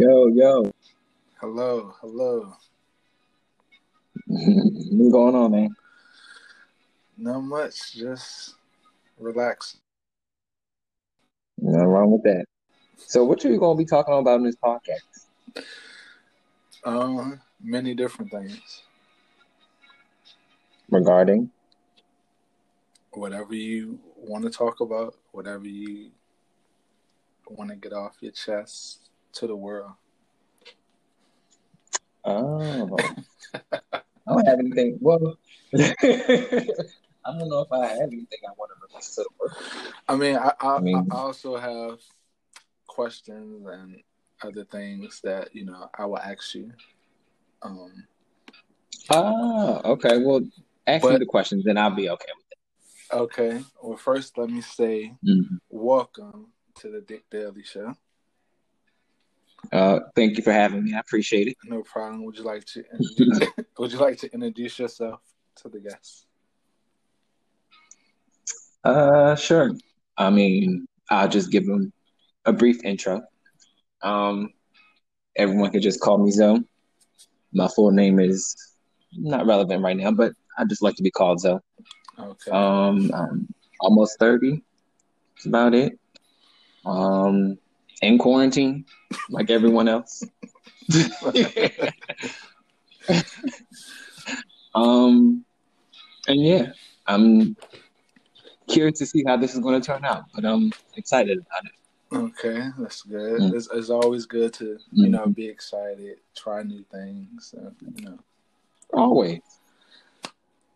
Yo, 0.00 0.28
yo. 0.28 0.72
Hello, 1.42 1.94
hello. 2.00 2.54
What's 4.26 5.12
going 5.12 5.34
on, 5.34 5.50
man? 5.50 5.76
Not 7.18 7.40
much, 7.40 7.92
just 7.92 8.54
relax. 9.18 9.76
Nothing 11.58 11.86
wrong 11.86 12.12
with 12.12 12.22
that. 12.22 12.46
So, 12.96 13.26
what 13.26 13.44
are 13.44 13.50
you 13.50 13.58
going 13.58 13.76
to 13.76 13.78
be 13.78 13.86
talking 13.86 14.14
about 14.14 14.36
in 14.36 14.44
this 14.44 14.56
podcast? 14.56 15.26
Uh, 16.82 17.32
many 17.62 17.92
different 17.92 18.30
things. 18.30 18.84
Regarding? 20.88 21.50
Whatever 23.12 23.54
you 23.54 23.98
want 24.16 24.44
to 24.44 24.50
talk 24.50 24.80
about, 24.80 25.16
whatever 25.32 25.66
you 25.66 26.10
want 27.50 27.68
to 27.68 27.76
get 27.76 27.92
off 27.92 28.16
your 28.22 28.32
chest 28.32 29.09
to 29.34 29.46
the 29.46 29.56
world. 29.56 29.92
Oh. 32.24 32.96
I 33.72 34.34
don't 34.34 34.46
have 34.46 34.58
anything. 34.58 34.98
Well, 35.00 35.36
I 35.74 35.88
don't 37.38 37.48
know 37.48 37.60
if 37.60 37.72
I 37.72 37.86
have 37.86 38.00
anything 38.12 38.38
I 38.46 38.52
want 38.56 38.70
to 38.70 38.86
release 38.88 39.14
to 39.16 39.22
the 39.22 39.28
world. 39.38 39.56
I 40.08 40.16
mean, 40.16 40.36
I, 40.36 40.52
I, 40.60 40.76
I 40.76 40.80
mean- 40.80 41.08
I 41.10 41.16
also 41.16 41.56
have 41.56 41.98
questions 42.86 43.66
and 43.66 43.96
other 44.42 44.64
things 44.64 45.20
that 45.24 45.54
you 45.54 45.64
know 45.64 45.88
I 45.96 46.06
will 46.06 46.18
ask 46.18 46.54
you. 46.54 46.72
Um, 47.62 48.04
Ah, 49.10 49.80
okay. 49.84 50.18
Well, 50.18 50.40
ask 50.86 51.04
me 51.08 51.16
the 51.18 51.26
questions 51.26 51.66
and 51.66 51.78
I'll 51.78 51.90
be 51.90 52.08
okay 52.10 52.26
with 52.36 52.46
it. 52.52 53.14
okay. 53.16 53.64
Well, 53.82 53.96
first, 53.96 54.38
let 54.38 54.50
me 54.50 54.60
say 54.60 55.16
it. 55.22 55.46
welcome 55.68 56.48
to 56.76 56.90
the 56.90 57.00
Dick 57.00 57.24
Daily 57.30 57.64
Show. 57.64 57.94
Uh, 59.72 60.00
thank 60.16 60.36
you 60.36 60.42
for 60.42 60.52
having 60.52 60.84
me. 60.84 60.94
I 60.94 61.00
appreciate 61.00 61.48
it. 61.48 61.56
No 61.64 61.82
problem. 61.82 62.24
Would 62.24 62.36
you 62.36 62.44
like 62.44 62.64
to 62.66 62.84
introduce, 62.92 63.48
would 63.78 63.92
you 63.92 63.98
like 63.98 64.18
to 64.18 64.32
introduce 64.32 64.78
yourself 64.78 65.20
to 65.56 65.68
the 65.68 65.80
guests? 65.80 66.26
Uh, 68.84 69.36
sure. 69.36 69.72
I 70.16 70.30
mean, 70.30 70.86
I'll 71.10 71.28
just 71.28 71.50
give 71.50 71.66
them 71.66 71.92
a 72.44 72.52
brief 72.52 72.82
intro. 72.84 73.22
Um, 74.02 74.52
everyone 75.36 75.70
can 75.70 75.82
just 75.82 76.00
call 76.00 76.18
me 76.18 76.30
Zoe. 76.30 76.64
My 77.52 77.68
full 77.68 77.90
name 77.90 78.20
is 78.20 78.56
not 79.12 79.46
relevant 79.46 79.82
right 79.82 79.96
now, 79.96 80.12
but 80.12 80.32
I 80.58 80.64
just 80.64 80.82
like 80.82 80.96
to 80.96 81.02
be 81.02 81.10
called 81.10 81.40
Zoe. 81.40 81.58
Okay. 82.18 82.50
Um, 82.50 83.10
I'm 83.14 83.48
almost 83.80 84.18
30. 84.18 84.62
That's 85.34 85.46
about 85.46 85.74
it. 85.74 85.98
Um, 86.84 87.58
in 88.02 88.18
quarantine, 88.18 88.84
like 89.28 89.50
everyone 89.50 89.88
else. 89.88 90.22
um, 94.74 95.44
and 96.26 96.44
yeah, 96.44 96.72
I'm 97.06 97.56
curious 98.68 98.98
to 98.98 99.06
see 99.06 99.24
how 99.26 99.36
this 99.36 99.54
is 99.54 99.60
going 99.60 99.80
to 99.80 99.86
turn 99.86 100.04
out, 100.04 100.24
but 100.34 100.44
I'm 100.44 100.72
excited 100.96 101.38
about 101.38 101.64
it. 101.64 101.72
Okay, 102.12 102.68
that's 102.78 103.02
good. 103.02 103.40
Mm. 103.40 103.54
It's, 103.54 103.68
it's 103.72 103.90
always 103.90 104.26
good 104.26 104.52
to 104.54 104.78
you 104.92 105.08
know 105.08 105.26
be 105.26 105.46
excited, 105.48 106.18
try 106.36 106.62
new 106.62 106.84
things. 106.90 107.54
uh, 107.56 107.70
you 107.94 108.04
know. 108.04 108.18
Always. 108.92 109.40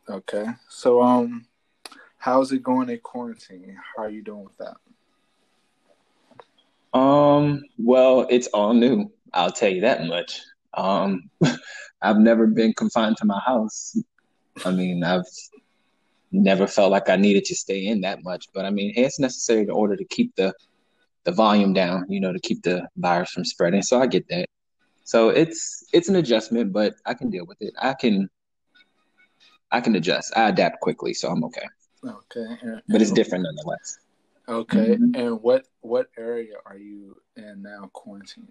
Okay, 0.08 0.46
so 0.68 1.02
um, 1.02 1.46
how's 2.18 2.52
it 2.52 2.62
going 2.62 2.88
in 2.88 2.98
quarantine? 2.98 3.76
How 3.96 4.04
are 4.04 4.10
you 4.10 4.22
doing 4.22 4.44
with 4.44 4.56
that? 4.58 4.76
Um, 6.94 7.62
well, 7.76 8.26
it's 8.30 8.46
all 8.48 8.72
new. 8.72 9.12
I'll 9.32 9.52
tell 9.52 9.70
you 9.70 9.80
that 9.82 10.06
much. 10.06 10.40
Um, 10.74 11.30
I've 12.02 12.18
never 12.18 12.46
been 12.46 12.72
confined 12.72 13.16
to 13.18 13.26
my 13.26 13.40
house. 13.44 13.96
I 14.64 14.70
mean, 14.70 15.02
I've 15.02 15.26
never 16.30 16.66
felt 16.66 16.92
like 16.92 17.08
I 17.08 17.16
needed 17.16 17.44
to 17.46 17.54
stay 17.54 17.86
in 17.86 18.00
that 18.02 18.22
much, 18.22 18.46
but 18.54 18.64
I 18.64 18.70
mean, 18.70 18.92
it's 18.96 19.18
necessary 19.18 19.62
in 19.62 19.70
order 19.70 19.96
to 19.96 20.04
keep 20.06 20.34
the 20.36 20.54
the 21.24 21.32
volume 21.32 21.72
down, 21.72 22.04
you 22.08 22.20
know, 22.20 22.32
to 22.32 22.38
keep 22.38 22.62
the 22.62 22.86
virus 22.96 23.30
from 23.30 23.46
spreading. 23.46 23.80
So 23.80 24.00
I 24.00 24.06
get 24.06 24.28
that. 24.28 24.46
So 25.04 25.30
it's 25.30 25.84
it's 25.92 26.08
an 26.08 26.16
adjustment, 26.16 26.72
but 26.72 26.94
I 27.06 27.14
can 27.14 27.30
deal 27.30 27.46
with 27.46 27.58
it. 27.60 27.74
I 27.80 27.94
can 27.94 28.28
I 29.70 29.80
can 29.80 29.96
adjust. 29.96 30.36
I 30.36 30.48
adapt 30.50 30.80
quickly, 30.80 31.14
so 31.14 31.30
I'm 31.30 31.42
okay. 31.44 31.66
Okay, 32.04 32.80
But 32.88 33.00
it's 33.00 33.10
different 33.10 33.44
nonetheless. 33.44 33.98
Okay, 34.46 34.96
Mhm. 34.96 35.16
and 35.16 35.42
what 35.42 35.66
what 35.80 36.08
area 36.18 36.56
are 36.66 36.76
you 36.76 37.20
in 37.36 37.62
now? 37.62 37.88
Quarantine. 37.92 38.46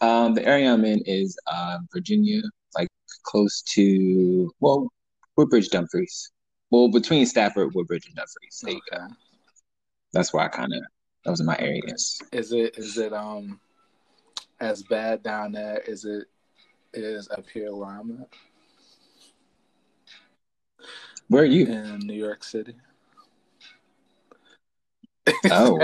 Um, 0.00 0.34
the 0.34 0.44
area 0.44 0.72
I'm 0.72 0.84
in 0.84 1.00
is 1.06 1.38
uh, 1.46 1.78
Virginia, 1.92 2.42
like 2.74 2.88
close 3.22 3.62
to 3.74 4.52
well, 4.60 4.90
Woodbridge, 5.36 5.70
Dumfries. 5.70 6.30
Well, 6.70 6.88
between 6.90 7.24
Stafford, 7.26 7.74
Woodbridge, 7.74 8.06
and 8.06 8.14
Dumfries. 8.16 8.60
There 8.62 8.74
you 8.74 8.80
go. 8.90 9.06
That's 10.12 10.32
where 10.34 10.44
I 10.44 10.48
kind 10.48 10.74
of 10.74 10.82
those 11.24 11.40
are 11.40 11.44
my 11.44 11.56
areas. 11.58 12.20
is 12.32 12.52
it 12.52 12.76
is 12.76 12.98
it 12.98 13.12
um 13.12 13.60
as 14.60 14.82
bad 14.82 15.22
down 15.22 15.52
there? 15.52 15.78
Is 15.86 16.04
it 16.04 16.26
is 16.92 17.28
up 17.30 17.48
here 17.48 17.74
where 17.74 17.88
I'm 17.88 18.20
at 18.20 18.28
Where 21.28 21.42
are 21.42 21.46
you? 21.46 21.64
in 21.66 21.98
New 22.00 22.12
York 22.14 22.44
City? 22.44 22.74
Oh. 25.50 25.78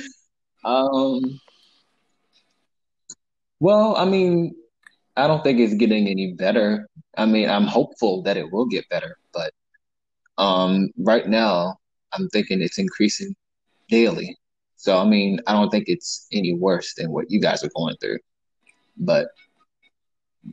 Um. 0.65 1.41
Well, 3.61 3.97
I 3.97 4.05
mean, 4.07 4.55
I 5.17 5.27
don't 5.27 5.45
think 5.45 5.61
it's 5.61 5.75
getting 5.75 6.09
any 6.09 6.33
better. 6.33 6.89
I 7.17 7.27
mean, 7.27 7.49
I'm 7.49 7.67
hopeful 7.67 8.23
that 8.23 8.37
it 8.37 8.51
will 8.51 8.67
get 8.67 8.89
better, 8.89 9.19
but 9.33 9.53
um, 10.39 10.91
right 10.99 11.29
now, 11.29 11.77
I'm 12.13 12.29
thinking 12.31 12.63
it's 12.63 12.79
increasing 12.79 13.35
daily. 13.89 14.37
So, 14.77 14.99
I 14.99 15.05
mean, 15.05 15.39
I 15.47 15.53
don't 15.53 15.71
think 15.71 15.89
it's 15.89 16.27
any 16.33 16.55
worse 16.55 16.95
than 16.95 17.11
what 17.11 17.31
you 17.31 17.41
guys 17.41 17.63
are 17.65 17.71
going 17.77 17.97
through, 18.01 18.19
but 18.97 19.29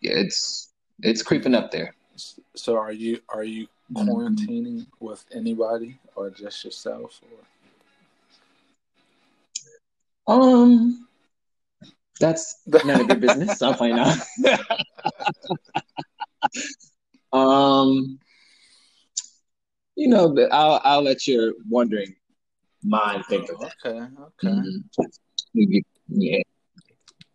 yeah, 0.02 0.14
it's 0.14 0.72
it's 1.02 1.24
creeping 1.24 1.56
up 1.56 1.72
there. 1.72 1.96
So 2.56 2.78
are 2.78 2.92
you 2.92 3.20
are 3.30 3.44
you 3.44 3.68
Mm-hmm. 3.92 4.10
quarantining 4.10 4.86
with 5.00 5.26
anybody 5.34 5.98
or 6.16 6.30
just 6.30 6.64
yourself? 6.64 7.20
Or 10.28 10.34
Um, 10.34 11.08
that's 12.20 12.62
none 12.86 13.02
of 13.02 13.08
your 13.08 13.18
business. 13.18 13.62
I'll 13.62 13.74
find 13.74 14.00
out. 14.00 14.18
um, 17.34 18.20
you 19.96 20.08
know, 20.08 20.36
I'll 20.52 20.80
I'll 20.84 21.02
let 21.04 21.28
your 21.28 21.54
wondering 21.70 22.16
mind 22.84 23.26
think 23.26 23.50
of 23.50 23.60
that. 23.60 23.74
okay, 23.86 24.08
okay. 24.22 24.70
Mhm. 25.56 25.84
Yeah. 26.08 26.42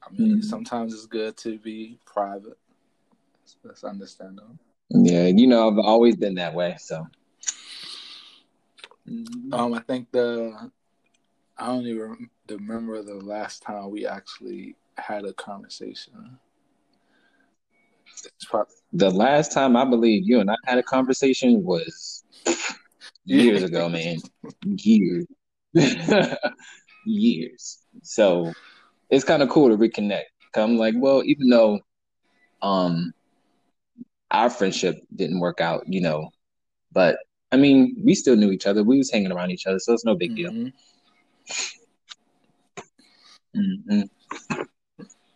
I 0.02 0.10
mean, 0.12 0.38
Mhm. 0.38 0.44
sometimes 0.44 0.94
it's 0.94 1.06
good 1.06 1.36
to 1.38 1.58
be 1.58 1.98
private. 2.06 2.58
That's 3.64 3.84
understandable. 3.84 4.58
Yeah, 4.90 5.26
you 5.26 5.46
know, 5.46 5.68
I've 5.68 5.78
always 5.78 6.16
been 6.16 6.34
that 6.36 6.54
way, 6.54 6.76
so. 6.78 7.06
Mhm. 9.08 9.52
Um, 9.52 9.74
I 9.74 9.80
think 9.80 10.10
the 10.10 10.70
I 11.58 11.66
don't 11.66 11.86
even 11.86 12.28
remember 12.48 13.02
the 13.02 13.14
last 13.14 13.62
time 13.62 13.90
we 13.90 14.06
actually 14.06 14.76
had 14.98 15.24
a 15.24 15.32
conversation. 15.32 16.38
It's 18.24 18.44
probably 18.44 18.74
The 18.92 19.10
last 19.10 19.52
time 19.52 19.76
I 19.76 19.84
believe 19.84 20.26
you 20.26 20.40
and 20.40 20.50
I 20.50 20.56
had 20.64 20.78
a 20.78 20.82
conversation 20.82 21.64
was 21.64 22.24
years 23.24 23.62
ago, 23.62 23.88
man. 23.88 24.18
Years. 24.64 25.26
Years. 27.06 27.78
So 28.02 28.52
it's 29.10 29.24
kind 29.24 29.42
of 29.42 29.48
cool 29.48 29.68
to 29.68 29.76
reconnect. 29.76 30.24
I'm 30.54 30.76
like, 30.76 30.94
well, 30.96 31.22
even 31.24 31.48
though 31.48 31.80
um 32.62 33.12
our 34.30 34.50
friendship 34.50 34.96
didn't 35.14 35.40
work 35.40 35.60
out, 35.60 35.84
you 35.86 36.00
know, 36.00 36.30
but 36.92 37.18
I 37.52 37.56
mean, 37.56 37.96
we 38.04 38.14
still 38.14 38.36
knew 38.36 38.50
each 38.50 38.66
other. 38.66 38.82
We 38.82 38.98
was 38.98 39.10
hanging 39.10 39.32
around 39.32 39.50
each 39.50 39.66
other, 39.66 39.78
so 39.78 39.92
it's 39.92 40.04
no 40.04 40.14
big 40.16 40.34
deal. 40.34 40.50
Mhm. 40.50 40.72
hmm 43.54 44.02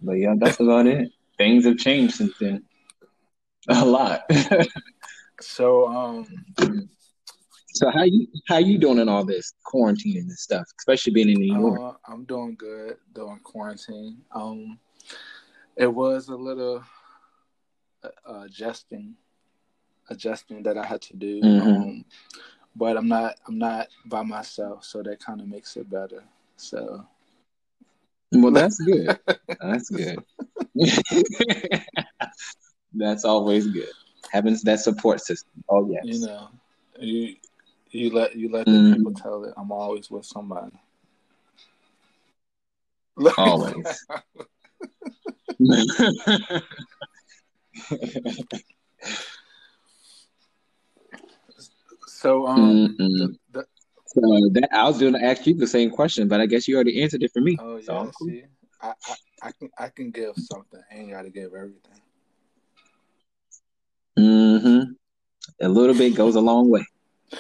But 0.03 0.13
yeah, 0.15 0.35
that's 0.39 0.61
about 0.61 0.87
it. 0.87 1.11
Things 1.39 1.65
have 1.65 1.79
changed 1.79 2.15
since 2.15 2.37
then. 2.39 2.65
A 3.69 3.85
lot. 3.85 4.23
So, 5.43 5.89
um, 5.89 6.27
so 7.69 7.91
how 7.91 8.03
you 8.03 8.27
how 8.47 8.59
you 8.59 8.77
doing 8.77 8.99
in 8.99 9.09
all 9.09 9.25
this 9.25 9.55
quarantine 9.65 10.19
and 10.19 10.33
stuff, 10.33 10.67
especially 10.79 11.15
being 11.15 11.31
in 11.31 11.41
New 11.41 11.57
York? 11.57 11.81
uh, 11.81 12.13
I'm 12.13 12.25
doing 12.25 12.57
good 12.57 12.99
during 13.15 13.39
quarantine. 13.41 14.19
Um, 14.35 14.79
it 15.77 15.87
was 15.87 16.29
a 16.29 16.37
little 16.37 16.85
uh, 18.03 18.41
adjusting, 18.43 19.15
adjusting 20.09 20.63
that 20.63 20.77
I 20.79 20.87
had 20.87 21.03
to 21.03 21.17
do. 21.17 21.41
Mhm. 21.41 21.63
Um, 21.63 22.05
but 22.77 22.97
I'm 22.97 23.09
not 23.09 23.37
I'm 23.47 23.59
not 23.59 23.89
by 24.07 24.23
myself, 24.23 24.85
so 24.85 25.03
that 25.03 25.21
kind 25.21 25.41
of 25.41 25.49
makes 25.49 25.77
it 25.77 25.91
better. 25.91 26.23
So, 26.57 27.05
well, 28.33 28.53
that's 28.53 28.79
good. 28.85 29.19
that's 29.61 29.91
good. 29.91 30.19
that's 32.95 33.25
always 33.25 33.67
good. 33.67 33.89
Having 34.31 34.59
that 34.65 34.81
support 34.81 35.21
system. 35.21 35.65
Oh 35.69 35.91
yes. 35.91 36.05
You 36.05 36.27
know, 36.27 36.49
you 36.99 37.37
you 37.91 38.11
let 38.11 38.37
you 38.37 38.51
let 38.51 38.67
the 38.67 38.73
mm. 38.73 38.97
people 38.97 39.15
tell 39.15 39.45
it. 39.45 39.55
I'm 39.57 39.73
always 39.73 40.11
with 40.11 40.25
somebody. 40.25 40.73
Always. 43.37 44.07
So 52.07 52.47
um, 52.47 52.97
the, 52.99 53.37
the, 53.53 53.65
so 54.07 54.21
that 54.53 54.69
I 54.73 54.85
was 54.85 54.99
going 54.99 55.13
to 55.13 55.25
ask 55.25 55.47
you 55.47 55.55
the 55.55 55.67
same 55.67 55.91
question, 55.91 56.29
but 56.29 56.41
I 56.41 56.47
guess 56.47 56.67
you 56.67 56.75
already 56.75 57.03
answered 57.03 57.23
it 57.23 57.33
for 57.33 57.41
me. 57.41 57.57
Oh 57.61 57.77
yeah, 57.77 57.83
so 57.83 58.11
cool. 58.19 58.29
see, 58.29 58.43
I, 58.81 58.89
I, 58.89 59.15
I 59.43 59.53
can 59.53 59.71
I 59.79 59.89
can 59.89 60.11
give 60.11 60.35
something. 60.37 60.81
I 60.91 60.97
ain't 60.97 61.11
got 61.11 61.23
to 61.23 61.31
give 61.31 61.55
everything. 61.55 62.01
Mm-hmm. 64.19 64.93
A 65.63 65.69
little 65.69 65.95
bit 65.95 66.15
goes 66.15 66.35
a 66.37 66.41
long 66.41 66.71
way. 66.71 66.85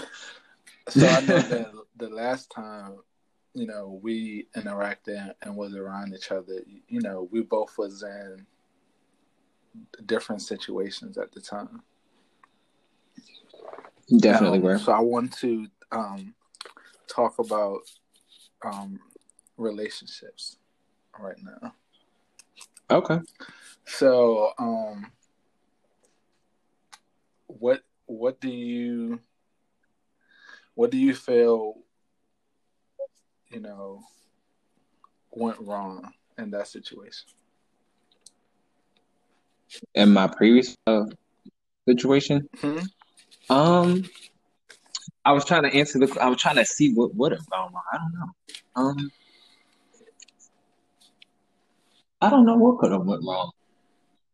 So 0.88 1.06
I 1.06 1.20
know 1.20 1.38
that 1.38 1.72
the 1.98 2.08
last 2.08 2.50
time, 2.50 2.96
you 3.54 3.64
know, 3.64 4.00
we 4.02 4.48
interacted 4.56 5.34
and 5.40 5.54
was 5.54 5.76
around 5.76 6.14
each 6.14 6.32
other, 6.32 6.62
you 6.88 7.00
know, 7.00 7.28
we 7.30 7.42
both 7.42 7.78
was 7.78 8.02
in 8.02 8.44
different 10.06 10.42
situations 10.42 11.18
at 11.18 11.32
the 11.32 11.40
time. 11.40 11.82
Definitely 14.18 14.58
um, 14.58 14.64
were. 14.64 14.78
So 14.78 14.92
I 14.92 15.00
want 15.00 15.32
to 15.38 15.66
um, 15.92 16.34
talk 17.06 17.38
about 17.38 17.80
um, 18.64 19.00
relationships 19.56 20.58
right 21.18 21.36
now. 21.42 21.74
Okay. 22.90 23.20
So, 23.84 24.52
um, 24.58 25.12
what 27.46 27.82
what 28.06 28.40
do 28.40 28.48
you 28.48 29.20
what 30.74 30.90
do 30.90 30.98
you 30.98 31.14
feel 31.14 31.74
you 33.50 33.60
know 33.60 34.02
went 35.30 35.60
wrong 35.60 36.12
in 36.38 36.50
that 36.50 36.68
situation? 36.68 37.28
In 39.94 40.12
my 40.12 40.26
previous 40.26 40.76
uh, 40.86 41.04
situation, 41.88 42.48
hmm 42.60 42.78
um, 43.50 44.04
I 45.24 45.32
was 45.32 45.44
trying 45.44 45.64
to 45.64 45.74
answer 45.74 45.98
the. 45.98 46.18
I 46.20 46.28
was 46.28 46.40
trying 46.40 46.56
to 46.56 46.64
see 46.64 46.94
what 46.94 47.14
would 47.16 47.32
have 47.32 47.48
gone 47.50 47.72
wrong. 47.72 47.82
I 47.92 47.98
don't 47.98 48.14
know. 48.14 48.30
Um, 48.76 49.12
I 52.22 52.30
don't 52.30 52.46
know 52.46 52.56
what 52.56 52.78
could 52.78 52.92
have 52.92 53.04
went 53.04 53.22
wrong. 53.26 53.50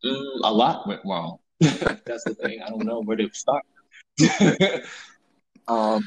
Mm, 0.05 0.41
a 0.45 0.53
lot 0.53 0.87
went 0.87 1.01
wrong. 1.05 1.39
That's 1.61 2.25
the 2.25 2.37
thing. 2.41 2.61
I 2.63 2.69
don't 2.69 2.85
know 2.85 3.03
where 3.03 3.17
to 3.17 3.31
start. 3.33 3.65
um, 5.69 6.05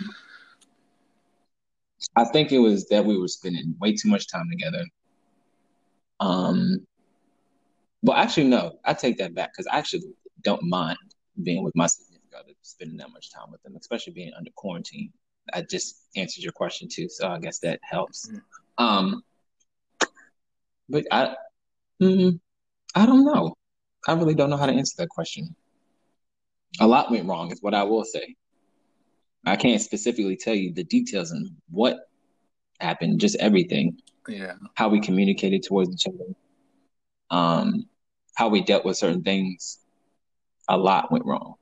I 2.16 2.26
think 2.26 2.52
it 2.52 2.60
was 2.60 2.88
that 2.90 3.06
we 3.06 3.18
were 3.18 3.28
spending 3.28 3.76
way 3.80 3.96
too 3.96 4.10
much 4.10 4.28
time 4.28 4.50
together. 4.50 4.86
Um, 6.20 6.86
well, 8.02 8.18
actually, 8.18 8.48
no, 8.48 8.80
I 8.86 8.94
take 8.94 9.18
that 9.18 9.36
back 9.36 9.52
because 9.54 9.68
I 9.68 9.78
actually 9.78 10.04
don't 10.44 10.64
mind 10.64 10.98
being 11.44 11.64
with 11.64 11.76
my 11.76 11.88
significant 11.88 12.34
other, 12.34 12.54
spending 12.62 12.98
that 12.98 13.12
much 13.12 13.32
time 13.32 13.52
with 13.52 13.62
them, 13.64 13.76
especially 13.80 14.14
being 14.14 14.32
under 14.38 14.52
quarantine. 14.56 15.12
I 15.54 15.64
just 15.64 16.06
answered 16.16 16.44
your 16.44 16.54
question 16.54 16.88
too, 16.92 17.10
so 17.10 17.28
I 17.28 17.40
guess 17.40 17.60
that 17.60 17.80
helps. 17.84 18.30
Mm-hmm. 18.30 18.84
Um, 18.84 19.24
but 20.88 21.06
I, 21.12 21.36
mm, 22.02 22.40
I 22.96 23.06
don't 23.06 23.26
know. 23.26 23.56
I 24.08 24.14
really 24.14 24.36
don't 24.36 24.50
know 24.50 24.58
how 24.58 24.66
to 24.66 24.74
answer 24.74 24.96
that 25.00 25.10
question. 25.10 25.56
A 26.80 26.88
lot 26.88 27.12
went 27.12 27.28
wrong, 27.28 27.52
is 27.52 27.62
what 27.62 27.74
I 27.74 27.84
will 27.84 28.06
say. 28.06 28.36
I 29.46 29.56
can't 29.56 29.82
specifically 29.82 30.38
tell 30.38 30.54
you 30.54 30.74
the 30.74 30.84
details 30.84 31.32
and 31.32 31.50
what 31.70 31.98
happened, 32.80 33.20
just 33.20 33.36
everything. 33.38 33.98
Yeah. 34.28 34.54
How 34.76 34.90
we 34.90 35.00
communicated 35.00 35.64
towards 35.64 35.92
each 35.92 36.08
other. 36.08 36.34
Um, 37.32 37.86
how 38.36 38.50
we 38.50 38.62
dealt 38.62 38.86
with 38.86 38.98
certain 38.98 39.24
things. 39.24 39.80
A 40.70 40.78
lot 40.78 41.12
went 41.12 41.26
wrong. 41.26 41.56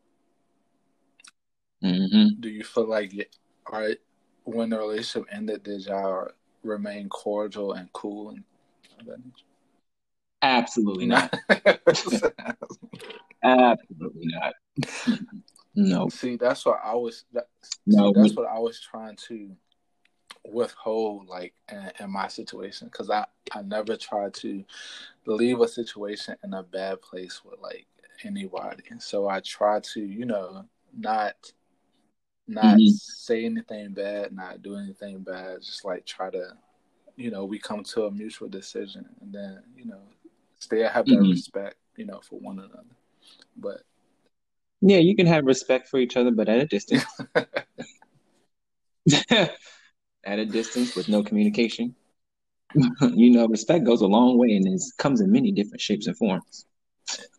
Mm-hmm. 1.84 2.40
Do 2.40 2.50
you 2.50 2.64
feel 2.64 2.88
like, 2.88 3.14
all 3.72 3.80
right, 3.80 3.98
when 4.44 4.70
the 4.70 4.78
relationship 4.78 5.28
ended, 5.32 5.64
did 5.64 5.86
y'all 5.86 6.30
remain 6.64 7.10
cordial 7.10 7.74
and 7.74 7.92
cool 7.94 8.30
and 8.30 8.44
Absolutely 10.42 11.08
not. 11.08 11.34
Absolutely 13.44 14.28
not. 14.28 14.54
no. 15.76 16.10
See, 16.10 16.36
that's 16.36 16.66
what 16.66 16.80
I 16.84 16.94
was. 16.94 17.26
That, 17.34 17.48
no, 17.86 18.14
see, 18.14 18.22
that's 18.22 18.36
what 18.36 18.48
I 18.48 18.60
was 18.60 18.80
trying 18.80 19.16
to 19.28 19.52
withhold, 20.48 21.28
like 21.28 21.54
in, 21.72 21.92
in 22.00 22.12
my 22.12 22.28
situation, 22.28 22.88
because 22.88 23.10
I 23.10 23.26
I 23.52 23.62
never 23.62 23.96
try 23.96 24.30
to 24.30 24.64
leave 25.26 25.62
a 25.62 25.68
situation 25.68 26.36
in 26.44 26.54
a 26.54 26.64
bad 26.64 27.02
place 27.02 27.42
with 27.44 27.60
like 27.62 27.88
anybody. 28.24 28.84
So 29.00 29.28
I 29.28 29.40
try 29.42 29.80
to, 29.80 30.02
you 30.02 30.26
know, 30.26 30.66
not 30.98 31.36
not 32.48 32.78
mm-hmm. 32.78 32.88
say 32.90 33.46
anything 33.46 33.94
bad, 33.94 34.32
not 34.32 34.62
do 34.62 34.78
anything 34.78 35.20
bad. 35.20 35.62
Just 35.62 35.84
like 35.84 36.06
try 36.06 36.30
to, 36.30 36.54
you 37.16 37.30
know, 37.30 37.46
we 37.46 37.60
come 37.60 37.84
to 37.84 38.06
a 38.06 38.12
mutual 38.12 38.50
decision, 38.50 39.06
and 39.22 39.34
then 39.34 39.64
you 39.76 39.86
know, 39.86 40.02
stay 40.60 40.80
have 40.80 41.06
that 41.06 41.12
mm-hmm. 41.12 41.32
respect, 41.32 41.76
you 41.96 42.06
know, 42.06 42.22
for 42.22 42.40
one 42.40 42.60
another. 42.60 42.84
But 43.58 43.82
yeah, 44.82 45.00
you 45.00 45.16
can 45.16 45.28
have 45.28 45.46
respect 45.46 45.88
for 45.90 45.98
each 45.98 46.16
other, 46.16 46.32
but 46.32 46.50
at 46.50 46.60
a 46.60 46.66
distance. 46.66 47.06
at 50.28 50.40
a 50.40 50.46
distance 50.46 50.96
with 50.96 51.10
no 51.10 51.24
communication. 51.24 51.96
you 53.02 53.32
know, 53.32 53.48
respect 53.48 53.86
goes 53.86 54.02
a 54.02 54.08
long 54.08 54.38
way 54.38 54.56
and 54.56 54.68
it 54.68 54.82
comes 54.98 55.22
in 55.22 55.32
many 55.32 55.52
different 55.52 55.82
shapes 55.82 56.06
and 56.06 56.18
forms. 56.18 56.66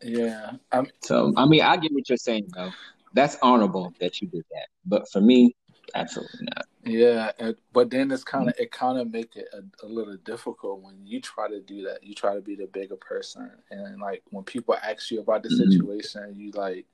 Yeah. 0.02 0.52
I'm... 0.73 0.88
So, 1.02 1.32
I 1.37 1.44
mean, 1.44 1.61
I 1.62 1.76
get 1.76 1.93
what 1.93 2.08
you're 2.08 2.17
saying, 2.17 2.49
though. 2.55 2.73
That's 3.12 3.37
honorable 3.43 3.93
that 4.00 4.20
you 4.20 4.29
did 4.29 4.44
that. 4.52 4.69
But 4.87 5.08
for 5.11 5.20
me, 5.20 5.54
absolutely 5.95 6.49
not. 6.54 6.64
Yeah, 6.85 7.33
but 7.75 7.90
then 7.90 8.11
it's 8.11 8.25
kind 8.25 8.49
of 8.49 8.54
it 8.59 8.71
kind 8.71 8.99
of 8.99 9.11
make 9.11 9.37
it 9.37 9.49
a, 9.52 9.85
a, 9.85 9.88
little 9.88 10.16
difficult 10.16 10.80
when 10.80 10.95
you 11.04 11.21
try 11.21 11.47
to 11.47 11.61
do 11.61 11.83
that. 11.83 12.02
You 12.02 12.14
try 12.14 12.35
to 12.35 12.40
be 12.40 12.54
the 12.54 12.66
bigger 12.66 12.97
person, 12.97 13.50
and 13.71 14.00
like 14.00 14.23
when 14.30 14.45
people 14.45 14.75
ask 14.75 15.11
you 15.11 15.21
about 15.21 15.42
the 15.42 15.50
mm-hmm. 15.50 15.71
situation, 15.71 16.35
you 16.38 16.50
like, 16.52 16.87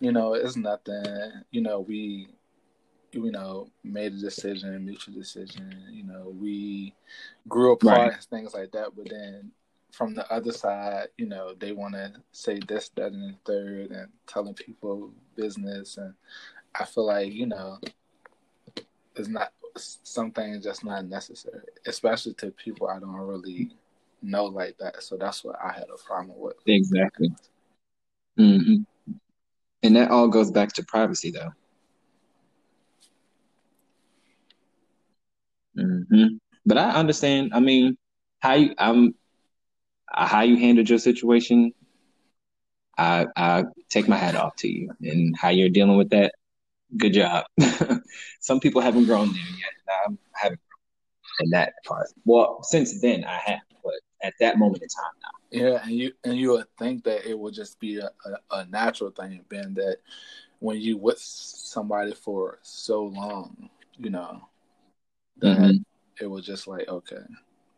you 0.00 0.10
know, 0.10 0.34
it's 0.34 0.56
nothing. 0.56 1.04
You 1.52 1.60
know, 1.60 1.80
we, 1.80 2.28
you 3.24 3.32
know, 3.32 3.68
made 3.84 4.12
a 4.12 4.18
decision, 4.18 4.84
mutual 4.84 5.14
decision. 5.14 5.74
You 5.90 6.04
know, 6.04 6.34
we 6.38 6.94
grew 7.48 7.72
apart 7.72 7.98
right. 7.98 8.12
and 8.12 8.22
things 8.22 8.54
like 8.54 8.72
that. 8.72 8.90
But 8.96 9.08
then 9.10 9.50
from 9.92 10.14
the 10.14 10.30
other 10.32 10.52
side, 10.52 11.08
you 11.16 11.26
know, 11.26 11.54
they 11.58 11.72
want 11.72 11.94
to 11.94 12.12
say 12.32 12.58
this, 12.66 12.90
that, 12.90 13.12
and 13.12 13.34
the 13.34 13.38
third, 13.44 13.90
and 13.90 14.08
telling 14.26 14.54
people 14.54 15.12
business, 15.34 15.96
and 15.96 16.14
I 16.74 16.84
feel 16.84 17.06
like 17.06 17.32
you 17.32 17.46
know 17.46 17.78
it's 19.14 19.28
not 19.28 19.52
something 19.76 20.60
just 20.62 20.84
not 20.84 21.06
necessary, 21.06 21.60
especially 21.86 22.34
to 22.34 22.50
people 22.50 22.88
I 22.88 22.98
don't 22.98 23.12
really 23.12 23.70
know 24.22 24.46
like 24.46 24.76
that. 24.78 25.02
So 25.02 25.16
that's 25.16 25.44
what 25.44 25.56
I 25.62 25.72
had 25.72 25.86
a 25.92 26.02
problem 26.02 26.38
with. 26.38 26.56
Exactly. 26.66 27.34
Mm-hmm. 28.38 29.12
And 29.82 29.96
that 29.96 30.10
all 30.10 30.28
goes 30.28 30.50
back 30.50 30.72
to 30.74 30.84
privacy, 30.84 31.30
though. 31.30 31.52
Mm-hmm. 35.78 36.36
But 36.64 36.78
I 36.78 36.90
understand. 36.90 37.52
I 37.54 37.60
mean, 37.60 37.96
how 38.40 38.54
you 38.54 38.74
um, 38.78 39.14
how 40.08 40.42
you 40.42 40.56
handled 40.56 40.88
your 40.88 40.98
situation. 40.98 41.72
I 42.98 43.26
I 43.36 43.64
take 43.90 44.08
my 44.08 44.16
hat 44.16 44.34
off 44.34 44.56
to 44.56 44.68
you, 44.68 44.90
and 45.02 45.36
how 45.36 45.50
you're 45.50 45.68
dealing 45.68 45.96
with 45.96 46.10
that 46.10 46.34
good 46.96 47.12
job. 47.12 47.44
Some 48.40 48.60
people 48.60 48.80
haven't 48.80 49.06
grown 49.06 49.28
there 49.28 49.36
yet. 49.36 49.72
I 49.88 50.12
haven't 50.32 50.60
grown 50.68 51.46
in 51.46 51.50
that 51.50 51.74
part. 51.84 52.08
Well, 52.24 52.62
since 52.62 53.00
then 53.00 53.24
I 53.24 53.38
have, 53.44 53.60
but 53.84 53.94
at 54.22 54.34
that 54.40 54.58
moment 54.58 54.82
in 54.82 54.88
time 54.88 55.12
now. 55.22 55.36
Yeah, 55.50 55.82
and 55.82 55.92
you 55.92 56.12
and 56.24 56.36
you 56.36 56.52
would 56.52 56.66
think 56.78 57.04
that 57.04 57.28
it 57.28 57.38
would 57.38 57.54
just 57.54 57.78
be 57.78 57.98
a, 57.98 58.10
a, 58.24 58.56
a 58.58 58.66
natural 58.66 59.10
thing, 59.10 59.44
Ben, 59.48 59.74
that 59.74 59.98
when 60.58 60.80
you 60.80 60.96
with 60.96 61.18
somebody 61.18 62.14
for 62.14 62.58
so 62.62 63.04
long, 63.04 63.68
you 63.98 64.10
know, 64.10 64.48
that 65.38 65.58
mm-hmm. 65.58 65.76
it 66.24 66.26
was 66.26 66.44
just 66.44 66.66
like, 66.66 66.88
okay, 66.88 67.22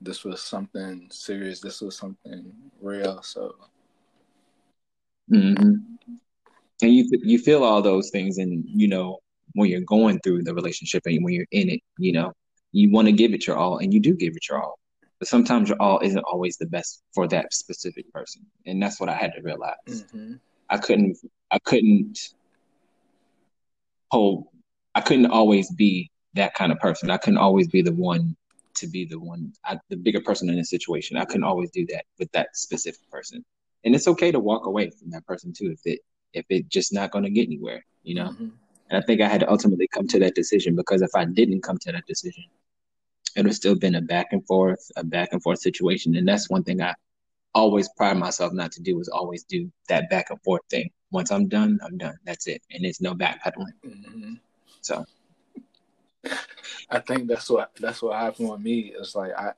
this 0.01 0.25
was 0.25 0.41
something 0.41 1.09
serious, 1.11 1.61
this 1.61 1.81
was 1.81 1.97
something 1.97 2.53
real. 2.81 3.23
So 3.23 3.55
mm-hmm 5.31 5.75
and 6.81 6.95
you 6.95 7.09
you 7.25 7.39
feel 7.39 7.65
all 7.65 7.83
those 7.83 8.11
things 8.11 8.39
and 8.39 8.65
you 8.67 8.89
know 8.89 9.19
when 9.55 9.71
you're 9.71 9.81
going 9.81 10.21
through 10.21 10.43
the 10.43 10.55
relationship 10.55 11.03
and 11.07 11.25
when 11.25 11.35
you're 11.35 11.47
in 11.51 11.69
it. 11.69 11.81
You 11.99 12.13
know, 12.13 12.33
you 12.73 12.91
want 12.91 13.07
to 13.07 13.13
give 13.13 13.33
it 13.33 13.47
your 13.47 13.57
all, 13.57 13.79
and 13.79 13.93
you 13.93 14.01
do 14.01 14.15
give 14.15 14.37
it 14.37 14.49
your 14.49 14.63
all. 14.63 14.79
But 15.19 15.29
sometimes 15.29 15.69
your 15.69 15.81
all 15.81 15.99
isn't 16.01 16.25
always 16.31 16.57
the 16.57 16.67
best 16.67 17.03
for 17.15 17.27
that 17.29 17.53
specific 17.53 18.11
person, 18.13 18.47
and 18.67 18.83
that's 18.83 19.01
what 19.01 19.09
I 19.09 19.15
had 19.15 19.33
to 19.35 19.43
realize. 19.43 19.75
Mm-hmm. 19.89 20.35
I 20.71 20.79
couldn't, 20.79 21.17
I 21.51 21.59
couldn't 21.59 22.19
hold, 24.11 24.47
I 24.95 25.01
couldn't 25.01 25.31
always 25.31 25.73
be 25.73 26.11
that 26.35 26.55
kind 26.55 26.73
of 26.73 26.79
person. 26.79 27.11
I 27.11 27.17
couldn't 27.17 27.39
always 27.39 27.69
be 27.69 27.83
the 27.83 27.93
one 27.93 28.37
to 28.75 28.87
be 28.87 29.05
the 29.05 29.19
one, 29.19 29.53
I, 29.65 29.79
the 29.89 29.97
bigger 29.97 30.21
person 30.21 30.49
in 30.49 30.59
a 30.59 30.65
situation. 30.65 31.17
I 31.17 31.25
couldn't 31.25 31.45
always 31.45 31.71
do 31.71 31.85
that 31.87 32.05
with 32.19 32.31
that 32.33 32.57
specific 32.57 33.11
person, 33.11 33.45
and 33.85 33.95
it's 33.95 34.09
okay 34.09 34.31
to 34.31 34.39
walk 34.39 34.67
away 34.67 34.91
from 34.91 35.11
that 35.11 35.27
person 35.27 35.53
too 35.53 35.73
if 35.73 35.81
it 35.85 36.01
if 36.33 36.45
it 36.49 36.69
just 36.69 36.93
not 36.93 37.11
going 37.11 37.25
to 37.25 37.31
get 37.31 37.47
anywhere, 37.47 37.85
you 38.03 38.15
know. 38.15 38.29
Mm-hmm. 38.29 38.49
And 38.91 39.03
I 39.03 39.07
think 39.07 39.21
I 39.21 39.29
had 39.29 39.41
to 39.41 39.51
ultimately 39.51 39.89
come 39.89 40.07
to 40.09 40.19
that 40.21 40.35
decision 40.35 40.75
because 40.77 41.03
if 41.03 41.11
I 41.15 41.25
didn't 41.25 41.63
come 41.63 41.79
to 41.79 41.93
that 41.93 42.07
decision, 42.07 42.45
it 43.37 43.45
would 43.45 43.55
still 43.55 43.75
been 43.75 43.97
a 43.97 44.01
back 44.01 44.29
and 44.33 44.47
forth, 44.47 44.91
a 44.97 45.05
back 45.05 45.31
and 45.33 45.43
forth 45.43 45.61
situation. 45.61 46.17
And 46.17 46.27
that's 46.27 46.49
one 46.49 46.65
thing 46.65 46.81
I 46.81 46.95
always 47.55 47.89
pride 47.97 48.17
myself 48.17 48.53
not 48.53 48.73
to 48.73 48.83
do 48.83 48.99
is 49.01 49.09
always 49.09 49.45
do 49.45 49.71
that 49.89 50.09
back 50.11 50.31
and 50.31 50.41
forth 50.43 50.63
thing. 50.71 50.91
Once 51.11 51.31
I'm 51.31 51.49
done, 51.49 51.79
I'm 51.83 51.99
done. 51.99 52.17
That's 52.25 52.47
it. 52.47 52.63
And 52.71 52.85
it's 52.85 53.01
no 53.01 53.15
backpedaling. 53.15 53.73
Mm-hmm. 53.87 54.35
So 54.81 55.05
I 56.91 56.99
think 57.01 57.29
that's 57.29 57.49
what 57.51 57.73
that's 57.79 58.03
what 58.03 58.19
happened 58.19 58.51
with 58.51 58.61
me. 58.61 58.93
It's 58.99 59.15
like 59.15 59.33
I 59.33 59.53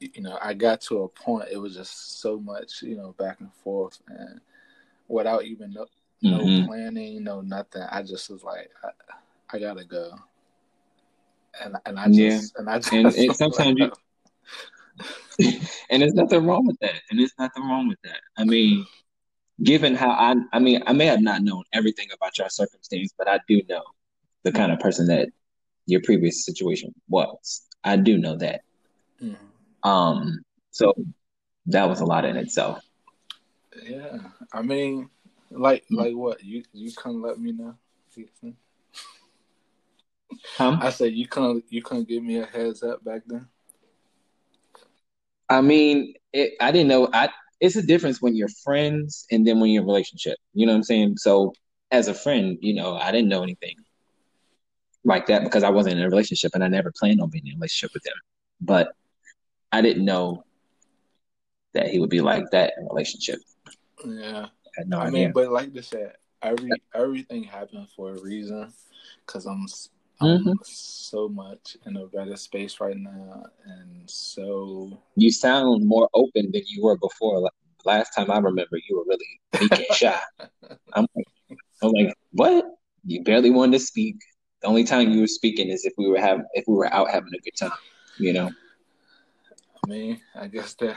you 0.00 0.22
know, 0.22 0.38
I 0.40 0.54
got 0.54 0.80
to 0.82 1.02
a 1.02 1.08
point 1.08 1.48
it 1.50 1.58
was 1.58 1.74
just 1.74 2.20
so 2.20 2.38
much, 2.38 2.82
you 2.82 2.96
know, 2.96 3.14
back 3.18 3.40
and 3.40 3.52
forth 3.64 3.98
and 4.06 4.40
without 5.08 5.44
even 5.44 5.72
no, 5.72 5.86
no 6.22 6.38
mm-hmm. 6.38 6.66
planning, 6.66 7.24
no 7.24 7.40
nothing. 7.40 7.82
I 7.82 8.02
just 8.02 8.30
was 8.30 8.44
like 8.44 8.70
I, 8.84 9.56
I 9.56 9.58
gotta 9.58 9.84
go 9.84 10.12
and 11.62 11.76
and 11.86 11.98
I 11.98 12.06
just 12.06 12.18
yeah. 12.18 12.40
and 12.60 12.70
I 12.70 12.78
just 12.78 12.92
and, 12.92 13.06
and 13.06 13.36
sometimes 13.36 13.78
you 13.78 13.92
and 15.90 16.02
there's 16.02 16.14
nothing 16.14 16.44
wrong 16.44 16.66
with 16.66 16.78
that. 16.80 17.00
And 17.10 17.18
there's 17.18 17.34
nothing 17.38 17.64
wrong 17.64 17.88
with 17.88 18.00
that. 18.02 18.20
I 18.36 18.44
mean, 18.44 18.86
given 19.62 19.94
how 19.94 20.10
I 20.10 20.34
I 20.52 20.58
mean, 20.58 20.82
I 20.86 20.92
may 20.92 21.06
have 21.06 21.20
not 21.20 21.42
known 21.42 21.64
everything 21.72 22.08
about 22.14 22.38
your 22.38 22.48
circumstance, 22.48 23.14
but 23.16 23.28
I 23.28 23.40
do 23.48 23.62
know 23.68 23.82
the 24.42 24.52
kind 24.52 24.72
of 24.72 24.80
person 24.80 25.06
that 25.08 25.28
your 25.88 26.02
previous 26.02 26.44
situation 26.44 26.94
was. 27.08 27.66
I 27.82 27.96
do 27.96 28.18
know 28.18 28.36
that. 28.36 28.60
Mm-hmm. 29.22 29.88
Um 29.88 30.40
so 30.70 30.94
that 31.66 31.88
was 31.88 32.00
a 32.00 32.04
lot 32.04 32.24
in 32.24 32.36
itself. 32.36 32.80
Yeah. 33.82 34.18
I 34.52 34.62
mean, 34.62 35.10
like 35.50 35.84
like 35.90 36.14
what? 36.14 36.44
You 36.44 36.62
you 36.72 36.92
couldn't 36.96 37.22
let 37.22 37.38
me 37.38 37.52
know. 37.52 37.74
Huh? 40.56 40.76
I 40.80 40.90
said 40.90 41.12
you 41.14 41.26
couldn't 41.26 41.64
you 41.68 41.82
couldn't 41.82 42.08
give 42.08 42.22
me 42.22 42.38
a 42.38 42.46
heads 42.46 42.82
up 42.82 43.02
back 43.04 43.22
then. 43.26 43.48
I 45.48 45.62
mean, 45.62 46.14
it, 46.32 46.54
I 46.60 46.70
didn't 46.70 46.88
know. 46.88 47.08
I 47.12 47.30
it's 47.60 47.76
a 47.76 47.82
difference 47.82 48.20
when 48.20 48.36
you're 48.36 48.48
friends 48.62 49.26
and 49.30 49.46
then 49.46 49.60
when 49.60 49.70
you're 49.70 49.82
in 49.82 49.88
a 49.88 49.92
relationship. 49.92 50.36
You 50.52 50.66
know 50.66 50.72
what 50.72 50.78
I'm 50.78 50.82
saying? 50.84 51.16
So 51.16 51.52
as 51.90 52.08
a 52.08 52.14
friend, 52.14 52.58
you 52.60 52.74
know, 52.74 52.96
I 52.96 53.10
didn't 53.10 53.28
know 53.28 53.42
anything 53.42 53.76
like 55.04 55.26
that 55.26 55.44
because 55.44 55.62
I 55.62 55.70
wasn't 55.70 55.96
in 55.96 56.02
a 56.02 56.08
relationship 56.08 56.52
and 56.54 56.64
I 56.64 56.68
never 56.68 56.92
planned 56.98 57.20
on 57.20 57.30
being 57.30 57.46
in 57.46 57.54
a 57.54 57.56
relationship 57.56 57.92
with 57.94 58.06
him. 58.06 58.14
But 58.60 58.88
I 59.72 59.80
didn't 59.80 60.04
know 60.04 60.44
that 61.74 61.88
he 61.88 61.98
would 61.98 62.10
be 62.10 62.20
like 62.20 62.50
that 62.50 62.72
in 62.78 62.84
a 62.84 62.88
relationship. 62.88 63.40
Yeah. 64.04 64.46
I 64.46 64.80
had 64.80 64.88
no 64.88 64.98
I 64.98 65.06
idea. 65.06 65.12
mean, 65.12 65.32
but 65.32 65.50
like 65.50 65.76
I 65.76 65.80
said, 65.80 66.12
every 66.42 66.70
everything 66.94 67.44
happened 67.44 67.88
for 67.94 68.12
a 68.12 68.20
reason. 68.20 68.72
Cause 69.26 69.46
I'm 69.46 69.66
mm-hmm. 70.20 70.52
so 70.62 71.28
much 71.28 71.76
in 71.86 71.96
a 71.96 72.06
better 72.06 72.36
space 72.36 72.80
right 72.80 72.96
now, 72.96 73.44
and 73.64 74.08
so 74.08 74.98
you 75.16 75.30
sound 75.30 75.86
more 75.86 76.08
open 76.14 76.50
than 76.52 76.62
you 76.66 76.82
were 76.82 76.96
before. 76.96 77.40
Like, 77.40 77.52
last 77.84 78.14
time 78.14 78.30
I 78.30 78.38
remember, 78.38 78.78
you 78.88 78.96
were 78.96 79.04
really 79.04 79.40
weak 79.60 79.72
and 79.72 79.86
shy. 79.96 80.18
I'm 80.94 81.06
like, 81.14 81.58
I'm 81.82 81.90
like, 81.90 82.14
what? 82.32 82.64
You 83.04 83.22
barely 83.22 83.50
wanted 83.50 83.78
to 83.78 83.84
speak. 83.84 84.16
The 84.60 84.68
only 84.68 84.84
time 84.84 85.10
you 85.10 85.20
were 85.20 85.26
speaking 85.26 85.68
is 85.68 85.84
if 85.84 85.94
we 85.96 86.08
were 86.08 86.18
having 86.18 86.44
if 86.54 86.64
we 86.66 86.74
were 86.74 86.92
out 86.92 87.10
having 87.10 87.32
a 87.34 87.38
good 87.42 87.56
time, 87.56 87.78
you 88.18 88.32
know. 88.32 88.50
I 89.84 89.88
mean, 89.88 90.20
I 90.34 90.48
guess 90.48 90.74
that. 90.74 90.96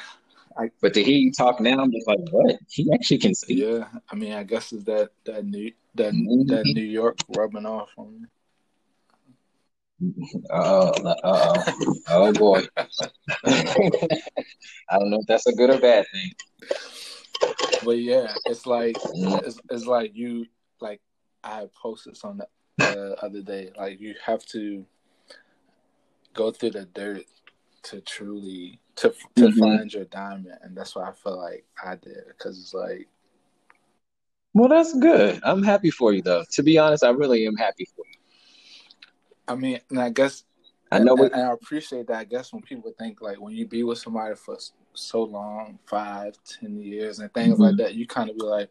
I, 0.58 0.70
but 0.82 0.94
to 0.96 1.04
hear 1.04 1.18
you 1.18 1.32
talk 1.32 1.62
now, 1.62 1.80
I'm 1.80 1.92
just 1.92 2.08
like, 2.08 2.20
what? 2.32 2.58
He 2.70 2.92
actually 2.94 3.20
can 3.20 3.34
speak. 3.34 3.60
Yeah, 3.60 3.86
I 4.12 4.16
mean, 4.16 4.34
I 4.34 4.44
guess 4.44 4.74
is 4.74 4.84
that 4.86 5.12
that 5.26 5.46
New 5.46 5.72
that 5.96 6.14
mm-hmm. 6.14 6.48
that 6.48 6.66
New 6.66 6.82
York 6.82 7.18
rubbing 7.36 7.66
off 7.66 7.90
on 7.98 8.22
me. 8.22 8.28
Oh, 10.52 10.92
oh, 11.24 11.64
oh 12.10 12.34
boy. 12.34 12.64
I 12.78 12.86
don't 14.98 15.12
know 15.12 15.20
if 15.20 15.28
that's 15.28 15.46
a 15.46 15.54
good 15.54 15.70
or 15.70 15.80
bad 15.80 16.06
thing. 16.12 16.32
But 17.86 18.00
yeah, 18.00 18.34
it's 18.46 18.66
like 18.66 18.96
mm. 18.96 19.44
it's, 19.44 19.60
it's 19.70 19.86
like 19.86 20.16
you 20.16 20.48
like 20.80 21.02
I 21.44 21.68
posted 21.82 22.18
something 22.18 22.46
the 22.82 23.16
other 23.22 23.42
day. 23.42 23.72
Like 23.78 24.00
you 24.00 24.16
have 24.26 24.46
to 24.48 24.86
go 26.34 26.52
through 26.52 26.72
the 26.72 26.86
dirt 26.86 27.26
to 27.84 28.02
truly 28.02 28.80
to 28.98 29.14
to 29.36 29.42
mm-hmm. 29.48 29.60
find 29.60 29.94
your 29.94 30.06
diamond, 30.06 30.58
and 30.62 30.76
that's 30.76 30.96
what 30.96 31.08
I 31.08 31.12
feel 31.12 31.38
like 31.38 31.66
I 31.84 31.96
did 31.96 32.24
because 32.28 32.60
it's 32.60 32.74
like. 32.74 33.08
Well, 34.54 34.68
that's 34.68 34.94
good. 35.00 35.40
I'm 35.44 35.64
happy 35.64 35.92
for 35.92 36.12
you, 36.12 36.22
though. 36.22 36.44
To 36.52 36.64
be 36.64 36.78
honest, 36.78 37.06
I 37.06 37.12
really 37.12 37.48
am 37.48 37.56
happy 37.56 37.88
for 37.96 38.04
you. 38.06 38.20
I 39.48 39.56
mean, 39.56 39.80
and 39.90 40.00
I 40.00 40.10
guess 40.10 40.44
I 40.92 41.00
know, 41.00 41.16
and, 41.16 41.32
and 41.32 41.42
I 41.42 41.54
appreciate 41.54 42.08
that. 42.08 42.18
I 42.18 42.24
guess 42.26 42.52
when 42.52 42.62
people 42.62 42.94
think 43.00 43.22
like 43.22 43.40
when 43.40 43.56
you 43.56 43.66
be 43.66 43.84
with 43.84 44.00
somebody 44.00 44.36
for 44.36 44.58
so 44.94 45.24
long, 45.24 45.80
five, 45.86 46.36
ten 46.44 46.78
years, 46.78 47.20
and 47.20 47.34
things 47.34 47.54
mm-hmm. 47.54 47.64
like 47.64 47.78
that, 47.78 47.96
you 47.96 48.06
kind 48.06 48.30
of 48.30 48.38
be 48.38 48.44
like, 48.44 48.70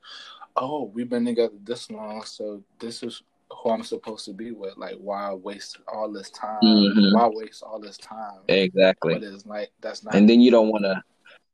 "Oh, 0.55 0.85
we've 0.85 1.09
been 1.09 1.25
together 1.25 1.55
this 1.65 1.91
long, 1.91 2.25
so 2.25 2.63
this 2.79 3.03
is 3.03 3.23
who 3.51 3.71
I'm 3.71 3.83
supposed 3.83 4.25
to 4.27 4.33
be 4.33 4.53
with. 4.53 4.77
Like, 4.77 4.97
why 4.97 5.33
waste 5.33 5.79
all 5.93 6.11
this 6.11 6.31
time? 6.31 6.61
Mm-hmm. 6.63 7.15
Why 7.15 7.29
waste 7.29 7.63
all 7.63 7.81
this 7.81 7.99
time? 7.99 8.41
Exactly. 8.49 9.15
But 9.15 9.23
it's 9.23 9.47
like 9.47 9.71
that's 9.81 10.05
not. 10.05 10.15
And 10.15 10.29
then 10.29 10.41
you 10.41 10.51
don't 10.51 10.69
want 10.69 10.85
to 10.85 11.03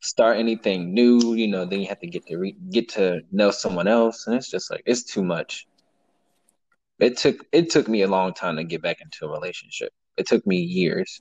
start 0.00 0.36
anything 0.36 0.94
new. 0.94 1.34
You 1.34 1.48
know, 1.48 1.64
then 1.64 1.80
you 1.80 1.86
have 1.88 2.00
to 2.00 2.06
get 2.06 2.26
to 2.26 2.36
re- 2.36 2.56
get 2.70 2.88
to 2.90 3.20
know 3.32 3.50
someone 3.50 3.88
else, 3.88 4.26
and 4.26 4.36
it's 4.36 4.50
just 4.50 4.70
like 4.70 4.82
it's 4.86 5.04
too 5.04 5.24
much 5.24 5.66
it 6.98 7.16
took 7.16 7.44
it 7.52 7.70
took 7.70 7.88
me 7.88 8.02
a 8.02 8.08
long 8.08 8.32
time 8.32 8.56
to 8.56 8.64
get 8.64 8.82
back 8.82 8.98
into 9.00 9.26
a 9.26 9.32
relationship. 9.32 9.92
It 10.16 10.26
took 10.26 10.46
me 10.46 10.56
years 10.56 11.20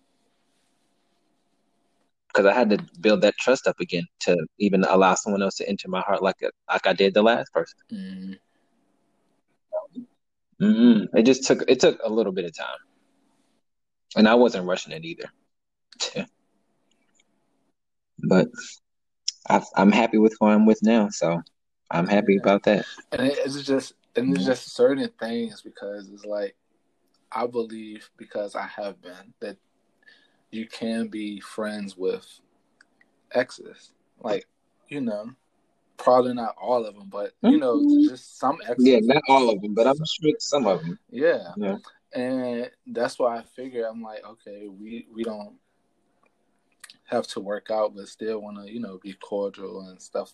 because 2.28 2.46
I 2.46 2.54
had 2.54 2.70
to 2.70 2.80
build 3.00 3.22
that 3.22 3.36
trust 3.40 3.68
up 3.68 3.80
again 3.80 4.06
to 4.22 4.38
even 4.60 4.84
allow 4.84 5.16
someone 5.16 5.42
else 5.42 5.56
to 5.56 5.68
enter 5.68 5.88
my 5.90 6.02
heart 6.02 6.22
like 6.22 6.36
a, 6.44 6.50
like 6.72 6.88
I 6.88 6.94
did 6.94 7.14
the 7.14 7.22
last 7.22 7.52
person. 7.54 7.80
Mm. 7.92 8.38
Mm-hmm. 10.62 11.18
It 11.18 11.24
just 11.24 11.46
took 11.46 11.64
it 11.68 11.80
took 11.80 12.00
a 12.04 12.10
little 12.10 12.32
bit 12.32 12.46
of 12.46 12.56
time, 12.56 12.78
and 14.16 14.28
I 14.28 14.36
wasn't 14.36 14.68
rushing 14.68 14.94
it 14.94 15.04
either. 15.04 15.30
but 18.28 18.48
i 19.50 19.62
am 19.78 19.92
happy 19.92 20.18
with 20.18 20.36
who 20.40 20.48
I'm 20.48 20.66
with 20.66 20.80
now, 20.82 21.10
so 21.10 21.42
I'm 21.92 22.08
happy 22.08 22.38
about 22.38 22.64
that. 22.64 22.86
And 23.12 23.22
it's 23.28 23.62
just 23.64 23.94
and 24.16 24.34
there's 24.34 24.46
just 24.46 24.76
certain 24.76 25.10
things 25.20 25.62
because 25.62 26.10
it's 26.10 26.26
like 26.26 26.56
I 27.32 27.46
believe 27.48 28.10
because 28.18 28.56
I 28.56 28.66
have 28.68 29.02
been 29.02 29.34
that 29.42 29.58
you 30.52 30.68
can 30.68 31.08
be 31.08 31.42
friends 31.42 31.98
with 31.98 32.26
exes, 33.34 33.92
like 34.22 34.46
you 34.88 35.02
know, 35.02 35.32
probably 35.98 36.34
not 36.34 36.56
all 36.62 36.86
of 36.86 36.96
them, 36.96 37.10
but 37.10 37.34
you 37.42 37.58
know, 37.58 37.78
mm-hmm. 37.78 38.10
just 38.10 38.40
some 38.40 38.58
exes. 38.68 38.86
Yeah, 38.86 39.00
not 39.02 39.24
all 39.28 39.50
of 39.50 39.62
them, 39.62 39.74
but 39.74 39.88
I'm 39.88 39.98
sure 39.98 40.34
some 40.40 40.68
of 40.68 40.82
them. 40.82 41.00
Yeah, 41.10 41.52
yeah. 41.58 41.78
And 42.14 42.70
that's 42.88 43.20
why 43.20 43.38
I 43.38 43.44
figure 43.44 43.86
I'm 43.86 44.02
like, 44.02 44.26
okay, 44.26 44.68
we 44.68 45.08
we 45.14 45.24
don't 45.24 45.56
have 47.06 47.28
to 47.28 47.40
work 47.40 47.70
out, 47.72 47.96
but 47.96 48.08
still 48.08 48.42
want 48.42 48.58
to, 48.58 48.72
you 48.72 48.80
know, 48.80 49.00
be 49.02 49.14
cordial 49.14 49.82
and 49.90 50.02
stuff, 50.02 50.34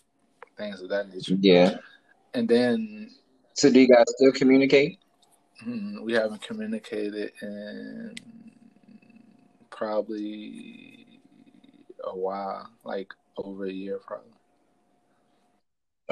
things 0.56 0.80
of 0.80 0.88
that 0.88 1.12
nature. 1.12 1.36
Yeah. 1.38 1.76
And 2.34 2.48
then 2.48 3.10
so 3.54 3.70
do 3.70 3.80
you 3.80 3.88
guys 3.88 4.04
still 4.16 4.32
communicate? 4.32 4.98
Mm, 5.66 6.02
we 6.02 6.14
haven't 6.14 6.42
communicated 6.42 7.32
in 7.42 8.14
probably 9.70 11.20
a 12.04 12.16
while, 12.16 12.70
like 12.84 13.12
over 13.36 13.66
a 13.66 13.72
year, 13.72 14.00
probably. 14.06 14.31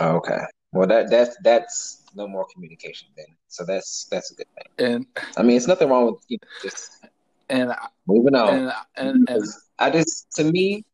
Oh, 0.01 0.17
okay. 0.17 0.41
Well, 0.73 0.87
that 0.89 1.11
that's 1.11 1.37
that's 1.43 2.03
no 2.15 2.27
more 2.27 2.47
communication 2.53 3.09
then. 3.17 3.27
So 3.49 3.65
that's 3.65 4.07
that's 4.11 4.31
a 4.31 4.35
good 4.35 4.47
thing. 4.57 4.87
And 4.87 5.07
I 5.37 5.43
mean, 5.43 5.57
it's 5.57 5.67
nothing 5.67 5.89
wrong 5.89 6.07
with 6.07 6.23
you 6.29 6.39
know, 6.41 6.49
just 6.63 7.05
and 7.49 7.73
moving 8.07 8.35
on. 8.35 8.55
And, 8.55 8.73
and, 8.97 9.29
and 9.29 9.45
I 9.79 9.91
just 9.91 10.31
to 10.37 10.45
me, 10.45 10.85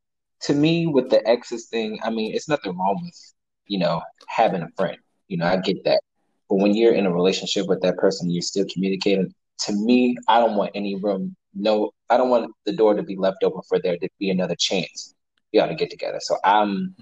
to 0.42 0.54
me, 0.54 0.86
with 0.86 1.10
the 1.10 1.26
exes 1.28 1.66
thing, 1.66 1.98
I 2.02 2.10
mean, 2.10 2.34
it's 2.34 2.48
nothing 2.48 2.76
wrong 2.76 3.00
with 3.04 3.34
you 3.66 3.78
know 3.78 4.02
having 4.28 4.62
a 4.62 4.68
friend. 4.76 4.98
You 5.28 5.38
know, 5.38 5.46
I 5.46 5.56
get 5.56 5.84
that. 5.84 6.00
But 6.48 6.56
when 6.56 6.74
you're 6.74 6.94
in 6.94 7.06
a 7.06 7.12
relationship 7.12 7.66
with 7.66 7.82
that 7.82 7.96
person, 7.96 8.30
you're 8.30 8.42
still 8.42 8.66
communicating. 8.72 9.34
to 9.60 9.72
me, 9.72 10.16
I 10.28 10.38
don't 10.38 10.56
want 10.56 10.70
any 10.74 10.94
room. 10.94 11.34
No, 11.54 11.90
I 12.10 12.16
don't 12.16 12.30
want 12.30 12.52
the 12.64 12.72
door 12.72 12.94
to 12.94 13.02
be 13.02 13.16
left 13.16 13.42
open 13.42 13.62
for 13.68 13.78
there 13.78 13.96
to 13.98 14.08
be 14.18 14.30
another 14.30 14.54
chance. 14.56 15.14
We 15.52 15.58
ought 15.58 15.66
to 15.66 15.74
get 15.74 15.90
together. 15.90 16.18
So 16.20 16.36
I'm 16.44 16.94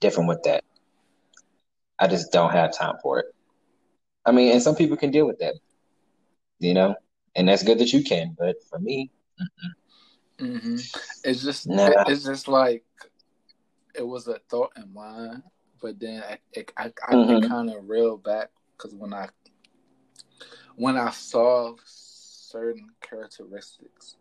different 0.00 0.28
with 0.28 0.42
that. 0.44 0.64
I 1.98 2.06
just 2.06 2.32
don't 2.32 2.52
have 2.52 2.76
time 2.76 2.96
for 3.02 3.18
it. 3.20 3.26
I 4.24 4.32
mean, 4.32 4.52
and 4.52 4.62
some 4.62 4.76
people 4.76 4.96
can 4.96 5.10
deal 5.10 5.26
with 5.26 5.38
that, 5.38 5.54
you 6.58 6.74
know, 6.74 6.94
and 7.34 7.48
that's 7.48 7.62
good 7.62 7.78
that 7.78 7.92
you 7.92 8.02
can. 8.02 8.36
But 8.38 8.56
for 8.68 8.78
me, 8.78 9.10
mm-hmm. 10.38 10.74
it's 11.24 11.42
just 11.42 11.66
nah. 11.66 12.04
it's 12.06 12.24
just 12.24 12.46
like 12.48 12.84
it 13.94 14.06
was 14.06 14.28
a 14.28 14.38
thought 14.50 14.72
in 14.76 14.92
mind, 14.92 15.42
but 15.80 15.98
then 15.98 16.22
it, 16.52 16.72
I, 16.76 16.92
I 17.08 17.14
mm-hmm. 17.14 17.48
kind 17.48 17.70
of 17.70 17.88
reeled 17.88 18.22
back 18.22 18.50
because 18.76 18.94
when 18.94 19.12
I 19.14 19.28
when 20.76 20.96
I 20.96 21.10
saw 21.10 21.74
certain 21.84 22.90
characteristics 23.00 24.16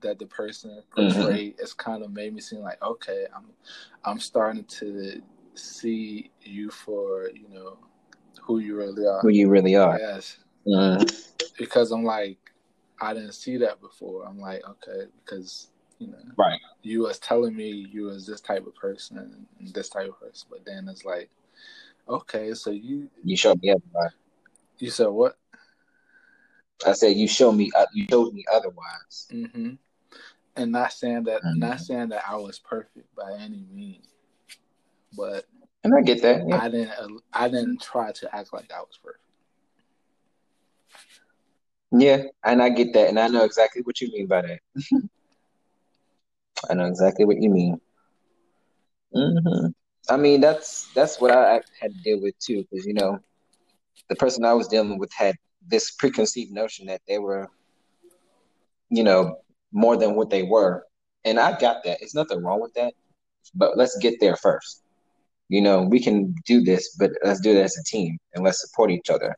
that 0.00 0.18
the 0.18 0.26
person 0.26 0.82
mm-hmm. 0.96 1.14
portrayed, 1.14 1.54
mm-hmm. 1.54 1.62
it's 1.62 1.74
kind 1.74 2.02
of 2.02 2.12
made 2.12 2.34
me 2.34 2.40
seem 2.40 2.60
like 2.60 2.82
okay, 2.82 3.26
I'm 3.34 3.46
I'm 4.04 4.18
starting 4.18 4.64
to 4.64 5.22
see 5.54 6.30
you 6.40 6.70
for 6.70 7.28
you 7.30 7.48
know 7.48 7.78
who 8.40 8.58
you 8.58 8.76
really 8.76 9.06
are. 9.06 9.20
Who 9.20 9.28
you 9.28 9.48
really 9.48 9.76
are. 9.76 9.98
Yes. 9.98 10.38
Mm-hmm. 10.66 11.04
Because 11.58 11.92
I'm 11.92 12.04
like, 12.04 12.38
I 13.00 13.14
didn't 13.14 13.32
see 13.32 13.56
that 13.58 13.80
before. 13.80 14.26
I'm 14.26 14.38
like, 14.38 14.62
okay, 14.68 15.06
because 15.24 15.68
you 15.98 16.08
know, 16.08 16.18
right? 16.36 16.60
You 16.82 17.02
was 17.02 17.18
telling 17.18 17.54
me 17.56 17.68
you 17.90 18.04
was 18.04 18.26
this 18.26 18.40
type 18.40 18.66
of 18.66 18.74
person 18.74 19.18
and 19.18 19.74
this 19.74 19.88
type 19.88 20.08
of 20.08 20.20
person, 20.20 20.48
but 20.50 20.64
then 20.64 20.88
it's 20.88 21.04
like, 21.04 21.30
okay, 22.08 22.54
so 22.54 22.70
you 22.70 23.08
you 23.24 23.36
showed 23.36 23.60
me 23.62 23.70
otherwise. 23.70 24.12
You 24.78 24.90
said 24.90 25.08
what? 25.08 25.36
I 26.86 26.92
said 26.92 27.16
you 27.16 27.28
showed 27.28 27.52
me 27.52 27.70
uh, 27.76 27.86
you 27.94 28.06
showed 28.10 28.34
me 28.34 28.44
otherwise. 28.52 29.28
Mm-hmm. 29.32 29.74
And 30.54 30.72
not 30.72 30.92
saying 30.92 31.24
that, 31.24 31.42
mm-hmm. 31.42 31.60
not 31.60 31.80
saying 31.80 32.10
that 32.10 32.24
I 32.28 32.36
was 32.36 32.58
perfect 32.58 33.14
by 33.16 33.32
any 33.40 33.64
means, 33.72 34.11
but 35.16 35.44
and 35.84 35.94
I 35.94 36.02
get 36.02 36.22
that. 36.22 36.46
Yeah. 36.46 36.62
I 36.62 36.68
didn't. 36.68 37.22
I 37.32 37.48
didn't 37.48 37.80
try 37.82 38.12
to 38.12 38.34
act 38.34 38.52
like 38.52 38.70
I 38.72 38.80
was 38.80 38.98
perfect. 39.02 39.18
Yeah, 41.90 42.22
and 42.44 42.62
I 42.62 42.70
get 42.70 42.92
that, 42.94 43.08
and 43.08 43.18
I 43.18 43.28
know 43.28 43.44
exactly 43.44 43.82
what 43.82 44.00
you 44.00 44.10
mean 44.12 44.26
by 44.26 44.42
that. 44.42 44.60
I 46.70 46.74
know 46.74 46.86
exactly 46.86 47.24
what 47.24 47.42
you 47.42 47.50
mean. 47.50 47.80
Mm-hmm. 49.14 49.66
I 50.08 50.16
mean, 50.16 50.40
that's 50.40 50.90
that's 50.94 51.20
what 51.20 51.32
I 51.32 51.60
had 51.80 51.92
to 51.92 52.02
deal 52.02 52.22
with 52.22 52.38
too, 52.38 52.64
because 52.70 52.86
you 52.86 52.94
know, 52.94 53.18
the 54.08 54.16
person 54.16 54.44
I 54.44 54.54
was 54.54 54.68
dealing 54.68 54.98
with 54.98 55.12
had 55.12 55.36
this 55.66 55.90
preconceived 55.90 56.52
notion 56.52 56.86
that 56.86 57.02
they 57.06 57.18
were, 57.18 57.50
you 58.88 59.02
know, 59.02 59.38
more 59.72 59.96
than 59.96 60.14
what 60.14 60.30
they 60.30 60.44
were, 60.44 60.86
and 61.24 61.38
I 61.40 61.58
got 61.58 61.84
that. 61.84 62.00
It's 62.00 62.14
nothing 62.14 62.42
wrong 62.42 62.60
with 62.62 62.72
that, 62.74 62.94
but 63.54 63.76
let's 63.76 63.98
get 63.98 64.14
there 64.20 64.36
first 64.36 64.82
you 65.52 65.62
know, 65.62 65.82
we 65.90 66.00
can 66.02 66.42
do 66.46 66.62
this, 66.62 66.96
but 66.98 67.12
let's 67.24 67.40
do 67.40 67.52
it 67.52 67.62
as 67.62 67.76
a 67.78 67.84
team 67.84 68.18
and 68.34 68.44
let's 68.44 68.62
support 68.62 68.90
each 68.90 69.10
other. 69.10 69.36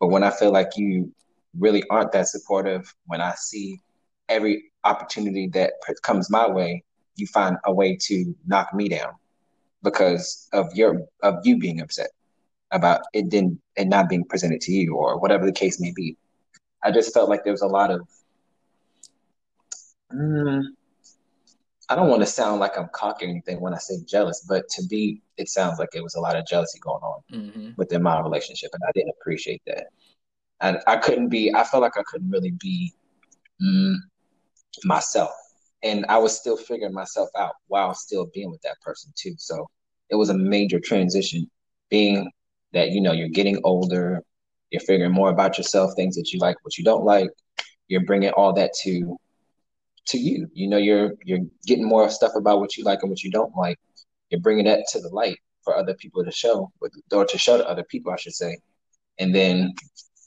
But 0.00 0.08
when 0.08 0.24
I 0.24 0.30
feel 0.30 0.52
like 0.52 0.70
you 0.76 1.12
really 1.58 1.84
aren't 1.90 2.12
that 2.12 2.28
supportive, 2.28 2.94
when 3.06 3.20
I 3.22 3.34
see 3.36 3.80
every 4.28 4.72
opportunity 4.84 5.48
that 5.54 5.72
comes 6.02 6.30
my 6.30 6.48
way, 6.48 6.84
you 7.16 7.26
find 7.28 7.56
a 7.66 7.74
way 7.74 7.98
to 8.08 8.34
knock 8.46 8.74
me 8.74 8.88
down 8.88 9.12
because 9.82 10.48
of 10.52 10.66
your 10.74 11.00
of 11.22 11.36
you 11.44 11.58
being 11.58 11.80
upset 11.80 12.10
about 12.72 13.00
it 13.14 13.30
didn't 13.30 13.60
and 13.76 13.90
not 13.90 14.08
being 14.08 14.24
presented 14.28 14.60
to 14.62 14.72
you 14.72 14.96
or 14.96 15.18
whatever 15.20 15.46
the 15.46 15.52
case 15.52 15.80
may 15.80 15.92
be. 15.94 16.16
I 16.84 16.92
just 16.92 17.14
felt 17.14 17.28
like 17.30 17.44
there 17.44 17.52
was 17.52 17.62
a 17.62 17.68
lot 17.68 17.90
of 17.90 18.06
mm, 20.12 20.75
I 21.88 21.94
don't 21.94 22.08
want 22.08 22.22
to 22.22 22.26
sound 22.26 22.60
like 22.60 22.76
I'm 22.76 22.88
cocky 22.92 23.26
or 23.26 23.28
anything 23.28 23.60
when 23.60 23.74
I 23.74 23.78
say 23.78 23.96
jealous, 24.06 24.44
but 24.48 24.68
to 24.70 24.84
be, 24.86 25.22
it 25.36 25.48
sounds 25.48 25.78
like 25.78 25.90
it 25.94 26.02
was 26.02 26.16
a 26.16 26.20
lot 26.20 26.36
of 26.36 26.46
jealousy 26.46 26.80
going 26.80 27.02
on 27.02 27.22
mm-hmm. 27.32 27.70
within 27.76 28.02
my 28.02 28.20
relationship, 28.20 28.70
and 28.72 28.82
I 28.88 28.90
didn't 28.92 29.14
appreciate 29.20 29.62
that. 29.66 29.86
And 30.60 30.78
I 30.86 30.96
couldn't 30.96 31.28
be. 31.28 31.54
I 31.54 31.62
felt 31.64 31.82
like 31.82 31.96
I 31.96 32.02
couldn't 32.06 32.30
really 32.30 32.50
be 32.52 32.92
mm, 33.62 33.94
myself, 34.84 35.30
and 35.82 36.04
I 36.08 36.18
was 36.18 36.36
still 36.36 36.56
figuring 36.56 36.94
myself 36.94 37.28
out 37.38 37.54
while 37.68 37.94
still 37.94 38.30
being 38.34 38.50
with 38.50 38.62
that 38.62 38.80
person 38.80 39.12
too. 39.14 39.34
So 39.38 39.68
it 40.10 40.16
was 40.16 40.30
a 40.30 40.36
major 40.36 40.80
transition, 40.80 41.48
being 41.88 42.30
that 42.72 42.90
you 42.90 43.00
know 43.00 43.12
you're 43.12 43.28
getting 43.28 43.60
older, 43.62 44.22
you're 44.70 44.80
figuring 44.80 45.12
more 45.12 45.30
about 45.30 45.56
yourself, 45.56 45.92
things 45.94 46.16
that 46.16 46.32
you 46.32 46.40
like, 46.40 46.56
what 46.62 46.76
you 46.78 46.84
don't 46.84 47.04
like. 47.04 47.30
You're 47.86 48.04
bringing 48.04 48.30
all 48.30 48.52
that 48.54 48.72
to 48.82 49.16
to 50.06 50.18
you. 50.18 50.48
You 50.52 50.68
know, 50.68 50.76
you're 50.76 51.14
you're 51.24 51.40
getting 51.66 51.84
more 51.84 52.08
stuff 52.10 52.32
about 52.34 52.60
what 52.60 52.76
you 52.76 52.84
like 52.84 53.00
and 53.02 53.10
what 53.10 53.22
you 53.22 53.30
don't 53.30 53.54
like. 53.56 53.78
You're 54.30 54.40
bringing 54.40 54.64
that 54.64 54.84
to 54.92 55.00
the 55.00 55.08
light 55.08 55.38
for 55.62 55.76
other 55.76 55.94
people 55.94 56.24
to 56.24 56.30
show, 56.30 56.72
or 57.12 57.24
to 57.24 57.38
show 57.38 57.58
to 57.58 57.68
other 57.68 57.84
people, 57.84 58.12
I 58.12 58.16
should 58.16 58.34
say. 58.34 58.58
And 59.18 59.34
then 59.34 59.74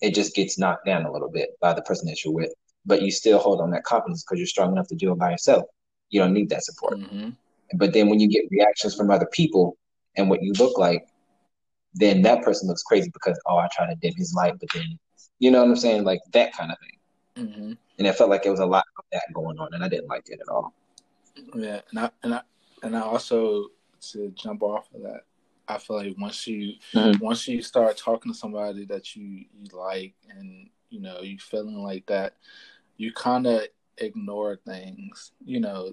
it 0.02 0.14
just 0.14 0.36
gets 0.36 0.58
knocked 0.58 0.86
down 0.86 1.06
a 1.06 1.12
little 1.12 1.30
bit 1.30 1.50
by 1.62 1.74
the 1.74 1.82
person 1.82 2.08
that 2.08 2.24
you're 2.24 2.34
with. 2.34 2.54
But 2.86 3.02
you 3.02 3.12
still 3.12 3.40
hold 3.40 3.62
on 3.62 3.72
that 3.72 3.84
confidence 3.84 4.24
because 4.24 4.40
you're 4.40 4.48
strong 4.48 4.72
enough 4.72 4.88
to 4.88 4.96
do 4.96 5.12
it 5.12 5.20
by 5.20 5.32
yourself. 5.32 5.64
You 6.10 6.22
don't 6.22 6.34
need 6.34 6.50
that 6.50 6.64
support. 6.64 6.98
Mm-hmm. 6.98 7.30
But 7.76 7.94
then 7.94 8.10
when 8.10 8.20
you 8.20 8.28
get 8.28 8.46
reactions 8.52 8.96
from 8.96 9.12
other 9.12 9.28
people 9.32 9.78
and 10.16 10.30
what 10.30 10.42
you 10.42 10.54
look 10.54 10.78
like, 10.78 11.06
then 11.94 12.22
that 12.24 12.44
person 12.44 12.68
looks 12.68 12.84
crazy 12.84 13.10
because 13.14 13.40
oh, 13.46 13.58
I 13.58 13.68
try 13.72 13.88
to 13.88 13.96
dim 13.96 14.14
his 14.16 14.34
light, 14.34 14.56
but 14.60 14.70
then 14.74 15.00
you 15.40 15.52
know 15.52 15.62
what 15.62 15.70
I'm 15.70 15.76
saying, 15.76 16.04
like 16.04 16.20
that 16.34 16.54
kind 16.54 16.72
of 16.72 16.78
thing. 16.80 17.48
Mm-hmm 17.48 17.74
and 18.00 18.08
it 18.08 18.16
felt 18.16 18.30
like 18.30 18.46
it 18.46 18.50
was 18.50 18.62
a 18.62 18.66
lot 18.66 18.86
of 18.98 19.06
that 19.12 19.24
going 19.34 19.60
on, 19.60 19.74
and 19.74 19.84
I 19.84 19.90
didn't 19.90 20.08
like 20.08 20.30
it 20.30 20.40
at 20.42 20.50
all. 20.50 20.74
Yeah, 21.54 21.82
and 21.92 22.00
I 22.00 22.12
and 22.24 22.34
I 22.36 22.42
and 22.82 22.98
I 22.98 23.02
also 23.02 23.68
to 24.12 24.32
jump 24.32 24.64
off 24.64 24.90
of 24.96 25.02
that, 25.04 25.22
I 25.68 25.78
feel 25.78 25.98
like 25.98 26.16
once 26.18 26.48
you 26.48 26.76
mm-hmm. 26.94 27.24
once 27.24 27.48
you 27.48 27.62
start 27.62 27.98
talking 27.98 28.32
to 28.32 28.38
somebody 28.38 28.86
that 28.86 29.16
you 29.16 29.46
you 29.54 29.68
like, 29.74 30.14
and 30.30 30.70
you 30.90 31.02
know 31.02 31.20
you 31.22 31.38
feeling 31.38 31.84
like 31.84 32.06
that, 32.08 32.36
you 32.98 33.12
kind 33.12 33.46
of 33.46 33.64
ignore 33.98 34.56
things. 34.66 35.34
You 35.44 35.60
know, 35.60 35.92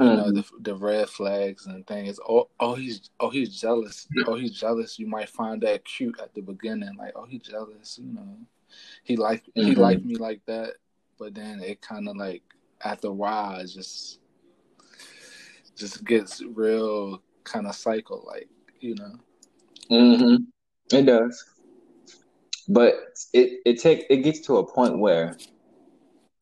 you 0.00 0.06
know 0.06 0.24
mm-hmm. 0.24 0.34
the 0.34 0.44
the 0.62 0.74
red 0.74 1.10
flags 1.10 1.66
and 1.66 1.86
things. 1.86 2.18
Oh, 2.26 2.48
oh, 2.58 2.74
he's 2.74 3.10
oh 3.20 3.28
he's 3.28 3.60
jealous. 3.60 4.08
Oh, 4.26 4.34
he's 4.34 4.58
jealous. 4.58 4.98
You 4.98 5.06
might 5.06 5.28
find 5.28 5.60
that 5.62 5.84
cute 5.84 6.18
at 6.20 6.34
the 6.34 6.40
beginning, 6.40 6.96
like 6.96 7.12
oh 7.14 7.26
he's 7.26 7.42
jealous. 7.42 8.00
You 8.02 8.14
know, 8.14 8.38
he 9.04 9.16
like 9.16 9.44
mm-hmm. 9.44 9.66
he 9.66 9.74
liked 9.74 10.04
me 10.06 10.16
like 10.16 10.40
that 10.46 10.76
but 11.18 11.34
then 11.34 11.60
it 11.60 11.80
kind 11.80 12.08
of 12.08 12.16
like 12.16 12.42
after 12.84 13.08
a 13.08 13.12
while, 13.12 13.60
it 13.60 13.66
just 13.66 14.20
just 15.76 16.04
gets 16.04 16.42
real 16.42 17.22
kind 17.44 17.66
of 17.66 17.74
cycle, 17.74 18.24
like 18.26 18.48
you 18.80 18.94
know. 18.94 19.14
Mm-hmm. 19.90 20.96
It 20.96 21.02
does, 21.02 21.44
but 22.68 22.94
it 23.32 23.60
it 23.64 23.80
take 23.80 24.06
it 24.10 24.18
gets 24.18 24.40
to 24.40 24.58
a 24.58 24.66
point 24.66 24.98
where 24.98 25.36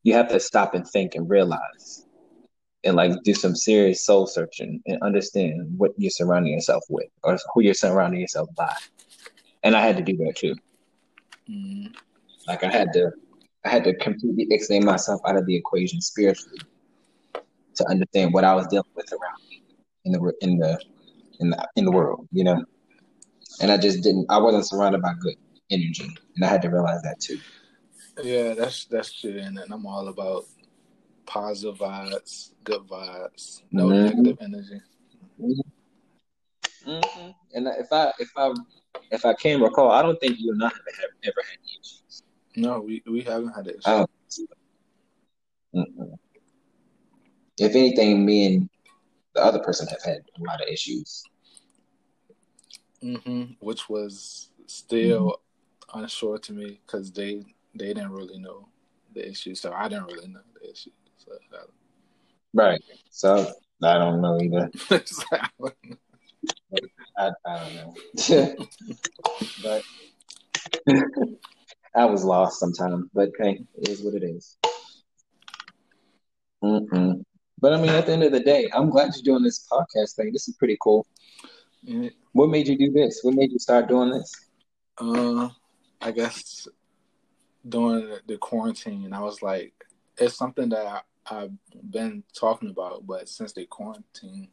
you 0.02 0.14
have 0.14 0.28
to 0.28 0.40
stop 0.40 0.74
and 0.74 0.86
think 0.86 1.14
and 1.14 1.28
realize, 1.28 2.06
and 2.84 2.96
like 2.96 3.12
do 3.24 3.34
some 3.34 3.54
serious 3.54 4.04
soul 4.04 4.26
searching 4.26 4.80
and 4.86 5.02
understand 5.02 5.78
what 5.78 5.92
you're 5.96 6.10
surrounding 6.10 6.52
yourself 6.52 6.84
with 6.88 7.08
or 7.22 7.38
who 7.54 7.62
you're 7.62 7.74
surrounding 7.74 8.20
yourself 8.20 8.48
by. 8.56 8.74
And 9.62 9.74
I 9.74 9.80
had 9.84 9.96
to 9.96 10.02
do 10.02 10.16
that 10.18 10.36
too. 10.36 10.54
Mm-hmm. 11.50 11.92
Like 12.46 12.62
I 12.62 12.70
had 12.70 12.92
to 12.92 13.12
I 13.66 13.68
had 13.68 13.84
to 13.84 13.94
completely 13.96 14.46
explain 14.50 14.84
myself 14.84 15.20
out 15.26 15.36
of 15.36 15.44
the 15.46 15.56
equation 15.56 16.00
spiritually 16.00 16.60
to 17.74 17.88
understand 17.88 18.32
what 18.32 18.44
I 18.44 18.54
was 18.54 18.66
dealing 18.68 18.88
with 18.94 19.12
around 19.12 19.40
me 19.50 19.62
in 20.04 20.12
the 20.12 20.32
in 20.40 20.58
the 20.58 20.80
in 21.40 21.50
the 21.50 21.68
in 21.74 21.84
the 21.84 21.90
world, 21.90 22.28
you 22.30 22.44
know. 22.44 22.64
And 23.60 23.72
I 23.72 23.76
just 23.76 24.02
didn't. 24.02 24.26
I 24.28 24.38
wasn't 24.38 24.66
surrounded 24.66 25.02
by 25.02 25.14
good 25.20 25.34
energy, 25.70 26.08
and 26.36 26.44
I 26.44 26.48
had 26.48 26.62
to 26.62 26.68
realize 26.68 27.02
that 27.02 27.18
too. 27.18 27.40
Yeah, 28.22 28.54
that's 28.54 28.84
that's 28.84 29.12
true, 29.12 29.38
and 29.38 29.58
I'm 29.58 29.84
all 29.84 30.08
about 30.08 30.44
positive 31.26 31.78
vibes, 31.78 32.52
good 32.62 32.82
vibes, 32.82 33.62
no 33.72 33.88
mm-hmm. 33.88 34.16
negative 34.16 34.38
energy. 34.40 34.80
Mm-hmm. 35.42 36.90
Mm-hmm. 36.90 37.30
And 37.54 37.66
if 37.66 37.92
I 37.92 38.12
if 38.20 38.30
I 38.36 38.54
if 39.10 39.26
I 39.26 39.34
can 39.34 39.60
recall, 39.60 39.90
I 39.90 40.02
don't 40.02 40.20
think 40.20 40.38
you 40.38 40.52
and 40.52 40.62
I 40.62 40.68
have 40.68 41.10
ever 41.24 41.42
had 41.50 41.58
issues. 41.64 42.02
No, 42.56 42.80
we, 42.80 43.02
we 43.06 43.22
haven't 43.22 43.52
had 43.52 43.66
it. 43.66 43.76
Oh. 43.84 44.06
If 47.58 47.74
anything, 47.74 48.24
me 48.24 48.46
and 48.46 48.70
the 49.34 49.44
other 49.44 49.58
person 49.60 49.86
have 49.88 50.02
had 50.02 50.22
a 50.38 50.42
lot 50.42 50.62
of 50.62 50.68
issues. 50.68 51.22
Mm-hmm. 53.02 53.52
Which 53.60 53.88
was 53.88 54.50
still 54.66 55.36
mm-hmm. 55.90 56.00
unsure 56.00 56.38
to 56.38 56.52
me 56.52 56.80
because 56.86 57.12
they 57.12 57.44
they 57.74 57.88
didn't 57.88 58.12
really 58.12 58.38
know 58.38 58.68
the 59.14 59.28
issue, 59.28 59.54
so 59.54 59.72
I 59.72 59.88
didn't 59.88 60.06
really 60.06 60.28
know 60.28 60.40
the 60.60 60.70
issue. 60.70 60.90
So 61.18 61.32
right. 62.54 62.80
So 63.10 63.52
I 63.82 63.94
don't 63.94 64.22
know 64.22 64.40
either. 64.40 64.70
I, 67.18 67.30
I 67.46 67.58
don't 67.58 67.74
know, 67.74 67.94
but 69.62 69.82
I 71.96 72.04
was 72.04 72.24
lost 72.24 72.60
sometimes, 72.60 73.08
but 73.14 73.30
hey, 73.38 73.60
it 73.78 73.88
is 73.88 74.02
what 74.02 74.14
it 74.14 74.22
is. 74.22 74.56
Mm-mm. 76.62 77.24
But 77.58 77.72
I 77.72 77.80
mean, 77.80 77.90
at 77.90 78.06
the 78.06 78.12
end 78.12 78.22
of 78.22 78.32
the 78.32 78.40
day, 78.40 78.68
I'm 78.74 78.90
glad 78.90 79.12
you're 79.14 79.34
doing 79.34 79.42
this 79.42 79.66
podcast 79.70 80.14
thing. 80.14 80.30
This 80.32 80.46
is 80.46 80.56
pretty 80.56 80.76
cool. 80.80 81.06
Yeah. 81.82 82.10
What 82.32 82.50
made 82.50 82.68
you 82.68 82.76
do 82.76 82.92
this? 82.92 83.20
What 83.22 83.34
made 83.34 83.50
you 83.50 83.58
start 83.58 83.88
doing 83.88 84.10
this? 84.10 84.30
Uh, 84.98 85.48
I 86.02 86.10
guess 86.10 86.68
during 87.66 88.18
the 88.26 88.36
quarantine, 88.36 89.14
I 89.14 89.20
was 89.20 89.40
like, 89.40 89.72
it's 90.18 90.36
something 90.36 90.68
that 90.70 90.86
I, 90.86 91.00
have 91.24 91.50
been 91.90 92.22
talking 92.38 92.70
about, 92.70 93.04
but 93.04 93.28
since 93.28 93.52
the 93.52 93.66
quarantine 93.66 94.48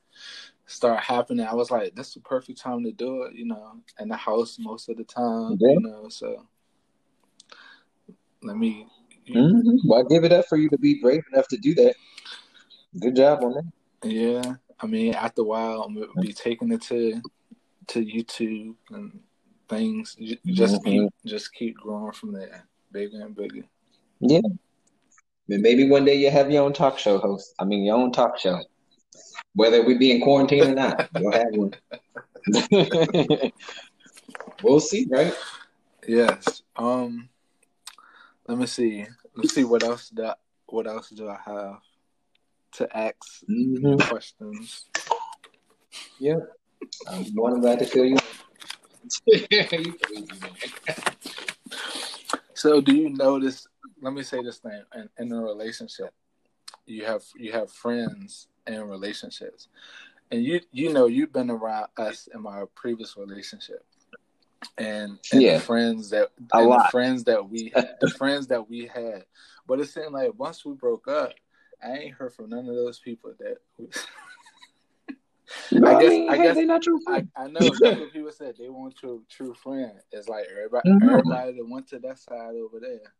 started 0.66 1.02
happening, 1.02 1.46
I 1.46 1.54
was 1.54 1.70
like, 1.70 1.94
this 1.94 2.08
is 2.08 2.14
the 2.16 2.20
perfect 2.22 2.60
time 2.60 2.84
to 2.84 2.92
do 2.92 3.24
it. 3.24 3.36
You 3.36 3.46
know, 3.46 3.74
in 4.00 4.08
the 4.08 4.16
house 4.16 4.58
most 4.60 4.90
of 4.90 4.98
the 4.98 5.04
time. 5.04 5.58
Yeah. 5.60 5.74
You 5.74 5.80
know, 5.82 6.10
so 6.10 6.48
let 8.44 8.58
me. 8.58 8.88
Mm-hmm. 9.30 9.88
Well, 9.88 10.02
I 10.02 10.04
give 10.10 10.24
it 10.24 10.34
up 10.34 10.46
for 10.48 10.58
you 10.58 10.70
to 10.70 10.78
be 10.78 11.00
brave 11.02 11.24
enough 11.32 11.48
to 11.50 11.58
do 11.58 11.74
that. 11.76 11.96
Good 13.00 13.16
job 13.16 13.44
on 13.44 13.54
that. 13.54 13.72
Yeah, 14.04 14.56
I 14.80 14.88
mean, 14.88 15.14
after 15.14 15.42
a 15.42 15.46
while, 15.46 15.82
I'm 15.82 15.94
gonna 15.94 16.08
be 16.22 16.34
taking 16.34 16.72
it 16.72 16.82
to 16.84 17.22
to 17.88 18.06
YouTube 18.06 18.76
and 18.92 19.20
things. 19.70 20.16
Just 20.46 20.76
mm-hmm. 20.76 20.90
keep 20.90 21.14
just 21.26 21.54
keep 21.54 21.78
growing 21.78 22.12
from 22.12 22.34
there, 22.34 22.66
bigger 22.92 23.22
and 23.22 23.36
bigger. 23.36 23.64
Yeah. 24.20 24.42
Maybe 25.48 25.90
one 25.90 26.06
day 26.06 26.16
you 26.16 26.32
have 26.32 26.50
your 26.50 26.64
own 26.64 26.74
talk 26.74 26.98
show 26.98 27.18
host. 27.18 27.54
I 27.60 27.66
mean, 27.66 27.84
your 27.84 27.98
own 27.98 28.12
talk 28.12 28.40
show. 28.40 28.60
Whether 29.56 29.84
we 29.84 29.98
be 29.98 30.12
in 30.12 30.22
quarantine 30.22 30.64
or 30.64 30.74
not, 30.74 31.10
you'll 31.20 31.32
have 31.32 31.52
one. 31.52 31.74
we'll 34.64 34.80
see, 34.80 35.08
right? 35.10 35.34
Yes. 36.08 36.64
Um. 36.76 37.30
Let 38.48 38.58
me 38.58 38.66
see. 38.66 39.06
Let's 39.36 39.54
see 39.54 39.64
what 39.64 39.84
else 39.84 40.10
that 40.10 40.40
what 40.66 40.88
else 40.88 41.10
do 41.10 41.30
I 41.30 41.38
have 41.46 41.82
to 42.74 42.98
ask 42.98 43.44
mm-hmm. 43.50 44.08
questions. 44.10 44.86
Yeah. 46.20 46.40
I'm 47.10 47.26
more 47.34 47.52
than 47.52 47.62
glad 47.62 47.80
to 47.80 47.86
feel 47.86 48.06
you. 48.06 48.18
so 52.54 52.80
do 52.82 52.96
you 52.96 53.10
notice 53.10 53.68
let 54.02 54.14
me 54.14 54.24
say 54.24 54.42
this 54.42 54.60
thing 54.60 54.82
in, 54.96 55.10
in 55.18 55.32
a 55.34 55.42
relationship 55.42 56.14
you 56.86 57.04
have 57.06 57.22
you 57.36 57.52
have 57.52 57.70
friends 57.70 58.48
and 58.66 58.90
relationships 58.90 59.68
and 60.32 60.42
you 60.44 60.62
you 60.72 60.94
know 60.94 61.08
you've 61.08 61.34
been 61.34 61.50
around 61.50 61.88
us 61.98 62.30
in 62.34 62.42
my 62.42 62.64
previous 62.76 63.18
relationship 63.18 63.86
and, 64.78 65.19
and 65.32 65.41
yeah. 65.41 65.56
the 65.56 65.60
friends 65.60 66.10
that 66.10 66.30
a 66.52 66.62
lot. 66.62 66.86
the 66.86 66.91
friends 66.91 67.23
that 67.23 67.49
we 67.49 67.71
the 68.02 68.10
friends 68.10 68.47
that 68.47 68.69
we 68.69 68.86
had 68.88 69.26
but 69.67 69.80
it 69.80 69.89
seemed 69.89 70.13
like 70.13 70.32
once 70.38 70.65
we 70.65 70.73
broke 70.73 71.08
up 71.08 71.34
i 71.84 71.91
ain't 71.91 72.13
heard 72.13 72.34
from 72.34 72.49
none 72.49 72.67
of 72.67 72.76
those 72.76 72.99
people 72.99 73.34
that 73.39 73.58
I 75.71 76.02
guess 76.02 76.30
I 76.30 76.38
guess 76.38 76.56
they 76.56 76.65
not 76.65 76.82
true 76.82 76.99
I, 77.08 77.26
I 77.36 77.47
know 77.47 77.60
that's 77.60 77.80
what 77.80 78.12
people 78.13 78.32
said. 78.32 78.56
They 78.58 78.69
want 78.69 78.95
your 79.04 79.19
true 79.30 79.54
friend. 79.54 79.93
It's 80.12 80.28
like 80.28 80.45
everybody 80.49 80.89
mm-hmm. 80.89 81.10
everybody 81.10 81.54
that 81.54 81.69
went 81.69 81.88
to 81.89 81.99
that 81.99 82.17
side 82.17 82.56
over 82.56 82.80
there. 82.80 83.13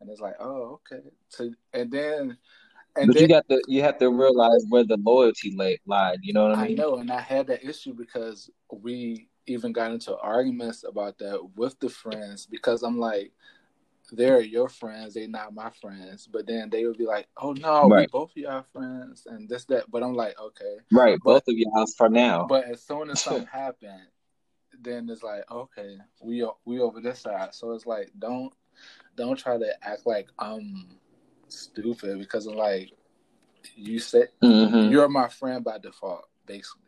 And 0.00 0.10
it's 0.10 0.20
like, 0.20 0.34
oh, 0.40 0.80
okay. 0.92 1.02
So 1.28 1.50
and 1.72 1.90
then 1.90 2.36
and 2.96 3.08
but 3.08 3.14
then, 3.14 3.22
you 3.22 3.28
got 3.28 3.48
to 3.48 3.62
you 3.68 3.82
have 3.82 3.98
to 3.98 4.10
realize 4.10 4.64
where 4.68 4.84
the 4.84 4.96
loyalty 4.96 5.54
lay, 5.54 5.78
lied. 5.86 6.18
You 6.22 6.32
know 6.32 6.48
what 6.48 6.58
I 6.58 6.68
mean? 6.68 6.80
I 6.80 6.82
know, 6.82 6.96
and 6.96 7.10
I 7.10 7.20
had 7.20 7.46
that 7.48 7.64
issue 7.64 7.94
because 7.94 8.50
we 8.70 9.28
even 9.46 9.72
got 9.72 9.92
into 9.92 10.16
arguments 10.16 10.84
about 10.84 11.18
that 11.18 11.40
with 11.56 11.78
the 11.80 11.88
friends 11.88 12.46
because 12.46 12.82
I'm 12.82 12.98
like, 12.98 13.32
they're 14.12 14.40
your 14.40 14.68
friends, 14.68 15.14
they're 15.14 15.28
not 15.28 15.54
my 15.54 15.70
friends. 15.70 16.28
But 16.30 16.46
then 16.46 16.70
they 16.70 16.84
would 16.86 16.98
be 16.98 17.06
like, 17.06 17.26
oh 17.36 17.52
no, 17.52 17.88
right. 17.88 18.00
we 18.02 18.06
both 18.06 18.30
of 18.30 18.36
y'all 18.36 18.64
friends 18.72 19.26
and 19.26 19.48
this 19.48 19.64
that. 19.66 19.90
But 19.90 20.02
I'm 20.02 20.14
like, 20.14 20.38
okay, 20.40 20.76
right, 20.92 21.18
but, 21.22 21.32
both 21.32 21.48
of 21.48 21.56
y'all 21.56 21.86
for 21.96 22.08
now. 22.08 22.46
But 22.48 22.64
as 22.64 22.82
soon 22.82 23.10
as 23.10 23.22
something 23.22 23.46
happened, 23.52 24.06
then 24.80 25.08
it's 25.10 25.22
like, 25.22 25.50
okay, 25.50 25.96
we 26.20 26.48
we 26.64 26.80
over 26.80 27.00
this 27.00 27.20
side. 27.20 27.54
So 27.54 27.72
it's 27.72 27.86
like, 27.86 28.10
don't 28.18 28.52
don't 29.16 29.38
try 29.38 29.58
to 29.58 29.86
act 29.86 30.06
like 30.06 30.28
I'm 30.38 30.98
stupid 31.48 32.18
because 32.18 32.46
I'm 32.46 32.56
like, 32.56 32.92
you 33.74 33.98
said 33.98 34.28
mm-hmm. 34.42 34.90
you're 34.90 35.08
my 35.08 35.28
friend 35.28 35.64
by 35.64 35.78
default, 35.78 36.28
basically. 36.46 36.82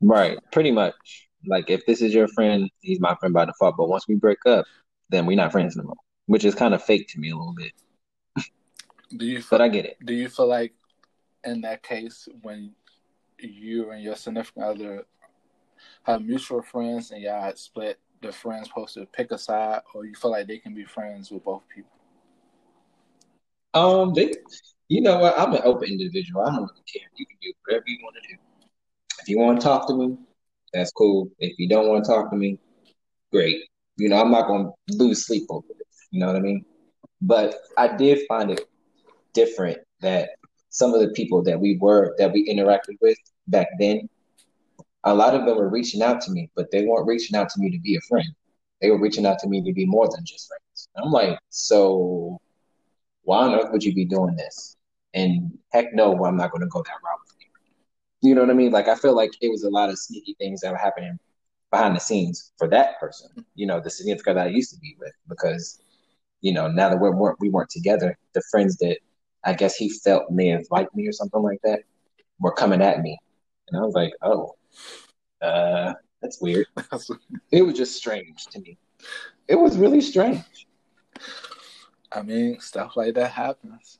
Right, 0.00 0.38
pretty 0.50 0.72
much. 0.72 1.28
Like 1.46 1.70
if 1.70 1.84
this 1.86 2.02
is 2.02 2.14
your 2.14 2.28
friend, 2.28 2.70
he's 2.80 3.00
my 3.00 3.14
friend 3.16 3.34
by 3.34 3.44
default. 3.44 3.76
But 3.76 3.88
once 3.88 4.06
we 4.08 4.16
break 4.16 4.38
up, 4.46 4.64
then 5.10 5.26
we're 5.26 5.36
not 5.36 5.52
friends 5.52 5.76
no 5.76 5.84
more 5.84 5.96
which 6.26 6.44
is 6.44 6.54
kind 6.54 6.74
of 6.74 6.82
fake 6.82 7.08
to 7.08 7.20
me 7.20 7.30
a 7.30 7.36
little 7.36 7.54
bit. 7.54 7.72
Do 9.16 9.26
you? 9.26 9.42
Feel, 9.42 9.58
but 9.58 9.60
I 9.60 9.68
get 9.68 9.84
it. 9.84 9.98
Do 10.04 10.14
you 10.14 10.28
feel 10.28 10.46
like, 10.46 10.72
in 11.44 11.60
that 11.62 11.82
case, 11.82 12.28
when 12.42 12.72
you 13.38 13.90
and 13.90 14.02
your 14.02 14.16
significant 14.16 14.64
other 14.64 15.04
have 16.04 16.24
mutual 16.24 16.62
friends 16.62 17.10
and 17.10 17.20
y'all 17.22 17.52
split, 17.54 17.98
the 18.22 18.32
friends 18.32 18.68
supposed 18.68 18.94
to 18.94 19.06
pick 19.06 19.30
a 19.32 19.38
side, 19.38 19.80
or 19.94 20.06
you 20.06 20.14
feel 20.14 20.30
like 20.30 20.46
they 20.46 20.58
can 20.58 20.74
be 20.74 20.84
friends 20.84 21.30
with 21.30 21.44
both 21.44 21.62
people? 21.68 21.90
Um, 23.74 24.14
they, 24.14 24.32
you 24.88 25.00
know 25.00 25.18
what? 25.18 25.38
I'm 25.38 25.52
an 25.52 25.62
open 25.64 25.88
individual. 25.88 26.42
I 26.42 26.50
don't 26.50 26.60
really 26.60 26.84
care. 26.90 27.08
You 27.16 27.26
can 27.26 27.36
do 27.42 27.52
whatever 27.66 27.84
you 27.86 27.98
want 28.02 28.16
to 28.16 28.28
do. 28.28 28.40
If 29.20 29.28
you 29.28 29.38
want 29.38 29.60
to 29.60 29.64
talk 29.64 29.88
to 29.88 29.94
me, 29.94 30.16
that's 30.72 30.92
cool. 30.92 31.30
If 31.38 31.58
you 31.58 31.68
don't 31.68 31.88
want 31.88 32.04
to 32.04 32.10
talk 32.10 32.30
to 32.30 32.36
me, 32.36 32.58
great. 33.30 33.62
You 33.96 34.08
know, 34.08 34.20
I'm 34.20 34.30
not 34.30 34.46
going 34.46 34.72
to 34.88 34.96
lose 34.96 35.26
sleep 35.26 35.44
over 35.50 35.66
it. 35.70 35.86
You 36.10 36.20
know 36.20 36.26
what 36.26 36.36
I 36.36 36.40
mean? 36.40 36.64
But 37.20 37.56
I 37.76 37.94
did 37.96 38.26
find 38.26 38.50
it 38.50 38.62
different 39.34 39.78
that 40.00 40.30
some 40.70 40.94
of 40.94 41.00
the 41.00 41.08
people 41.08 41.42
that 41.42 41.60
we 41.60 41.76
were 41.78 42.14
that 42.18 42.32
we 42.32 42.48
interacted 42.48 42.96
with 43.00 43.18
back 43.48 43.68
then, 43.78 44.08
a 45.04 45.14
lot 45.14 45.34
of 45.34 45.44
them 45.46 45.56
were 45.56 45.68
reaching 45.68 46.02
out 46.02 46.20
to 46.22 46.30
me, 46.30 46.50
but 46.56 46.70
they 46.70 46.84
weren't 46.84 47.06
reaching 47.06 47.36
out 47.36 47.48
to 47.50 47.60
me 47.60 47.70
to 47.70 47.78
be 47.80 47.96
a 47.96 48.00
friend. 48.08 48.28
They 48.80 48.90
were 48.90 49.00
reaching 49.00 49.26
out 49.26 49.38
to 49.40 49.48
me 49.48 49.62
to 49.62 49.72
be 49.72 49.86
more 49.86 50.08
than 50.08 50.24
just 50.24 50.48
friends. 50.48 50.88
I'm 50.96 51.10
like, 51.12 51.38
so 51.50 52.40
why 53.22 53.46
on 53.46 53.54
earth 53.54 53.70
would 53.70 53.84
you 53.84 53.94
be 53.94 54.04
doing 54.04 54.34
this? 54.36 54.76
And 55.14 55.56
heck 55.72 55.94
no, 55.94 56.24
I'm 56.24 56.36
not 56.36 56.50
going 56.50 56.62
to 56.62 56.68
go 56.68 56.82
that 56.82 56.92
route 57.04 57.20
you. 58.22 58.34
Know 58.34 58.42
what 58.42 58.50
I 58.50 58.54
mean? 58.54 58.72
Like 58.72 58.88
I 58.88 58.94
feel 58.94 59.14
like 59.14 59.32
it 59.40 59.48
was 59.48 59.64
a 59.64 59.70
lot 59.70 59.90
of 59.90 59.98
sneaky 59.98 60.34
things 60.38 60.60
that 60.60 60.72
were 60.72 60.78
happening 60.78 61.18
behind 61.70 61.96
the 61.96 62.00
scenes 62.00 62.52
for 62.58 62.68
that 62.68 63.00
person. 63.00 63.28
You 63.54 63.66
know, 63.66 63.80
the 63.80 63.90
significant 63.90 64.36
that 64.36 64.46
I 64.46 64.50
used 64.50 64.72
to 64.74 64.80
be 64.80 64.96
with, 65.00 65.12
because 65.28 65.80
you 66.40 66.52
know, 66.52 66.68
now 66.68 66.88
that 66.88 67.00
we 67.00 67.10
weren't 67.10 67.40
we 67.40 67.50
weren't 67.50 67.70
together, 67.70 68.18
the 68.34 68.42
friends 68.50 68.76
that 68.78 68.98
I 69.44 69.54
guess 69.54 69.76
he 69.76 69.88
felt 69.88 70.30
may 70.30 70.48
have 70.48 70.66
liked 70.70 70.94
me 70.94 71.08
or 71.08 71.12
something 71.12 71.42
like 71.42 71.60
that 71.64 71.80
were 72.40 72.52
coming 72.52 72.82
at 72.82 73.00
me, 73.00 73.18
and 73.68 73.80
I 73.80 73.84
was 73.84 73.94
like, 73.94 74.12
oh, 74.22 74.54
uh, 75.40 75.94
that's 76.20 76.40
weird. 76.40 76.66
it 77.52 77.62
was 77.62 77.74
just 77.74 77.96
strange 77.96 78.46
to 78.46 78.60
me. 78.60 78.78
It 79.48 79.56
was 79.56 79.76
really 79.76 80.00
strange. 80.00 80.66
I 82.12 82.22
mean, 82.22 82.60
stuff 82.60 82.96
like 82.96 83.14
that 83.14 83.32
happens. 83.32 83.98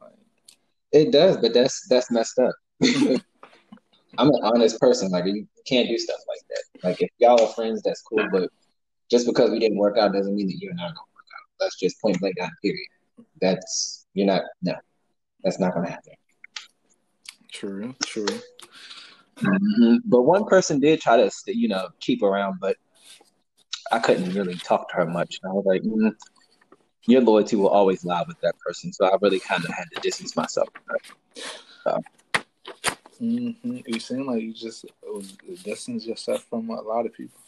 Like... 0.00 0.12
It 0.92 1.12
does, 1.12 1.36
but 1.36 1.54
that's 1.54 1.86
that's 1.88 2.10
messed 2.10 2.38
up. 2.38 2.54
I'm 4.18 4.28
an 4.28 4.40
honest 4.42 4.80
person. 4.80 5.10
Like 5.10 5.26
you 5.26 5.46
can't 5.66 5.88
do 5.88 5.98
stuff 5.98 6.20
like 6.28 6.40
that. 6.48 6.88
Like 6.88 7.02
if 7.02 7.10
y'all 7.18 7.40
are 7.40 7.52
friends, 7.52 7.82
that's 7.82 8.02
cool. 8.02 8.26
But 8.30 8.50
just 9.10 9.26
because 9.26 9.50
we 9.50 9.58
didn't 9.58 9.78
work 9.78 9.98
out 9.98 10.12
doesn't 10.12 10.34
mean 10.34 10.46
that 10.48 10.58
you're 10.60 10.74
not 10.74 10.88
gonna 10.88 11.12
work 11.14 11.26
out. 11.34 11.48
that's 11.60 11.78
just 11.78 12.00
point 12.00 12.18
blank 12.20 12.36
down. 12.36 12.50
Period. 12.62 12.86
That's 13.40 14.06
you're 14.14 14.26
not. 14.26 14.42
No, 14.62 14.74
that's 15.46 15.60
not 15.60 15.74
going 15.74 15.86
to 15.86 15.92
happen. 15.92 16.12
True. 17.52 17.94
True. 18.04 18.26
Mm-hmm. 19.36 19.96
But 20.04 20.22
one 20.22 20.44
person 20.44 20.80
did 20.80 21.00
try 21.00 21.16
to, 21.16 21.30
you 21.46 21.68
know, 21.68 21.88
keep 22.00 22.22
around, 22.22 22.58
but 22.60 22.76
I 23.92 24.00
couldn't 24.00 24.34
really 24.34 24.56
talk 24.56 24.88
to 24.90 24.96
her 24.96 25.06
much. 25.06 25.38
I 25.44 25.48
was 25.48 25.64
like, 25.64 25.82
mm, 25.82 26.12
your 27.06 27.20
loyalty 27.20 27.54
will 27.54 27.68
always 27.68 28.04
lie 28.04 28.24
with 28.26 28.40
that 28.40 28.58
person. 28.58 28.92
So 28.92 29.06
I 29.06 29.16
really 29.22 29.38
kind 29.38 29.64
of 29.64 29.70
had 29.70 29.84
to 29.94 30.00
distance 30.00 30.34
myself 30.34 30.68
from 30.72 30.82
her. 30.88 31.42
So. 31.84 32.02
Mm-hmm. 33.20 33.78
You 33.86 34.00
seem 34.00 34.26
like 34.26 34.42
you 34.42 34.52
just 34.52 34.84
distance 35.64 36.06
yourself 36.06 36.44
from 36.48 36.70
a 36.70 36.80
lot 36.80 37.06
of 37.06 37.12
people. 37.12 37.40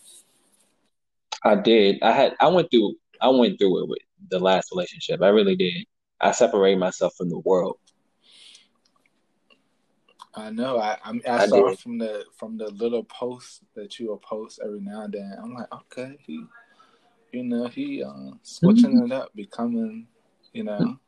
I 1.45 1.55
did. 1.55 2.03
I 2.03 2.13
had. 2.13 2.35
I 2.41 2.49
went 2.49 2.71
through 2.71 2.95
I 3.21 3.29
went 3.29 3.59
through 3.59 3.83
it 3.83 3.89
with 3.89 3.99
the 4.31 4.39
last 4.39 4.71
relationship. 4.73 5.23
I 5.23 5.29
really 5.29 5.57
did. 5.57 5.87
I 6.21 6.33
separated 6.33 6.79
myself 6.79 7.15
from 7.17 7.29
the 7.29 7.39
world. 7.39 7.79
I 10.35 10.51
know. 10.51 10.79
I 10.79 10.97
I, 11.05 11.21
I, 11.27 11.39
I 11.39 11.47
saw 11.47 11.71
did. 11.71 11.79
from 11.79 11.99
the 11.99 12.25
from 12.37 12.59
the 12.59 12.71
little 12.71 13.05
posts 13.05 13.61
that 13.75 13.99
you 13.99 14.09
will 14.09 14.19
post 14.19 14.61
every 14.65 14.81
now 14.81 15.03
and 15.03 15.13
then. 15.13 15.37
I'm 15.43 15.55
like, 15.55 15.73
okay, 15.73 16.17
he, 16.25 16.45
you 17.33 17.45
know, 17.45 17.67
he 17.67 18.03
uh, 18.03 18.33
switching 18.43 18.97
mm-hmm. 18.97 19.13
it 19.13 19.13
up, 19.13 19.35
becoming, 19.35 20.07
you 20.53 20.65
know, 20.65 20.99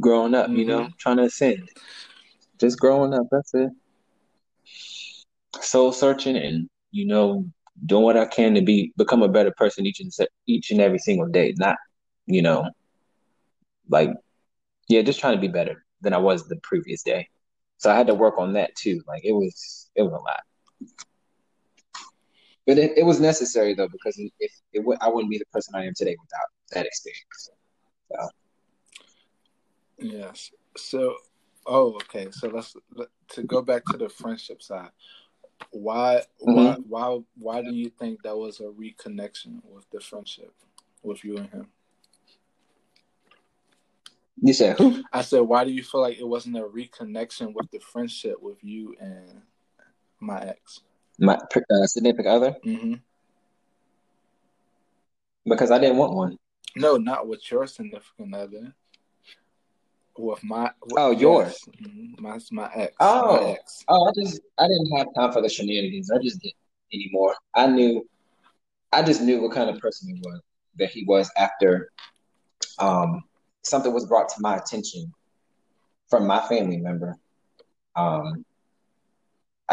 growing 0.00 0.34
up. 0.34 0.46
Mm-hmm. 0.46 0.56
You 0.56 0.64
know, 0.66 0.80
mm-hmm. 0.80 0.96
trying 0.98 1.16
to 1.18 1.24
ascend. 1.24 1.68
Just 2.62 2.78
growing 2.78 3.12
up. 3.12 3.26
That's 3.32 3.52
it. 3.54 3.70
Soul 5.60 5.90
searching 5.90 6.36
and 6.36 6.70
you 6.92 7.04
know 7.04 7.44
doing 7.86 8.04
what 8.04 8.16
I 8.16 8.24
can 8.24 8.54
to 8.54 8.62
be 8.62 8.92
become 8.96 9.20
a 9.24 9.28
better 9.28 9.52
person 9.56 9.84
each 9.84 9.98
and 9.98 10.12
each 10.46 10.70
and 10.70 10.80
every 10.80 11.00
single 11.00 11.26
day. 11.26 11.54
Not, 11.56 11.76
you 12.26 12.40
know, 12.40 12.70
like 13.88 14.10
yeah, 14.88 15.02
just 15.02 15.18
trying 15.18 15.34
to 15.34 15.40
be 15.40 15.48
better 15.48 15.84
than 16.02 16.14
I 16.14 16.18
was 16.18 16.46
the 16.46 16.60
previous 16.62 17.02
day. 17.02 17.28
So 17.78 17.90
I 17.90 17.96
had 17.96 18.06
to 18.06 18.14
work 18.14 18.38
on 18.38 18.52
that 18.52 18.76
too. 18.76 19.02
Like 19.08 19.24
it 19.24 19.32
was 19.32 19.90
it 19.96 20.02
was 20.02 20.12
a 20.12 20.22
lot. 20.22 20.40
But 22.64 22.78
it, 22.78 22.96
it 22.96 23.02
was 23.04 23.18
necessary 23.18 23.74
though 23.74 23.88
because 23.88 24.16
if 24.38 24.52
it, 24.72 24.98
I 25.00 25.08
wouldn't 25.08 25.32
be 25.32 25.38
the 25.38 25.46
person 25.52 25.74
I 25.74 25.84
am 25.84 25.94
today 25.96 26.16
without 26.20 26.46
that 26.74 26.86
experience. 26.86 27.50
So. 28.08 28.28
Yes. 29.98 30.50
So, 30.76 31.16
oh, 31.66 31.94
okay. 31.94 32.28
So 32.30 32.48
let's 32.48 32.76
to 33.30 33.42
go 33.42 33.62
back 33.62 33.84
to 33.86 33.96
the 33.96 34.08
friendship 34.08 34.62
side. 34.62 34.90
Why, 35.70 36.22
mm-hmm. 36.46 36.82
why, 36.88 37.14
why, 37.14 37.20
why 37.38 37.62
do 37.62 37.72
you 37.72 37.90
think 37.90 38.22
that 38.22 38.36
was 38.36 38.60
a 38.60 38.64
reconnection 38.64 39.60
with 39.64 39.88
the 39.90 40.00
friendship 40.00 40.52
with 41.02 41.24
you 41.24 41.38
and 41.38 41.50
him? 41.50 41.66
You 44.40 44.52
said 44.52 44.76
who? 44.76 45.02
I 45.12 45.22
said, 45.22 45.40
why 45.40 45.64
do 45.64 45.70
you 45.70 45.84
feel 45.84 46.00
like 46.00 46.18
it 46.18 46.26
wasn't 46.26 46.56
a 46.56 46.62
reconnection 46.62 47.54
with 47.54 47.70
the 47.70 47.78
friendship 47.78 48.42
with 48.42 48.62
you 48.62 48.96
and 49.00 49.42
my 50.18 50.40
ex? 50.40 50.80
My 51.18 51.34
uh, 51.34 51.86
significant 51.86 52.26
other. 52.26 52.56
Mm-hmm. 52.66 52.94
Because 55.46 55.70
I 55.70 55.78
didn't 55.78 55.98
want 55.98 56.14
one. 56.14 56.38
No, 56.74 56.96
not 56.96 57.28
with 57.28 57.48
your 57.50 57.66
significant 57.66 58.34
other. 58.34 58.74
With 60.18 60.44
my 60.44 60.70
with, 60.82 60.98
oh 60.98 61.10
yours, 61.10 61.58
mm-hmm. 61.80 62.22
my 62.22 62.38
my 62.50 62.70
ex. 62.74 62.94
Oh, 63.00 63.42
my 63.42 63.50
ex. 63.50 63.84
oh, 63.88 64.08
I 64.08 64.12
just 64.14 64.40
I 64.58 64.64
didn't 64.68 64.96
have 64.96 65.06
time 65.16 65.32
for 65.32 65.40
the 65.40 65.48
shenanigans. 65.48 66.10
I 66.10 66.18
just 66.18 66.40
didn't 66.40 66.54
anymore. 66.92 67.34
I 67.54 67.66
knew, 67.66 68.06
I 68.92 69.02
just 69.02 69.22
knew 69.22 69.40
what 69.40 69.52
kind 69.52 69.70
of 69.70 69.78
person 69.78 70.08
he 70.08 70.20
was. 70.22 70.40
That 70.78 70.90
he 70.90 71.04
was 71.04 71.30
after, 71.36 71.90
um, 72.78 73.22
something 73.62 73.92
was 73.92 74.06
brought 74.06 74.28
to 74.30 74.40
my 74.40 74.56
attention 74.56 75.12
from 76.08 76.26
my 76.26 76.40
family 76.48 76.78
member. 76.78 77.16
Um, 77.96 78.44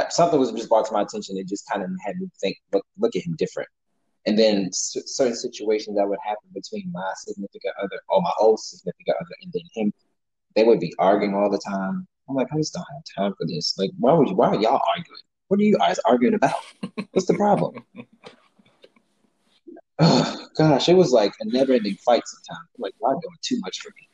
something 0.09 0.39
was 0.39 0.51
just 0.51 0.69
brought 0.69 0.85
to 0.87 0.93
my 0.93 1.01
attention. 1.01 1.37
It 1.37 1.47
just 1.47 1.67
kind 1.69 1.83
of 1.83 1.89
had 2.05 2.17
me 2.17 2.29
think, 2.39 2.57
look, 2.71 2.85
look 2.97 3.15
at 3.15 3.23
him 3.23 3.35
different. 3.37 3.69
And 4.25 4.37
then 4.37 4.67
s- 4.67 4.97
certain 5.05 5.35
situations 5.35 5.97
that 5.97 6.07
would 6.07 6.19
happen 6.23 6.49
between 6.53 6.91
my 6.91 7.11
significant 7.17 7.73
other 7.81 7.99
or 8.09 8.21
my 8.21 8.31
old 8.39 8.59
significant 8.59 9.17
other 9.19 9.35
and 9.41 9.51
then 9.53 9.63
him, 9.73 9.93
they 10.55 10.63
would 10.63 10.79
be 10.79 10.93
arguing 10.99 11.35
all 11.35 11.49
the 11.49 11.61
time. 11.65 12.07
I'm 12.27 12.35
like, 12.35 12.47
I 12.53 12.57
just 12.57 12.73
don't 12.73 12.85
have 12.93 13.03
time 13.17 13.33
for 13.37 13.47
this. 13.47 13.75
Like, 13.77 13.91
why 13.97 14.13
would 14.13 14.29
you? 14.29 14.35
Why 14.35 14.49
are 14.49 14.55
y'all 14.55 14.81
arguing? 14.95 15.21
What 15.47 15.59
are 15.59 15.63
you 15.63 15.77
guys 15.77 15.99
arguing 16.05 16.35
about? 16.35 16.53
What's 17.11 17.27
the 17.27 17.33
problem? 17.33 17.83
oh, 19.99 20.47
gosh, 20.55 20.89
it 20.89 20.95
was 20.95 21.11
like 21.11 21.33
a 21.41 21.45
never-ending 21.45 21.95
fight 21.95 22.23
sometimes. 22.25 22.67
I'm 22.77 22.81
like, 22.81 22.93
y'all 23.01 23.19
doing 23.19 23.37
too 23.41 23.59
much 23.61 23.79
for 23.79 23.89
me. 23.89 24.07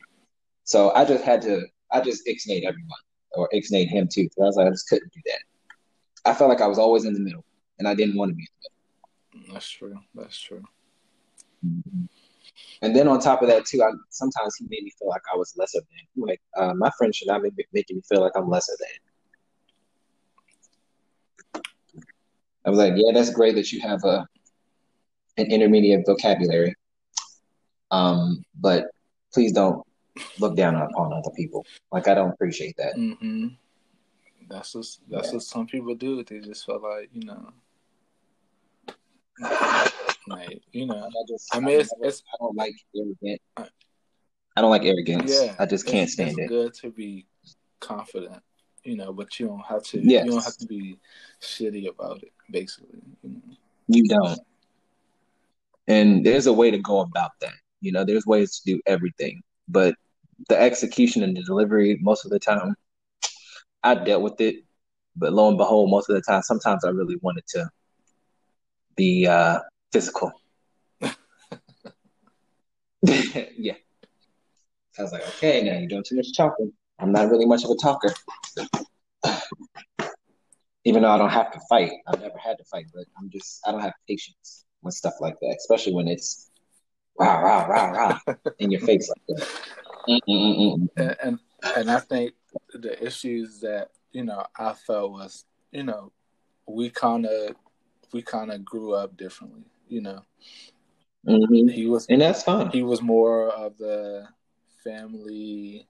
So 0.64 0.92
I 0.94 1.04
just 1.04 1.24
had 1.24 1.42
to, 1.42 1.62
I 1.92 2.00
just 2.00 2.26
ixnayed 2.26 2.64
everyone 2.64 3.02
or 3.32 3.48
ixnayed 3.54 3.88
him 3.88 4.08
too. 4.10 4.24
Because 4.24 4.38
I 4.38 4.44
was 4.44 4.56
like, 4.56 4.66
I 4.66 4.70
just 4.70 4.88
couldn't 4.88 5.12
do 5.12 5.20
that. 5.26 6.30
I 6.30 6.34
felt 6.34 6.50
like 6.50 6.60
I 6.60 6.66
was 6.66 6.78
always 6.78 7.04
in 7.04 7.12
the 7.12 7.20
middle, 7.20 7.44
and 7.78 7.86
I 7.86 7.94
didn't 7.94 8.16
want 8.16 8.30
to 8.30 8.34
be 8.34 8.42
in 8.42 8.48
the 9.32 9.40
middle. 9.40 9.54
That's 9.54 9.68
true. 9.68 9.96
That's 10.14 10.38
true. 10.38 10.64
Mm-hmm. 11.64 12.04
And 12.82 12.94
then 12.94 13.08
on 13.08 13.20
top 13.20 13.42
of 13.42 13.48
that 13.48 13.64
too, 13.64 13.82
I 13.82 13.90
sometimes 14.10 14.56
he 14.56 14.66
made 14.68 14.82
me 14.82 14.92
feel 14.98 15.08
like 15.08 15.22
I 15.32 15.36
was 15.36 15.54
lesser 15.56 15.80
than. 15.80 16.26
Like 16.26 16.40
uh, 16.56 16.74
my 16.74 16.90
friend 16.98 17.14
should 17.14 17.28
not 17.28 17.42
be 17.42 17.50
making 17.72 17.96
me 17.96 18.02
feel 18.08 18.20
like 18.20 18.32
I'm 18.36 18.48
lesser 18.48 18.72
than. 18.78 18.88
I 22.64 22.70
was 22.70 22.78
like, 22.78 22.94
yeah, 22.96 23.12
that's 23.12 23.30
great 23.30 23.54
that 23.54 23.72
you 23.72 23.80
have 23.80 24.02
a 24.04 24.26
an 25.38 25.46
intermediate 25.46 26.04
vocabulary, 26.06 26.74
um, 27.90 28.42
but 28.58 28.86
please 29.32 29.52
don't 29.52 29.82
look 30.38 30.56
down 30.56 30.74
upon 30.74 31.12
other 31.12 31.30
people. 31.36 31.64
Like 31.92 32.08
I 32.08 32.14
don't 32.14 32.30
appreciate 32.30 32.76
that. 32.78 32.96
Mm-hmm. 32.96 33.48
That's 34.48 34.74
what 34.74 34.86
that's 35.10 35.28
yeah. 35.28 35.34
what 35.34 35.42
some 35.42 35.66
people 35.66 35.94
do. 35.94 36.24
They 36.24 36.40
just 36.40 36.66
feel 36.66 36.80
like 36.80 37.10
you 37.12 37.26
know, 37.26 37.52
like 40.28 40.60
you 40.72 40.86
know. 40.86 41.06
I, 41.06 41.24
just, 41.28 41.54
I 41.54 41.60
mean, 41.60 41.80
it's, 41.80 41.92
it's 42.00 42.22
I 42.32 42.36
don't 42.40 42.56
like 42.56 42.74
arrogant. 42.96 43.40
I 44.56 44.60
don't 44.60 44.70
like 44.70 44.84
arrogance. 44.84 45.32
Yeah, 45.32 45.54
I 45.58 45.66
just 45.66 45.86
can't 45.86 46.08
stand 46.08 46.30
it's 46.30 46.38
it. 46.38 46.48
Good 46.48 46.74
to 46.74 46.90
be 46.90 47.26
confident, 47.80 48.42
you 48.84 48.96
know, 48.96 49.12
but 49.12 49.38
you 49.38 49.46
don't 49.48 49.64
have 49.66 49.82
to. 49.84 50.00
Yes. 50.00 50.24
You 50.24 50.32
don't 50.32 50.44
have 50.44 50.56
to 50.56 50.66
be 50.66 50.98
shitty 51.40 51.88
about 51.88 52.22
it. 52.22 52.32
Basically, 52.50 53.00
you, 53.22 53.30
know? 53.30 53.56
you 53.88 54.08
don't. 54.08 54.40
And 55.88 56.26
there's 56.26 56.46
a 56.46 56.52
way 56.52 56.70
to 56.70 56.78
go 56.78 57.00
about 57.00 57.32
that. 57.40 57.54
You 57.80 57.92
know, 57.92 58.04
there's 58.04 58.26
ways 58.26 58.58
to 58.58 58.74
do 58.74 58.80
everything, 58.86 59.42
but 59.68 59.94
the 60.48 60.60
execution 60.60 61.22
and 61.22 61.36
the 61.36 61.42
delivery 61.42 61.98
most 62.02 62.24
of 62.24 62.30
the 62.30 62.38
time 62.38 62.74
I 63.82 63.94
dealt 63.94 64.22
with 64.22 64.40
it, 64.40 64.56
but 65.14 65.32
lo 65.32 65.48
and 65.48 65.56
behold, 65.56 65.90
most 65.90 66.10
of 66.10 66.16
the 66.16 66.22
time, 66.22 66.42
sometimes 66.42 66.84
I 66.84 66.90
really 66.90 67.16
wanted 67.22 67.46
to 67.48 67.70
be 68.96 69.26
uh, 69.26 69.60
physical. 69.92 70.32
yeah. 73.02 73.74
I 74.98 75.02
was 75.02 75.12
like, 75.12 75.28
okay, 75.28 75.62
now 75.62 75.78
you're 75.78 75.88
doing 75.88 76.04
too 76.06 76.16
much 76.16 76.34
talking. 76.36 76.72
I'm 76.98 77.12
not 77.12 77.30
really 77.30 77.44
much 77.44 77.64
of 77.64 77.70
a 77.70 77.76
talker. 77.76 78.14
Even 80.84 81.02
though 81.02 81.10
I 81.10 81.18
don't 81.18 81.30
have 81.30 81.52
to 81.52 81.60
fight, 81.68 81.92
I've 82.06 82.20
never 82.20 82.38
had 82.38 82.56
to 82.58 82.64
fight, 82.64 82.86
but 82.94 83.04
I'm 83.18 83.28
just, 83.30 83.60
I 83.66 83.72
don't 83.72 83.80
have 83.80 83.92
patience 84.08 84.64
with 84.82 84.94
stuff 84.94 85.14
like 85.20 85.34
that, 85.40 85.56
especially 85.58 85.94
when 85.94 86.08
it's 86.08 86.50
rah, 87.18 87.40
rah, 87.40 87.66
rah, 87.66 87.90
rah 88.26 88.34
in 88.58 88.70
your 88.70 88.80
face 88.80 89.08
like 89.08 89.38
that. 89.38 89.48
Mm, 90.08 90.20
mm, 90.28 90.56
mm, 90.58 90.88
and, 90.96 91.16
and, 91.22 91.38
and 91.76 91.90
I 91.90 91.98
think 91.98 92.34
the 92.72 93.04
issues 93.04 93.60
that 93.60 93.90
you 94.12 94.24
know 94.24 94.44
I 94.56 94.72
felt 94.72 95.10
was 95.10 95.44
you 95.72 95.82
know 95.82 96.12
we 96.68 96.90
kind 96.90 97.26
of 97.26 97.56
we 98.12 98.22
kind 98.22 98.52
of 98.52 98.64
grew 98.64 98.94
up 98.94 99.16
differently. 99.16 99.64
You 99.88 100.02
know, 100.02 100.22
mm-hmm. 101.26 101.68
he 101.68 101.86
was 101.86 102.06
and 102.06 102.20
that's 102.20 102.42
fine. 102.42 102.70
He 102.70 102.82
was 102.82 103.02
more 103.02 103.48
of 103.50 103.76
the 103.78 104.26
family, 104.82 105.86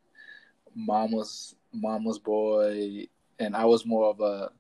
mama's 0.74 1.54
mama's 1.72 2.18
boy, 2.18 3.06
and 3.38 3.56
I 3.56 3.64
was 3.64 3.86
more 3.86 4.10
of 4.10 4.20
a 4.20 4.50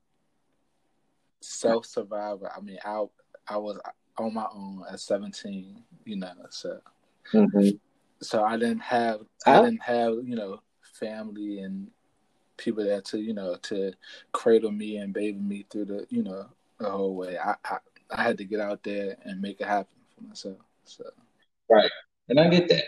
self 1.40 1.86
survivor. 1.86 2.50
I 2.54 2.60
mean, 2.60 2.78
I 2.84 3.04
I 3.48 3.56
was 3.58 3.78
on 4.18 4.34
my 4.34 4.46
own 4.54 4.84
at 4.90 5.00
seventeen. 5.00 5.82
You 6.04 6.16
know, 6.16 6.32
so. 6.50 6.80
Mm-hmm. 7.32 7.76
So 8.22 8.44
I 8.44 8.56
didn't 8.56 8.80
have 8.80 9.20
I 9.46 9.60
didn't 9.62 9.82
have 9.82 10.14
you 10.24 10.36
know 10.36 10.60
family 10.94 11.60
and 11.60 11.88
people 12.56 12.84
there 12.84 13.02
to 13.02 13.18
you 13.18 13.34
know 13.34 13.56
to 13.56 13.92
cradle 14.32 14.70
me 14.70 14.96
and 14.96 15.12
baby 15.12 15.38
me 15.38 15.66
through 15.70 15.86
the 15.86 16.06
you 16.08 16.22
know 16.22 16.46
the 16.78 16.90
whole 16.90 17.14
way. 17.14 17.38
I 17.38 17.54
I, 17.64 17.78
I 18.10 18.22
had 18.22 18.38
to 18.38 18.44
get 18.44 18.60
out 18.60 18.82
there 18.82 19.16
and 19.24 19.40
make 19.40 19.60
it 19.60 19.66
happen 19.66 19.96
for 20.14 20.24
myself. 20.24 20.58
So 20.84 21.04
right, 21.68 21.90
and 22.28 22.38
I 22.38 22.48
get 22.48 22.68
that. 22.68 22.84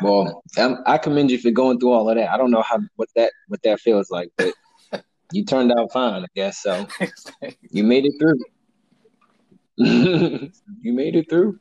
Well, 0.00 0.42
I'm, 0.56 0.78
i 0.86 0.96
commend 0.96 1.30
you 1.30 1.38
for 1.38 1.50
going 1.50 1.78
through 1.78 1.92
all 1.92 2.08
of 2.08 2.16
that. 2.16 2.30
I 2.30 2.36
don't 2.36 2.50
know 2.50 2.62
how 2.62 2.78
what 2.96 3.08
that 3.16 3.32
what 3.48 3.62
that 3.62 3.80
feels 3.80 4.10
like, 4.10 4.30
but 4.36 4.54
you 5.32 5.44
turned 5.44 5.72
out 5.72 5.92
fine, 5.92 6.22
I 6.22 6.26
guess. 6.34 6.62
So 6.62 6.86
you 7.70 7.84
made 7.84 8.06
it 8.06 8.14
through. 8.18 8.38
you 9.76 10.92
made 10.92 11.16
it 11.16 11.28
through. 11.28 11.58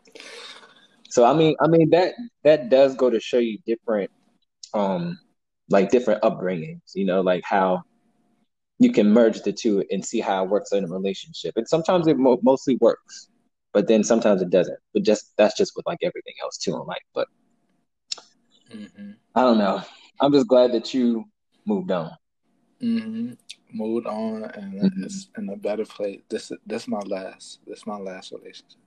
So 1.09 1.25
I 1.25 1.33
mean, 1.33 1.55
I 1.59 1.67
mean 1.67 1.89
that 1.89 2.13
that 2.43 2.69
does 2.69 2.95
go 2.95 3.09
to 3.09 3.19
show 3.19 3.39
you 3.39 3.57
different, 3.65 4.11
um, 4.73 5.19
like 5.69 5.89
different 5.89 6.21
upbringings. 6.21 6.95
You 6.95 7.05
know, 7.05 7.21
like 7.21 7.43
how 7.43 7.83
you 8.79 8.91
can 8.91 9.11
merge 9.11 9.41
the 9.41 9.51
two 9.51 9.83
and 9.91 10.03
see 10.03 10.19
how 10.19 10.43
it 10.43 10.49
works 10.49 10.71
in 10.71 10.85
a 10.85 10.87
relationship. 10.87 11.53
And 11.57 11.67
sometimes 11.67 12.07
it 12.07 12.17
mo- 12.17 12.39
mostly 12.41 12.77
works, 12.79 13.27
but 13.73 13.87
then 13.87 14.03
sometimes 14.03 14.41
it 14.41 14.49
doesn't. 14.49 14.79
But 14.93 15.03
just 15.03 15.33
that's 15.37 15.57
just 15.57 15.73
with 15.75 15.85
like 15.85 15.99
everything 16.01 16.33
else 16.41 16.57
too 16.57 16.73
in 16.75 16.81
life. 16.85 16.97
But 17.13 17.27
mm-hmm. 18.73 19.11
I 19.35 19.41
don't 19.41 19.57
know. 19.57 19.81
I'm 20.21 20.31
just 20.31 20.47
glad 20.47 20.71
that 20.71 20.93
you 20.93 21.25
moved 21.65 21.91
on. 21.91 22.11
Mm-hmm. 22.81 23.33
Moved 23.71 24.07
on, 24.07 24.45
and 24.45 24.73
mm-hmm. 24.73 25.03
it's 25.03 25.27
in 25.37 25.49
a 25.49 25.57
better 25.57 25.85
place. 25.85 26.21
This 26.29 26.51
this 26.65 26.87
my 26.87 26.99
last. 26.99 27.59
This 27.67 27.85
my 27.85 27.97
last 27.97 28.31
relationship. 28.31 28.79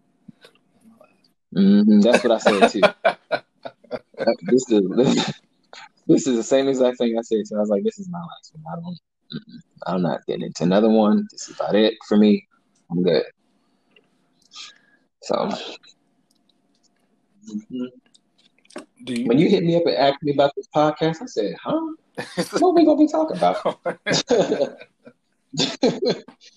Mm-hmm. 1.55 2.00
That's 2.00 2.24
what 2.24 2.33
I 2.33 2.38
said 2.38 2.68
too. 2.68 2.81
this 4.42 4.70
is 4.70 4.83
this 6.07 6.26
is 6.26 6.37
the 6.37 6.42
same 6.42 6.68
exact 6.68 6.96
thing 6.96 7.14
I 7.18 7.22
said. 7.22 7.46
So 7.46 7.57
I 7.57 7.61
was 7.61 7.68
like, 7.68 7.85
this 7.85 7.98
is 7.98 8.09
my 8.09 8.18
last 8.18 8.52
one. 8.55 8.64
I 8.72 8.81
don't. 8.81 8.98
I'm 9.87 10.03
not 10.03 10.25
getting 10.27 10.47
into 10.47 10.62
another 10.64 10.88
one. 10.88 11.27
This 11.31 11.49
is 11.49 11.57
about 11.57 11.75
it 11.75 11.95
for 12.07 12.16
me. 12.16 12.47
I'm 12.90 13.03
good. 13.03 13.25
So. 15.23 15.35
Mm-hmm. 17.51 17.85
You, 19.05 19.27
when 19.27 19.38
you 19.38 19.49
hit 19.49 19.64
me 19.64 19.77
up 19.77 19.83
and 19.87 19.97
asked 19.97 20.23
me 20.23 20.33
about 20.33 20.53
this 20.57 20.68
podcast, 20.75 21.23
I 21.23 21.27
said, 21.27 21.55
"Huh? 21.61 21.81
what 22.61 22.62
are 22.62 22.75
we 22.75 22.85
gonna 22.85 22.99
be 22.99 23.09
talking 23.09 23.37
about?" 23.37 23.81
I 25.85 26.01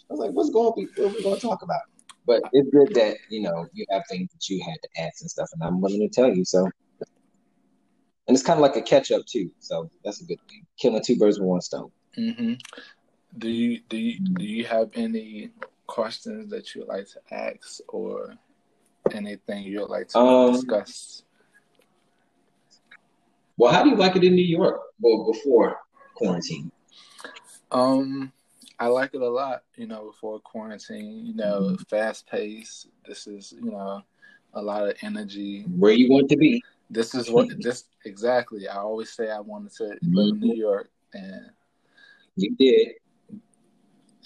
was 0.10 0.20
like, 0.20 0.32
what's 0.32 0.50
going 0.52 0.68
on? 0.68 0.88
What 0.96 1.12
are 1.12 1.16
we 1.16 1.24
going 1.24 1.36
to 1.36 1.42
talk 1.42 1.62
about? 1.62 1.82
But 2.26 2.42
it's 2.54 2.70
good 2.70 2.94
that, 2.96 3.18
you 3.30 3.42
know, 3.42 3.68
you 3.74 3.86
have 3.92 4.04
things 4.10 4.32
that 4.32 4.50
you 4.50 4.64
had 4.64 4.78
to 4.82 5.02
ask 5.02 5.22
and 5.22 5.30
stuff, 5.30 5.50
and 5.54 5.62
I'm 5.64 5.82
willing 5.82 6.00
to 6.00 6.08
tell 6.08 6.34
you. 6.34 6.46
So, 6.46 6.64
and 8.28 8.36
it's 8.36 8.42
kind 8.42 8.58
of 8.58 8.62
like 8.62 8.78
a 8.78 8.82
catch 8.82 9.12
up, 9.12 9.26
too. 9.26 9.52
So 9.60 9.90
that's 10.04 10.22
a 10.22 10.26
good 10.26 10.40
thing. 10.50 10.66
Killing 10.80 11.04
two 11.04 11.18
birds 11.18 11.40
with 11.40 11.48
one 11.48 11.62
stone. 11.62 11.92
Mm-hmm. 12.18 12.54
Do 13.38 13.50
you 13.50 13.82
do 13.90 13.98
you 13.98 14.20
do 14.20 14.46
you 14.46 14.66
have 14.66 14.90
any 14.94 15.50
questions 15.88 16.50
that 16.50 16.74
you'd 16.74 16.88
like 16.88 17.08
to 17.10 17.20
ask 17.32 17.82
or 17.90 18.36
anything 19.12 19.64
you'd 19.64 19.88
like 19.88 20.10
to 20.10 20.20
um, 20.20 20.54
discuss? 20.54 21.24
Well, 23.58 23.72
how 23.72 23.84
do 23.84 23.90
you 23.90 23.96
like 23.96 24.16
it 24.16 24.24
in 24.24 24.36
New 24.36 24.42
York? 24.42 24.82
Well, 25.00 25.32
before 25.32 25.80
quarantine. 26.16 26.72
Um, 27.72 28.32
I 28.80 28.88
like 28.88 29.14
it 29.14 29.22
a 29.22 29.30
lot. 29.30 29.64
You 29.76 29.88
know, 29.88 30.08
before 30.08 30.40
quarantine. 30.40 31.26
You 31.26 31.36
know, 31.36 31.62
mm-hmm. 31.62 31.84
fast 31.84 32.28
pace. 32.28 32.88
This 33.08 33.28
is 33.28 33.54
you 33.62 33.72
know 33.72 34.02
a 34.54 34.62
lot 34.62 34.88
of 34.88 34.96
energy. 35.02 35.64
Where 35.64 35.94
you 35.94 36.10
want 36.10 36.30
to 36.30 36.38
be. 36.38 36.64
This 36.90 37.16
is 37.16 37.30
what 37.30 37.50
this 37.62 37.86
exactly. 38.06 38.68
I 38.68 38.78
always 38.78 39.12
say 39.12 39.32
I 39.32 39.40
wanted 39.40 39.74
to 39.74 39.84
live 39.84 40.36
mm-hmm. 40.36 40.44
in 40.44 40.50
New. 40.50 40.56
York, 40.56 40.90
and 41.14 41.50
you 42.36 42.56
did. 42.56 42.94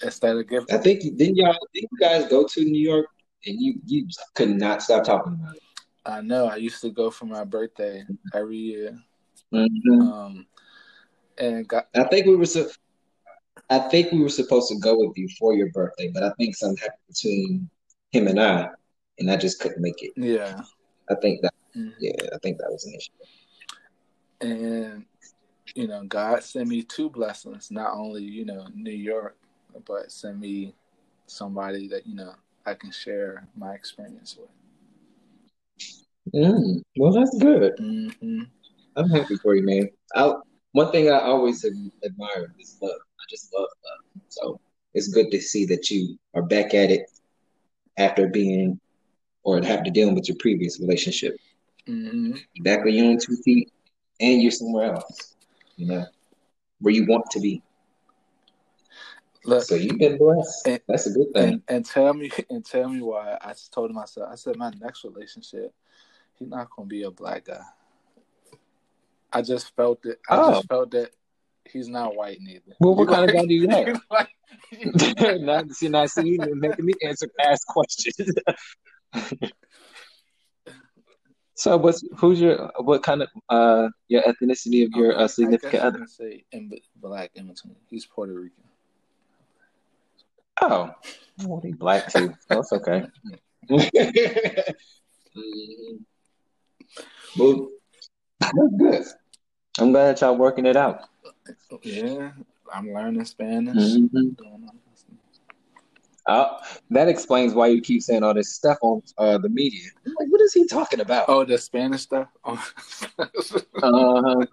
Instead 0.02 0.36
of 0.36 0.48
giving, 0.48 0.66
I 0.72 0.78
think 0.78 1.02
didn't 1.02 1.36
y'all 1.36 1.56
didn't 1.74 1.90
you 1.92 1.98
guys 2.00 2.26
go 2.28 2.46
to 2.46 2.64
New 2.64 2.80
York 2.80 3.06
and 3.44 3.60
you 3.60 3.74
you 3.84 4.06
could 4.34 4.50
not 4.50 4.82
stop 4.82 5.04
talking 5.04 5.34
about 5.34 5.56
it. 5.56 5.62
I 6.06 6.20
know. 6.22 6.46
I 6.46 6.56
used 6.56 6.80
to 6.80 6.90
go 6.90 7.10
for 7.10 7.26
my 7.26 7.44
birthday 7.44 8.04
every 8.34 8.56
year. 8.56 8.98
Mm-hmm. 9.52 10.00
Um, 10.00 10.46
and 11.38 11.68
got, 11.68 11.88
I 11.94 12.04
think 12.04 12.26
we 12.26 12.36
were 12.36 12.46
so. 12.46 12.68
I 13.68 13.78
think 13.78 14.10
we 14.10 14.20
were 14.20 14.28
supposed 14.28 14.68
to 14.70 14.78
go 14.78 14.98
with 14.98 15.16
you 15.16 15.28
for 15.38 15.54
your 15.54 15.70
birthday, 15.70 16.10
but 16.12 16.22
I 16.22 16.32
think 16.38 16.56
something 16.56 16.78
happened 16.78 17.00
between 17.08 17.70
him 18.10 18.26
and 18.26 18.40
I, 18.40 18.68
and 19.18 19.30
I 19.30 19.36
just 19.36 19.60
couldn't 19.60 19.82
make 19.82 20.02
it. 20.02 20.12
Yeah, 20.16 20.60
I 21.10 21.14
think 21.16 21.42
that. 21.42 21.54
Mm-hmm. 21.76 21.90
Yeah, 22.00 22.28
I 22.34 22.38
think 22.38 22.58
that 22.58 22.70
was 22.70 22.84
an 22.86 22.94
issue. 22.94 23.12
And 24.40 25.04
you 25.74 25.88
know, 25.88 26.04
God 26.04 26.42
sent 26.42 26.68
me 26.68 26.82
two 26.82 27.10
blessings. 27.10 27.70
Not 27.70 27.92
only 27.94 28.22
you 28.22 28.44
know 28.44 28.66
New 28.74 28.90
York, 28.90 29.36
but 29.86 30.10
send 30.12 30.40
me 30.40 30.74
somebody 31.26 31.88
that 31.88 32.06
you 32.06 32.14
know 32.14 32.34
I 32.66 32.74
can 32.74 32.90
share 32.90 33.46
my 33.56 33.74
experience 33.74 34.36
with. 34.38 34.48
Mm, 36.34 36.82
well, 36.96 37.12
that's 37.12 37.36
good. 37.38 37.76
Mm-hmm. 37.78 38.42
I'm 38.96 39.10
happy 39.10 39.36
for 39.36 39.54
you, 39.54 39.62
man. 39.62 39.88
I, 40.14 40.32
one 40.72 40.92
thing 40.92 41.10
I 41.10 41.20
always 41.20 41.64
admire 41.64 42.54
is 42.58 42.78
love. 42.80 42.92
I 42.92 43.24
just 43.28 43.52
love 43.52 43.68
love. 43.84 44.22
So 44.28 44.60
it's 44.94 45.08
good 45.08 45.30
to 45.30 45.40
see 45.40 45.66
that 45.66 45.90
you 45.90 46.18
are 46.34 46.42
back 46.42 46.74
at 46.74 46.90
it 46.90 47.10
after 47.96 48.28
being 48.28 48.78
or 49.42 49.58
after 49.64 49.90
dealing 49.90 50.14
with 50.14 50.28
your 50.28 50.36
previous 50.38 50.80
relationship. 50.80 51.36
Mm-hmm. 51.88 52.62
Back 52.62 52.80
on 52.80 52.92
your 52.92 53.06
own 53.06 53.18
two 53.18 53.36
feet, 53.36 53.70
and 54.20 54.42
you're 54.42 54.50
somewhere 54.50 54.94
else. 54.94 55.34
You 55.80 55.86
know 55.86 56.06
where 56.80 56.92
you 56.92 57.06
want 57.06 57.30
to 57.30 57.40
be. 57.40 57.62
Look, 59.46 59.62
so 59.62 59.76
you've 59.76 59.98
been 59.98 60.18
blessed. 60.18 60.66
And, 60.66 60.80
That's 60.86 61.06
a 61.06 61.12
good 61.12 61.32
thing. 61.32 61.52
And, 61.54 61.62
and, 61.68 61.86
tell 61.86 62.12
me, 62.12 62.30
and 62.50 62.62
tell 62.62 62.86
me 62.86 63.00
why. 63.00 63.38
I 63.40 63.54
told 63.72 63.90
myself, 63.92 64.28
I 64.30 64.34
said, 64.34 64.56
my 64.56 64.70
next 64.78 65.04
relationship, 65.04 65.72
he's 66.34 66.48
not 66.48 66.68
gonna 66.76 66.86
be 66.86 67.04
a 67.04 67.10
black 67.10 67.46
guy. 67.46 67.62
I 69.32 69.40
just 69.40 69.74
felt 69.74 70.04
it. 70.04 70.20
I 70.28 70.36
oh. 70.36 70.52
just 70.52 70.68
felt 70.68 70.90
that 70.90 71.12
he's 71.64 71.88
not 71.88 72.14
white 72.14 72.38
neither. 72.42 72.76
Well, 72.78 72.94
what 72.94 73.08
kind 73.14 73.30
of 73.30 73.34
guy 73.34 73.46
do 73.46 73.54
you 73.54 73.68
have? 73.70 74.02
not, 75.40 75.70
see, 75.70 75.88
now, 75.88 76.04
see, 76.04 76.28
you 76.28 76.38
making 76.56 76.84
me 76.84 76.92
answer 77.02 77.30
ask 77.42 77.66
questions. 77.66 78.34
So, 81.60 81.76
what's 81.76 82.02
who's 82.16 82.40
your 82.40 82.72
what 82.78 83.02
kind 83.02 83.20
of 83.20 83.28
uh 83.50 83.90
your 84.08 84.22
ethnicity 84.22 84.82
of 84.82 84.92
your 84.96 85.18
uh, 85.18 85.28
significant 85.28 85.82
other? 85.82 86.06
Say 86.06 86.42
in 86.52 86.72
black 86.96 87.32
in 87.34 87.48
between. 87.48 87.76
He's 87.90 88.06
Puerto 88.06 88.32
Rican. 88.32 88.64
Oh, 90.62 90.90
well, 91.44 91.60
he 91.60 91.74
black 91.74 92.10
too. 92.10 92.32
That's 92.48 92.72
okay. 92.72 93.04
well, 93.68 93.90
that's 98.40 98.72
good. 98.78 99.04
I'm 99.78 99.92
glad 99.92 100.16
that 100.16 100.22
y'all 100.22 100.38
working 100.38 100.64
it 100.64 100.76
out. 100.76 101.10
Yeah, 101.82 102.30
I'm 102.72 102.90
learning 102.90 103.26
Spanish. 103.26 103.76
Mm-hmm. 103.76 104.30
Uh, 106.26 106.58
that 106.90 107.08
explains 107.08 107.54
why 107.54 107.66
you 107.66 107.80
keep 107.80 108.02
saying 108.02 108.22
all 108.22 108.34
this 108.34 108.54
stuff 108.54 108.78
on 108.82 109.02
uh, 109.18 109.38
the 109.38 109.48
media. 109.48 109.88
I'm 110.06 110.14
like, 110.18 110.28
what 110.28 110.40
is 110.40 110.52
he 110.52 110.66
talking 110.66 111.00
about? 111.00 111.24
Oh, 111.28 111.44
the 111.44 111.58
Spanish 111.58 112.02
stuff. 112.02 112.28
Oh. 113.82 114.42
uh, 114.42 114.46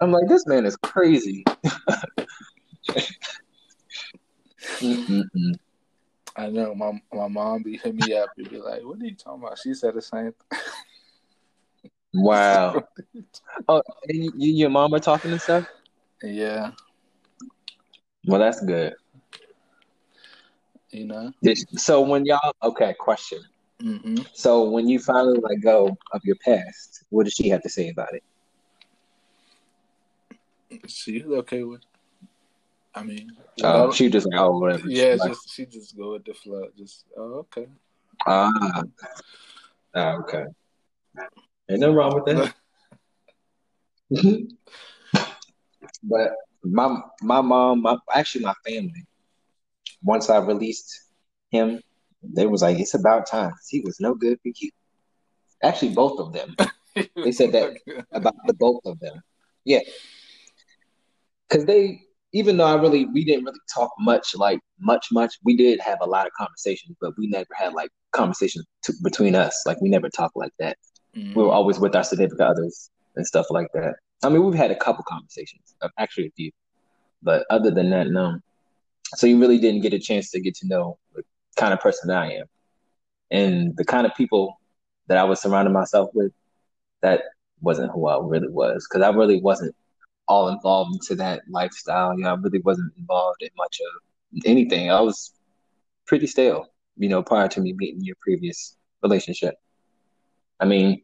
I'm 0.00 0.12
like, 0.12 0.28
this 0.28 0.46
man 0.46 0.64
is 0.64 0.76
crazy. 0.76 1.44
I 6.36 6.48
know 6.50 6.74
my 6.74 7.02
my 7.12 7.26
mom 7.26 7.64
be 7.64 7.76
hit 7.76 7.94
me 7.94 8.14
up 8.14 8.30
and 8.36 8.48
be 8.48 8.58
like, 8.58 8.82
"What 8.82 9.00
are 9.00 9.04
you 9.04 9.16
talking 9.16 9.42
about?" 9.42 9.58
She 9.58 9.74
said 9.74 9.94
the 9.94 10.02
same. 10.02 10.32
thing. 10.50 10.60
Wow. 12.14 12.84
oh, 13.68 13.82
and 14.08 14.24
you, 14.24 14.54
your 14.54 14.70
mom 14.70 14.94
are 14.94 14.98
talking 14.98 15.30
and 15.30 15.40
stuff. 15.40 15.66
Yeah. 16.22 16.70
Well, 18.26 18.40
that's 18.40 18.64
good. 18.64 18.94
You 20.90 21.06
know. 21.06 21.32
So 21.76 22.00
when 22.00 22.24
y'all 22.24 22.54
okay, 22.62 22.94
question. 22.98 23.40
Mm-hmm. 23.82 24.22
So 24.32 24.68
when 24.70 24.88
you 24.88 24.98
finally 24.98 25.38
let 25.40 25.60
go 25.60 25.96
of 26.12 26.20
your 26.24 26.36
past, 26.44 27.04
what 27.10 27.24
does 27.24 27.34
she 27.34 27.48
have 27.50 27.62
to 27.62 27.68
say 27.68 27.90
about 27.90 28.08
it? 28.12 28.24
She's 30.88 31.24
okay 31.24 31.62
with. 31.62 31.82
I 32.94 33.02
mean, 33.04 33.36
oh, 33.62 33.92
she 33.92 34.10
just 34.10 34.26
like, 34.26 34.40
oh, 34.40 34.58
whatever. 34.58 34.88
Yeah, 34.88 35.16
she 35.16 35.28
just 35.28 35.54
she 35.54 35.66
just 35.66 35.96
go 35.96 36.12
with 36.12 36.24
the 36.24 36.34
flow. 36.34 36.64
Just 36.76 37.04
oh, 37.16 37.46
okay. 37.56 37.68
Ah, 38.26 38.82
ah 39.94 40.16
okay. 40.16 40.44
Ain't 41.70 41.80
nothing 41.80 41.94
wrong 41.94 42.14
with 42.14 42.24
that. 42.26 42.54
but 46.02 46.30
my 46.64 47.00
my 47.22 47.40
mom, 47.40 47.82
my 47.82 47.96
actually 48.12 48.44
my 48.44 48.54
family, 48.66 49.06
once 50.02 50.30
I 50.30 50.38
released 50.38 51.02
him, 51.50 51.80
they 52.22 52.46
was 52.46 52.62
like, 52.62 52.78
"It's 52.78 52.94
about 52.94 53.26
time." 53.26 53.52
He 53.68 53.80
was 53.80 54.00
no 54.00 54.14
good 54.14 54.38
for 54.42 54.52
you. 54.54 54.70
Actually, 55.62 55.94
both 55.94 56.18
of 56.20 56.32
them. 56.32 56.56
they 57.24 57.32
said 57.32 57.52
that 57.52 57.76
about 58.12 58.34
the 58.46 58.54
both 58.54 58.80
of 58.84 58.98
them. 59.00 59.20
Yeah, 59.64 59.80
because 61.48 61.64
they, 61.64 62.02
even 62.32 62.56
though 62.56 62.66
I 62.66 62.74
really, 62.74 63.06
we 63.06 63.24
didn't 63.24 63.44
really 63.44 63.58
talk 63.72 63.90
much, 63.98 64.34
like 64.36 64.60
much, 64.80 65.08
much. 65.12 65.34
We 65.44 65.56
did 65.56 65.80
have 65.80 65.98
a 66.00 66.06
lot 66.06 66.26
of 66.26 66.32
conversations, 66.32 66.96
but 67.00 67.12
we 67.18 67.26
never 67.26 67.48
had 67.54 67.74
like 67.74 67.90
conversations 68.12 68.66
to, 68.84 68.94
between 69.02 69.34
us. 69.34 69.62
Like 69.66 69.80
we 69.80 69.88
never 69.88 70.08
talked 70.08 70.36
like 70.36 70.52
that. 70.58 70.76
Mm-hmm. 71.16 71.34
We 71.34 71.44
were 71.44 71.52
always 71.52 71.78
with 71.78 71.94
our 71.96 72.04
significant 72.04 72.40
others 72.40 72.90
and 73.16 73.26
stuff 73.26 73.46
like 73.50 73.68
that. 73.74 73.96
I 74.22 74.28
mean, 74.28 74.44
we've 74.44 74.54
had 74.54 74.70
a 74.70 74.76
couple 74.76 75.04
conversations, 75.08 75.74
uh, 75.80 75.88
actually 75.98 76.26
a 76.26 76.32
few, 76.36 76.50
but 77.22 77.46
other 77.50 77.70
than 77.70 77.90
that, 77.90 78.08
no. 78.08 78.38
So 79.14 79.26
you 79.26 79.40
really 79.40 79.58
didn't 79.58 79.80
get 79.80 79.94
a 79.94 79.98
chance 79.98 80.30
to 80.32 80.40
get 80.40 80.54
to 80.56 80.66
know 80.66 80.98
the 81.14 81.22
kind 81.56 81.72
of 81.72 81.80
person 81.80 82.10
I 82.10 82.34
am, 82.34 82.46
and 83.30 83.76
the 83.76 83.84
kind 83.84 84.06
of 84.06 84.14
people 84.14 84.60
that 85.08 85.18
I 85.18 85.24
was 85.24 85.40
surrounding 85.40 85.72
myself 85.72 86.10
with. 86.14 86.32
That 87.00 87.22
wasn't 87.60 87.92
who 87.92 88.08
I 88.08 88.18
really 88.20 88.48
was, 88.48 88.86
because 88.88 89.04
I 89.04 89.10
really 89.10 89.40
wasn't 89.40 89.74
all 90.26 90.48
involved 90.48 90.94
into 90.94 91.14
that 91.16 91.42
lifestyle. 91.48 92.16
You 92.16 92.24
know, 92.24 92.30
I 92.30 92.34
really 92.34 92.60
wasn't 92.60 92.92
involved 92.98 93.42
in 93.42 93.50
much 93.56 93.80
of 93.80 94.42
anything. 94.44 94.90
I 94.90 95.00
was 95.00 95.32
pretty 96.06 96.26
stale, 96.26 96.66
you 96.96 97.08
know, 97.08 97.22
prior 97.22 97.48
to 97.48 97.60
me 97.60 97.72
meeting 97.74 98.02
your 98.02 98.16
previous 98.20 98.76
relationship. 99.02 99.54
I 100.60 100.64
mean, 100.64 101.02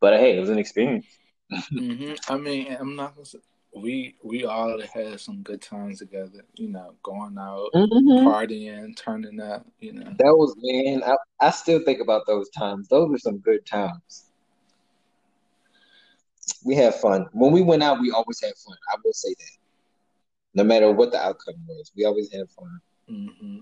but 0.00 0.18
hey, 0.18 0.36
it 0.36 0.40
was 0.40 0.50
an 0.50 0.58
experience. 0.58 1.06
mm-hmm. 1.52 2.14
I 2.32 2.36
mean, 2.36 2.76
I'm 2.78 2.96
not 2.96 3.14
gonna 3.14 3.26
say 3.26 3.38
we 3.74 4.14
we 4.22 4.44
all 4.44 4.80
had 4.80 5.20
some 5.20 5.42
good 5.42 5.60
times 5.60 5.98
together. 5.98 6.44
You 6.54 6.68
know, 6.68 6.94
going 7.02 7.36
out, 7.38 7.70
mm-hmm. 7.74 8.26
partying, 8.26 8.96
turning 8.96 9.40
up. 9.40 9.66
You 9.80 9.92
know, 9.94 10.12
that 10.18 10.36
was 10.36 10.54
man. 10.58 11.02
I 11.04 11.16
I 11.40 11.50
still 11.50 11.80
think 11.84 12.00
about 12.00 12.26
those 12.26 12.48
times. 12.50 12.88
Those 12.88 13.08
were 13.10 13.18
some 13.18 13.38
good 13.38 13.64
times. 13.66 14.24
We 16.64 16.74
had 16.74 16.94
fun 16.94 17.26
when 17.32 17.52
we 17.52 17.62
went 17.62 17.82
out. 17.82 18.00
We 18.00 18.10
always 18.10 18.40
had 18.40 18.54
fun. 18.56 18.76
I 18.92 18.96
will 19.04 19.12
say 19.12 19.34
that. 19.38 19.50
No 20.54 20.64
matter 20.64 20.90
what 20.90 21.12
the 21.12 21.22
outcome 21.22 21.56
was, 21.66 21.92
we 21.94 22.04
always 22.04 22.32
had 22.32 22.48
fun. 22.50 22.80
Mm-hmm. 23.10 23.58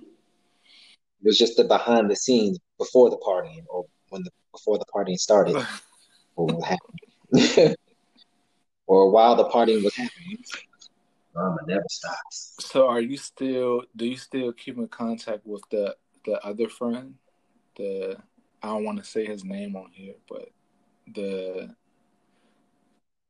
It 1.23 1.27
was 1.27 1.39
just 1.39 1.57
the 1.57 1.65
behind 1.65 2.11
the 2.11 2.17
scenes 2.17 2.59
before 2.79 3.11
the 3.11 3.19
partying 3.19 3.65
or 3.69 3.85
when 4.11 4.23
the 4.23 4.31
before 4.53 4.79
the 4.79 4.85
partying 4.95 5.19
started 5.19 5.57
what 6.35 6.65
happened. 6.65 7.77
or 8.87 9.11
while 9.11 9.35
the 9.37 9.45
partying 9.45 9.83
was 9.83 9.95
happening. 9.95 10.39
drama 11.33 11.59
never 11.67 11.85
stops. 11.89 12.55
So, 12.61 12.89
are 12.89 13.01
you 13.01 13.17
still? 13.17 13.83
Do 13.95 14.07
you 14.07 14.17
still 14.17 14.53
keep 14.53 14.79
in 14.79 14.89
contact 14.89 15.47
with 15.47 15.63
the 15.71 15.97
the 16.25 16.45
other 16.45 16.69
friend? 16.69 17.15
The 17.77 18.17
I 18.63 18.69
don't 18.69 18.85
want 18.85 18.99
to 18.99 19.05
say 19.05 19.25
his 19.25 19.45
name 19.45 19.77
on 19.77 19.91
here, 19.93 20.15
but 20.29 20.51
the 21.15 21.75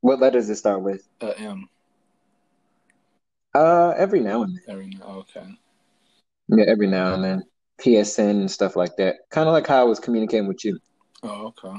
what 0.01 0.21
letters 0.21 0.49
it 0.49 0.57
start 0.57 0.83
with? 0.83 1.07
Uh, 1.21 1.33
M. 1.37 1.69
Uh, 3.55 3.95
every 3.97 4.21
now 4.21 4.43
and 4.43 4.55
then. 4.55 4.63
Every 4.69 4.87
now, 4.87 5.25
okay. 5.25 5.47
Yeah, 6.49 6.65
every 6.69 6.87
now 6.87 7.15
and 7.15 7.25
then. 7.25 7.43
PSN 7.81 8.31
and 8.31 8.51
stuff 8.51 8.77
like 8.77 8.97
that. 8.97 9.17
Kind 9.31 9.49
of 9.49 9.53
like 9.53 9.67
how 9.67 9.81
I 9.81 9.85
was 9.85 9.99
communicating 9.99 10.47
with 10.47 10.65
you. 10.65 10.79
Oh, 11.23 11.47
okay. 11.49 11.77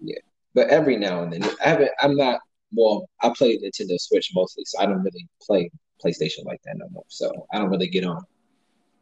Yeah, 0.00 0.18
but 0.54 0.68
every 0.68 0.96
now 0.96 1.22
and 1.22 1.32
then. 1.32 1.44
I 1.64 1.68
haven't. 1.68 1.90
I'm 2.00 2.16
not. 2.16 2.40
Well, 2.72 3.08
I 3.22 3.32
play 3.36 3.58
Nintendo 3.58 3.98
Switch 3.98 4.30
mostly, 4.34 4.64
so 4.66 4.80
I 4.80 4.86
don't 4.86 5.02
really 5.02 5.26
play 5.42 5.70
PlayStation 6.04 6.44
like 6.44 6.60
that 6.64 6.76
no 6.78 6.88
more. 6.90 7.04
So 7.08 7.46
I 7.52 7.58
don't 7.58 7.70
really 7.70 7.88
get 7.88 8.04
on. 8.04 8.22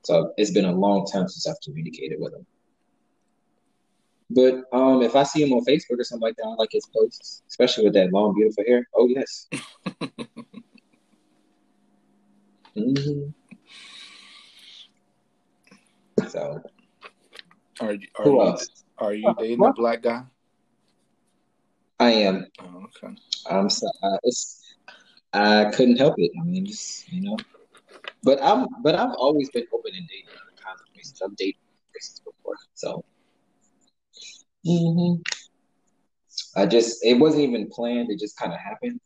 So 0.02 0.32
it's 0.36 0.50
been 0.50 0.64
a 0.64 0.72
long 0.72 1.06
time 1.06 1.28
since 1.28 1.46
I've 1.46 1.60
communicated 1.62 2.18
with 2.18 2.34
him. 2.34 2.46
But 4.30 4.64
um, 4.76 5.02
if 5.02 5.16
I 5.16 5.22
see 5.22 5.42
him 5.42 5.52
on 5.52 5.64
Facebook 5.64 5.98
or 5.98 6.04
something 6.04 6.26
like 6.28 6.36
that, 6.36 6.44
I 6.44 6.54
like 6.54 6.70
his 6.72 6.86
posts, 6.94 7.42
especially 7.48 7.84
with 7.84 7.94
that 7.94 8.12
long, 8.12 8.34
beautiful 8.34 8.64
hair. 8.66 8.86
Oh 8.94 9.08
yes. 9.08 9.46
mm-hmm. 12.76 13.30
So, 16.28 16.62
are 17.80 17.94
you 17.94 18.08
are 18.18 18.26
you, 18.26 18.56
are 18.98 19.14
you 19.14 19.34
dating 19.38 19.64
a 19.64 19.72
black 19.72 20.02
guy? 20.02 20.24
I 22.00 22.10
am. 22.10 22.46
Oh, 22.60 22.84
okay. 22.84 23.14
I'm 23.50 23.68
so, 23.68 23.88
uh, 24.02 24.18
it's 24.22 24.64
I 25.32 25.66
couldn't 25.74 25.98
help 25.98 26.14
it. 26.18 26.30
I 26.40 26.44
mean, 26.44 26.66
just 26.66 27.10
you 27.12 27.22
know, 27.22 27.36
but 28.22 28.42
I'm 28.42 28.66
but 28.82 28.94
I've 28.94 29.14
always 29.14 29.50
been 29.50 29.66
open 29.72 29.94
in 29.94 30.06
dating 30.06 30.28
kinds 30.64 30.80
of 30.80 30.86
reasons. 30.96 31.22
I've 31.22 31.36
dated 31.36 31.60
races 31.94 32.20
before, 32.24 32.56
so 32.74 33.04
Mm-hmm. 34.66 35.22
I 36.56 36.66
just 36.66 37.04
it 37.04 37.14
wasn't 37.14 37.44
even 37.44 37.68
planned. 37.70 38.10
It 38.10 38.18
just 38.18 38.36
kind 38.36 38.52
of 38.52 38.58
happened. 38.58 39.00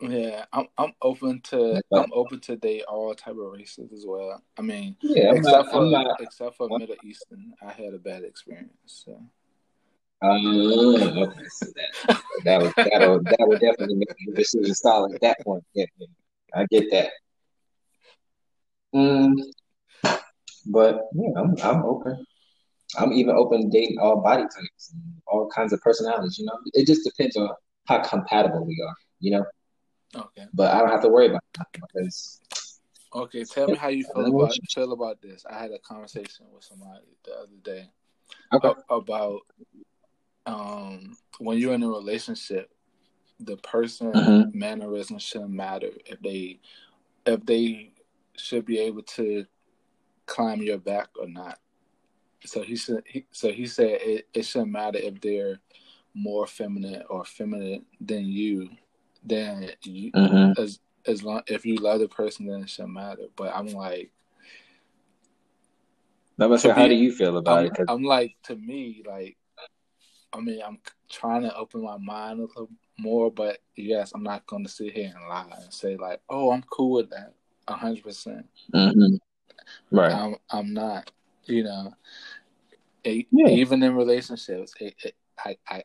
Yeah, 0.00 0.44
I'm 0.52 0.66
I'm 0.76 0.92
open 1.00 1.40
to 1.44 1.80
I'm 1.92 2.10
open 2.12 2.40
to 2.40 2.56
date 2.56 2.84
all 2.88 3.14
type 3.14 3.36
of 3.36 3.52
races 3.52 3.92
as 3.92 4.04
well. 4.06 4.42
I 4.58 4.62
mean, 4.62 4.96
yeah, 5.02 5.32
except 5.32 5.44
not, 5.44 5.70
for 5.70 5.84
not, 5.86 6.20
except 6.20 6.56
for 6.56 6.68
Middle 6.68 6.96
Eastern, 7.02 7.54
I 7.62 7.72
had 7.72 7.94
a 7.94 7.98
bad 7.98 8.24
experience. 8.24 8.70
So. 8.86 9.20
Um, 10.24 10.38
okay, 11.18 11.44
so 11.48 11.66
that 11.74 12.22
that 12.44 12.62
would 12.62 13.24
that 13.26 13.46
would 13.46 13.60
definitely 13.60 13.96
make 13.96 14.08
your 14.20 14.34
decision 14.34 14.74
solid 14.74 15.14
at 15.14 15.20
that 15.20 15.40
point. 15.44 15.62
Yeah, 15.74 15.84
yeah, 15.98 16.06
I 16.54 16.66
get 16.70 16.90
that. 16.92 17.10
Mm, 18.94 19.34
but 20.66 21.02
yeah, 21.14 21.28
I'm 21.36 21.54
I'm 21.62 21.84
open. 21.84 22.24
I'm 22.96 23.12
even 23.12 23.34
open 23.34 23.62
to 23.62 23.68
dating 23.68 23.98
all 23.98 24.22
body 24.22 24.44
types 24.44 24.92
and 24.92 25.02
all 25.26 25.50
kinds 25.50 25.74
of 25.74 25.80
personalities. 25.82 26.38
You 26.38 26.46
know, 26.46 26.58
it 26.72 26.86
just 26.86 27.04
depends 27.04 27.36
on 27.36 27.50
how 27.86 28.02
compatible 28.02 28.64
we 28.64 28.82
are. 28.86 28.94
You 29.20 29.30
know. 29.32 29.44
Okay. 30.16 30.46
But 30.54 30.74
I 30.74 30.78
don't 30.78 30.90
have 30.90 31.02
to 31.02 31.08
worry 31.08 31.26
about 31.26 31.44
that 31.58 31.66
because. 31.72 32.40
Okay, 33.14 33.44
tell 33.44 33.68
me 33.68 33.76
how 33.76 33.88
you 33.88 34.04
feel 34.12 34.26
about 34.26 34.56
feel 34.74 34.92
about 34.92 35.22
this. 35.22 35.44
I 35.48 35.56
had 35.56 35.70
a 35.70 35.78
conversation 35.80 36.46
with 36.52 36.64
somebody 36.64 37.04
the 37.24 37.32
other 37.32 37.58
day 37.62 37.88
okay. 38.52 38.72
about 38.90 39.42
um, 40.46 41.16
when 41.38 41.58
you're 41.58 41.74
in 41.74 41.82
a 41.82 41.88
relationship, 41.88 42.70
the 43.40 43.56
person 43.58 44.12
mm-hmm. 44.12 44.58
mannerisms 44.58 45.22
shouldn't 45.22 45.50
matter 45.50 45.90
if 46.06 46.20
they 46.20 46.60
if 47.26 47.44
they 47.46 47.92
should 48.36 48.64
be 48.64 48.78
able 48.78 49.02
to 49.02 49.46
climb 50.26 50.62
your 50.62 50.78
back 50.78 51.08
or 51.18 51.26
not. 51.28 51.58
So 52.44 52.62
he 52.62 52.76
said. 52.76 53.02
He, 53.06 53.26
so 53.32 53.50
he 53.50 53.66
said 53.66 53.98
it, 54.02 54.28
it 54.34 54.44
shouldn't 54.44 54.72
matter 54.72 54.98
if 54.98 55.20
they're 55.20 55.60
more 56.14 56.46
feminine 56.46 57.02
or 57.08 57.24
feminine 57.24 57.84
than 58.00 58.26
you. 58.26 58.70
Then 59.24 59.70
you, 59.82 60.12
mm-hmm. 60.12 60.60
as 60.62 60.80
as 61.06 61.22
long 61.22 61.42
if 61.46 61.64
you 61.64 61.76
love 61.76 62.00
the 62.00 62.08
person, 62.08 62.46
then 62.46 62.62
it 62.62 62.70
shouldn't 62.70 62.94
matter. 62.94 63.24
But 63.36 63.54
I'm 63.54 63.68
like, 63.68 64.10
no, 66.36 66.54
so 66.56 66.72
how 66.72 66.88
do 66.88 66.94
you 66.94 67.12
feel 67.12 67.36
about 67.36 67.58
I'm, 67.58 67.66
it? 67.66 67.72
I'm 67.88 68.02
like, 68.02 68.36
to 68.44 68.56
me, 68.56 69.02
like, 69.06 69.36
I 70.34 70.40
mean, 70.40 70.60
I'm 70.66 70.78
trying 71.08 71.42
to 71.42 71.56
open 71.56 71.82
my 71.82 71.96
mind 71.96 72.40
a 72.40 72.42
little 72.42 72.70
more, 72.98 73.30
but 73.30 73.58
yes, 73.76 74.12
I'm 74.14 74.22
not 74.22 74.46
going 74.46 74.64
to 74.64 74.70
sit 74.70 74.92
here 74.92 75.12
and 75.14 75.28
lie 75.28 75.46
and 75.62 75.72
say 75.72 75.96
like, 75.96 76.20
oh, 76.28 76.50
I'm 76.50 76.64
cool 76.70 76.92
with 76.92 77.10
that, 77.10 77.34
hundred 77.68 78.02
percent. 78.02 78.46
Mm-hmm. 78.74 79.16
Right. 79.96 80.12
I'm 80.12 80.36
I'm 80.50 80.74
not. 80.74 81.10
You 81.44 81.64
know, 81.64 81.92
it, 83.04 83.26
yeah. 83.30 83.48
even 83.48 83.82
in 83.82 83.94
relationships, 83.94 84.74
it, 84.80 84.94
it, 85.04 85.14
I 85.38 85.56
I 85.68 85.82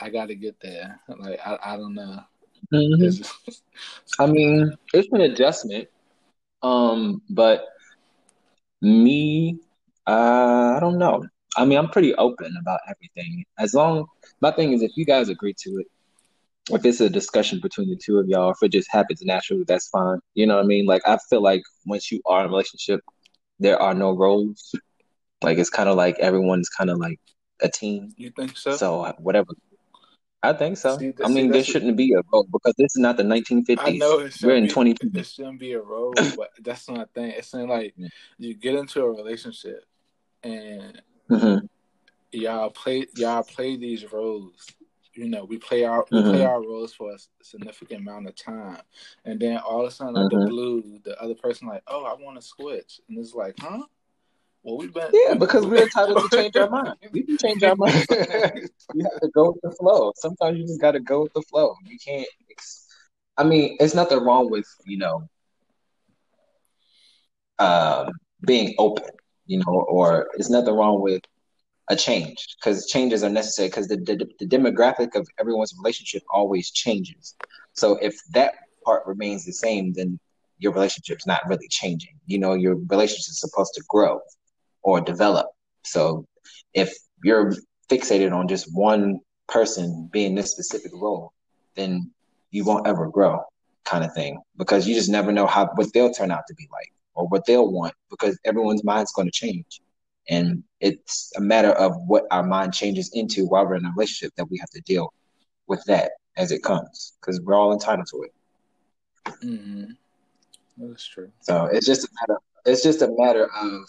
I 0.00 0.10
got 0.10 0.26
to 0.26 0.34
get 0.34 0.60
there. 0.60 1.00
Like 1.08 1.40
I 1.44 1.58
I 1.62 1.76
don't 1.76 1.94
know. 1.94 2.20
Mm-hmm. 2.72 3.52
I 4.22 4.26
mean, 4.26 4.76
it's 4.92 5.08
an 5.12 5.20
adjustment. 5.22 5.88
Um, 6.62 7.22
but 7.30 7.64
me, 8.82 9.60
uh, 10.06 10.74
I 10.76 10.80
don't 10.80 10.98
know. 10.98 11.24
I 11.58 11.64
mean, 11.64 11.76
I'm 11.76 11.88
pretty 11.88 12.14
open 12.14 12.54
about 12.60 12.80
everything. 12.88 13.44
As 13.58 13.74
long, 13.74 14.06
my 14.40 14.52
thing 14.52 14.72
is, 14.72 14.82
if 14.82 14.92
you 14.96 15.04
guys 15.04 15.28
agree 15.28 15.54
to 15.64 15.70
it, 15.78 15.86
if 16.70 16.84
it's 16.84 17.00
a 17.00 17.10
discussion 17.10 17.58
between 17.60 17.90
the 17.90 17.96
two 17.96 18.18
of 18.18 18.28
y'all, 18.28 18.50
if 18.50 18.58
it 18.62 18.70
just 18.70 18.88
happens 18.90 19.22
naturally, 19.22 19.64
that's 19.66 19.88
fine. 19.88 20.20
You 20.34 20.46
know 20.46 20.56
what 20.56 20.64
I 20.64 20.66
mean? 20.66 20.86
Like, 20.86 21.02
I 21.06 21.18
feel 21.28 21.42
like 21.42 21.62
once 21.84 22.12
you 22.12 22.20
are 22.26 22.40
in 22.40 22.46
a 22.46 22.48
relationship, 22.48 23.00
there 23.58 23.80
are 23.80 23.94
no 23.94 24.16
roles. 24.16 24.74
Like 25.42 25.58
it's 25.58 25.70
kind 25.70 25.88
of 25.88 25.96
like 25.96 26.18
everyone's 26.18 26.68
kind 26.68 26.90
of 26.90 26.98
like 26.98 27.18
a 27.60 27.68
team. 27.68 28.12
You 28.16 28.30
think 28.30 28.56
so? 28.56 28.76
So 28.76 29.14
whatever. 29.18 29.48
I 30.42 30.52
think 30.52 30.76
so. 30.76 30.96
See, 30.98 31.12
I 31.24 31.28
mean, 31.28 31.50
there 31.50 31.64
shouldn't 31.64 31.96
be 31.96 32.12
a 32.12 32.22
role 32.32 32.46
because 32.52 32.74
this 32.78 32.94
is 32.94 32.98
not 32.98 33.16
the 33.16 33.24
1950s. 33.24 33.78
I 33.78 33.90
know 33.92 34.28
we're 34.42 34.54
in 34.54 34.68
2020. 34.68 35.18
It 35.18 35.26
shouldn't 35.26 35.58
be 35.58 35.72
a 35.72 35.80
role, 35.80 36.12
but 36.36 36.50
that's 36.62 36.88
not 36.88 37.00
a 37.00 37.06
thing. 37.06 37.32
It's 37.32 37.52
not 37.52 37.68
like 37.68 37.94
you 38.38 38.54
get 38.54 38.76
into 38.76 39.02
a 39.02 39.10
relationship 39.10 39.84
and 40.44 41.02
mm-hmm. 41.30 41.66
y'all 42.32 42.70
play 42.70 43.06
y'all 43.16 43.42
play 43.42 43.76
these 43.76 44.10
roles. 44.12 44.66
You 45.14 45.28
know, 45.28 45.44
we 45.44 45.58
play 45.58 45.84
our 45.84 46.04
mm-hmm. 46.04 46.16
we 46.16 46.22
play 46.22 46.44
our 46.44 46.60
roles 46.60 46.94
for 46.94 47.12
a 47.12 47.18
significant 47.42 48.02
amount 48.02 48.28
of 48.28 48.36
time, 48.36 48.82
and 49.24 49.40
then 49.40 49.58
all 49.58 49.82
of 49.82 49.88
a 49.88 49.90
sudden, 49.90 50.14
mm-hmm. 50.14 50.38
the 50.38 50.46
blue, 50.46 51.00
the 51.04 51.20
other 51.20 51.34
person 51.34 51.68
like, 51.68 51.82
oh, 51.86 52.04
I 52.04 52.14
want 52.22 52.40
to 52.40 52.46
switch, 52.46 53.00
and 53.08 53.18
it's 53.18 53.34
like, 53.34 53.56
huh? 53.58 53.82
Well, 54.62 54.76
we've 54.76 54.92
been 54.92 55.08
yeah, 55.12 55.34
because 55.34 55.64
we're 55.66 55.82
entitled 55.82 56.30
to 56.30 56.36
change 56.36 56.56
our 56.56 56.68
mind. 56.68 56.94
We 57.12 57.22
can 57.22 57.38
change 57.38 57.62
our 57.62 57.76
mind. 57.76 58.04
you 58.10 59.04
have 59.04 59.20
to 59.20 59.30
go 59.32 59.52
with 59.52 59.60
the 59.62 59.70
flow. 59.78 60.12
Sometimes 60.16 60.58
you 60.58 60.66
just 60.66 60.80
got 60.80 60.92
to 60.92 61.00
go 61.00 61.22
with 61.22 61.32
the 61.32 61.42
flow. 61.42 61.74
You 61.84 61.96
can't. 61.98 62.26
I 63.36 63.44
mean, 63.44 63.76
it's 63.78 63.94
nothing 63.94 64.18
wrong 64.18 64.50
with 64.50 64.66
you 64.84 64.98
know 64.98 65.28
um, 67.58 68.12
being 68.46 68.74
open, 68.78 69.04
you 69.48 69.58
know, 69.58 69.84
or 69.88 70.28
it's 70.34 70.50
nothing 70.50 70.74
wrong 70.74 71.00
with 71.00 71.22
a 71.88 71.96
change 71.96 72.56
because 72.56 72.86
changes 72.86 73.24
are 73.24 73.30
necessary 73.30 73.68
because 73.68 73.88
the, 73.88 73.96
the 73.96 74.16
the 74.38 74.46
demographic 74.46 75.16
of 75.16 75.26
everyone's 75.40 75.74
relationship 75.76 76.22
always 76.30 76.70
changes. 76.70 77.34
So 77.72 77.96
if 78.02 78.14
that 78.30 78.54
part 78.84 79.06
remains 79.06 79.44
the 79.44 79.52
same, 79.52 79.92
then 79.94 80.20
your 80.58 80.72
relationship's 80.72 81.26
not 81.26 81.40
really 81.48 81.68
changing. 81.68 82.14
You 82.26 82.38
know, 82.38 82.54
your 82.54 82.76
relationship 82.76 83.30
is 83.30 83.40
supposed 83.40 83.74
to 83.74 83.82
grow 83.88 84.20
or 84.82 85.00
develop. 85.00 85.46
So 85.84 86.26
if 86.74 86.94
you're 87.24 87.54
fixated 87.90 88.32
on 88.32 88.48
just 88.48 88.68
one 88.74 89.20
person 89.48 90.08
being 90.12 90.34
this 90.34 90.50
specific 90.50 90.92
role, 90.94 91.32
then 91.74 92.10
you 92.50 92.64
won't 92.64 92.86
ever 92.86 93.08
grow 93.08 93.40
kind 93.84 94.04
of 94.04 94.12
thing 94.12 94.38
because 94.58 94.86
you 94.86 94.94
just 94.94 95.08
never 95.08 95.32
know 95.32 95.46
how 95.46 95.70
what 95.76 95.90
they'll 95.94 96.12
turn 96.12 96.30
out 96.30 96.42
to 96.48 96.54
be 96.54 96.68
like 96.70 96.92
or 97.18 97.26
what 97.28 97.44
they'll 97.46 97.70
want 97.70 97.94
because 98.10 98.38
everyone's 98.44 98.84
mind's 98.84 99.12
going 99.12 99.26
to 99.26 99.32
change 99.32 99.80
and 100.30 100.62
it's 100.80 101.32
a 101.36 101.40
matter 101.40 101.70
of 101.72 101.96
what 102.06 102.24
our 102.30 102.42
mind 102.42 102.72
changes 102.72 103.10
into 103.14 103.46
while 103.46 103.66
we're 103.66 103.76
in 103.76 103.84
a 103.84 103.90
relationship 103.90 104.32
that 104.36 104.50
we 104.50 104.58
have 104.58 104.70
to 104.70 104.80
deal 104.82 105.12
with 105.66 105.82
that 105.84 106.12
as 106.36 106.52
it 106.52 106.62
comes 106.62 107.14
because 107.20 107.40
we're 107.40 107.54
all 107.54 107.72
entitled 107.72 108.06
to 108.06 108.22
it 108.22 108.32
mm-hmm. 109.44 109.84
that's 110.78 111.06
true 111.06 111.30
so 111.40 111.66
it's 111.66 111.86
just 111.86 112.04
a 112.04 112.08
matter 112.20 112.40
it's 112.64 112.82
just 112.82 113.02
a 113.02 113.08
matter 113.16 113.48
of 113.60 113.82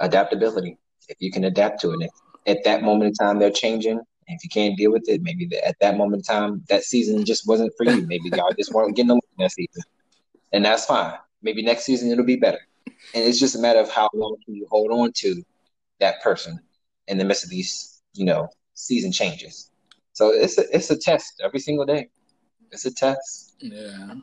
adaptability. 0.00 0.78
If 1.08 1.16
you 1.20 1.30
can 1.30 1.44
adapt 1.44 1.80
to 1.82 1.92
it, 1.92 2.10
at 2.46 2.64
that 2.64 2.82
moment 2.82 3.08
in 3.08 3.14
time 3.14 3.38
they're 3.38 3.50
changing. 3.50 3.98
And 3.98 4.38
if 4.38 4.44
you 4.44 4.50
can't 4.50 4.76
deal 4.76 4.92
with 4.92 5.08
it, 5.08 5.22
maybe 5.22 5.50
at 5.58 5.76
that 5.80 5.96
moment 5.96 6.20
in 6.28 6.34
time 6.34 6.64
that 6.68 6.84
season 6.84 7.24
just 7.24 7.46
wasn't 7.46 7.72
for 7.76 7.84
you. 7.84 8.06
Maybe 8.06 8.30
y'all 8.34 8.52
just 8.56 8.72
weren't 8.72 8.96
getting 8.96 9.10
along 9.10 9.20
that 9.38 9.52
season, 9.52 9.82
and 10.52 10.64
that's 10.64 10.86
fine. 10.86 11.14
Maybe 11.42 11.62
next 11.62 11.84
season 11.84 12.10
it'll 12.10 12.24
be 12.24 12.36
better. 12.36 12.60
And 13.14 13.24
it's 13.24 13.38
just 13.38 13.56
a 13.56 13.58
matter 13.58 13.80
of 13.80 13.90
how 13.90 14.08
long 14.14 14.36
can 14.44 14.54
you 14.54 14.66
hold 14.70 14.90
on 14.92 15.12
to 15.16 15.42
that 16.00 16.22
person 16.22 16.60
in 17.08 17.18
the 17.18 17.24
midst 17.24 17.44
of 17.44 17.50
these, 17.50 18.02
you 18.14 18.24
know, 18.24 18.48
season 18.74 19.12
changes. 19.12 19.70
So 20.12 20.28
it's 20.30 20.58
a 20.58 20.64
it's 20.74 20.90
a 20.90 20.96
test 20.96 21.40
every 21.42 21.60
single 21.60 21.84
day. 21.84 22.08
It's 22.70 22.84
a 22.84 22.94
test. 22.94 23.54
Yeah, 23.60 24.14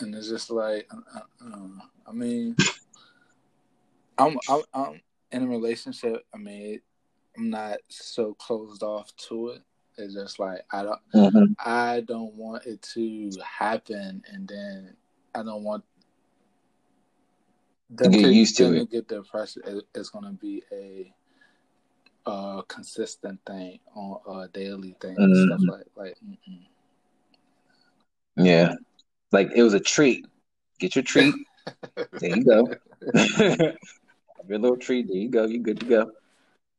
and 0.00 0.14
it's 0.14 0.28
just 0.28 0.50
like, 0.50 0.88
uh, 0.92 1.20
uh, 1.44 1.68
I 2.06 2.12
mean, 2.12 2.56
I'm, 4.18 4.38
I'm 4.48 4.62
I'm 4.72 5.00
in 5.32 5.42
a 5.44 5.48
relationship. 5.48 6.24
I 6.34 6.38
mean, 6.38 6.80
I'm 7.36 7.50
not 7.50 7.78
so 7.88 8.34
closed 8.34 8.82
off 8.82 9.14
to 9.28 9.48
it. 9.48 9.62
It's 9.98 10.14
just 10.14 10.38
like 10.38 10.60
I 10.72 10.82
don't 10.82 11.00
Mm-hmm. 11.14 11.52
I 11.58 12.02
don't 12.06 12.34
want 12.34 12.66
it 12.66 12.82
to 12.94 13.30
happen, 13.42 14.22
and 14.32 14.46
then 14.46 14.96
I 15.36 15.42
don't 15.42 15.62
want 15.62 15.84
them 17.90 18.10
Get 18.10 18.32
used 18.32 18.56
to 18.56 18.72
it. 18.72 18.90
get 18.90 19.06
the 19.08 19.16
impression 19.16 19.62
it, 19.66 19.84
it's 19.94 20.08
going 20.10 20.24
to 20.24 20.32
be 20.32 20.62
a 20.72 21.12
uh 22.24 22.62
consistent 22.62 23.38
thing 23.46 23.78
on 23.94 24.18
a 24.44 24.48
daily 24.48 24.96
thing 25.00 25.16
and 25.16 25.36
stuff 25.36 25.60
Mhm. 25.60 25.68
like 25.70 25.86
like. 25.94 26.16
Mm-mm. 26.26 26.66
Yeah. 28.36 28.74
Like 29.30 29.50
it 29.54 29.62
was 29.62 29.74
a 29.74 29.80
treat. 29.80 30.26
Get 30.80 30.96
your 30.96 31.04
treat. 31.04 31.34
There 32.18 32.30
you 32.34 32.44
go. 32.44 32.66
have 33.14 33.76
your 34.48 34.58
little 34.58 34.76
treat. 34.78 35.06
There 35.06 35.16
you 35.16 35.28
go. 35.28 35.44
You're 35.46 35.62
good 35.62 35.80
to 35.80 35.86
go. 35.86 36.12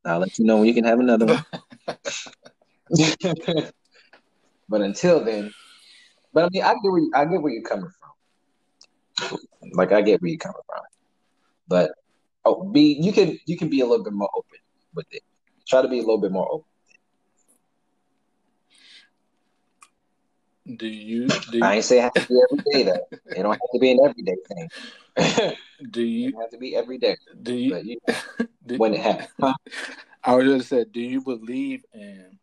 I'll 0.03 0.19
let 0.19 0.39
you 0.39 0.45
know 0.45 0.57
when 0.57 0.65
you 0.65 0.73
can 0.73 0.83
have 0.85 0.99
another 0.99 1.25
one. 1.27 1.45
but 4.69 4.81
until 4.81 5.23
then, 5.23 5.53
but 6.33 6.45
I 6.45 6.49
mean, 6.51 6.63
I 6.63 6.73
get 6.73 6.83
where 6.83 6.99
you, 6.99 7.11
I 7.13 7.25
get 7.25 7.41
where 7.41 7.53
you're 7.53 7.61
coming 7.63 7.89
from. 7.89 7.96
Like 9.73 9.91
I 9.91 10.01
get 10.01 10.21
where 10.21 10.29
you're 10.29 10.37
coming 10.37 10.61
from. 10.65 10.83
But 11.67 11.91
oh, 12.45 12.63
be 12.63 12.97
you 13.01 13.11
can 13.11 13.37
you 13.45 13.57
can 13.57 13.69
be 13.69 13.81
a 13.81 13.85
little 13.85 14.03
bit 14.03 14.13
more 14.13 14.29
open 14.35 14.59
with 14.93 15.07
it. 15.11 15.23
Try 15.67 15.81
to 15.81 15.87
be 15.87 15.97
a 15.97 16.01
little 16.01 16.19
bit 16.19 16.31
more 16.31 16.49
open. 16.49 16.65
Do 20.77 20.87
you 20.87 21.27
do 21.51 21.63
I 21.63 21.75
ain't 21.75 21.85
say 21.85 21.99
it 21.99 22.01
has 22.03 22.25
to 22.25 22.27
be 22.27 22.41
every 22.51 22.63
day 22.71 22.83
though. 22.91 23.07
It 23.31 23.43
don't 23.43 23.51
have 23.51 23.71
to 23.73 23.79
be 23.79 23.91
an 23.91 23.99
everyday 24.03 24.35
thing. 24.47 24.69
do 25.91 26.01
you 26.01 26.31
don't 26.31 26.41
have 26.41 26.51
to 26.51 26.57
be 26.57 26.75
every 26.75 26.97
day. 26.97 27.15
do 27.41 27.53
you 27.53 27.71
But 27.71 27.85
you, 27.85 27.97
do- 28.65 28.77
when 28.77 28.93
it 28.93 28.99
happens. 28.99 29.29
Huh? 29.39 29.53
I 30.23 30.35
was 30.35 30.45
just 30.45 30.69
said, 30.69 30.91
do 30.91 30.99
you 30.99 31.21
believe 31.21 31.85
in 31.93 32.37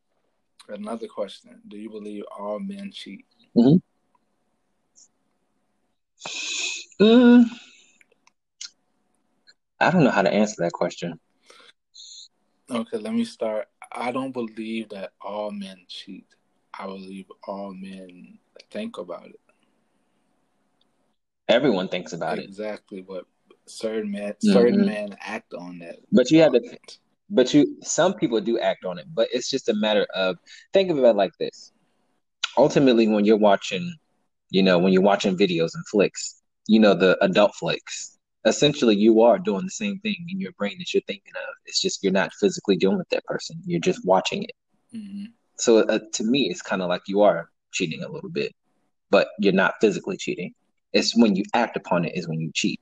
another 0.69 1.07
question? 1.07 1.61
Do 1.69 1.77
you 1.77 1.91
believe 1.91 2.25
all 2.39 2.59
men 2.59 2.91
cheat? 2.93 3.27
Mm-hmm. 3.55 3.77
Mm, 7.01 7.45
I 9.81 9.91
don't 9.91 10.05
know 10.05 10.11
how 10.11 10.23
to 10.23 10.33
answer 10.33 10.57
that 10.63 10.73
question. 10.73 11.19
Okay, 12.71 12.97
let 12.99 13.13
me 13.13 13.25
start. 13.25 13.69
I 13.93 14.11
don't 14.13 14.33
believe 14.33 14.89
that 14.91 15.13
all 15.21 15.51
men 15.51 15.85
cheat. 15.89 16.27
I 16.73 16.87
believe 16.87 17.27
all 17.47 17.75
men 17.75 18.39
think 18.71 18.99
about 18.99 19.27
it. 19.27 19.41
Everyone 21.49 21.89
thinks 21.89 22.13
about 22.13 22.39
it. 22.39 22.45
exactly, 22.47 23.03
but 23.03 23.27
certain 23.67 24.11
men, 24.11 24.35
certain 24.41 24.81
Mhm. 24.81 24.87
men 24.87 25.17
act 25.21 25.53
on 25.55 25.79
that. 25.81 25.99
But 26.11 26.31
you 26.31 26.41
have 26.41 26.53
to 26.53 26.79
But 27.31 27.53
you, 27.55 27.79
some 27.83 28.15
people 28.15 28.41
do 28.41 28.59
act 28.59 28.85
on 28.85 28.99
it, 28.99 29.07
but 29.15 29.29
it's 29.33 29.51
just 29.51 29.69
a 29.69 29.75
matter 29.75 30.07
of 30.15 30.37
think 30.73 30.91
of 30.91 30.99
it 30.99 31.17
like 31.17 31.33
this. 31.41 31.73
Ultimately, 32.57 33.09
when 33.09 33.25
you're 33.25 33.37
watching, 33.39 33.97
you 34.51 34.63
know, 34.63 34.79
when 34.79 34.93
you're 34.93 35.03
watching 35.03 35.37
videos 35.37 35.71
and 35.75 35.87
flicks, 35.91 36.43
you 36.67 36.81
know, 36.81 36.95
the 36.95 37.17
adult 37.23 37.55
flicks, 37.55 38.19
essentially 38.45 38.97
you 38.97 39.23
are 39.23 39.39
doing 39.39 39.65
the 39.65 39.71
same 39.71 39.99
thing 40.01 40.27
in 40.29 40.41
your 40.41 40.53
brain 40.53 40.77
that 40.79 40.93
you're 40.93 41.03
thinking 41.07 41.33
of. 41.37 41.55
It's 41.67 41.81
just 41.81 42.03
you're 42.03 42.13
not 42.13 42.33
physically 42.41 42.77
dealing 42.77 42.99
with 42.99 43.09
that 43.11 43.25
person. 43.25 43.61
You're 43.65 43.81
just 43.81 44.05
watching 44.05 44.45
it. 44.45 44.53
hmm 44.93 45.25
So 45.59 45.79
uh, 45.81 45.99
to 46.15 46.25
me, 46.25 46.49
it's 46.51 46.63
kind 46.63 46.83
of 46.83 46.89
like 46.89 47.03
you 47.09 47.23
are 47.23 47.49
cheating 47.73 48.03
a 48.03 48.09
little 48.09 48.31
bit, 48.31 48.53
but 49.11 49.29
you're 49.39 49.53
not 49.53 49.75
physically 49.81 50.17
cheating. 50.17 50.55
It's 50.93 51.17
when 51.17 51.37
you 51.37 51.45
act 51.55 51.77
upon 51.77 52.05
it 52.05 52.17
is 52.17 52.29
when 52.29 52.41
you 52.41 52.51
cheat. 52.55 52.81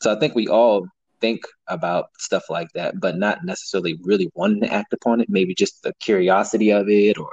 So 0.00 0.12
I 0.12 0.18
think 0.18 0.34
we 0.34 0.48
all 0.48 0.86
think 1.20 1.42
about 1.68 2.06
stuff 2.18 2.44
like 2.50 2.68
that, 2.74 3.00
but 3.00 3.16
not 3.18 3.44
necessarily 3.44 3.98
really 4.02 4.30
wanting 4.34 4.60
to 4.62 4.72
act 4.72 4.92
upon 4.92 5.20
it. 5.20 5.28
Maybe 5.28 5.54
just 5.54 5.82
the 5.82 5.92
curiosity 6.00 6.70
of 6.70 6.88
it 6.88 7.18
or 7.18 7.30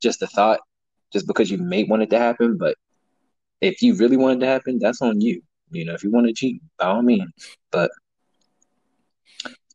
just 0.00 0.20
the 0.20 0.26
thought, 0.26 0.60
just 1.12 1.26
because 1.26 1.50
you 1.50 1.58
may 1.58 1.84
want 1.84 2.02
it 2.02 2.10
to 2.10 2.18
happen. 2.18 2.56
But 2.58 2.76
if 3.60 3.82
you 3.82 3.94
really 3.94 4.16
want 4.16 4.38
it 4.38 4.46
to 4.46 4.52
happen, 4.52 4.78
that's 4.78 5.02
on 5.02 5.20
you. 5.20 5.42
You 5.70 5.84
know, 5.84 5.94
if 5.94 6.04
you 6.04 6.10
want 6.10 6.26
to 6.26 6.32
cheat, 6.32 6.60
by 6.78 6.86
all 6.86 7.02
means. 7.02 7.30
But 7.70 7.90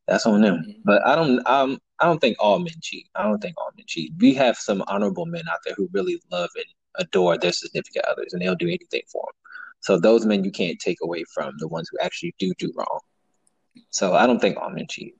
that's 0.07 0.25
on 0.25 0.41
them. 0.41 0.63
But 0.84 1.05
I 1.05 1.15
don't 1.15 1.45
um 1.47 1.79
I 1.99 2.05
don't 2.05 2.19
think 2.19 2.38
all 2.39 2.59
men 2.59 2.73
cheat. 2.82 3.07
I 3.15 3.23
don't 3.23 3.39
think 3.39 3.55
all 3.57 3.71
men 3.77 3.86
cheat. 3.88 4.13
We 4.19 4.34
have 4.36 4.57
some 4.57 4.84
honorable 4.88 5.25
men 5.25 5.43
out 5.51 5.59
there 5.65 5.75
who 5.75 5.89
really 5.93 6.21
love 6.32 6.49
and 6.55 6.65
adore 6.95 7.38
their 7.38 7.51
significant 7.51 8.05
others 8.05 8.34
and 8.34 8.41
they'll 8.41 8.55
do 8.55 8.67
anything 8.67 9.03
for 9.11 9.23
them. 9.27 9.36
So 9.82 9.99
those 9.99 10.25
men 10.25 10.43
you 10.43 10.51
can't 10.51 10.79
take 10.79 10.97
away 11.01 11.23
from 11.34 11.53
the 11.57 11.67
ones 11.67 11.89
who 11.91 11.97
actually 11.99 12.36
do 12.39 12.53
do 12.57 12.71
wrong. 12.75 12.99
So 13.89 14.13
I 14.13 14.27
don't 14.27 14.39
think 14.39 14.57
all 14.57 14.69
men 14.69 14.88
cheat. 14.89 15.15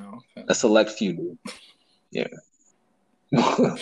Oh, 0.00 0.20
okay. 0.36 0.46
A 0.48 0.54
select 0.54 0.90
few 0.90 1.12
do. 1.12 1.38
Yeah. 2.10 2.28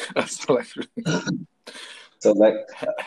That's 2.22 2.38
like, 2.38 2.54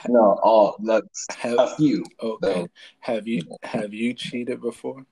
no 0.09 0.39
all 0.41 0.76
like, 0.82 1.03
a 1.30 1.34
have, 1.34 1.76
few. 1.78 2.03
okay. 2.22 2.53
So- 2.61 2.68
Have 3.01 3.28
you 3.28 3.41
have 3.64 3.93
you 3.93 4.14
cheated 4.14 4.61
before? 4.61 5.05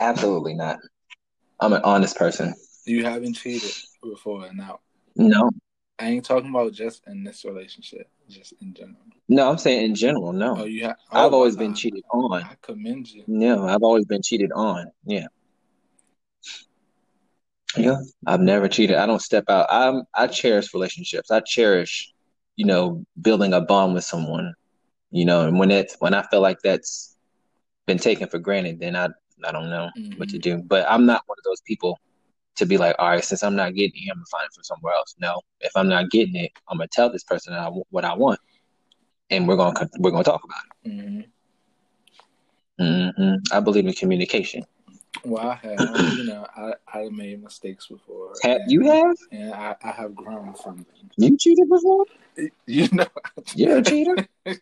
Absolutely 0.00 0.54
not. 0.54 0.78
I'm 1.60 1.72
an 1.72 1.82
honest 1.82 2.16
person. 2.16 2.54
You 2.86 3.04
haven't 3.04 3.34
cheated 3.34 3.72
before, 4.02 4.46
and 4.46 4.56
now 4.58 4.80
No. 5.16 5.50
I 5.98 6.06
ain't 6.08 6.24
talking 6.24 6.48
about 6.48 6.72
just 6.72 7.02
in 7.06 7.22
this 7.24 7.44
relationship, 7.44 8.08
just 8.28 8.54
in 8.62 8.72
general. 8.72 8.96
No, 9.28 9.50
I'm 9.50 9.58
saying 9.58 9.84
in 9.84 9.94
general, 9.94 10.32
No. 10.32 10.56
Oh, 10.60 10.64
you 10.64 10.84
have. 10.84 10.96
I've 11.10 11.32
oh, 11.32 11.36
always 11.36 11.56
I- 11.56 11.58
been 11.60 11.74
cheated 11.74 12.04
on. 12.10 12.42
I 12.42 12.56
commend 12.62 13.10
you. 13.10 13.24
No, 13.26 13.66
I've 13.68 13.82
always 13.82 14.06
been 14.06 14.22
cheated 14.22 14.52
on. 14.52 14.90
Yeah. 15.04 15.26
Yeah, 17.76 17.96
I've 18.26 18.40
never 18.40 18.68
cheated. 18.68 18.96
I 18.96 19.06
don't 19.06 19.20
step 19.22 19.44
out. 19.48 19.66
I'm 19.70 20.02
I 20.14 20.26
cherish 20.26 20.72
relationships. 20.74 21.30
I 21.30 21.40
cherish, 21.40 22.12
you 22.56 22.66
know, 22.66 23.04
building 23.20 23.52
a 23.52 23.60
bond 23.60 23.94
with 23.94 24.04
someone. 24.04 24.54
You 25.10 25.24
know, 25.24 25.46
and 25.46 25.58
when 25.58 25.70
it's 25.70 25.96
when 26.00 26.14
I 26.14 26.22
feel 26.30 26.40
like 26.40 26.58
that's 26.62 27.16
been 27.86 27.98
taken 27.98 28.28
for 28.28 28.38
granted, 28.38 28.80
then 28.80 28.96
I 28.96 29.08
I 29.44 29.52
don't 29.52 29.70
know 29.70 29.88
what 30.16 30.28
to 30.30 30.38
Mhm. 30.38 30.42
do. 30.42 30.62
But 30.66 30.86
I'm 30.90 31.06
not 31.06 31.22
one 31.26 31.36
of 31.38 31.44
those 31.44 31.60
people 31.66 31.98
to 32.56 32.66
be 32.66 32.76
like, 32.76 32.96
all 32.98 33.08
right, 33.08 33.24
since 33.24 33.42
I'm 33.42 33.56
not 33.56 33.74
getting 33.74 34.02
it, 34.06 34.10
I'm 34.10 34.16
gonna 34.16 34.26
find 34.30 34.44
it 34.46 34.52
from 34.54 34.64
somewhere 34.64 34.94
else. 34.94 35.14
No, 35.20 35.40
if 35.60 35.72
I'm 35.76 35.88
not 35.88 36.10
getting 36.10 36.36
it, 36.36 36.50
I'm 36.68 36.78
gonna 36.78 36.88
tell 36.92 37.10
this 37.10 37.24
person 37.24 37.54
I, 37.54 37.68
what 37.90 38.04
I 38.04 38.14
want, 38.14 38.40
and 39.30 39.46
we're 39.48 39.56
gonna 39.56 39.88
we're 39.98 40.10
gonna 40.10 40.24
talk 40.24 40.42
about 40.44 40.62
it. 42.78 43.10
hmm 43.20 43.34
I 43.52 43.60
believe 43.60 43.86
in 43.86 43.92
communication. 43.92 44.64
Well, 45.24 45.48
I 45.50 45.54
have. 45.56 45.78
You 46.14 46.24
know, 46.24 46.46
I 46.56 46.72
I 46.92 47.08
made 47.10 47.42
mistakes 47.42 47.86
before. 47.86 48.32
Have 48.42 48.60
and- 48.62 48.70
you 48.72 48.80
have 48.90 49.16
And 49.32 49.52
I, 49.54 49.76
I 49.82 49.90
have 49.92 50.14
grown 50.14 50.54
from 50.54 50.76
them. 50.76 51.10
you 51.16 51.36
cheated 51.38 51.68
before? 51.68 52.06
You 52.66 52.88
know. 52.92 53.06
You're 53.54 53.78
a 53.78 53.82
cheater. 53.82 54.16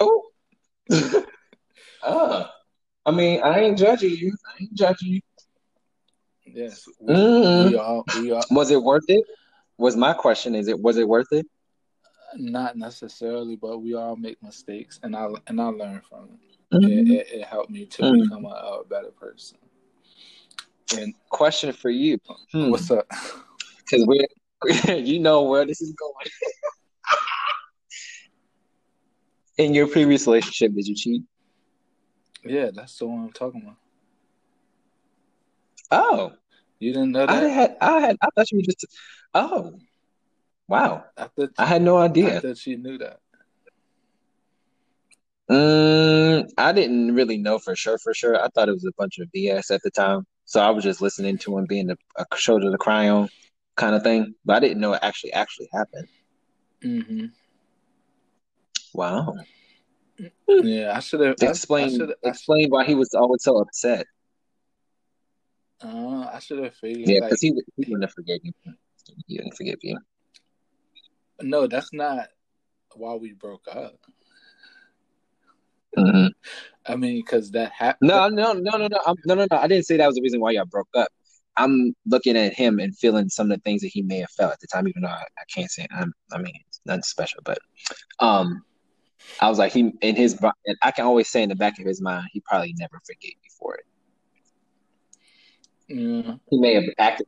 Oh. 0.00 0.22
ah. 2.02 2.54
I 3.06 3.10
mean, 3.10 3.42
I 3.42 3.60
ain't 3.60 3.78
judging 3.78 4.10
you. 4.10 4.36
I 4.46 4.62
ain't 4.62 4.74
judging 4.74 5.08
you. 5.14 5.20
yes. 6.46 6.84
We, 7.00 7.14
Mhm. 7.14 7.70
we 7.70 7.76
all 7.76 8.04
we 8.20 8.30
all 8.32 8.42
Was 8.50 8.70
it 8.70 8.82
worth 8.82 9.04
it? 9.08 9.24
Was 9.78 9.96
my 9.96 10.12
question? 10.12 10.54
Is 10.54 10.68
it 10.68 10.78
was 10.78 10.96
it 10.98 11.08
worth 11.08 11.32
it? 11.32 11.46
not 12.36 12.76
necessarily, 12.76 13.56
but 13.56 13.78
we 13.78 13.94
all 13.94 14.14
make 14.14 14.40
mistakes, 14.42 15.00
and 15.02 15.16
I 15.16 15.28
and 15.46 15.58
I 15.60 15.68
learn 15.68 16.02
from 16.08 16.24
it. 16.34 16.47
Mhm. 16.72 16.82
It, 16.90 17.08
it, 17.08 17.26
it 17.40 17.44
helped 17.44 17.70
me 17.70 17.86
to 17.86 18.02
Mhm. 18.02 18.22
become 18.24 18.44
a, 18.44 18.48
a 18.48 18.84
better 18.88 19.10
person. 19.10 19.58
And 20.96 21.14
Question 21.30 21.72
for 21.72 21.90
you. 21.90 22.18
Hmm. 22.52 22.70
what's 22.70 22.90
up? 22.90 23.06
Because 23.90 24.06
we, 24.06 24.26
you 24.98 25.18
know 25.18 25.44
where 25.44 25.64
this 25.64 25.80
is 25.80 25.92
going. 25.94 26.26
In 29.56 29.72
your 29.72 29.86
previous 29.88 30.26
relationship, 30.26 30.74
did 30.74 30.86
you 30.86 30.94
cheat? 30.94 31.22
Yeah, 32.44 32.70
that's 32.74 32.98
the 32.98 33.06
one 33.06 33.24
I'm 33.24 33.32
talking 33.32 33.62
about. 33.62 33.76
Oh, 35.90 36.32
You 36.80 36.92
didn't 36.92 37.12
know 37.12 37.26
that? 37.26 37.42
I 37.42 37.48
had, 37.48 37.76
I 37.80 38.00
had, 38.00 38.16
I 38.22 38.28
thought 38.34 38.50
you 38.52 38.58
were 38.58 38.62
just. 38.62 38.84
Oh, 39.34 39.78
wow! 40.68 41.04
I 41.16 41.28
thought, 41.28 41.50
I 41.58 41.64
had 41.64 41.80
no 41.82 41.96
I 41.96 42.04
idea. 42.04 42.40
thought 42.42 42.66
you 42.66 42.76
knew 42.76 42.98
that. 42.98 43.20
Mm, 45.50 46.48
I 46.58 46.72
didn't 46.72 47.14
really 47.14 47.38
know 47.38 47.58
for 47.58 47.74
sure. 47.74 47.98
For 47.98 48.12
sure, 48.12 48.36
I 48.42 48.48
thought 48.48 48.68
it 48.68 48.72
was 48.72 48.84
a 48.84 48.92
bunch 48.98 49.18
of 49.18 49.30
BS 49.32 49.70
at 49.70 49.80
the 49.82 49.90
time. 49.90 50.26
So 50.44 50.60
I 50.60 50.70
was 50.70 50.84
just 50.84 51.00
listening 51.00 51.38
to 51.38 51.58
him 51.58 51.66
being 51.66 51.90
a, 51.90 51.96
a 52.18 52.36
shoulder 52.36 52.70
to 52.70 52.78
cry 52.78 53.08
on 53.08 53.28
kind 53.76 53.94
of 53.94 54.02
thing. 54.02 54.34
But 54.44 54.56
I 54.56 54.60
didn't 54.60 54.80
know 54.80 54.92
it 54.92 55.00
actually 55.02 55.32
actually 55.32 55.68
happened. 55.72 56.08
Mm-hmm. 56.84 57.26
Wow! 58.94 59.34
Yeah, 60.48 60.92
I 60.96 61.00
should 61.00 61.20
have 61.20 61.36
explained 61.40 62.02
I 62.02 62.06
should 62.06 62.14
explain 62.24 62.68
why 62.70 62.84
he 62.84 62.94
was 62.94 63.14
always 63.14 63.42
so 63.42 63.58
upset. 63.58 64.06
uh, 65.82 66.30
I 66.32 66.38
should 66.40 66.62
have 66.64 66.74
figured 66.74 67.08
Yeah, 67.08 67.20
like 67.20 67.30
because 67.30 67.40
he 67.40 67.52
he 67.76 67.84
wouldn't 67.92 68.02
have 68.04 68.12
forgave 68.12 68.40
you. 68.42 68.52
he 69.26 69.36
didn't 69.36 69.54
forgive 69.56 69.78
you. 69.82 69.98
No, 71.40 71.66
that's 71.66 71.92
not 71.92 72.28
why 72.94 73.14
we 73.14 73.32
broke 73.32 73.66
up. 73.70 73.98
Hmm 75.96 76.26
I 76.86 76.96
mean, 76.96 77.16
because 77.16 77.50
that 77.50 77.72
happened. 77.72 78.08
No, 78.08 78.28
no, 78.28 78.54
no, 78.54 78.78
no, 78.78 78.86
no, 78.86 78.98
I'm, 79.06 79.16
no, 79.26 79.34
no, 79.34 79.46
no. 79.50 79.58
I 79.58 79.68
didn't 79.68 79.84
say 79.84 79.98
that 79.98 80.06
was 80.06 80.16
the 80.16 80.22
reason 80.22 80.40
why 80.40 80.52
y'all 80.52 80.64
broke 80.64 80.88
up. 80.96 81.08
I'm 81.58 81.94
looking 82.06 82.36
at 82.36 82.54
him 82.54 82.78
and 82.78 82.96
feeling 82.96 83.28
some 83.28 83.50
of 83.50 83.58
the 83.58 83.62
things 83.62 83.82
that 83.82 83.88
he 83.88 84.02
may 84.02 84.20
have 84.20 84.30
felt 84.30 84.52
at 84.52 84.60
the 84.60 84.68
time, 84.68 84.88
even 84.88 85.02
though 85.02 85.08
I, 85.08 85.24
I 85.38 85.42
can't 85.52 85.70
say 85.70 85.86
I'm, 85.90 86.12
I 86.32 86.38
mean 86.38 86.54
it's 86.68 86.80
nothing 86.86 87.02
special, 87.02 87.40
but 87.44 87.58
um, 88.20 88.62
I 89.40 89.48
was 89.48 89.58
like 89.58 89.72
he 89.72 89.92
in 90.00 90.16
his 90.16 90.38
and 90.66 90.76
I 90.82 90.92
can 90.92 91.04
always 91.04 91.28
say 91.28 91.42
in 91.42 91.48
the 91.48 91.56
back 91.56 91.78
of 91.78 91.84
his 91.86 92.00
mind 92.00 92.28
he 92.32 92.40
probably 92.40 92.74
never 92.78 92.98
forgave 93.04 93.34
me 93.42 93.50
for 93.58 93.74
it. 93.74 93.84
Yeah. 95.88 96.34
He 96.48 96.58
may 96.58 96.74
have 96.74 96.84
acted, 96.98 97.26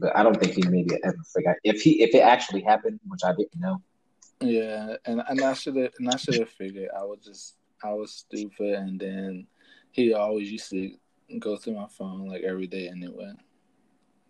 but 0.00 0.14
I 0.16 0.22
don't 0.22 0.38
think 0.38 0.52
he 0.52 0.62
maybe 0.68 0.94
ever 1.02 1.16
forgot 1.32 1.56
if 1.64 1.80
he 1.80 2.02
if 2.02 2.14
it 2.14 2.20
actually 2.20 2.62
happened, 2.62 3.00
which 3.06 3.22
I 3.24 3.32
didn't 3.32 3.58
know. 3.58 3.82
Yeah, 4.40 4.96
and 5.06 5.22
and 5.28 5.40
I 5.40 5.54
should 5.54 5.76
have 5.76 5.92
and 5.98 6.10
I 6.10 6.16
should 6.16 6.38
have 6.38 6.50
figured 6.50 6.90
I 6.96 7.04
was 7.04 7.20
just 7.24 7.54
I 7.84 7.92
was 7.92 8.12
stupid, 8.12 8.74
and 8.74 8.98
then 9.00 9.46
he 9.90 10.12
always 10.14 10.50
used 10.50 10.70
to 10.70 10.94
go 11.38 11.56
through 11.56 11.74
my 11.74 11.88
phone 11.88 12.28
like 12.28 12.42
every 12.42 12.66
day 12.66 12.88
anyway, 12.88 13.32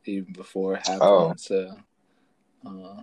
even 0.04 0.32
before 0.32 0.74
it 0.74 0.86
happened. 0.86 1.02
Oh. 1.02 1.34
So, 1.36 1.76
uh, 2.66 3.02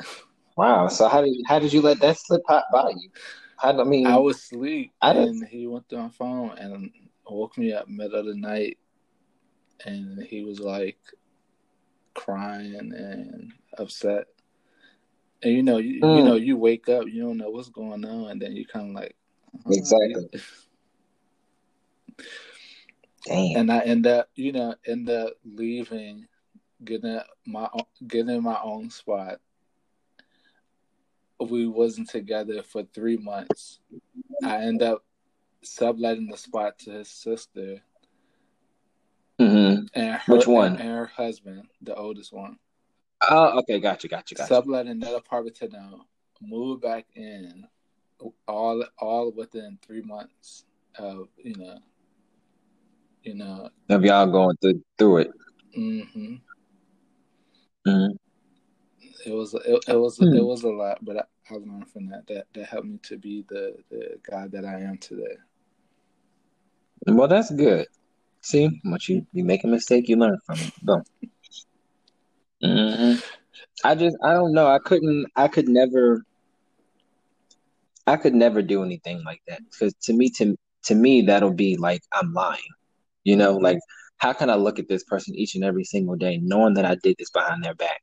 Wow. 0.56 0.88
So 0.88 1.08
how 1.08 1.22
did 1.22 1.34
how 1.46 1.58
did 1.58 1.72
you 1.72 1.80
let 1.80 2.00
that 2.00 2.18
slip 2.18 2.42
by 2.46 2.62
by 2.72 2.90
you? 2.90 3.10
How, 3.56 3.80
I 3.80 3.84
mean, 3.84 4.06
I 4.06 4.16
was 4.16 4.36
asleep, 4.38 4.92
I 5.00 5.12
didn't- 5.12 5.42
and 5.42 5.48
he 5.48 5.66
went 5.66 5.88
through 5.88 6.02
my 6.02 6.08
phone 6.10 6.56
and 6.58 6.90
woke 7.26 7.56
me 7.56 7.72
up 7.72 7.88
middle 7.88 8.18
of 8.20 8.26
the 8.26 8.34
night, 8.34 8.78
and 9.84 10.22
he 10.22 10.44
was 10.44 10.60
like 10.60 10.98
crying 12.14 12.92
and 12.92 13.52
upset. 13.78 14.26
And 15.42 15.52
you 15.54 15.62
know, 15.62 15.78
you, 15.78 15.94
you 15.94 16.02
Mm. 16.02 16.24
know, 16.24 16.34
you 16.34 16.56
wake 16.56 16.88
up, 16.88 17.06
you 17.06 17.22
don't 17.22 17.38
know 17.38 17.50
what's 17.50 17.68
going 17.68 18.04
on, 18.04 18.30
and 18.30 18.42
then 18.42 18.56
you 18.56 18.66
kind 18.66 18.90
of 18.90 18.94
like, 18.94 19.16
Exactly. 19.68 20.28
damn. 23.26 23.56
and 23.56 23.72
I 23.72 23.80
end 23.80 24.06
up, 24.06 24.28
you 24.34 24.52
know, 24.52 24.74
end 24.86 25.08
up 25.10 25.34
leaving, 25.44 26.26
getting 26.84 27.20
my 27.46 27.68
getting 28.06 28.42
my 28.42 28.60
own 28.62 28.90
spot. 28.90 29.40
We 31.40 31.66
wasn't 31.66 32.10
together 32.10 32.62
for 32.62 32.82
three 32.82 33.16
months. 33.16 33.80
I 34.44 34.58
end 34.62 34.82
up 34.82 35.04
subletting 35.62 36.28
the 36.28 36.36
spot 36.36 36.78
to 36.80 36.90
his 36.92 37.10
sister 37.10 37.80
hmm 39.38 39.84
and 39.94 40.14
her, 40.14 40.36
Which 40.36 40.46
one? 40.46 40.76
and, 40.76 40.80
her 40.80 41.06
husband, 41.06 41.62
the 41.80 41.94
oldest 41.94 42.32
one. 42.32 42.58
Oh, 43.28 43.58
okay, 43.60 43.80
gotcha, 43.80 44.08
gotcha, 44.08 44.34
gotcha. 44.34 44.54
Subletting 44.54 45.00
that 45.00 45.14
apartment 45.14 45.56
to 45.56 45.68
them, 45.68 46.02
move 46.42 46.82
back 46.82 47.06
in, 47.14 47.66
all 48.46 48.84
all 48.98 49.32
within 49.32 49.78
three 49.86 50.02
months 50.02 50.64
of 50.98 51.28
you 51.42 51.56
know, 51.56 51.78
you 53.22 53.34
know, 53.34 53.70
Of 53.88 54.04
y'all 54.04 54.26
going 54.26 54.56
through 54.60 54.82
through 54.98 55.18
it. 55.18 55.30
hmm 55.74 56.34
hmm 57.86 58.06
it 59.26 59.32
was 59.32 59.54
it, 59.54 59.84
it 59.88 59.96
was 59.96 60.18
Hmm. 60.18 60.34
it 60.34 60.44
was 60.44 60.62
a 60.62 60.68
lot, 60.68 61.04
but 61.04 61.16
I, 61.18 61.24
I 61.50 61.54
learned 61.54 61.90
from 61.90 62.08
that. 62.08 62.26
That 62.26 62.46
that 62.54 62.66
helped 62.66 62.86
me 62.86 62.98
to 63.04 63.16
be 63.18 63.44
the 63.48 63.76
the 63.90 64.18
guy 64.28 64.48
that 64.48 64.64
I 64.64 64.80
am 64.80 64.98
today. 64.98 65.36
Well, 67.06 67.28
that's 67.28 67.50
good. 67.50 67.86
See, 68.42 68.80
once 68.84 69.08
you 69.08 69.26
you 69.32 69.44
make 69.44 69.64
a 69.64 69.66
mistake, 69.66 70.08
you 70.08 70.16
learn 70.16 70.38
from 70.46 70.58
it. 70.60 70.72
Boom. 70.82 71.02
hmm 72.62 73.14
I 73.84 73.94
just 73.94 74.16
I 74.22 74.32
don't 74.34 74.52
know. 74.52 74.66
I 74.66 74.78
couldn't. 74.78 75.26
I 75.36 75.48
could 75.48 75.68
never. 75.68 76.22
I 78.10 78.16
could 78.16 78.34
never 78.34 78.60
do 78.60 78.82
anything 78.82 79.22
like 79.24 79.40
that 79.46 79.60
because 79.70 79.94
to 80.02 80.12
me, 80.12 80.30
to 80.30 80.56
to 80.84 80.94
me, 80.96 81.22
that'll 81.22 81.54
be 81.54 81.76
like 81.76 82.02
I'm 82.12 82.32
lying. 82.32 82.72
You 83.24 83.36
know, 83.36 83.56
like 83.56 83.78
how 84.18 84.32
can 84.32 84.50
I 84.50 84.56
look 84.56 84.78
at 84.80 84.88
this 84.88 85.04
person 85.04 85.34
each 85.36 85.54
and 85.54 85.62
every 85.64 85.84
single 85.84 86.16
day, 86.16 86.40
knowing 86.42 86.74
that 86.74 86.84
I 86.84 86.96
did 87.02 87.16
this 87.18 87.30
behind 87.30 87.62
their 87.62 87.74
back, 87.74 88.02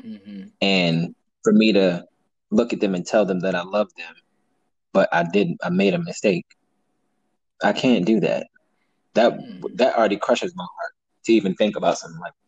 hmm 0.00 0.44
and 0.60 1.14
for 1.42 1.52
me 1.52 1.72
to 1.72 2.04
look 2.52 2.72
at 2.72 2.78
them 2.80 2.94
and 2.94 3.04
tell 3.04 3.24
them 3.26 3.40
that 3.40 3.56
I 3.56 3.62
love 3.64 3.88
them, 3.96 4.14
but 4.92 5.08
I 5.12 5.24
didn't. 5.24 5.58
I 5.64 5.70
made 5.70 5.94
a 5.94 5.98
mistake. 5.98 6.46
I 7.64 7.72
can't 7.72 8.06
do 8.06 8.20
that. 8.20 8.46
That 9.14 9.32
that 9.74 9.96
already 9.96 10.16
crushes 10.18 10.52
my 10.54 10.62
heart 10.64 10.92
to 11.26 11.32
even 11.32 11.54
think 11.56 11.76
about 11.76 11.98
something 11.98 12.20
like 12.20 12.32
that. 12.32 12.38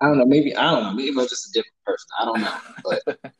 I 0.00 0.06
don't 0.08 0.18
know. 0.18 0.26
Maybe 0.26 0.56
I 0.56 0.72
don't 0.72 0.82
know. 0.82 0.92
Maybe 0.92 1.10
I'm 1.10 1.28
just 1.28 1.48
a 1.48 1.52
different 1.52 1.76
person. 1.86 2.08
I 2.20 2.24
don't 2.24 2.40
know. 2.40 2.58
But 2.84 3.02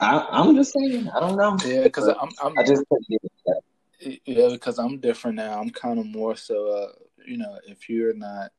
I, 0.00 0.26
I'm 0.30 0.54
just 0.54 0.72
saying. 0.72 1.08
I 1.14 1.20
don't 1.20 1.36
know. 1.36 1.56
Yeah, 1.64 1.82
because 1.82 2.08
I'm 2.08 2.28
I'm 2.42 2.58
I 2.58 2.62
just 2.62 2.84
couldn't 2.88 4.20
yeah 4.26 4.48
because 4.50 4.78
I'm 4.78 4.98
different 5.00 5.36
now. 5.36 5.60
I'm 5.60 5.70
kind 5.70 5.98
of 5.98 6.06
more 6.06 6.36
so 6.36 6.68
uh 6.70 6.92
you 7.26 7.36
know 7.36 7.58
if 7.66 7.88
you're 7.88 8.14
not 8.14 8.52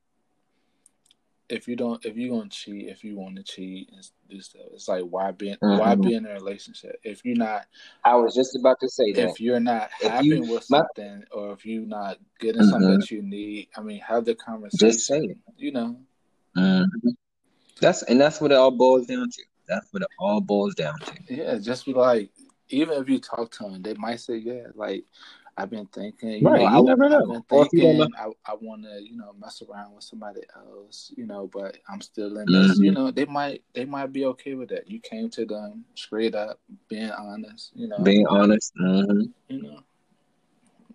if 1.48 1.66
you 1.66 1.74
don't 1.76 2.04
if 2.04 2.16
you're 2.16 2.36
gonna 2.36 2.48
cheat 2.50 2.88
if 2.88 3.02
you 3.02 3.16
want 3.16 3.34
to 3.36 3.42
cheat 3.42 3.88
and 3.92 4.06
do 4.28 4.40
stuff 4.40 4.60
it's 4.72 4.86
like 4.86 5.02
why 5.02 5.30
be 5.32 5.56
why 5.60 5.94
Mhm. 5.96 6.02
be 6.02 6.14
in 6.14 6.26
a 6.26 6.32
relationship 6.34 7.00
if 7.02 7.24
you're 7.24 7.34
not 7.36 7.66
I 8.04 8.14
was 8.16 8.34
just 8.34 8.54
about 8.54 8.78
to 8.80 8.88
say 8.88 9.12
that. 9.14 9.30
if 9.30 9.40
you're 9.40 9.58
not 9.58 9.90
If 10.02 10.10
happy 10.12 10.26
you- 10.28 10.42
with 10.42 10.68
my- 10.70 10.82
something 10.96 11.24
or 11.32 11.52
if 11.54 11.64
you're 11.66 11.86
not 11.86 12.18
getting 12.38 12.62
something 12.62 12.90
Mhm. 12.90 13.00
that 13.00 13.10
you 13.10 13.22
need 13.22 13.68
I 13.76 13.80
mean 13.80 13.98
have 14.00 14.26
the 14.26 14.34
conversation 14.34 14.90
Just 14.90 15.06
say 15.06 15.20
it. 15.20 15.38
you 15.56 15.72
know 15.72 15.96
Mhm. 16.56 16.84
That's 17.80 18.02
and 18.04 18.20
that's 18.20 18.40
what 18.42 18.52
it 18.52 18.56
all 18.56 18.70
boils 18.70 19.06
down 19.06 19.28
to. 19.30 19.42
That's 19.70 19.86
what 19.92 20.02
it 20.02 20.08
all 20.18 20.40
boils 20.40 20.74
down 20.74 20.98
to. 20.98 21.14
Yeah, 21.28 21.56
just 21.58 21.86
be 21.86 21.94
like, 21.94 22.30
even 22.70 23.00
if 23.00 23.08
you 23.08 23.20
talk 23.20 23.52
to 23.52 23.62
them, 23.64 23.80
they 23.82 23.94
might 23.94 24.18
say, 24.20 24.36
"Yeah, 24.36 24.66
like 24.74 25.04
I've 25.56 25.70
been 25.70 25.86
thinking, 25.86 26.30
you 26.30 26.42
Right, 26.42 26.62
know, 26.62 26.68
you 26.70 26.78
I, 26.78 26.80
never 26.80 27.08
know. 27.08 27.20
I've 27.20 27.28
been 27.28 27.42
Or 27.50 27.66
if 27.66 27.72
you 27.72 27.80
don't 27.82 27.96
thinking, 27.98 28.12
I, 28.18 28.50
I 28.50 28.54
want 28.60 28.82
to, 28.84 29.00
you 29.02 29.16
know, 29.16 29.32
mess 29.38 29.62
around 29.62 29.94
with 29.94 30.04
somebody 30.04 30.40
else, 30.56 31.12
you 31.16 31.26
know, 31.26 31.48
but 31.52 31.76
I'm 31.88 32.00
still 32.00 32.38
in 32.38 32.50
this, 32.50 32.78
Mhm. 32.78 32.84
you 32.84 32.92
know. 32.92 33.10
They 33.12 33.26
might, 33.26 33.62
they 33.74 33.84
might 33.84 34.12
be 34.12 34.24
okay 34.26 34.54
with 34.54 34.70
that. 34.70 34.90
You 34.90 35.00
came 35.00 35.30
to 35.30 35.44
them 35.46 35.84
straight 35.94 36.34
up, 36.34 36.58
being 36.88 37.10
honest, 37.10 37.70
you 37.74 37.86
know, 37.88 37.98
Being 38.02 38.26
honest. 38.26 38.72
hmm 38.76 39.22
you 39.48 39.62
know, 39.62 39.80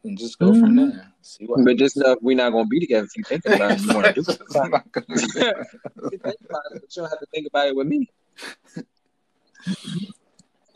and 0.04 0.18
just 0.18 0.38
go 0.40 0.54
from 0.54 0.76
Mhm. 0.76 0.92
there. 0.92 1.14
See 1.22 1.46
what. 1.46 1.64
But 1.64 1.78
just 1.78 1.96
know 1.98 2.12
if 2.12 2.20
we're 2.22 2.36
not 2.38 2.52
gonna 2.52 2.68
be 2.68 2.80
together 2.80 3.06
if 3.06 3.16
you 3.18 3.24
thinking 3.28 3.54
about 3.54 3.74
it, 3.74 3.82
you 3.82 3.94
want 3.94 4.08
to 4.08 4.22
do 4.22 4.22
it. 4.32 4.42
It's 4.42 4.56
not 4.56 4.92
gonna 4.92 5.06
be- 5.08 5.16
You 6.12 6.18
think 6.20 6.38
about 6.50 6.62
it, 6.72 6.82
but 6.82 6.96
you 6.96 7.02
don't 7.02 7.10
have 7.10 7.20
to 7.20 7.26
think 7.34 7.48
about 7.48 7.68
it 7.68 7.76
with 7.76 7.88
me. 7.88 8.10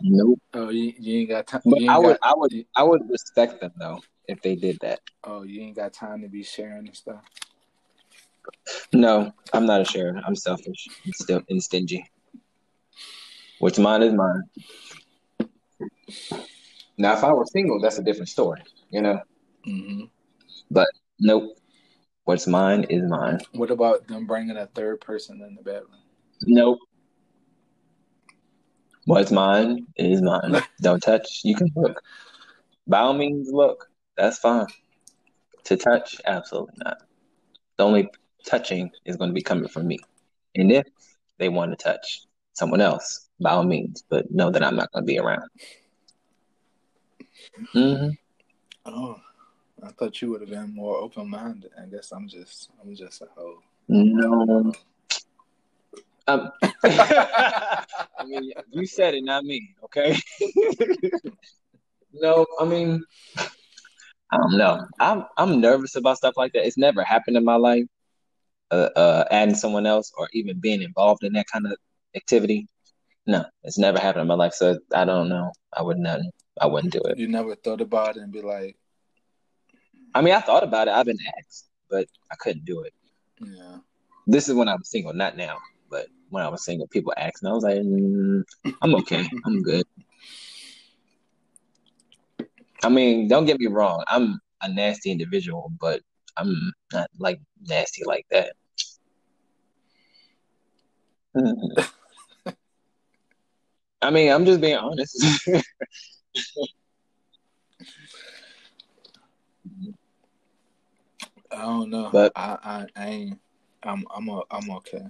Nope. 0.02 0.40
oh, 0.54 0.70
you, 0.70 0.94
you 0.98 1.20
ain't 1.20 1.30
got 1.30 1.48
time. 1.48 1.62
But 1.66 1.80
I 1.90 1.98
would, 1.98 2.18
got, 2.22 2.32
I 2.32 2.34
would, 2.36 2.54
I 2.76 2.84
would 2.84 3.10
respect 3.10 3.60
them 3.60 3.72
though 3.78 4.00
if 4.28 4.42
they 4.42 4.56
did 4.56 4.78
that. 4.82 5.02
oh, 5.24 5.44
you 5.44 5.62
ain't 5.62 5.76
got 5.76 5.94
time 5.94 6.22
to 6.22 6.30
be 6.30 6.44
sharing 6.44 6.88
and 6.88 6.96
stuff. 6.96 7.24
No, 8.94 9.32
I'm 9.54 9.66
not 9.66 9.82
a 9.82 9.86
sharer. 9.86 10.22
I'm 10.26 10.36
selfish 10.36 10.88
and 11.04 11.14
still 11.14 11.42
and 11.50 11.62
stingy. 11.62 12.10
What's 13.60 13.78
mine 13.78 14.04
is 14.04 14.14
mine. 14.14 14.44
Now, 16.98 17.14
if 17.14 17.24
I 17.24 17.32
were 17.34 17.46
single, 17.46 17.80
that's 17.82 17.98
a 17.98 18.04
different 18.04 18.30
story. 18.30 18.62
You 18.90 19.02
know. 19.02 19.22
hmm 19.66 20.04
But 20.72 20.88
Nope. 21.20 21.58
What's 22.24 22.48
mine 22.48 22.84
is 22.86 23.04
mine. 23.04 23.40
What 23.54 23.72
about 23.72 24.08
them 24.08 24.28
bringing 24.28 24.56
a 24.56 24.68
third 24.68 25.02
person 25.02 25.42
in 25.42 25.56
the 25.56 25.64
bedroom? 25.64 25.98
Nope. 26.44 26.80
What's 29.10 29.32
mine 29.32 29.88
is 29.96 30.22
mine. 30.22 30.62
Don't 30.82 31.02
touch. 31.02 31.42
You 31.44 31.56
can 31.56 31.72
look. 31.76 32.00
By 32.86 33.00
all 33.00 33.16
means, 33.16 33.50
look. 33.52 33.90
That's 34.16 34.38
fine. 34.38 34.68
To 35.64 35.78
touch, 35.78 36.22
absolutely 36.28 36.76
not. 36.86 37.00
The 37.78 37.86
only 37.86 38.10
touching 38.46 38.92
is 39.06 39.16
going 39.16 39.32
to 39.32 39.34
be 39.34 39.42
coming 39.42 39.68
from 39.68 39.88
me. 39.88 39.98
And 40.54 40.72
if 40.72 40.86
they 41.40 41.50
want 41.50 41.72
to 41.72 41.84
touch 41.84 42.22
someone 42.54 42.82
else, 42.82 43.30
by 43.42 43.50
all 43.50 43.64
means, 43.64 44.04
but 44.08 44.30
know 44.30 44.52
that 44.52 44.64
I'm 44.64 44.76
not 44.76 44.92
going 44.92 45.06
to 45.06 45.08
be 45.08 45.18
around. 45.18 45.50
Mm-hmm. 47.74 48.10
Oh, 48.86 49.20
I 49.82 49.90
thought 49.90 50.22
you 50.22 50.30
would 50.30 50.42
have 50.42 50.52
been 50.52 50.76
more 50.76 50.98
open 50.98 51.28
minded. 51.28 51.72
I 51.82 51.88
guess 51.88 52.12
I'm 52.12 52.28
just 52.28 52.70
I'm 52.80 52.96
just 52.96 53.24
a 53.24 53.28
hoe. 53.36 53.58
No. 53.88 54.72
Um, 56.30 56.52
I 56.84 57.86
mean, 58.26 58.52
you 58.70 58.86
said 58.86 59.16
it, 59.16 59.24
not 59.24 59.44
me. 59.44 59.74
Okay. 59.86 60.16
no, 62.14 62.46
I 62.60 62.66
mean, 62.66 63.04
I 63.38 64.38
don't 64.38 64.58
know. 64.58 64.86
I'm 65.00 65.26
I'm 65.38 65.60
nervous 65.60 65.96
about 65.96 66.18
stuff 66.18 66.36
like 66.38 66.54
that. 66.54 66.68
It's 66.68 66.78
never 66.78 67.04
happened 67.04 67.36
in 67.36 67.44
my 67.44 67.56
life. 67.56 67.86
Uh, 68.70 68.90
uh, 68.96 69.26
adding 69.32 69.56
someone 69.56 69.88
else 69.88 70.12
or 70.16 70.30
even 70.34 70.60
being 70.60 70.84
involved 70.84 71.24
in 71.24 71.34
that 71.34 71.48
kind 71.48 71.66
of 71.66 71.74
activity. 72.16 72.68
No, 73.26 73.44
it's 73.64 73.80
never 73.80 73.98
happened 73.98 74.22
in 74.22 74.28
my 74.28 74.36
life. 74.36 74.54
So 74.54 74.78
I 74.94 75.06
don't 75.06 75.30
know. 75.30 75.52
I 75.76 75.82
would 75.82 75.98
not. 75.98 76.20
I 76.62 76.68
wouldn't 76.68 76.94
do 76.94 77.02
it. 77.06 77.18
You 77.18 77.28
never 77.28 77.56
thought 77.56 77.82
about 77.82 78.18
it 78.18 78.22
and 78.22 78.32
be 78.32 78.44
like, 78.44 78.78
I 80.14 80.22
mean, 80.22 80.36
I 80.36 80.42
thought 80.42 80.64
about 80.64 80.88
it. 80.88 80.92
I've 80.92 81.08
been 81.08 81.18
asked, 81.40 81.70
but 81.90 82.08
I 82.32 82.36
couldn't 82.36 82.66
do 82.66 82.82
it. 82.82 82.94
yeah, 83.42 83.78
this 84.28 84.48
is 84.48 84.54
when 84.54 84.68
I 84.68 84.76
was 84.76 84.92
single, 84.92 85.14
not 85.14 85.36
now, 85.36 85.58
but 85.90 86.08
when 86.30 86.44
I 86.44 86.50
was 86.50 86.64
single, 86.66 86.88
people 86.88 87.14
asked, 87.18 87.42
and 87.44 87.50
I 87.50 87.54
was 87.54 87.64
like, 87.64 87.78
mm, 87.78 88.44
I'm 88.82 88.96
okay, 88.96 89.28
I'm 89.46 89.62
good. 89.62 89.86
I 92.84 92.90
mean, 92.90 93.28
don't 93.28 93.46
get 93.46 93.60
me 93.60 93.68
wrong, 93.68 94.04
I'm 94.08 94.40
a 94.62 94.70
nasty 94.70 95.12
individual, 95.12 95.72
but 95.80 96.02
I'm 96.38 96.72
not 96.94 97.10
like 97.18 97.40
nasty 97.68 98.04
like 98.06 98.26
that. 98.32 98.54
I 104.02 104.12
mean, 104.12 104.32
I'm 104.32 104.46
just 104.46 104.62
being 104.62 104.78
honest. 104.78 105.22
I 111.52 111.58
don't 111.64 111.90
know, 111.90 112.10
but 112.12 112.32
I, 112.36 112.58
I, 112.64 112.86
I 112.96 113.08
ain't. 113.08 113.40
I'm 113.84 114.06
I'm 114.16 114.30
a, 114.30 114.42
I'm 114.52 114.70
okay. 114.72 115.02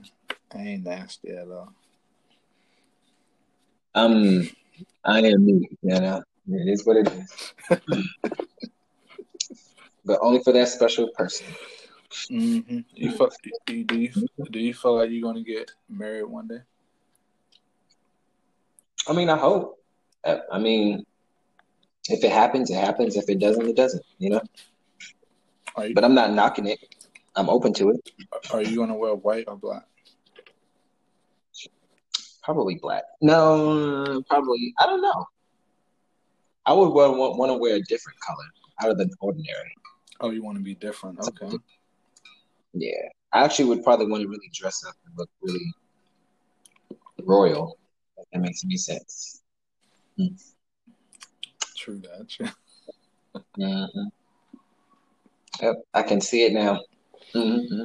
I 0.53 0.57
ain't 0.59 0.83
nasty 0.83 1.29
at 1.29 1.47
all. 1.47 1.73
Um, 3.95 4.49
I 5.03 5.19
am 5.19 5.45
me. 5.45 5.69
You 5.81 5.99
know, 5.99 6.23
it 6.49 6.69
is 6.69 6.85
what 6.85 6.97
it 6.97 7.07
is. 7.11 7.53
but 10.05 10.19
only 10.21 10.41
for 10.43 10.53
that 10.53 10.67
special 10.67 11.09
person. 11.09 11.45
Mm-hmm. 12.31 12.79
You 12.95 13.11
feel, 13.11 13.29
do, 13.67 13.75
you, 13.75 13.83
do 13.83 13.99
you 13.99 14.11
do 14.49 14.59
you 14.59 14.73
feel 14.73 14.97
like 14.97 15.11
you're 15.11 15.21
gonna 15.21 15.43
get 15.43 15.71
married 15.87 16.23
one 16.23 16.47
day? 16.47 16.61
I 19.07 19.13
mean, 19.13 19.29
I 19.29 19.37
hope. 19.37 19.77
I 20.25 20.59
mean, 20.59 21.05
if 22.09 22.23
it 22.23 22.31
happens, 22.31 22.71
it 22.71 22.75
happens. 22.75 23.15
If 23.15 23.29
it 23.29 23.39
doesn't, 23.39 23.67
it 23.67 23.75
doesn't. 23.75 24.03
You 24.17 24.31
know. 24.31 24.41
You, 25.77 25.93
but 25.93 26.03
I'm 26.03 26.15
not 26.15 26.33
knocking 26.33 26.67
it. 26.67 26.79
I'm 27.35 27.49
open 27.49 27.73
to 27.73 27.91
it. 27.91 28.11
Are 28.51 28.61
you 28.61 28.75
gonna 28.75 28.95
wear 28.95 29.15
white 29.15 29.45
or 29.47 29.55
black? 29.55 29.83
Probably 32.49 32.79
black. 32.81 33.03
No, 33.21 34.23
probably. 34.27 34.73
I 34.79 34.87
don't 34.87 35.03
know. 35.03 35.23
I 36.65 36.73
would 36.73 36.89
want, 36.89 37.37
want 37.37 37.51
to 37.51 37.57
wear 37.59 37.75
a 37.75 37.81
different 37.81 38.19
color 38.21 38.43
out 38.81 38.89
of 38.89 38.97
the 38.97 39.07
ordinary. 39.21 39.71
Oh, 40.19 40.31
you 40.31 40.41
want 40.41 40.57
to 40.57 40.63
be 40.63 40.73
different? 40.73 41.19
Okay. 41.19 41.55
Yeah, 42.73 42.89
I 43.31 43.43
actually 43.43 43.65
would 43.65 43.83
probably 43.83 44.07
want 44.07 44.23
to 44.23 44.27
really 44.27 44.49
dress 44.51 44.83
up 44.83 44.95
and 45.05 45.15
look 45.15 45.29
really 45.43 45.75
royal. 47.23 47.77
That 48.33 48.39
makes 48.39 48.63
any 48.65 48.77
sense. 48.77 49.43
Hmm. 50.17 50.33
True 51.77 51.99
that. 51.99 52.51
mm-hmm. 53.59 54.07
Yep, 55.61 55.75
I 55.93 56.01
can 56.01 56.19
see 56.19 56.45
it 56.45 56.53
now. 56.53 56.79
Mm-hmm. 57.35 57.83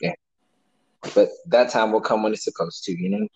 Yeah, 0.00 0.14
but 1.14 1.28
that 1.46 1.70
time 1.70 1.92
will 1.92 2.00
come 2.00 2.24
when 2.24 2.32
it's 2.32 2.42
supposed 2.42 2.82
to. 2.86 3.00
You 3.00 3.10
know. 3.10 3.28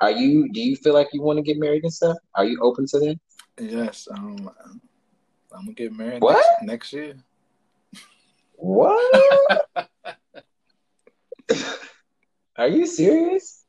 Are 0.00 0.10
you? 0.10 0.48
Do 0.52 0.60
you 0.60 0.76
feel 0.76 0.94
like 0.94 1.08
you 1.12 1.22
want 1.22 1.38
to 1.38 1.42
get 1.42 1.58
married 1.58 1.84
and 1.84 1.92
stuff? 1.92 2.16
Are 2.34 2.44
you 2.44 2.58
open 2.62 2.86
to 2.88 2.98
that? 3.00 3.20
Yes. 3.60 4.08
Um, 4.10 4.50
I'm 5.52 5.64
gonna 5.64 5.72
get 5.74 5.92
married 5.92 6.22
what? 6.22 6.44
next, 6.62 6.92
next 6.92 6.92
year. 6.92 7.14
What? 8.54 9.66
Are 12.56 12.68
you 12.68 12.86
serious? 12.86 13.64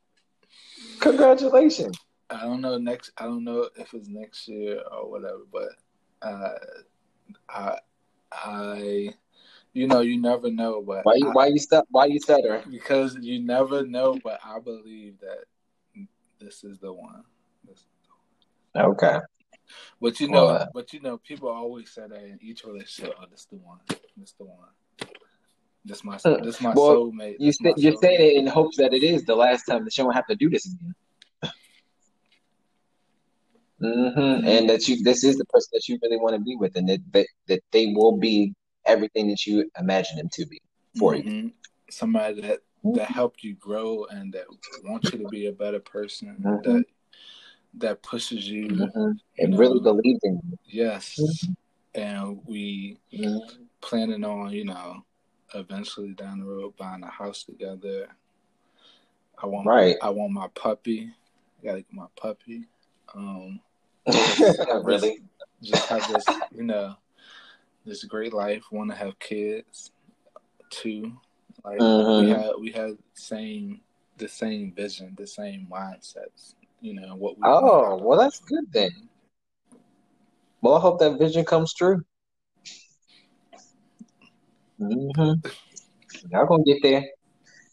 Congratulations. 1.00 1.98
I 2.30 2.42
don't 2.42 2.62
know 2.62 2.78
next. 2.78 3.12
I 3.18 3.26
don't 3.26 3.44
know 3.44 3.70
if 3.76 3.94
it's 3.94 4.08
next 4.08 4.48
year 4.48 4.82
or 4.92 5.10
whatever, 5.10 5.42
but 5.52 5.70
uh, 6.22 6.54
I, 7.50 7.78
I, 8.32 9.10
you 9.74 9.88
know, 9.88 10.02
you 10.02 10.20
never 10.22 10.52
know. 10.52 10.82
But 10.82 11.06
why 11.06 11.16
you 11.16 11.30
I, 11.30 11.32
why 11.32 11.48
you 11.48 11.60
stop? 11.60 11.86
Why 11.92 12.06
you 12.06 12.20
stutter? 12.20 12.64
Because 12.70 13.16
you 13.22 13.40
never 13.40 13.86
know. 13.86 14.20
But 14.24 14.40
I 14.44 14.60
believe 14.60 15.20
that 15.20 15.46
this 16.44 16.64
is 16.64 16.80
the 16.80 16.92
one. 16.92 17.24
Okay. 18.76 19.20
But 20.02 20.20
you 20.20 20.28
know, 20.28 20.46
well, 20.46 20.56
uh, 20.56 20.66
but 20.74 20.94
you 20.94 21.00
know, 21.00 21.18
people 21.18 21.50
always 21.50 21.92
say 21.92 22.04
that 22.08 22.24
in 22.24 22.40
each 22.42 22.64
relationship. 22.66 23.16
Oh, 23.20 23.26
this 23.30 23.46
the 23.46 23.58
one. 23.58 23.80
This 24.18 24.34
the 24.38 24.46
one. 24.46 24.68
This 25.86 26.04
my 26.04 26.18
hmm. 26.18 26.44
this 26.44 26.62
my 26.62 26.74
well, 26.74 26.96
soulmate. 26.96 27.36
You 27.40 27.52
say, 27.52 27.74
you're 27.78 27.96
saying 27.96 28.20
it 28.22 28.38
in 28.38 28.48
hopes 28.48 28.78
that 28.78 28.94
it 28.94 29.04
is 29.04 29.24
the 29.24 29.36
last 29.36 29.64
time 29.64 29.84
that 29.86 29.98
you 29.98 30.04
won't 30.04 30.16
have 30.16 30.28
to 30.28 30.36
do 30.36 30.50
this 30.50 30.66
again. 30.66 30.96
Mm-hmm. 33.82 34.48
And 34.48 34.70
that 34.70 34.88
you, 34.88 35.04
this 35.04 35.26
is 35.26 35.36
the 35.36 35.44
person 35.44 35.72
that 35.74 35.90
you 35.90 36.00
really 36.02 36.16
want 36.16 36.36
to 36.36 36.40
be 36.42 36.56
with, 36.56 36.78
and 36.78 36.88
that 36.88 37.02
that, 37.12 37.28
that 37.48 37.60
they 37.72 37.88
will 37.88 38.16
be 38.16 38.54
everything 38.86 39.28
that 39.28 39.46
you 39.46 39.70
imagine 39.78 40.16
them 40.16 40.30
to 40.32 40.46
be 40.46 40.62
for 40.98 41.16
mm-hmm. 41.16 41.30
you. 41.30 41.52
Somebody 41.90 42.40
that 42.42 42.60
that 42.84 43.10
helped 43.10 43.44
you 43.44 43.56
grow 43.56 44.06
and 44.06 44.34
that 44.34 44.46
want 44.84 45.06
you 45.06 45.20
to 45.20 45.28
be 45.30 45.48
a 45.48 45.52
better 45.52 45.80
person. 45.80 46.38
Mm-hmm. 46.42 46.72
That 46.72 46.86
that 47.76 48.04
pushes 48.04 48.48
you, 48.48 48.68
mm-hmm. 48.68 49.12
and 49.40 49.52
know, 49.52 49.58
really 49.58 49.80
believes 49.80 50.20
in 50.24 50.40
you. 50.44 50.58
Yes, 50.66 51.20
and 51.96 52.40
we 52.46 53.00
mm-hmm. 53.14 53.64
planning 53.82 54.24
on 54.24 54.52
you 54.52 54.66
know 54.66 55.04
eventually 55.56 56.14
down 56.14 56.40
the 56.40 56.46
road 56.46 56.76
buying 56.78 57.04
a 57.04 57.10
house 57.10 57.44
together. 57.44 58.08
I 59.42 59.48
want 59.48 59.68
right. 59.68 59.96
I 60.02 60.10
want 60.10 60.32
my 60.32 60.48
puppy. 60.56 61.12
I 61.62 61.66
gotta 61.66 61.80
get 61.80 61.94
my 61.94 62.08
puppy. 62.16 62.68
Um, 63.16 63.60
really, 64.84 65.20
just 65.62 65.88
have 65.88 66.12
this, 66.12 66.26
you 66.54 66.64
know, 66.64 66.96
this 67.86 68.04
great 68.04 68.34
life. 68.34 68.64
Want 68.72 68.90
to 68.92 68.96
have 68.96 69.18
kids 69.20 69.92
too. 70.70 71.14
Like 71.66 71.80
mm-hmm. 71.80 72.26
we 72.26 72.32
had, 72.32 72.52
we 72.60 72.72
had 72.72 72.98
same 73.14 73.82
the 74.18 74.28
same 74.28 74.74
vision, 74.76 75.16
the 75.18 75.28
same 75.28 75.68
mindsets. 75.72 76.56
You 76.82 76.96
know 76.96 77.16
what? 77.16 77.38
We 77.38 77.44
oh, 77.46 77.98
well, 78.02 78.20
that's 78.20 78.40
good 78.40 78.66
then. 78.72 78.92
Well, 80.62 80.76
I 80.76 80.80
hope 80.80 81.00
that 81.00 81.18
vision 81.18 81.46
comes 81.46 81.74
true. 81.74 82.04
Mm-hmm. 84.80 85.48
Y'all 86.32 86.46
gonna 86.46 86.64
get 86.64 86.82
there. 86.82 87.06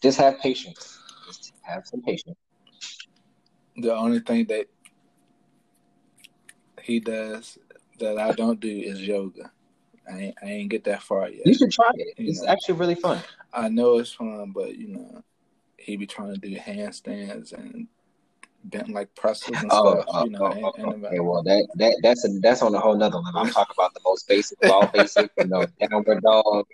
Just 0.02 0.18
have 0.18 0.38
patience. 0.38 0.98
Just 1.26 1.52
have 1.62 1.86
some 1.86 2.02
patience. 2.02 2.38
The 3.76 3.94
only 3.94 4.20
thing 4.20 4.46
that 4.46 4.66
he 6.82 7.00
does 7.00 7.58
that 7.98 8.18
I 8.18 8.32
don't 8.32 8.60
do 8.60 8.68
is 8.68 9.00
yoga. 9.00 9.50
I 10.08 10.18
ain't, 10.18 10.34
I 10.42 10.46
ain't 10.46 10.70
get 10.70 10.84
that 10.84 11.02
far 11.02 11.28
yet. 11.28 11.46
You 11.46 11.54
should 11.54 11.72
try 11.72 11.90
it. 11.94 12.18
You 12.18 12.30
it's 12.30 12.42
know, 12.42 12.48
actually 12.48 12.74
really 12.74 12.94
fun. 12.94 13.20
I 13.52 13.68
know 13.68 13.98
it's 13.98 14.12
fun, 14.12 14.52
but 14.54 14.76
you 14.76 14.88
know, 14.88 15.22
he 15.76 15.96
be 15.96 16.06
trying 16.06 16.34
to 16.34 16.40
do 16.40 16.54
handstands 16.56 17.52
and 17.52 17.88
bent 18.64 18.90
like 18.90 19.14
presses 19.14 19.48
and 19.48 19.70
oh, 19.70 20.00
stuff. 20.00 20.04
Oh, 20.08 20.24
you 20.24 20.30
know, 20.30 20.44
oh, 20.44 20.72
and, 20.76 21.04
okay, 21.04 21.20
well 21.20 21.42
that 21.42 21.66
that 21.76 21.96
that's 22.02 22.24
a, 22.24 22.28
that's 22.40 22.62
on 22.62 22.74
a 22.74 22.78
whole 22.78 22.96
nother 22.96 23.18
level. 23.18 23.40
I'm 23.40 23.50
talking 23.50 23.74
about 23.76 23.94
the 23.94 24.00
most 24.04 24.28
basic, 24.28 24.58
all 24.64 24.86
basic, 24.86 25.30
you 25.38 25.46
know, 25.46 25.66
downward 25.80 26.22
dog, 26.22 26.66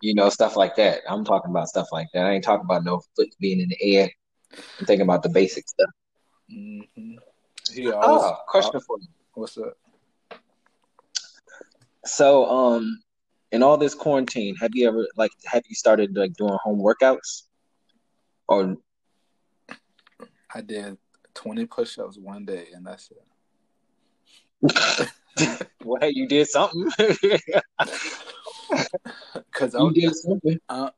you 0.00 0.14
know, 0.14 0.28
stuff 0.28 0.56
like 0.56 0.76
that. 0.76 1.00
I'm 1.08 1.24
talking 1.24 1.50
about 1.50 1.68
stuff 1.68 1.88
like 1.92 2.08
that. 2.14 2.26
I 2.26 2.32
ain't 2.32 2.44
talking 2.44 2.64
about 2.64 2.84
no 2.84 3.02
foot 3.16 3.28
being 3.40 3.60
in 3.60 3.68
the 3.68 3.96
air. 3.96 4.10
I'm 4.78 4.86
thinking 4.86 5.04
about 5.04 5.22
the 5.22 5.28
basic 5.28 5.68
stuff. 5.68 5.90
Mm-hmm. 6.52 7.14
oh, 7.94 8.36
question 8.46 8.80
for 8.80 8.98
you. 8.98 9.06
What's 9.34 9.56
up? 9.58 9.76
So, 12.04 12.46
um, 12.46 13.02
in 13.52 13.62
all 13.62 13.76
this 13.76 13.94
quarantine, 13.94 14.56
have 14.56 14.70
you 14.74 14.88
ever 14.88 15.06
like 15.16 15.32
have 15.44 15.62
you 15.68 15.74
started 15.74 16.16
like 16.16 16.34
doing 16.34 16.56
home 16.62 16.80
workouts? 16.80 17.42
Or 18.48 18.76
I 20.54 20.60
did 20.60 20.98
twenty 21.34 21.66
push-ups 21.66 22.18
one 22.18 22.44
day, 22.44 22.68
and 22.74 22.86
that's 22.86 23.10
it. 23.10 23.22
well, 25.84 26.10
you 26.10 26.26
did 26.28 26.48
something. 26.48 26.90
Because 29.34 29.74
you 29.74 29.92
did 29.92 30.14
something. 30.14 30.58
Uh, 30.68 30.90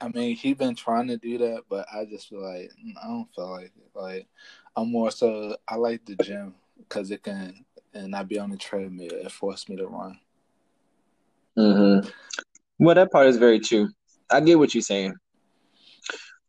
I 0.00 0.08
mean, 0.08 0.36
he 0.36 0.54
been 0.54 0.74
trying 0.74 1.08
to 1.08 1.16
do 1.16 1.38
that, 1.38 1.62
but 1.68 1.86
I 1.92 2.04
just 2.04 2.28
feel 2.28 2.42
like 2.42 2.70
I 3.02 3.08
don't 3.08 3.28
feel 3.34 3.50
like 3.50 3.72
it. 3.76 3.90
Like 3.94 4.28
I'm 4.76 4.90
more 4.90 5.10
so 5.10 5.56
I 5.66 5.76
like 5.76 6.04
the 6.04 6.16
gym 6.22 6.54
because 6.78 7.10
it 7.10 7.22
can 7.22 7.64
and 7.96 8.14
I 8.14 8.22
be 8.22 8.38
on 8.38 8.50
the 8.50 8.56
treadmill. 8.56 9.10
It 9.10 9.32
forced 9.32 9.68
me 9.68 9.76
to 9.76 9.86
run. 9.86 10.18
Mm-hmm. 11.58 12.08
Well, 12.78 12.94
that 12.94 13.10
part 13.10 13.26
is 13.26 13.38
very 13.38 13.58
true. 13.58 13.88
I 14.30 14.40
get 14.40 14.58
what 14.58 14.74
you're 14.74 14.82
saying, 14.82 15.14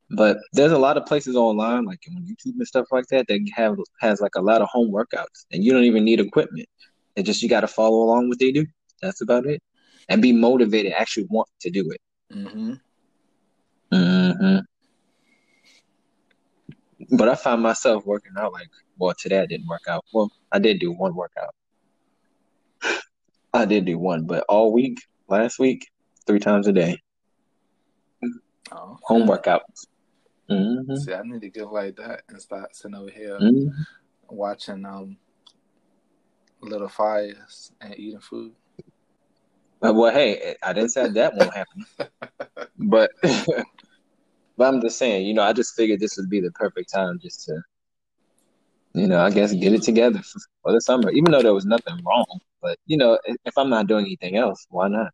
but 0.10 0.38
there's 0.54 0.72
a 0.72 0.78
lot 0.78 0.98
of 0.98 1.06
places 1.06 1.36
online, 1.36 1.86
like 1.86 2.00
on 2.10 2.24
YouTube 2.24 2.56
and 2.58 2.68
stuff 2.68 2.88
like 2.92 3.06
that, 3.08 3.28
that 3.28 3.40
have 3.56 3.78
has 4.02 4.20
like 4.20 4.36
a 4.36 4.42
lot 4.42 4.62
of 4.62 4.68
home 4.70 4.92
workouts, 4.92 5.46
and 5.52 5.64
you 5.64 5.72
don't 5.72 5.84
even 5.84 6.04
need 6.04 6.20
equipment. 6.20 6.68
It's 7.16 7.26
just 7.26 7.42
you 7.42 7.50
got 7.50 7.62
to 7.62 7.68
follow 7.68 8.04
along 8.04 8.30
what 8.30 8.40
they 8.40 8.52
do. 8.52 8.66
That's 9.02 9.22
about 9.22 9.46
it, 9.46 9.62
and 10.10 10.22
be 10.22 10.34
motivated. 10.34 10.94
Actually, 10.94 11.28
want 11.30 11.50
to 11.62 11.70
do 11.70 11.92
it. 11.92 12.02
Mm-hmm. 12.34 12.74
Mm-hmm. 13.94 14.58
But 17.12 17.30
I 17.30 17.36
find 17.36 17.62
myself 17.62 18.06
working 18.06 18.34
out 18.38 18.54
like, 18.54 18.70
well, 18.98 19.14
today 19.18 19.40
I 19.40 19.46
didn't 19.46 19.68
work 19.68 19.84
out. 19.88 20.06
Well, 20.14 20.32
I 20.52 20.60
did 20.60 20.80
do 20.80 20.92
one 20.92 21.16
workout. 21.16 21.54
I 23.54 23.66
did 23.66 23.86
do 23.86 23.98
one, 23.98 24.26
but 24.26 24.44
all 24.50 24.72
week, 24.74 25.00
last 25.28 25.58
week, 25.58 25.88
three 26.26 26.40
times 26.40 26.68
a 26.68 26.74
day. 26.74 27.02
Oh, 28.72 28.98
home 29.04 29.28
workouts. 29.28 29.88
Mm-hmm. 30.50 30.96
See, 30.96 31.14
I 31.14 31.22
need 31.24 31.42
to 31.42 31.50
get 31.50 31.72
like 31.72 31.96
that 31.98 32.24
and 32.30 32.42
start 32.42 32.76
sitting 32.76 32.96
over 32.96 33.10
here 33.10 33.38
mm-hmm. 33.40 33.70
watching 34.30 34.86
um 34.86 35.18
little 36.62 36.90
fires 36.90 37.72
and 37.82 37.98
eating 37.98 38.20
food. 38.20 38.54
Uh, 39.82 39.94
well, 39.94 40.12
hey, 40.12 40.56
I 40.64 40.74
didn't 40.74 40.90
say 40.90 41.08
that 41.10 41.36
won't 41.36 41.54
happen, 41.54 41.86
but 42.78 43.12
but 44.58 44.68
I'm 44.68 44.82
just 44.82 44.98
saying, 44.98 45.26
you 45.28 45.34
know, 45.34 45.44
I 45.44 45.54
just 45.54 45.76
figured 45.76 46.00
this 46.00 46.18
would 46.18 46.30
be 46.30 46.42
the 46.42 46.52
perfect 46.52 46.92
time 46.92 47.20
just 47.22 47.46
to, 47.46 47.62
you 48.94 49.08
know, 49.08 49.20
I 49.20 49.30
guess 49.30 49.54
get 49.54 49.74
it 49.74 49.84
together 49.84 50.22
for 50.64 50.72
the 50.72 50.82
summer. 50.82 51.12
Even 51.12 51.32
though 51.32 51.44
there 51.44 51.54
was 51.54 51.66
nothing 51.66 52.02
wrong, 52.04 52.40
but 52.62 52.78
you 52.86 52.98
know, 52.98 53.20
if 53.46 53.58
I'm 53.58 53.70
not 53.70 53.88
doing 53.88 54.06
anything 54.06 54.36
else, 54.36 54.66
why 54.70 54.88
not? 54.88 55.12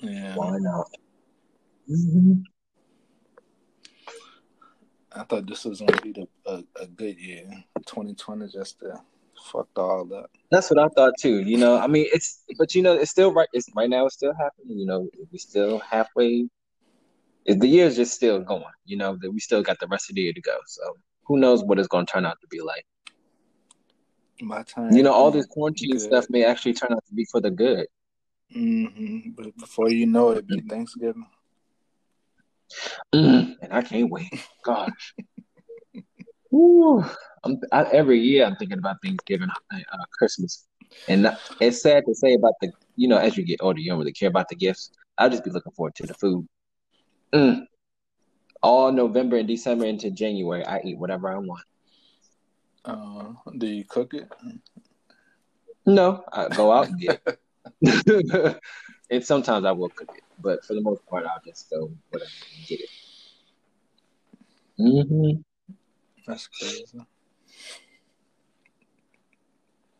Yeah. 0.00 0.34
Why 0.34 0.58
not? 0.58 0.86
Mm-hmm. 1.90 2.40
I 5.12 5.24
thought 5.24 5.46
this 5.46 5.64
was 5.64 5.80
gonna 5.80 6.00
be 6.02 6.12
the, 6.12 6.28
a, 6.46 6.62
a 6.82 6.86
good 6.86 7.18
year. 7.18 7.48
2020 7.86 8.48
just 8.48 8.82
uh, 8.82 8.98
fucked 9.40 9.78
all 9.78 10.12
up. 10.14 10.30
That's 10.50 10.70
what 10.70 10.78
I 10.78 10.88
thought 10.88 11.14
too. 11.18 11.40
You 11.40 11.58
know, 11.58 11.78
I 11.78 11.86
mean, 11.86 12.06
it's 12.12 12.44
but 12.58 12.74
you 12.74 12.82
know, 12.82 12.94
it's 12.94 13.10
still 13.10 13.32
right. 13.32 13.48
It's 13.52 13.68
right 13.74 13.88
now. 13.88 14.06
It's 14.06 14.14
still 14.14 14.34
happening. 14.34 14.78
You 14.78 14.86
know, 14.86 15.08
we 15.30 15.38
still 15.38 15.78
halfway. 15.78 16.48
The 17.46 17.66
year's 17.66 17.96
just 17.96 18.14
still 18.14 18.40
going. 18.40 18.64
You 18.84 18.96
know, 18.96 19.16
that 19.20 19.30
we 19.30 19.40
still 19.40 19.62
got 19.62 19.78
the 19.80 19.86
rest 19.88 20.10
of 20.10 20.16
the 20.16 20.22
year 20.22 20.32
to 20.32 20.40
go. 20.40 20.56
So 20.66 20.82
who 21.24 21.38
knows 21.38 21.64
what 21.64 21.78
it's 21.78 21.88
going 21.88 22.06
to 22.06 22.12
turn 22.12 22.26
out 22.26 22.40
to 22.40 22.46
be 22.48 22.60
like. 22.60 22.84
My 24.42 24.62
time. 24.62 24.92
You 24.92 25.02
know, 25.02 25.12
all 25.12 25.30
this 25.30 25.46
quarantine 25.46 25.92
good. 25.92 26.00
stuff 26.00 26.26
may 26.30 26.44
actually 26.44 26.72
turn 26.72 26.92
out 26.92 27.04
to 27.06 27.14
be 27.14 27.26
for 27.30 27.40
the 27.40 27.50
good. 27.50 27.86
Mm-hmm. 28.56 29.30
But 29.36 29.56
before 29.58 29.90
you 29.90 30.06
know 30.06 30.30
it, 30.30 30.46
be 30.46 30.60
Thanksgiving. 30.60 31.26
Mm, 33.14 33.56
and 33.60 33.72
I 33.72 33.82
can't 33.82 34.10
wait. 34.10 34.32
Gosh. 34.64 35.14
Ooh, 36.54 37.04
I'm, 37.44 37.58
I, 37.72 37.84
every 37.84 38.20
year 38.20 38.44
I'm 38.44 38.56
thinking 38.56 38.78
about 38.78 38.96
Thanksgiving, 39.02 39.48
uh, 39.72 39.78
Christmas, 40.12 40.66
and 41.08 41.34
it's 41.60 41.82
sad 41.82 42.04
to 42.06 42.14
say 42.14 42.34
about 42.34 42.54
the 42.60 42.70
you 42.96 43.08
know 43.08 43.16
as 43.16 43.36
you 43.36 43.44
get 43.44 43.62
older 43.62 43.80
you 43.80 43.90
don't 43.90 43.98
really 43.98 44.12
care 44.12 44.28
about 44.28 44.48
the 44.48 44.56
gifts. 44.56 44.90
I'll 45.18 45.30
just 45.30 45.44
be 45.44 45.50
looking 45.50 45.72
forward 45.72 45.94
to 45.96 46.06
the 46.06 46.14
food. 46.14 46.46
Mm. 47.32 47.66
All 48.62 48.92
November 48.92 49.36
and 49.36 49.48
December 49.48 49.86
into 49.86 50.10
January, 50.10 50.64
I 50.64 50.80
eat 50.84 50.98
whatever 50.98 51.30
I 51.30 51.38
want. 51.38 51.64
Uh, 52.84 53.32
do 53.58 53.66
you 53.66 53.84
cook 53.84 54.14
it? 54.14 54.28
No, 55.86 56.24
I 56.32 56.48
go 56.48 56.72
out 56.72 56.88
and 56.88 57.00
get. 57.00 57.22
It. 57.82 58.56
and 59.10 59.24
sometimes 59.24 59.64
I 59.64 59.72
will 59.72 59.88
cook 59.88 60.10
it, 60.14 60.24
but 60.40 60.64
for 60.64 60.74
the 60.74 60.80
most 60.80 61.04
part, 61.06 61.24
I'll 61.24 61.40
just 61.44 61.70
go 61.70 61.90
whatever 62.10 62.30
and 62.56 62.66
get 62.66 62.80
it. 62.80 62.90
Mm-hmm. 64.78 65.40
That's 66.26 66.48
crazy. 66.48 67.00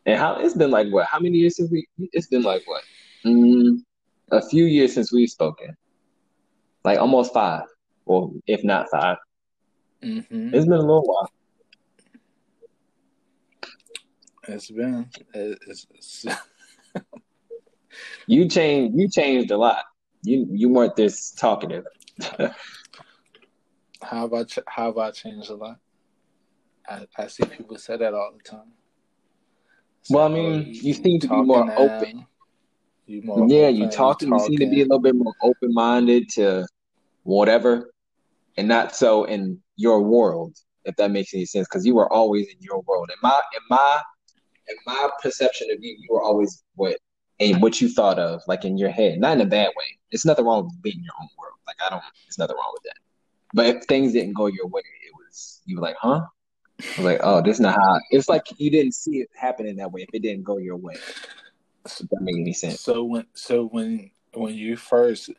And 0.05 0.19
how 0.19 0.35
it's 0.39 0.55
been 0.55 0.71
like 0.71 0.87
what? 0.91 1.05
How 1.05 1.19
many 1.19 1.37
years 1.37 1.57
since 1.57 1.71
we? 1.71 1.87
It's 2.11 2.27
been 2.27 2.41
like 2.41 2.63
what? 2.65 2.83
Mm, 3.25 3.83
a 4.31 4.41
few 4.41 4.65
years 4.65 4.93
since 4.93 5.11
we've 5.11 5.29
spoken. 5.29 5.75
Like 6.83 6.99
almost 6.99 7.33
five, 7.33 7.63
or 8.05 8.31
if 8.47 8.63
not 8.63 8.89
5 8.89 9.17
mm-hmm. 10.03 10.55
It's 10.55 10.65
been 10.65 10.73
a 10.73 10.79
little 10.79 11.03
while. 11.03 11.29
It's 14.47 14.71
been. 14.71 15.07
It's, 15.33 15.85
it's 15.93 16.25
you 18.27 18.47
changed. 18.47 18.97
You 18.97 19.07
changed 19.07 19.51
a 19.51 19.57
lot. 19.57 19.83
You 20.23 20.47
you 20.49 20.69
weren't 20.69 20.95
this 20.95 21.31
talkative. 21.31 21.85
how 24.01 24.25
about 24.25 24.57
how 24.67 24.85
have 24.85 24.97
I 24.97 25.11
changed 25.11 25.51
a 25.51 25.55
lot? 25.55 25.77
I, 26.89 27.05
I 27.17 27.27
see 27.27 27.45
people 27.45 27.77
say 27.77 27.97
that 27.97 28.13
all 28.13 28.31
the 28.35 28.43
time. 28.43 28.71
So, 30.03 30.17
well, 30.17 30.25
I 30.25 30.29
mean, 30.29 30.65
you, 30.67 30.81
you 30.81 30.93
seem 30.93 31.19
to 31.19 31.27
be 31.27 31.41
more 31.41 31.65
now. 31.65 31.75
open. 31.77 32.25
You 33.05 33.21
more 33.23 33.47
yeah, 33.47 33.67
open, 33.67 33.75
you 33.75 33.89
talking. 33.89 34.27
You, 34.29 34.37
talking. 34.37 34.57
seem 34.57 34.59
to 34.59 34.75
be 34.75 34.81
a 34.81 34.85
little 34.85 34.99
bit 34.99 35.15
more 35.15 35.33
open 35.43 35.73
minded 35.73 36.29
to 36.29 36.65
whatever, 37.23 37.91
and 38.57 38.67
not 38.67 38.95
so 38.95 39.25
in 39.25 39.61
your 39.75 40.01
world. 40.01 40.55
If 40.85 40.95
that 40.95 41.11
makes 41.11 41.33
any 41.33 41.45
sense, 41.45 41.67
because 41.67 41.85
you 41.85 41.93
were 41.93 42.11
always 42.11 42.47
in 42.47 42.55
your 42.59 42.81
world. 42.87 43.09
In 43.11 43.17
my 43.21 43.39
in 43.53 43.61
my 43.69 44.01
in 44.67 44.75
my 44.87 45.09
perception 45.21 45.69
of 45.71 45.77
you, 45.81 45.95
you 45.99 46.07
were 46.09 46.23
always 46.23 46.63
what 46.75 46.97
and 47.39 47.61
what 47.61 47.81
you 47.81 47.89
thought 47.89 48.17
of, 48.19 48.41
like 48.47 48.65
in 48.65 48.77
your 48.77 48.89
head, 48.89 49.19
not 49.19 49.33
in 49.33 49.41
a 49.41 49.45
bad 49.45 49.69
way. 49.77 49.85
It's 50.11 50.25
nothing 50.25 50.45
wrong 50.45 50.65
with 50.65 50.81
being 50.81 50.97
in 50.97 51.03
your 51.03 51.13
own 51.21 51.29
world. 51.37 51.57
Like 51.67 51.77
I 51.85 51.89
don't. 51.89 52.03
There's 52.25 52.39
nothing 52.39 52.55
wrong 52.55 52.71
with 52.73 52.83
that. 52.83 52.97
But 53.53 53.65
if 53.67 53.83
things 53.85 54.13
didn't 54.13 54.33
go 54.33 54.47
your 54.47 54.67
way, 54.67 54.81
it 54.81 55.13
was 55.15 55.61
you 55.65 55.75
were 55.75 55.81
like, 55.81 55.97
huh? 55.99 56.21
I 56.81 56.97
was 56.97 57.05
like, 57.05 57.19
oh, 57.23 57.41
this 57.41 57.57
is 57.57 57.61
not 57.61 57.75
how. 57.75 57.99
It's 58.09 58.29
like 58.29 58.43
you 58.57 58.71
didn't 58.71 58.93
see 58.93 59.17
it 59.17 59.29
happening 59.35 59.75
that 59.77 59.91
way 59.91 60.01
if 60.01 60.09
it 60.13 60.21
didn't 60.21 60.43
go 60.43 60.57
your 60.57 60.77
way. 60.77 60.95
If 61.85 61.97
that 61.97 62.21
make 62.21 62.37
any 62.37 62.53
sense? 62.53 62.79
So 62.79 63.03
when 63.03 63.25
so 63.33 63.65
when 63.65 64.11
when 64.33 64.55
you 64.55 64.77
first 64.77 65.29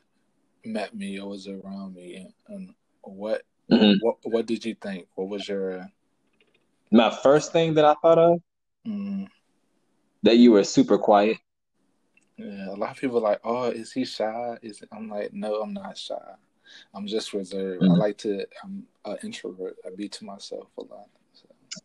met 0.65 0.95
me 0.95 1.19
or 1.19 1.29
was 1.29 1.49
around 1.49 1.95
me, 1.95 2.27
and 2.49 2.75
what 3.03 3.43
mm-hmm. 3.71 3.99
what 4.01 4.17
what 4.25 4.47
did 4.47 4.65
you 4.65 4.75
think? 4.75 5.07
What 5.15 5.29
was 5.29 5.49
your 5.49 5.89
my 6.91 7.11
first 7.11 7.53
thing 7.53 7.75
that 7.75 7.85
I 7.85 7.95
thought 8.03 8.19
of? 8.19 8.41
Mm. 8.87 9.29
That 10.23 10.37
you 10.37 10.53
were 10.53 10.65
super 10.65 10.99
quiet. 10.99 11.39
Yeah, 12.37 12.71
a 12.71 12.77
lot 12.77 12.91
of 12.91 12.97
people 12.97 13.19
are 13.19 13.31
like, 13.33 13.41
"Oh, 13.45 13.65
is 13.65 13.93
he 13.93 14.05
shy?" 14.05 14.59
Is 14.63 14.83
I'm 14.93 15.09
like, 15.09 15.33
"No, 15.33 15.61
I'm 15.63 15.73
not 15.73 15.97
shy. 15.97 16.15
I'm 16.95 17.07
just 17.07 17.33
reserved. 17.33 17.83
Mm-hmm. 17.83 17.93
I 17.93 17.97
like 17.97 18.19
to. 18.19 18.47
I'm 18.63 18.85
an 19.05 19.19
introvert. 19.23 19.77
I 19.87 19.91
be 19.97 20.09
to 20.09 20.25
myself 20.25 20.69
a 20.79 20.83
lot." 20.83 21.09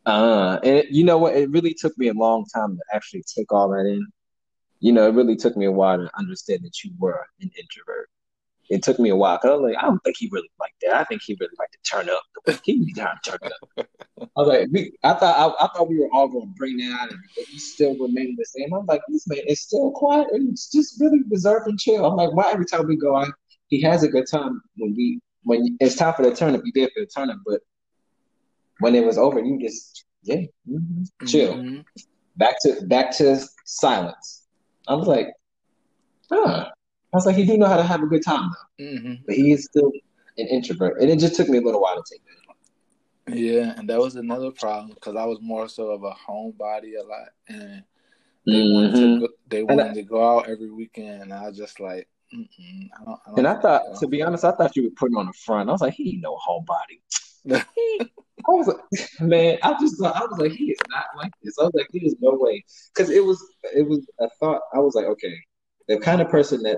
Uh, 0.06 0.60
and 0.64 0.78
it, 0.78 0.90
you 0.90 1.04
know 1.04 1.18
what? 1.18 1.36
It 1.36 1.50
really 1.50 1.74
took 1.74 1.98
me 1.98 2.08
a 2.08 2.14
long 2.14 2.46
time 2.54 2.76
to 2.78 2.84
actually 2.94 3.24
take 3.24 3.52
all 3.52 3.70
that 3.70 3.86
in. 3.86 4.06
You 4.80 4.92
know, 4.92 5.08
it 5.08 5.14
really 5.14 5.36
took 5.36 5.58
me 5.58 5.66
a 5.66 5.72
while 5.72 5.98
to 5.98 6.10
understand 6.18 6.62
that 6.64 6.84
you 6.84 6.92
were 7.00 7.26
an 7.42 7.50
introvert 7.58 8.10
it 8.70 8.84
took 8.84 9.00
me 9.00 9.10
a 9.10 9.16
while 9.16 9.38
because 9.38 9.52
I 9.52 9.54
was 9.56 9.72
like, 9.72 9.84
I 9.84 9.88
don't 9.88 10.04
think 10.04 10.18
he 10.18 10.30
really 10.32 10.50
liked 10.60 10.76
that. 10.82 10.96
I 10.96 11.04
think 11.06 11.22
he 11.24 11.38
really 11.40 11.54
liked 11.58 11.74
to 11.74 11.90
turn 11.90 12.10
up. 12.10 12.22
He 12.64 12.86
be 12.86 12.94
trying 12.94 13.16
to 13.24 13.32
turn 13.32 13.40
up. 13.78 13.88
I 14.22 14.42
was 14.42 14.48
like, 14.48 14.68
we, 14.72 14.94
I 15.04 15.14
thought 15.14 15.58
I, 15.62 15.66
I, 15.66 15.70
thought 15.70 15.90
we 15.90 16.00
were 16.00 16.10
all 16.12 16.28
going 16.28 16.48
to 16.48 16.54
bring 16.56 16.78
that 16.78 17.00
out, 17.00 17.08
of 17.08 17.14
you, 17.14 17.30
but 17.36 17.46
he 17.46 17.60
still 17.60 17.98
remained 17.98 18.38
the 18.38 18.46
same. 18.46 18.74
I'm 18.74 18.86
like, 18.86 19.02
this 19.08 19.28
man 19.28 19.42
is 19.48 19.62
still 19.62 19.92
quiet 19.92 20.28
and 20.32 20.50
it's 20.50 20.72
just 20.72 21.00
really 21.00 21.22
reserved 21.30 21.68
and 21.68 21.80
chill. 21.80 22.06
I'm 22.06 22.16
like, 22.16 22.34
why 22.34 22.52
every 22.52 22.66
time 22.66 22.88
we 22.88 22.98
go 22.98 23.16
out, 23.16 23.32
he 23.68 23.82
has 23.82 24.04
a 24.04 24.08
good 24.08 24.26
time 24.30 24.62
when 24.78 24.94
we 24.96 25.20
when 25.44 25.78
it's 25.80 25.96
time 25.96 26.14
for 26.14 26.24
the 26.24 26.36
turn 26.36 26.56
up, 26.56 26.62
he 26.66 26.72
there 26.76 26.90
for 26.94 27.02
the 27.02 27.06
turn 27.06 27.30
up. 27.30 27.38
But 27.46 27.62
when 28.80 28.96
it 28.96 29.06
was 29.06 29.18
over, 29.18 29.40
you 29.40 29.60
just 29.60 30.06
yeah, 30.24 30.42
mm-hmm, 30.70 31.26
chill. 31.26 31.56
Mm-hmm. 31.56 31.82
Back 32.36 32.56
to 32.64 32.86
back 32.88 33.16
to 33.18 33.40
silence. 33.66 34.44
I 34.88 34.94
was 34.94 35.08
like, 35.08 35.28
huh. 36.32 36.70
I 37.14 37.18
was 37.18 37.26
like, 37.26 37.36
he 37.36 37.46
do 37.46 37.58
know 37.58 37.68
how 37.68 37.78
to 37.78 37.84
have 37.84 38.04
a 38.04 38.08
good 38.08 38.24
time 38.24 38.50
though, 38.78 38.86
mm-hmm. 38.86 39.14
but 39.26 39.36
he 39.36 39.52
is 39.52 39.66
still 39.66 39.92
an 40.38 40.48
introvert, 40.48 41.02
and 41.02 41.10
it 41.10 41.20
just 41.20 41.36
took 41.36 41.50
me 41.50 41.58
a 41.58 41.62
little 41.62 41.82
while 41.82 41.96
to 41.96 42.04
take 42.10 42.22
that. 42.26 42.38
Yeah, 43.30 43.74
and 43.78 43.90
that 43.90 44.00
was 44.00 44.16
another 44.16 44.52
problem 44.52 44.94
because 44.94 45.16
I 45.16 45.26
was 45.26 45.40
more 45.42 45.68
so 45.68 45.92
of 45.92 46.04
a 46.04 46.12
homebody 46.12 46.94
a 46.98 47.06
lot, 47.06 47.30
and 47.50 47.84
they 48.46 48.72
wanted 48.72 48.92
to 48.94 48.98
mm-hmm. 48.98 49.20
go, 49.22 49.28
they 49.48 49.64
wanted 49.64 49.88
I, 49.88 49.94
to 49.96 50.04
go 50.04 50.38
out 50.38 50.48
every 50.48 50.72
weekend, 50.72 51.24
and 51.24 51.34
I 51.34 51.48
was 51.48 51.58
just 51.58 51.80
like, 51.80 52.08
I 52.32 52.38
don't, 52.38 53.20
I 53.26 53.30
don't 53.30 53.40
and 53.40 53.48
I 53.48 53.60
thought, 53.60 54.00
to 54.00 54.08
be 54.08 54.22
honest, 54.22 54.46
I 54.46 54.52
thought 54.52 54.76
you 54.76 54.84
were 54.84 54.96
putting 54.96 55.18
on 55.18 55.26
the 55.26 55.34
front. 55.34 55.70
I 55.70 55.74
was 55.74 55.82
like, 55.82 55.94
he 55.94 56.12
ain't 56.12 56.22
no 56.22 56.38
homebody. 56.38 57.02
I 57.52 58.52
was 58.52 58.68
like, 58.68 59.10
man, 59.22 59.58
I 59.64 59.76
just 59.80 60.00
thought 60.00 60.16
I 60.16 60.22
was 60.22 60.40
like, 60.40 60.52
he 60.52 60.72
is 60.72 60.78
not 60.90 61.06
like 61.16 61.32
this. 61.44 61.58
I 61.60 61.64
was 61.64 61.74
like, 61.74 61.88
there's 61.92 62.16
no 62.20 62.34
way, 62.34 62.64
because 62.94 63.10
it 63.10 63.24
was 63.24 63.44
it 63.76 63.88
was 63.88 64.08
a 64.20 64.30
thought. 64.40 64.62
I 64.74 64.80
was 64.80 64.96
like, 64.96 65.06
okay, 65.06 65.36
the 65.88 66.00
kind 66.00 66.22
of 66.22 66.30
person 66.30 66.64
that 66.64 66.78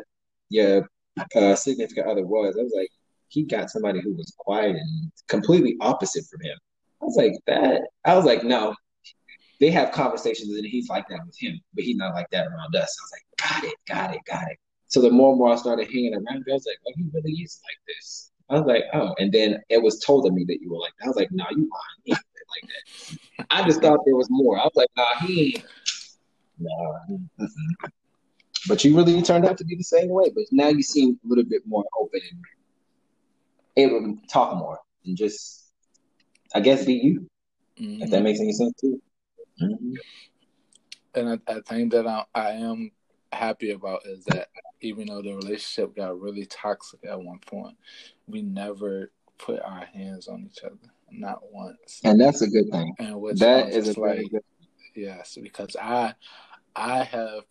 your 0.50 0.90
uh, 1.36 1.56
significant 1.56 2.08
other 2.08 2.26
was. 2.26 2.56
I 2.58 2.64
was 2.64 2.74
like, 2.76 2.90
he 3.28 3.44
got 3.44 3.70
somebody 3.70 4.02
who 4.02 4.14
was 4.14 4.34
quiet 4.38 4.76
and 4.76 5.12
completely 5.28 5.78
opposite 5.82 6.26
from 6.30 6.42
him. 6.42 6.58
I 7.02 7.06
was 7.06 7.16
like, 7.16 7.34
that. 7.48 7.82
I 8.06 8.16
was 8.16 8.26
like, 8.26 8.44
no. 8.44 8.76
They 9.60 9.72
have 9.72 9.92
conversations 9.92 10.56
and 10.56 10.66
he's 10.66 10.88
like 10.88 11.08
that 11.10 11.20
with 11.26 11.36
him, 11.38 11.60
but 11.74 11.84
he's 11.84 11.98
not 11.98 12.16
like 12.16 12.30
that 12.32 12.48
around 12.48 12.76
us. 12.76 12.98
I 12.98 13.04
was 13.04 13.12
like, 13.12 13.52
got 13.52 13.64
it, 13.70 13.76
got 13.88 14.16
it, 14.16 14.22
got 14.26 14.50
it. 14.50 14.58
So 14.88 15.02
the 15.02 15.12
more 15.12 15.32
and 15.32 15.38
more 15.38 15.52
I 15.52 15.58
started 15.58 15.88
hanging 15.88 16.14
around, 16.14 16.46
I 16.50 16.54
was 16.54 16.66
like, 16.66 16.78
oh, 16.88 16.94
he 16.96 17.06
really 17.14 17.34
is 17.34 17.60
like 17.66 17.78
this. 17.86 18.29
I 18.50 18.56
was 18.56 18.66
like, 18.66 18.84
oh, 18.94 19.14
and 19.20 19.32
then 19.32 19.62
it 19.70 19.82
was 19.82 20.00
told 20.00 20.26
to 20.26 20.32
me 20.32 20.44
that 20.48 20.62
you 20.62 20.72
were 20.72 20.80
like 20.80 20.94
that. 21.00 21.06
I 21.06 21.08
was 21.08 21.18
like, 21.18 21.32
no, 21.32 21.44
nah, 21.44 21.50
you 21.52 21.70
lying. 22.08 22.20
Like 22.62 22.70
that. 22.70 23.46
I 23.52 23.64
just 23.64 23.82
thought 23.82 24.00
there 24.06 24.16
was 24.16 24.28
more. 24.32 24.60
I 24.60 24.64
was 24.64 24.76
like, 24.76 24.90
nah, 24.98 25.28
he 25.28 25.56
ain't. 25.56 25.66
Nah. 26.58 27.48
But 28.68 28.84
you 28.84 28.96
really 28.96 29.22
turned 29.22 29.46
out 29.46 29.58
to 29.60 29.66
be 29.66 29.76
the 29.76 29.84
same 29.84 30.10
way. 30.10 30.32
But 30.34 30.46
now 30.52 30.70
you 30.70 30.82
seem 30.82 31.20
a 31.24 31.28
little 31.28 31.44
bit 31.44 31.62
more 31.66 31.86
open 32.00 32.22
and 32.32 32.44
able 33.78 34.02
to 34.02 34.28
talk 34.28 34.58
more 34.58 34.80
and 35.06 35.16
just, 35.16 35.72
I 36.54 36.60
guess, 36.60 36.86
be 36.86 36.94
you. 36.94 37.28
Mm-hmm. 37.80 38.04
If 38.04 38.10
that 38.10 38.24
makes 38.24 38.40
any 38.40 38.52
sense 38.52 38.74
too. 38.80 39.02
Mm-hmm. 39.62 39.94
And 41.16 41.30
I, 41.30 41.52
I, 41.52 41.62
think 41.62 41.92
that 41.94 42.08
I, 42.08 42.26
I 42.36 42.52
am 42.52 42.92
happy 43.32 43.72
about 43.72 44.02
is 44.06 44.24
that 44.26 44.48
even 44.82 45.08
though 45.08 45.22
the 45.22 45.34
relationship 45.34 45.96
got 45.96 46.20
really 46.20 46.46
toxic 46.46 47.00
at 47.06 47.20
one 47.20 47.40
point, 47.40 47.78
we 48.28 48.42
never 48.42 49.12
put 49.38 49.62
our 49.62 49.86
hands 49.86 50.28
on 50.28 50.50
each 50.50 50.64
other, 50.64 50.76
not 51.12 51.42
once. 51.52 52.02
And 52.04 52.20
that's 52.20 52.42
a 52.42 52.48
good 52.48 52.70
thing. 52.72 52.94
And 53.00 53.20
which 53.22 53.40
That 53.40 53.70
is 53.70 53.98
like, 53.98 54.30
good. 54.32 54.42
yes, 54.96 55.38
because 55.42 55.76
I, 55.76 56.14
I 56.76 57.04
have 57.04 57.44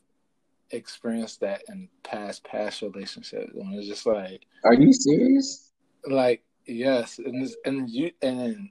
experienced 0.70 1.40
that 1.40 1.62
in 1.68 1.88
past 2.02 2.44
past 2.44 2.82
relationships 2.82 3.50
when 3.54 3.72
it's 3.72 3.88
just 3.88 4.06
like, 4.06 4.46
Are 4.64 4.74
you 4.74 4.92
serious? 4.92 5.72
like 6.06 6.42
yes, 6.66 7.18
and 7.18 7.48
and 7.64 7.90
you 7.90 8.10
and 8.22 8.70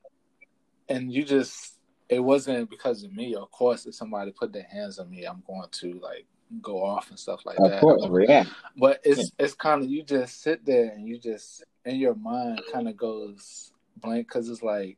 and 0.90 1.12
you 1.12 1.24
just 1.24 1.78
it 2.10 2.20
wasn't 2.20 2.70
because 2.70 3.04
of 3.04 3.14
me. 3.14 3.36
Of 3.36 3.52
course, 3.52 3.86
if 3.86 3.96
somebody 3.96 4.32
put 4.32 4.54
their 4.54 4.64
hands 4.64 4.98
on 5.00 5.10
me, 5.10 5.26
I'm 5.26 5.44
going 5.46 5.68
to 5.70 6.00
like 6.00 6.26
go 6.62 6.84
off 6.84 7.10
and 7.10 7.20
stuff 7.20 7.42
like 7.46 7.58
Of 7.60 7.70
that. 7.72 7.82
course, 7.82 8.06
yeah. 8.28 8.46
But 8.78 9.00
it's 9.04 9.32
it's 9.38 9.54
kind 9.54 9.84
of 9.84 9.90
you 9.90 10.04
just 10.04 10.42
sit 10.42 10.66
there 10.66 10.92
and 10.92 11.08
you 11.08 11.18
just 11.20 11.64
in 11.86 11.98
your 11.98 12.16
mind 12.16 12.62
kind 12.72 12.88
of 12.88 12.96
goes 12.98 13.72
blank 13.98 14.28
because 14.28 14.50
it's 14.50 14.62
like, 14.64 14.98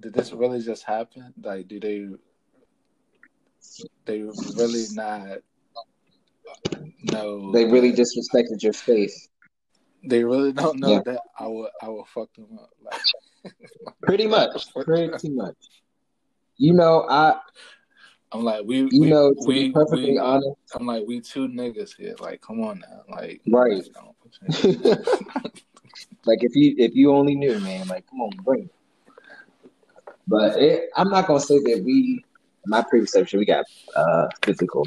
did 0.00 0.12
this 0.14 0.32
really 0.32 0.60
just 0.60 0.84
happen? 0.84 1.32
Like, 1.42 1.68
do 1.68 1.78
they 1.80 2.08
they 4.04 4.22
really 4.56 4.84
not 4.92 5.38
know? 7.02 7.52
They 7.52 7.64
really 7.64 7.92
disrespected 7.92 8.62
your 8.62 8.72
space. 8.72 9.28
they 10.06 10.22
really 10.22 10.52
don't 10.52 10.78
know 10.80 10.90
Yeah. 10.92 11.00
that 11.06 11.20
I 11.38 11.46
will 11.46 11.68
I 11.82 11.88
will 11.88 12.04
fuck 12.06 12.32
them 12.34 12.58
up. 12.60 12.70
Like, 12.82 13.00
Pretty 14.02 14.26
much. 14.26 14.66
Pretty 14.74 15.30
much. 15.30 15.56
You 16.56 16.72
know, 16.74 17.06
I 17.08 17.38
I'm 18.34 18.42
like 18.42 18.64
we 18.66 18.78
you 18.78 18.88
we, 19.00 19.10
know, 19.10 19.32
to 19.32 19.46
we, 19.46 19.68
be 19.68 19.72
perfectly 19.72 20.10
we 20.12 20.18
honest, 20.18 20.56
I'm 20.74 20.86
like 20.86 21.04
we 21.06 21.20
two 21.20 21.46
niggas 21.46 21.96
here. 21.96 22.16
Like, 22.18 22.40
come 22.40 22.60
on 22.62 22.80
now, 22.80 23.02
like 23.08 23.40
Right. 23.46 23.84
like, 26.26 26.42
if 26.42 26.56
you 26.56 26.74
if 26.76 26.96
you 26.96 27.12
only 27.12 27.36
knew, 27.36 27.60
man, 27.60 27.86
like 27.86 28.04
come 28.10 28.22
on, 28.22 28.30
bring 28.42 28.64
it. 28.64 28.74
But 30.26 30.58
it, 30.60 30.90
I'm 30.96 31.10
not 31.10 31.28
gonna 31.28 31.38
say 31.38 31.58
that 31.60 31.82
we, 31.84 32.24
my 32.66 32.82
perception, 32.82 33.38
we 33.38 33.46
got 33.46 33.64
uh 33.94 34.26
physical. 34.42 34.84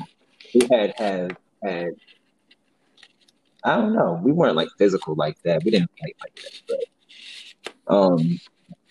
We 0.53 0.67
had 0.69 0.93
had 0.97 1.37
had. 1.63 1.91
I 3.63 3.77
don't 3.77 3.93
know. 3.93 4.19
We 4.21 4.33
weren't 4.33 4.57
like 4.57 4.69
physical 4.77 5.15
like 5.15 5.41
that. 5.43 5.63
We 5.63 5.71
didn't 5.71 5.91
fight 5.99 6.15
like 6.21 6.35
that. 6.35 6.61
But 7.87 7.95
um, 7.95 8.39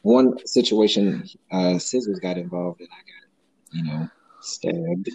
one 0.01 0.47
situation, 0.47 1.29
uh, 1.53 1.79
scissors 1.79 2.19
got 2.21 2.39
involved, 2.39 2.81
and 2.81 2.89
I 2.91 3.03
got, 3.05 3.77
you 3.77 3.85
know, 3.85 4.09
stabbed. 4.47 5.11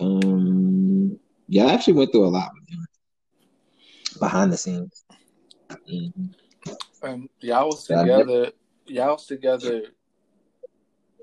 Um, 0.00 1.18
yeah, 1.48 1.66
I 1.66 1.74
actually 1.74 1.94
went 1.94 2.12
through 2.12 2.26
a 2.26 2.28
lot 2.28 2.50
with 2.54 2.68
him 2.68 2.86
behind 4.18 4.52
the 4.52 4.56
scenes. 4.56 5.04
Mhm. 5.70 6.34
um, 7.02 7.28
y'all 7.40 7.66
was 7.66 7.84
together. 7.84 8.52
Y'all 8.86 9.12
was 9.12 9.26
together. 9.26 9.82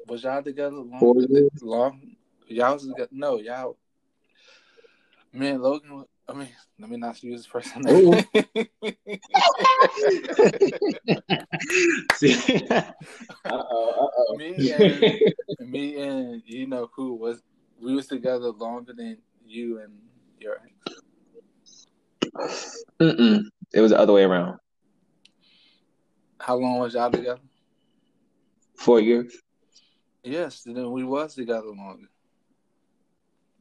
Was 0.08 0.24
y'all 0.24 0.44
together 0.44 0.78
long? 0.78 1.50
Long. 1.62 2.16
Y'all 2.48 2.74
was 2.74 2.88
together. 2.88 3.10
No, 3.12 3.40
y'all. 3.40 3.78
Man, 5.34 5.62
Logan. 5.62 6.06
Was- 6.34 6.36
I 6.36 6.40
mean, 6.40 6.50
let 6.80 6.90
me 6.90 6.98
not 6.98 7.22
use 7.24 7.40
his 7.42 7.46
first 7.46 7.76
name. 7.78 8.14
Uh-oh, 13.46 14.10
uh-oh. 14.18 14.36
me 14.38 14.72
and 14.72 15.72
me 15.72 16.02
and 16.02 16.42
you 16.46 16.68
know 16.68 16.90
who 16.96 17.14
was 17.16 17.42
we 17.82 17.96
was 17.96 18.08
together 18.08 18.50
longer 18.52 18.94
than 18.94 19.18
you 19.46 19.80
and 19.80 19.94
your 20.40 20.58
ex. 20.64 21.88
Mm-mm. 23.00 23.44
It 23.74 23.82
was 23.82 23.92
the 23.92 24.00
other 24.00 24.14
way 24.14 24.24
around. 24.24 24.58
How 26.40 26.56
long 26.56 26.80
was 26.80 26.94
y'all 26.94 27.12
together? 27.12 27.40
Four 28.76 29.00
years. 29.00 29.36
Yes, 30.24 30.64
then 30.66 30.92
we 30.92 31.04
was 31.04 31.36
together 31.36 31.68
longer. 31.68 32.08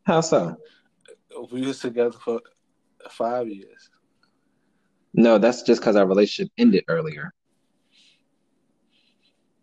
How 0.04 0.20
so? 0.20 0.56
We 1.52 1.66
was 1.66 1.78
together 1.80 2.12
for 2.12 2.40
five 3.08 3.48
years. 3.48 3.90
No, 5.14 5.38
that's 5.38 5.62
just 5.62 5.80
because 5.80 5.96
our 5.96 6.06
relationship 6.06 6.52
ended 6.58 6.84
earlier. 6.88 7.32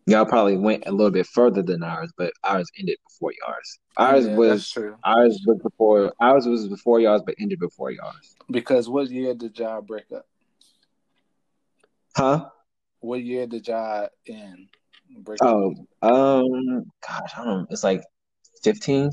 Y'all 0.06 0.24
probably 0.24 0.56
went 0.56 0.84
a 0.86 0.92
little 0.92 1.10
bit 1.10 1.26
further 1.26 1.62
than 1.62 1.82
ours, 1.82 2.10
but 2.16 2.32
ours 2.42 2.66
ended 2.78 2.96
before 3.06 3.32
yours. 3.46 3.78
Ours 3.96 4.26
Yeah, 4.26 4.36
was 4.36 4.74
ours 5.04 5.42
was 5.46 5.58
before 5.62 6.12
ours 6.20 6.46
was 6.46 6.68
before 6.68 7.00
yours, 7.00 7.22
but 7.24 7.34
ended 7.38 7.58
before 7.58 7.90
yours. 7.90 8.36
Because 8.50 8.88
what 8.88 9.10
year 9.10 9.34
did 9.34 9.58
y'all 9.58 9.82
break 9.82 10.10
up? 10.12 10.26
Huh? 12.16 12.50
What 13.00 13.22
year 13.22 13.46
did 13.46 13.68
y'all 13.68 14.08
end? 14.26 14.68
Break 15.18 15.40
Oh, 15.42 15.74
up? 16.02 16.10
um, 16.10 16.84
gosh, 17.06 17.30
I 17.36 17.44
don't 17.44 17.60
know. 17.60 17.66
It's 17.70 17.84
like 17.84 18.02
15, 18.62 19.10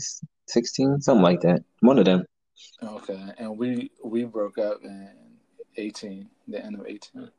16, 0.47 1.01
something 1.01 1.21
like 1.23 1.41
that. 1.41 1.61
One 1.81 1.99
of 1.99 2.05
them. 2.05 2.25
Okay, 2.81 3.33
and 3.37 3.57
we 3.57 3.91
we 4.03 4.23
broke 4.23 4.57
up 4.57 4.79
in 4.83 5.09
eighteen, 5.77 6.29
the 6.47 6.63
end 6.63 6.75
of 6.79 6.85
eighteen. 6.87 7.29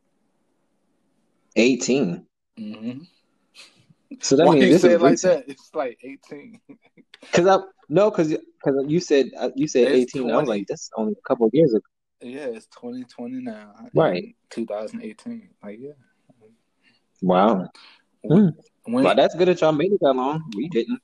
18. 1.56 2.26
Mm-hmm. 2.58 2.98
So 4.20 4.36
that 4.36 4.46
Why 4.46 4.54
means 4.54 4.64
you 4.64 4.70
this 4.72 4.82
say 4.82 4.88
is 4.88 4.94
it 4.94 5.00
like 5.00 5.10
recent. 5.12 5.46
that? 5.46 5.52
It's 5.52 5.70
like 5.74 5.98
eighteen. 6.02 6.60
Cause 7.32 7.46
I 7.46 7.58
no, 7.88 8.10
cause 8.10 8.34
cause 8.64 8.84
you 8.86 9.00
said 9.00 9.30
uh, 9.38 9.50
you 9.56 9.66
said 9.66 9.88
It's 9.88 10.14
18. 10.14 10.30
I 10.30 10.36
was 10.36 10.48
like, 10.48 10.66
that's 10.68 10.90
only 10.96 11.12
a 11.12 11.28
couple 11.28 11.46
of 11.46 11.54
years 11.54 11.72
ago. 11.72 11.84
Yeah, 12.20 12.46
it's 12.46 12.66
twenty 12.66 13.04
twenty 13.04 13.40
now. 13.40 13.74
Right. 13.94 14.36
Two 14.50 14.66
thousand 14.66 15.02
eighteen. 15.02 15.50
Like 15.62 15.78
yeah. 15.80 15.92
Wow. 17.22 17.68
When, 18.22 18.56
when 18.84 19.04
Well, 19.04 19.14
that's 19.14 19.34
good 19.34 19.48
that 19.48 19.60
y'all 19.60 19.72
made 19.72 19.92
it 19.92 19.98
that 20.00 20.12
long. 20.12 20.42
We 20.56 20.68
didn't. 20.68 21.00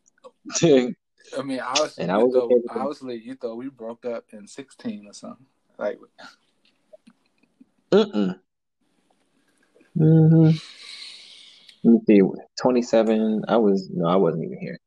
I 1.39 1.43
mean, 1.43 1.61
obviously, 1.61 2.03
And 2.05 2.13
I 2.13 2.19
was 2.19 2.35
thought, 2.35 2.51
okay 2.51 2.69
obviously, 2.71 3.17
you 3.17 3.35
thought 3.35 3.57
we 3.57 3.69
broke 3.69 4.05
up 4.05 4.25
in 4.33 4.47
sixteen 4.47 5.07
or 5.07 5.13
something. 5.13 5.47
Like, 5.79 5.99
Mm-mm. 7.91 8.39
hmm 9.97 10.51
Let 11.85 11.93
me 11.93 12.01
see. 12.07 12.23
27. 12.61 13.45
I 13.49 13.57
was 13.57 13.91
no, 13.93 14.09
I 14.09 14.17
wasn't 14.17 14.45
even 14.45 14.59
here. 14.59 14.79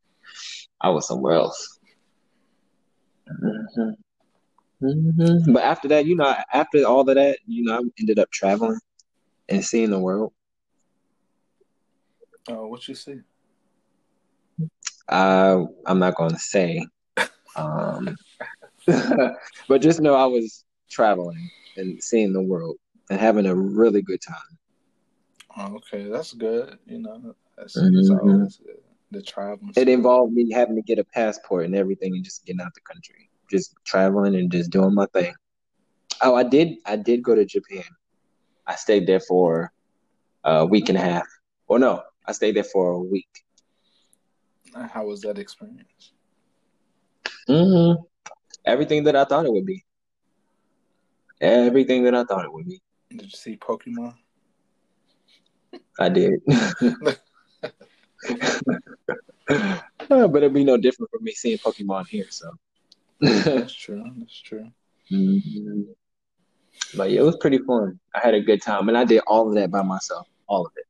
I 0.82 0.90
was 0.90 1.08
somewhere 1.08 1.34
else. 1.34 1.80
hmm 3.28 3.90
hmm 4.82 5.54
But 5.54 5.64
after 5.64 5.88
that, 5.90 6.06
you 6.06 6.16
know, 6.16 6.36
after 6.54 6.84
all 6.86 7.02
of 7.02 7.16
that, 7.16 7.40
you 7.48 7.64
know, 7.64 7.78
I 7.78 7.82
ended 8.00 8.20
up 8.20 8.30
traveling 8.32 8.80
and 9.50 9.64
seeing 9.64 9.90
the 9.90 10.00
world. 10.00 10.34
oh, 12.50 12.68
what 12.68 12.88
you 12.88 12.96
see? 12.96 13.20
Uh, 15.10 15.66
I'm 15.86 16.00
not 16.00 16.16
going 16.16 16.32
to 16.32 16.40
say. 16.40 16.86
Um, 17.56 18.16
but 19.68 19.82
just 19.82 20.02
know 20.02 20.16
I 20.16 20.26
was 20.26 20.66
traveling 20.90 21.50
and 21.78 22.02
seeing 22.02 22.34
the 22.34 22.42
world 22.42 22.78
and 23.10 23.20
having 23.20 23.46
a 23.46 23.56
really 23.56 24.02
good 24.02 24.22
time. 24.22 24.58
Oh, 25.58 25.76
okay, 25.78 26.10
that's 26.10 26.34
good. 26.34 26.78
You 26.86 27.00
know, 27.00 27.36
that's, 27.58 27.74
that's 27.76 28.10
Mhm. 28.10 28.20
always 28.20 28.58
good. 28.58 28.78
The 29.12 29.22
traveling. 29.22 29.72
It 29.76 29.88
involved 29.88 30.34
me 30.34 30.52
having 30.52 30.76
to 30.76 30.82
get 30.82 31.00
a 31.00 31.04
passport 31.06 31.66
and 31.66 31.76
everything 31.76 32.14
and 32.16 32.24
just 32.24 32.46
getting 32.46 32.62
out 32.62 32.74
the 32.74 32.82
country, 32.82 33.30
just 33.50 33.74
traveling 33.86 34.36
and 34.36 34.52
just 34.52 34.72
doing 34.72 34.94
my 34.94 35.06
thing. 35.14 35.34
Oh, 36.22 36.36
I 36.36 36.44
did. 36.44 36.78
I 36.86 36.96
did 36.96 37.24
go 37.24 37.36
to 37.36 37.46
Japan. 37.46 37.84
I 38.68 38.76
stayed 38.76 39.06
there 39.08 39.20
for 39.20 39.72
a 40.44 40.66
week 40.66 40.90
and 40.90 40.98
a 40.98 41.02
half. 41.02 41.28
Or 41.68 41.80
no, 41.80 42.04
I 42.26 42.32
stayed 42.32 42.56
there 42.56 42.64
for 42.64 42.92
a 42.92 43.00
week. 43.00 43.45
How 44.76 45.06
was 45.06 45.22
that 45.22 45.38
experience? 45.40 46.12
hmm 47.48 47.94
Everything 48.66 49.04
that 49.06 49.16
I 49.16 49.26
thought 49.26 49.46
it 49.46 49.52
would 49.54 49.66
be. 49.66 49.84
Everything 51.42 52.04
that 52.04 52.16
I 52.16 52.24
thought 52.24 52.46
it 52.46 52.52
would 52.54 52.66
be. 52.68 52.82
Did 53.10 53.24
you 53.24 53.30
see 53.30 53.58
Pokemon? 53.58 54.16
I 56.00 56.10
did. 56.10 56.42
Uh, 60.10 60.28
but 60.28 60.38
it'd 60.38 60.54
be 60.54 60.64
no 60.64 60.78
different 60.78 61.10
from 61.12 61.24
me 61.24 61.32
seeing 61.32 61.58
Pokemon 61.58 62.08
here. 62.08 62.26
So, 62.30 62.52
That's 63.22 63.74
true. 63.76 64.04
That's 64.18 64.40
true. 64.42 64.68
Mhm. 65.12 65.86
but 66.96 67.10
yeah, 67.12 67.22
it 67.22 67.24
was 67.24 67.38
pretty 67.38 67.60
fun. 67.60 68.00
I 68.14 68.20
had 68.24 68.34
a 68.34 68.42
good 68.42 68.62
time, 68.62 68.88
and 68.90 68.98
I 68.98 69.06
did 69.06 69.22
all 69.28 69.48
of 69.48 69.56
that 69.56 69.72
by 69.72 69.82
myself. 69.84 70.28
All 70.48 70.66
of 70.66 70.72
it. 70.76 70.86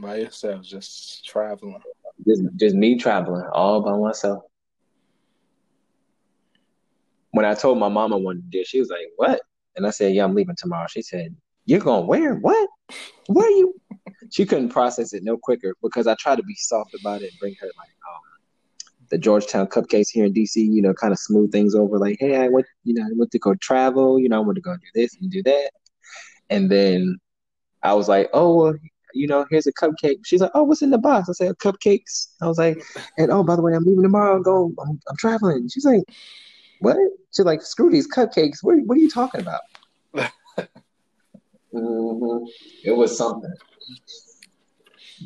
By 0.00 0.16
yourself, 0.16 0.64
just 0.64 1.24
traveling. 1.24 1.80
Just, 2.26 2.42
just 2.56 2.74
me 2.74 2.98
traveling 2.98 3.46
all 3.52 3.82
by 3.82 3.96
myself. 3.96 4.44
When 7.32 7.44
I 7.44 7.54
told 7.54 7.78
my 7.78 7.88
mama 7.88 8.18
to 8.18 8.40
do 8.50 8.64
she 8.64 8.78
was 8.78 8.90
like, 8.90 9.06
"What?" 9.16 9.40
And 9.76 9.86
I 9.86 9.90
said, 9.90 10.14
"Yeah, 10.14 10.24
I'm 10.24 10.34
leaving 10.34 10.56
tomorrow." 10.56 10.86
She 10.88 11.02
said, 11.02 11.34
"You're 11.64 11.80
going 11.80 12.06
where? 12.06 12.36
What? 12.36 12.68
Where 13.26 13.46
are 13.46 13.50
you?" 13.50 13.80
She 14.30 14.46
couldn't 14.46 14.70
process 14.70 15.12
it 15.12 15.22
no 15.24 15.36
quicker 15.36 15.74
because 15.82 16.06
I 16.06 16.14
tried 16.14 16.36
to 16.36 16.42
be 16.42 16.54
soft 16.54 16.94
about 16.98 17.22
it 17.22 17.30
and 17.30 17.38
bring 17.38 17.54
her 17.60 17.66
like, 17.66 17.88
um, 18.10 18.20
the 19.10 19.18
Georgetown 19.18 19.66
Cupcakes 19.66 20.08
here 20.10 20.24
in 20.24 20.32
DC, 20.32 20.56
you 20.56 20.80
know, 20.80 20.94
kind 20.94 21.12
of 21.12 21.18
smooth 21.18 21.52
things 21.52 21.74
over. 21.74 21.98
Like, 21.98 22.16
hey, 22.18 22.36
I 22.36 22.48
went, 22.48 22.66
you 22.84 22.94
know, 22.94 23.02
I 23.02 23.10
went 23.14 23.30
to 23.32 23.38
go 23.38 23.54
travel. 23.56 24.18
You 24.18 24.30
know, 24.30 24.36
I 24.36 24.44
went 24.44 24.56
to 24.56 24.62
go 24.62 24.74
do 24.74 24.86
this 24.94 25.16
and 25.20 25.30
do 25.30 25.42
that. 25.42 25.70
And 26.48 26.70
then 26.70 27.18
I 27.82 27.92
was 27.92 28.08
like, 28.08 28.30
oh, 28.32 28.56
well, 28.56 28.74
you 29.14 29.26
know, 29.26 29.46
here's 29.50 29.66
a 29.66 29.72
cupcake. 29.72 30.20
She's 30.24 30.40
like, 30.40 30.50
oh, 30.54 30.62
what's 30.62 30.82
in 30.82 30.90
the 30.90 30.98
box? 30.98 31.28
I 31.28 31.32
said, 31.32 31.58
cupcakes. 31.58 32.28
I 32.40 32.46
was 32.46 32.58
like, 32.58 32.82
and 33.18 33.30
oh, 33.30 33.42
by 33.42 33.56
the 33.56 33.62
way, 33.62 33.74
I'm 33.74 33.84
leaving 33.84 34.02
tomorrow. 34.02 34.36
I'm 34.36 34.42
going, 34.42 34.74
I'm, 34.80 35.00
I'm 35.08 35.16
traveling. 35.16 35.68
She's 35.68 35.84
like, 35.84 36.02
what? 36.80 36.96
She's 37.34 37.46
like, 37.46 37.62
screw 37.62 37.90
these 37.90 38.12
cupcakes. 38.12 38.58
What, 38.62 38.76
what 38.84 38.96
are 38.98 39.00
you 39.00 39.10
talking 39.10 39.40
about? 39.40 39.60
mm-hmm. 41.74 42.44
It 42.84 42.92
was 42.92 43.16
something. 43.16 43.54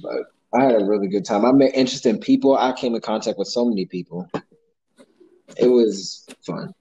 But 0.02 0.24
I 0.54 0.64
had 0.64 0.80
a 0.80 0.84
really 0.84 1.08
good 1.08 1.24
time. 1.24 1.44
I 1.44 1.52
met 1.52 1.74
interesting 1.74 2.18
people. 2.18 2.56
I 2.56 2.72
came 2.72 2.94
in 2.94 3.00
contact 3.00 3.38
with 3.38 3.48
so 3.48 3.64
many 3.64 3.86
people. 3.86 4.30
It 5.56 5.68
was 5.68 6.26
fun. 6.44 6.72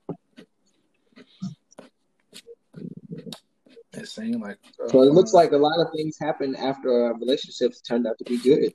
It 3.97 4.07
seemed 4.07 4.41
like 4.41 4.57
uh, 4.83 4.89
so. 4.89 5.01
It 5.03 5.13
looks 5.13 5.33
like 5.33 5.51
a 5.51 5.57
lot 5.57 5.79
of 5.79 5.87
things 5.95 6.17
happen 6.19 6.55
after 6.55 7.05
our 7.05 7.13
relationships 7.17 7.81
turned 7.81 8.07
out 8.07 8.17
to 8.17 8.23
be 8.23 8.37
good. 8.37 8.73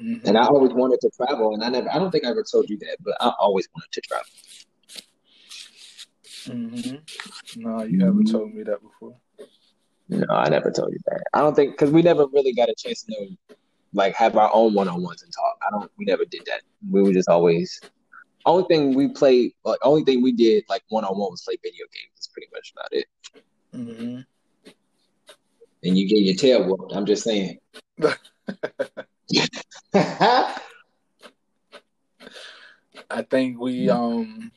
Mm-hmm. 0.00 0.26
And 0.26 0.38
I 0.38 0.46
always 0.46 0.72
wanted 0.72 1.00
to 1.00 1.10
travel, 1.16 1.54
and 1.54 1.64
I 1.64 1.68
never. 1.70 1.90
I 1.90 1.98
don't 1.98 2.10
think 2.10 2.24
I 2.24 2.30
ever 2.30 2.44
told 2.50 2.68
you 2.70 2.78
that, 2.78 2.98
but 3.00 3.16
I 3.20 3.32
always 3.38 3.68
wanted 3.74 3.92
to 3.92 4.00
travel. 4.02 4.26
Mm-hmm. 6.46 7.60
No, 7.60 7.82
you 7.82 8.00
haven't 8.00 8.24
mm-hmm. 8.24 8.32
told 8.32 8.54
me 8.54 8.62
that 8.62 8.80
before. 8.80 9.16
No, 10.08 10.26
I 10.30 10.48
never 10.48 10.70
told 10.70 10.92
you 10.92 10.98
that. 11.06 11.22
I 11.34 11.40
don't 11.40 11.54
think 11.54 11.72
because 11.72 11.90
we 11.90 12.02
never 12.02 12.26
really 12.32 12.54
got 12.54 12.68
a 12.68 12.74
chance 12.74 13.02
to 13.02 13.12
know, 13.12 13.56
like, 13.92 14.14
have 14.14 14.36
our 14.36 14.50
own 14.54 14.72
one 14.72 14.88
on 14.88 15.02
ones 15.02 15.22
and 15.22 15.32
talk. 15.32 15.58
I 15.66 15.70
don't. 15.70 15.90
We 15.98 16.04
never 16.04 16.24
did 16.24 16.42
that. 16.46 16.62
We 16.90 17.02
were 17.02 17.12
just 17.12 17.28
always. 17.28 17.80
Only 18.46 18.64
thing 18.68 18.94
we 18.94 19.08
played, 19.08 19.52
like, 19.64 19.80
only 19.82 20.04
thing 20.04 20.22
we 20.22 20.32
did, 20.32 20.64
like, 20.68 20.82
one 20.88 21.04
on 21.04 21.18
one 21.18 21.32
was 21.32 21.42
play 21.42 21.56
video 21.62 21.84
games. 21.92 22.12
That's 22.14 22.28
pretty 22.28 22.48
much 22.54 22.72
about 22.74 22.88
it. 22.92 23.06
Mm-hmm. 23.78 24.20
And 25.84 25.96
you 25.96 26.08
get 26.08 26.18
your 26.18 26.34
tail 26.34 26.66
whooped. 26.66 26.92
I'm 26.94 27.06
just 27.06 27.22
saying. 27.22 27.58
I 33.10 33.22
think 33.30 33.60
we 33.60 33.88
um 33.88 34.50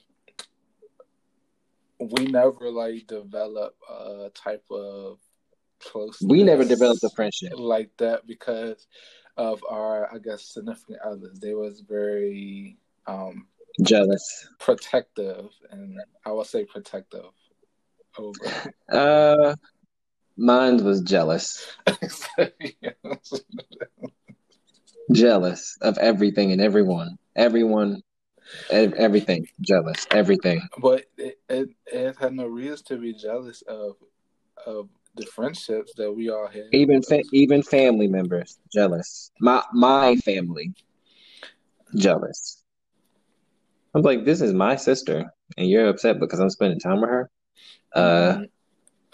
we 2.00 2.26
never 2.26 2.72
like 2.72 3.06
develop 3.06 3.76
a 3.88 4.32
type 4.34 4.66
of 4.72 5.20
close. 5.80 6.18
We 6.22 6.44
never 6.44 6.66
developed 6.66 7.04
a 7.04 7.10
friendship 7.16 7.54
like 7.56 7.92
that 7.98 8.26
because 8.26 8.88
of 9.38 9.64
our, 9.70 10.14
I 10.14 10.18
guess, 10.18 10.54
significant 10.54 11.00
others. 11.06 11.40
They 11.40 11.54
was 11.54 11.82
very 11.82 12.78
um 13.06 13.46
jealous, 13.84 14.48
protective, 14.60 15.50
and 15.70 16.00
I 16.26 16.32
will 16.32 16.44
say 16.44 16.66
protective 16.66 17.26
over. 18.18 18.74
Uh, 18.92 19.56
mine 20.36 20.84
was 20.84 21.00
jealous. 21.02 21.66
jealous 25.14 25.78
of 25.82 25.98
everything 25.98 26.52
and 26.52 26.60
everyone. 26.60 27.18
Everyone 27.38 28.02
everything 28.72 29.48
jealous 29.62 30.06
everything 30.12 30.62
but 30.82 31.06
it, 31.18 31.40
it, 31.50 31.70
it 31.88 32.16
had 32.18 32.34
no 32.34 32.46
reason 32.46 32.78
to 32.86 32.98
be 32.98 33.14
jealous 33.14 33.62
of 33.64 33.96
of 34.66 34.90
the 35.16 35.26
friendships 35.26 35.94
that 35.96 36.12
we 36.12 36.30
all 36.30 36.48
had 36.48 36.64
even 36.72 37.02
fa- 37.02 37.24
even 37.34 37.62
family 37.62 38.08
members 38.08 38.60
jealous 38.74 39.32
my 39.40 39.62
my 39.74 40.16
family 40.18 40.74
jealous 41.96 42.64
I'm 43.94 44.04
like 44.04 44.24
this 44.24 44.42
is 44.42 44.54
my 44.54 44.76
sister 44.76 45.26
and 45.58 45.70
you're 45.70 45.90
upset 45.90 46.20
because 46.20 46.40
i'm 46.40 46.50
spending 46.50 46.80
time 46.80 47.02
with 47.02 47.10
her 47.10 47.30
uh 47.94 48.42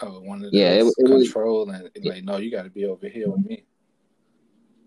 oh 0.00 0.20
one 0.20 0.44
of 0.44 0.52
yeah 0.52 0.70
it, 0.70 0.86
it 0.98 1.06
control 1.06 1.66
was, 1.66 1.74
and 1.74 1.90
like 2.04 2.24
no 2.24 2.36
you 2.36 2.50
got 2.50 2.62
to 2.62 2.70
be 2.70 2.84
over 2.84 3.08
here 3.08 3.30
with 3.30 3.44
me 3.44 3.64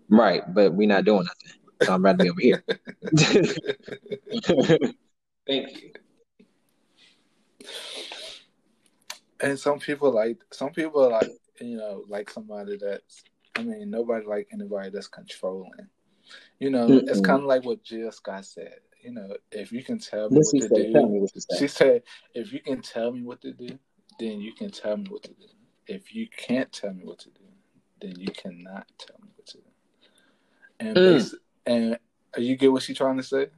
right 0.08 0.42
but 0.54 0.72
we're 0.72 0.88
not 0.88 1.04
doing 1.04 1.24
nothing 1.24 1.62
so 1.84 1.94
I'm 1.94 2.04
ready 2.04 2.28
to 2.28 2.34
be 2.34 2.40
over 2.40 2.40
here. 2.40 2.64
Thank 5.46 5.82
you. 5.82 5.92
And 9.40 9.58
some 9.58 9.78
people 9.80 10.12
like 10.12 10.38
some 10.52 10.70
people 10.70 11.10
like 11.10 11.32
you 11.60 11.76
know 11.76 12.04
like 12.08 12.30
somebody 12.30 12.76
that's 12.76 13.24
I 13.56 13.64
mean 13.64 13.90
nobody 13.90 14.24
like 14.24 14.46
anybody 14.52 14.90
that's 14.90 15.08
controlling. 15.08 15.88
You 16.60 16.70
know, 16.70 16.88
mm 16.88 17.08
it's 17.08 17.20
kind 17.20 17.40
of 17.40 17.46
like 17.46 17.64
what 17.64 17.82
Jill 17.82 18.12
Scott 18.12 18.44
said. 18.44 18.78
You 19.02 19.12
know, 19.12 19.36
if 19.50 19.72
you 19.72 19.82
can 19.82 19.98
tell 19.98 20.30
me 20.30 20.36
what, 20.36 20.46
what 20.52 20.62
to 20.62 20.68
said, 20.68 20.92
do, 20.92 21.02
what 21.02 21.58
she 21.58 21.66
said, 21.66 22.02
if 22.34 22.52
you 22.52 22.60
can 22.60 22.80
tell 22.80 23.10
me 23.10 23.22
what 23.22 23.40
to 23.42 23.52
do, 23.52 23.78
then 24.20 24.40
you 24.40 24.54
can 24.54 24.70
tell 24.70 24.96
me 24.96 25.06
what 25.08 25.24
to 25.24 25.30
do. 25.30 25.46
If 25.88 26.14
you 26.14 26.28
can't 26.36 26.70
tell 26.72 26.94
me 26.94 27.02
what 27.04 27.18
to 27.20 27.30
do, 27.30 27.44
then 28.00 28.14
you 28.16 28.28
cannot 28.28 28.86
tell 28.98 29.16
me 29.20 29.28
what 29.34 29.46
to 29.46 29.58
do. 29.58 29.64
And 30.78 30.96
mm. 30.96 31.34
And 31.64 31.98
you 32.36 32.56
get 32.56 32.72
what 32.72 32.82
she's 32.82 32.96
trying 32.96 33.16
to 33.16 33.22
say? 33.22 33.48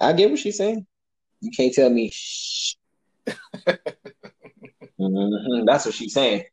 I 0.00 0.12
get 0.12 0.30
what 0.30 0.38
she's 0.38 0.56
saying. 0.56 0.86
You 1.40 1.50
can't 1.50 1.72
tell 1.72 1.90
me 1.90 2.10
shh. 2.10 2.74
mm-hmm. 3.66 5.64
That's 5.64 5.86
what 5.86 5.94
she's 5.94 6.14
saying. 6.14 6.44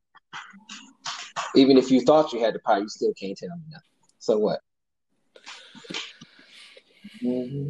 Even 1.55 1.77
if 1.77 1.91
you 1.91 2.01
thought 2.01 2.33
you 2.33 2.43
had 2.43 2.55
the 2.55 2.59
power, 2.59 2.79
you 2.79 2.89
still 2.89 3.13
can't 3.13 3.37
tell 3.37 3.49
me 3.49 3.63
nothing. 3.69 3.87
So 4.19 4.37
what? 4.39 4.59
Mm-hmm. 7.23 7.69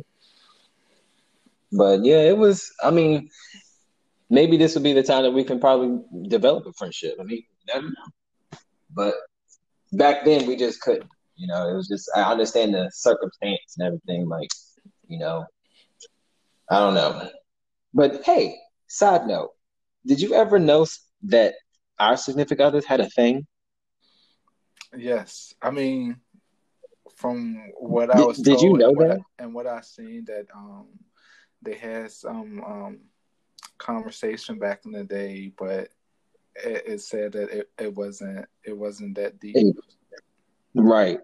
But 1.75 2.03
yeah, 2.03 2.21
it 2.21 2.37
was. 2.37 2.71
I 2.83 2.91
mean, 2.91 3.29
maybe 4.29 4.57
this 4.57 4.75
would 4.75 4.83
be 4.83 4.93
the 4.93 5.03
time 5.03 5.23
that 5.23 5.31
we 5.31 5.43
can 5.43 5.59
probably 5.59 5.99
develop 6.27 6.65
a 6.65 6.73
friendship. 6.73 7.17
I 7.19 7.23
mean, 7.23 7.43
never 7.67 7.87
know. 7.87 8.59
But 8.93 9.15
back 9.91 10.25
then, 10.25 10.45
we 10.47 10.55
just 10.55 10.81
couldn't. 10.81 11.09
You 11.35 11.47
know, 11.47 11.67
it 11.67 11.73
was 11.73 11.87
just 11.87 12.09
I 12.15 12.23
understand 12.23 12.73
the 12.73 12.89
circumstance 12.93 13.75
and 13.77 13.87
everything. 13.87 14.27
Like, 14.27 14.49
you 15.07 15.17
know, 15.19 15.45
I 16.69 16.79
don't 16.79 16.93
know. 16.93 17.29
But 17.93 18.23
hey, 18.23 18.55
side 18.87 19.27
note, 19.27 19.51
did 20.05 20.21
you 20.21 20.33
ever 20.33 20.59
know 20.59 20.85
that 21.23 21.55
our 21.99 22.17
significant 22.17 22.61
others 22.61 22.85
had 22.85 22.99
a 22.99 23.09
thing? 23.09 23.47
Yes, 24.95 25.53
I 25.61 25.71
mean, 25.71 26.17
from 27.15 27.71
what 27.79 28.11
I 28.11 28.21
was 28.21 28.37
did, 28.37 28.51
did 28.51 28.61
you 28.61 28.73
know 28.73 28.89
and 28.89 28.99
that? 28.99 29.19
And 29.39 29.53
what 29.53 29.65
I 29.65 29.81
seen 29.81 30.25
that 30.25 30.45
um 30.55 30.87
they 31.63 31.75
had 31.75 32.11
some 32.11 32.63
um 32.63 32.99
conversation 33.77 34.59
back 34.59 34.81
in 34.85 34.91
the 34.91 35.03
day, 35.03 35.51
but 35.57 35.89
it, 36.55 36.83
it 36.85 37.01
said 37.01 37.33
that 37.33 37.49
it, 37.49 37.69
it 37.79 37.93
wasn't 37.93 38.45
it 38.63 38.77
wasn't 38.77 39.15
that 39.15 39.39
deep. 39.39 39.55
Right. 40.75 41.19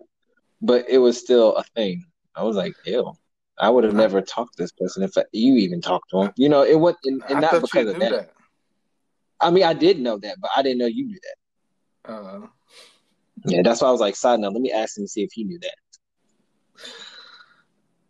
But 0.61 0.89
it 0.89 0.97
was 0.97 1.17
still 1.17 1.55
a 1.55 1.63
thing. 1.75 2.05
I 2.35 2.43
was 2.43 2.55
like, 2.55 2.73
ew. 2.85 3.13
I 3.61 3.69
would 3.69 3.83
have 3.83 3.93
never 3.93 4.21
talked 4.21 4.55
to 4.55 4.63
this 4.63 4.71
person 4.71 5.03
if 5.03 5.11
you 5.33 5.55
even 5.55 5.81
talked 5.81 6.09
to 6.11 6.21
him. 6.21 6.31
You 6.37 6.47
know, 6.47 6.63
it 6.63 6.79
was 6.79 6.95
and, 7.03 7.21
and 7.29 7.41
not 7.41 7.61
because 7.61 7.89
of 7.89 7.99
that. 7.99 8.11
that. 8.11 8.33
I 9.41 9.51
mean, 9.51 9.63
I 9.63 9.73
did 9.73 9.99
know 9.99 10.17
that, 10.17 10.37
but 10.39 10.49
I 10.55 10.61
didn't 10.61 10.77
know 10.77 10.85
you 10.85 11.05
knew 11.05 11.19
that. 11.21 12.13
Uh, 12.13 12.47
yeah, 13.45 13.61
that's 13.61 13.81
why 13.81 13.89
I 13.89 13.91
was 13.91 13.99
like, 13.99 14.15
side 14.15 14.39
note, 14.39 14.53
let 14.53 14.61
me 14.61 14.71
ask 14.71 14.97
him 14.97 15.03
to 15.03 15.07
see 15.07 15.23
if 15.23 15.31
he 15.33 15.43
knew 15.43 15.59
that. 15.59 15.75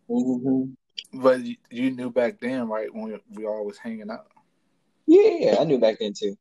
Mm-hmm. 0.08 0.72
But 1.12 1.40
you 1.70 1.90
knew 1.90 2.10
back 2.10 2.38
then, 2.40 2.68
right, 2.68 2.92
when 2.94 3.04
we, 3.04 3.18
we 3.34 3.46
all 3.46 3.64
was 3.64 3.78
hanging 3.78 4.10
out? 4.10 4.28
Yeah, 5.06 5.56
I 5.58 5.64
knew 5.64 5.78
back 5.78 5.96
then 5.98 6.12
too. 6.16 6.36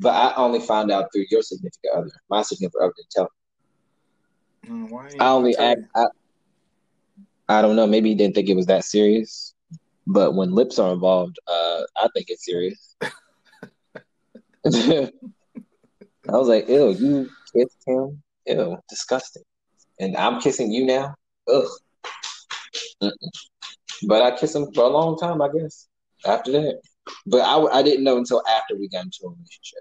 But 0.00 0.14
I 0.14 0.34
only 0.36 0.60
found 0.60 0.90
out 0.90 1.08
through 1.12 1.26
your 1.30 1.42
significant 1.42 1.94
other. 1.94 2.10
My 2.30 2.42
significant 2.42 2.82
other 2.84 2.92
didn't 2.96 3.10
tell 3.10 3.28
me. 4.64 4.70
Mm, 4.70 4.90
why 4.90 5.10
I 5.20 5.28
only 5.30 5.56
act. 5.56 5.80
I, 5.94 6.06
I 7.48 7.62
don't 7.62 7.76
know. 7.76 7.86
Maybe 7.86 8.10
he 8.10 8.14
didn't 8.14 8.34
think 8.34 8.48
it 8.48 8.56
was 8.56 8.66
that 8.66 8.84
serious. 8.84 9.54
But 10.06 10.34
when 10.34 10.52
lips 10.52 10.78
are 10.78 10.92
involved, 10.92 11.38
uh, 11.46 11.82
I 11.96 12.08
think 12.14 12.26
it's 12.28 12.44
serious. 12.44 12.96
I 14.66 15.10
was 16.28 16.48
like, 16.48 16.68
"Ew, 16.68 16.90
you 16.90 17.28
kissed 17.54 17.82
him? 17.86 18.22
Ew, 18.46 18.76
disgusting." 18.88 19.42
And 20.00 20.16
I'm 20.16 20.40
kissing 20.40 20.72
you 20.72 20.84
now. 20.84 21.14
Ugh. 21.48 21.68
Mm-mm. 23.02 23.12
But 24.06 24.22
I 24.22 24.36
kissed 24.36 24.56
him 24.56 24.72
for 24.72 24.84
a 24.84 24.88
long 24.88 25.18
time, 25.18 25.40
I 25.40 25.48
guess. 25.48 25.88
After 26.26 26.52
that, 26.52 26.80
but 27.26 27.40
I, 27.40 27.78
I 27.78 27.82
didn't 27.82 28.04
know 28.04 28.16
until 28.16 28.42
after 28.48 28.76
we 28.76 28.88
got 28.88 29.04
into 29.04 29.18
a 29.24 29.30
relationship. 29.30 29.80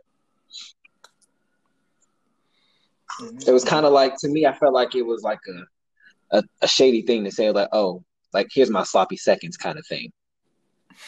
It 3.48 3.52
was 3.52 3.64
kind 3.64 3.86
of 3.86 3.94
like 3.94 4.16
to 4.20 4.28
me. 4.28 4.46
I 4.46 4.54
felt 4.54 4.74
like 4.74 4.96
it 4.96 5.04
was 5.04 5.22
like 5.22 5.40
a, 5.48 6.38
a, 6.38 6.44
a 6.64 6.68
shady 6.68 7.02
thing 7.04 7.24
to 7.24 7.32
say, 7.32 7.52
like, 7.52 7.70
"Oh, 7.72 8.04
like 8.34 8.48
here's 8.52 8.70
my 8.70 8.84
sloppy 8.84 9.18
seconds" 9.18 9.56
kind 9.56 9.78
of 9.78 9.86
thing. 9.88 10.12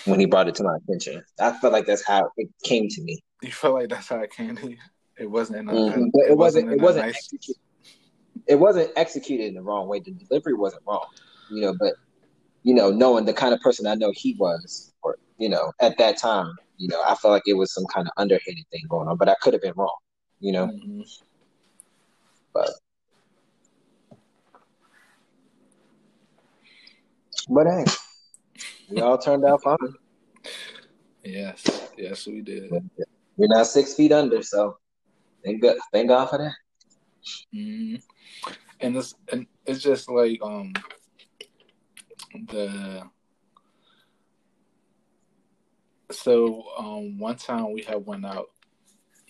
When 0.05 0.19
he 0.19 0.25
brought 0.25 0.47
it 0.47 0.55
to 0.55 0.63
my 0.63 0.77
attention, 0.77 1.23
I 1.39 1.51
felt 1.53 1.73
like 1.73 1.85
that's 1.85 2.05
how 2.05 2.29
it 2.37 2.49
came 2.63 2.87
to 2.87 3.01
me. 3.01 3.21
You 3.41 3.51
felt 3.51 3.73
like 3.73 3.89
that's 3.89 4.07
how 4.07 4.19
it 4.19 4.31
came 4.31 4.55
to 4.55 4.69
you. 4.69 4.77
It 5.17 5.29
wasn't. 5.29 5.59
In 5.59 5.69
a, 5.69 5.73
mm-hmm. 5.73 6.03
it, 6.13 6.31
it, 6.31 6.37
wasn't. 6.37 6.71
It 6.71 6.81
wasn't. 6.81 7.07
Nice... 7.07 7.15
Executed, 7.17 7.61
it 8.47 8.55
wasn't 8.55 8.91
executed 8.95 9.47
in 9.47 9.53
the 9.55 9.61
wrong 9.61 9.87
way. 9.87 9.99
The 9.99 10.11
delivery 10.11 10.53
wasn't 10.53 10.83
wrong, 10.87 11.07
you 11.49 11.61
know. 11.61 11.75
But 11.77 11.93
you 12.65 12.73
know, 12.73 12.89
knowing 12.89 13.25
the 13.25 13.33
kind 13.33 13.53
of 13.53 13.61
person 13.61 13.85
I 13.85 13.93
know 13.93 14.11
he 14.15 14.35
was, 14.39 14.91
or 15.03 15.17
you 15.37 15.47
know, 15.47 15.71
at 15.79 15.99
that 15.99 16.17
time, 16.17 16.51
you 16.77 16.87
know, 16.87 16.99
I 17.03 17.13
felt 17.13 17.31
like 17.31 17.43
it 17.45 17.53
was 17.53 17.71
some 17.71 17.85
kind 17.85 18.07
of 18.07 18.13
underhanded 18.17 18.65
thing 18.71 18.81
going 18.89 19.07
on, 19.07 19.17
but 19.17 19.29
I 19.29 19.35
could 19.39 19.53
have 19.53 19.61
been 19.61 19.75
wrong, 19.75 19.95
you 20.39 20.51
know. 20.51 20.65
Mm-hmm. 20.65 21.01
But 22.53 22.71
but 27.49 27.67
hey, 27.67 27.85
we 28.89 28.99
all 28.99 29.19
turned 29.19 29.45
out 29.45 29.61
fine. 29.61 29.77
Yes, 31.23 31.91
yes, 31.95 32.25
we 32.25 32.41
did. 32.41 32.71
We're 33.37 33.47
not 33.47 33.67
six 33.67 33.93
feet 33.93 34.11
under, 34.11 34.41
so 34.41 34.77
thank 35.43 35.61
God, 35.61 35.75
thank 35.93 36.07
God 36.07 36.31
for 36.31 36.39
that. 36.39 36.55
Mm-hmm. 37.53 37.97
And 38.79 38.97
it's 38.97 39.13
and 39.31 39.45
it's 39.67 39.83
just 39.83 40.09
like 40.09 40.39
um 40.41 40.73
the 42.49 43.03
so 46.11 46.65
um 46.77 47.17
one 47.17 47.35
time 47.35 47.71
we 47.71 47.81
had 47.81 48.05
went 48.05 48.25
out 48.25 48.51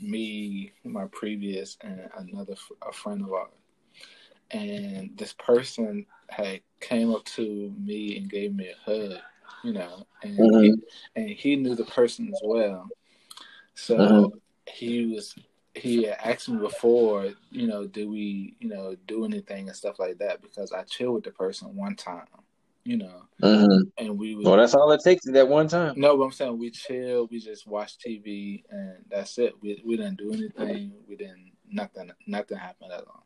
me 0.01 0.71
my 0.83 1.05
previous 1.11 1.77
and 1.81 2.09
another 2.17 2.55
a 2.87 2.91
friend 2.91 3.21
of 3.21 3.31
ours 3.31 3.49
and 4.51 5.09
this 5.15 5.33
person 5.33 6.05
had 6.29 6.59
came 6.81 7.13
up 7.13 7.23
to 7.25 7.73
me 7.79 8.17
and 8.17 8.29
gave 8.29 8.53
me 8.53 8.69
a 8.69 8.89
hug 8.89 9.19
you 9.63 9.73
know 9.73 10.05
and 10.23 10.37
mm-hmm. 10.37 10.63
he, 10.63 10.75
and 11.15 11.29
he 11.29 11.55
knew 11.55 11.75
the 11.75 11.85
person 11.85 12.27
as 12.27 12.41
well 12.43 12.87
so 13.73 13.97
mm-hmm. 13.97 14.37
he 14.67 15.13
was 15.13 15.33
he 15.75 16.03
had 16.03 16.17
asked 16.23 16.49
me 16.49 16.57
before, 16.57 17.33
you 17.51 17.67
know, 17.67 17.85
do 17.85 18.09
we, 18.09 18.55
you 18.59 18.69
know, 18.69 18.95
do 19.07 19.25
anything 19.25 19.67
and 19.67 19.75
stuff 19.75 19.99
like 19.99 20.17
that 20.19 20.41
because 20.41 20.71
I 20.71 20.83
chilled 20.83 21.15
with 21.15 21.23
the 21.25 21.31
person 21.31 21.75
one 21.75 21.95
time, 21.95 22.25
you 22.85 22.97
know, 22.97 23.23
mm-hmm. 23.41 23.81
and 23.97 24.17
we. 24.17 24.35
well, 24.35 24.57
that's 24.57 24.75
all 24.75 24.91
it 24.91 25.01
takes 25.03 25.27
at 25.27 25.33
that 25.33 25.47
one 25.47 25.67
time. 25.67 25.95
No, 25.97 26.15
but 26.15 26.23
I'm 26.23 26.31
saying 26.31 26.57
we 26.57 26.71
chill, 26.71 27.27
we 27.29 27.39
just 27.39 27.67
watch 27.67 27.97
TV, 27.97 28.63
and 28.69 28.97
that's 29.09 29.37
it. 29.37 29.53
We 29.61 29.81
we 29.85 29.97
didn't 29.97 30.17
do 30.17 30.31
anything. 30.31 30.93
We 31.07 31.15
didn't 31.15 31.51
nothing. 31.69 32.11
Nothing 32.27 32.57
happened 32.57 32.91
at 32.93 33.03
all. 33.07 33.25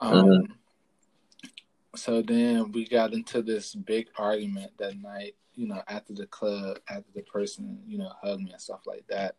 Um. 0.00 0.26
Mm-hmm. 0.26 0.52
So 1.96 2.22
then 2.22 2.72
we 2.72 2.88
got 2.88 3.12
into 3.12 3.40
this 3.40 3.74
big 3.74 4.08
argument 4.18 4.72
that 4.78 5.00
night. 5.00 5.36
You 5.54 5.68
know, 5.68 5.82
after 5.86 6.12
the 6.12 6.26
club, 6.26 6.80
after 6.88 7.10
the 7.14 7.22
person, 7.22 7.78
you 7.86 7.98
know, 7.98 8.10
hugged 8.20 8.42
me 8.42 8.50
and 8.50 8.60
stuff 8.60 8.80
like 8.86 9.06
that 9.08 9.36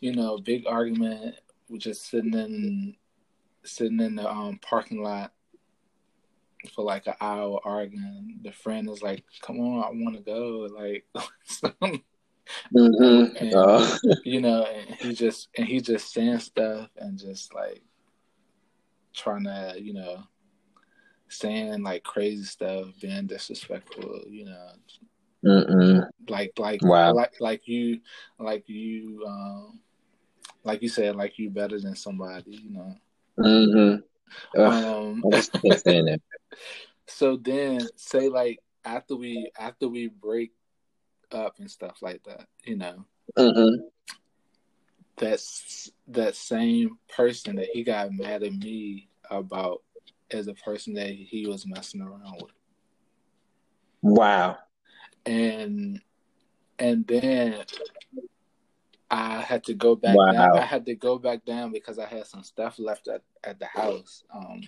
you 0.00 0.14
know, 0.14 0.38
big 0.38 0.66
argument. 0.66 1.36
We're 1.68 1.78
just 1.78 2.08
sitting 2.08 2.34
in 2.34 2.94
sitting 3.64 4.00
in 4.00 4.16
the 4.16 4.30
um, 4.30 4.58
parking 4.62 5.02
lot 5.02 5.32
for 6.66 6.84
like 6.84 7.06
an 7.06 7.14
hour 7.20 7.60
arguing. 7.64 8.40
The 8.42 8.52
friend 8.52 8.88
is 8.90 9.02
like, 9.02 9.24
"Come 9.42 9.60
on, 9.60 9.84
I 9.84 9.88
want 9.90 10.16
to 10.16 10.22
go." 10.22 10.68
Like, 10.76 11.04
mm-hmm. 12.74 13.36
and, 13.36 13.54
uh. 13.54 13.98
you 14.24 14.40
know, 14.40 14.64
and 14.64 14.94
he 14.96 15.14
just 15.14 15.48
and 15.56 15.66
he 15.66 15.80
just 15.80 16.12
saying 16.12 16.40
stuff 16.40 16.88
and 16.96 17.18
just 17.18 17.54
like 17.54 17.82
trying 19.14 19.44
to, 19.44 19.74
you 19.78 19.94
know, 19.94 20.22
saying 21.28 21.82
like 21.82 22.04
crazy 22.04 22.44
stuff, 22.44 22.88
being 23.00 23.26
disrespectful. 23.26 24.22
You 24.28 24.46
know, 24.46 24.68
Mm-mm. 25.44 26.08
like 26.28 26.52
like 26.58 26.82
wow. 26.82 27.12
like 27.12 27.40
like 27.40 27.68
you 27.68 28.00
like 28.38 28.68
you 28.68 29.24
um 29.26 29.80
like 30.64 30.82
you 30.82 30.88
said, 30.88 31.16
like 31.16 31.38
you 31.38 31.48
better 31.48 31.80
than 31.80 31.94
somebody, 31.94 32.56
you 32.56 32.70
know. 32.70 32.96
Mm-hmm. 33.38 34.00
Um, 34.56 35.22
so 37.06 37.36
then, 37.36 37.80
say 37.96 38.28
like 38.28 38.60
after 38.84 39.16
we 39.16 39.50
after 39.58 39.88
we 39.88 40.08
break 40.08 40.52
up 41.32 41.58
and 41.58 41.70
stuff 41.70 41.98
like 42.02 42.22
that, 42.24 42.46
you 42.64 42.76
know. 42.76 43.04
Mm-hmm. 43.36 43.86
That's 45.16 45.90
that 46.08 46.36
same 46.36 46.98
person 47.14 47.56
that 47.56 47.68
he 47.72 47.82
got 47.82 48.12
mad 48.12 48.42
at 48.42 48.52
me 48.52 49.08
about 49.30 49.82
as 50.30 50.48
a 50.48 50.54
person 50.54 50.94
that 50.94 51.10
he 51.10 51.46
was 51.46 51.66
messing 51.66 52.02
around 52.02 52.42
with. 52.42 52.52
Wow. 54.02 54.58
And 55.24 56.00
and 56.78 57.06
then 57.06 57.64
I 59.10 59.40
had 59.40 59.64
to 59.64 59.74
go 59.74 59.94
back 59.94 60.16
wow. 60.16 60.32
down. 60.32 60.58
I 60.58 60.64
had 60.64 60.86
to 60.86 60.94
go 60.94 61.18
back 61.18 61.44
down 61.44 61.72
because 61.72 61.98
I 61.98 62.06
had 62.06 62.26
some 62.26 62.42
stuff 62.42 62.78
left 62.78 63.08
at, 63.08 63.22
at 63.44 63.58
the 63.58 63.66
house. 63.66 64.24
Um, 64.34 64.62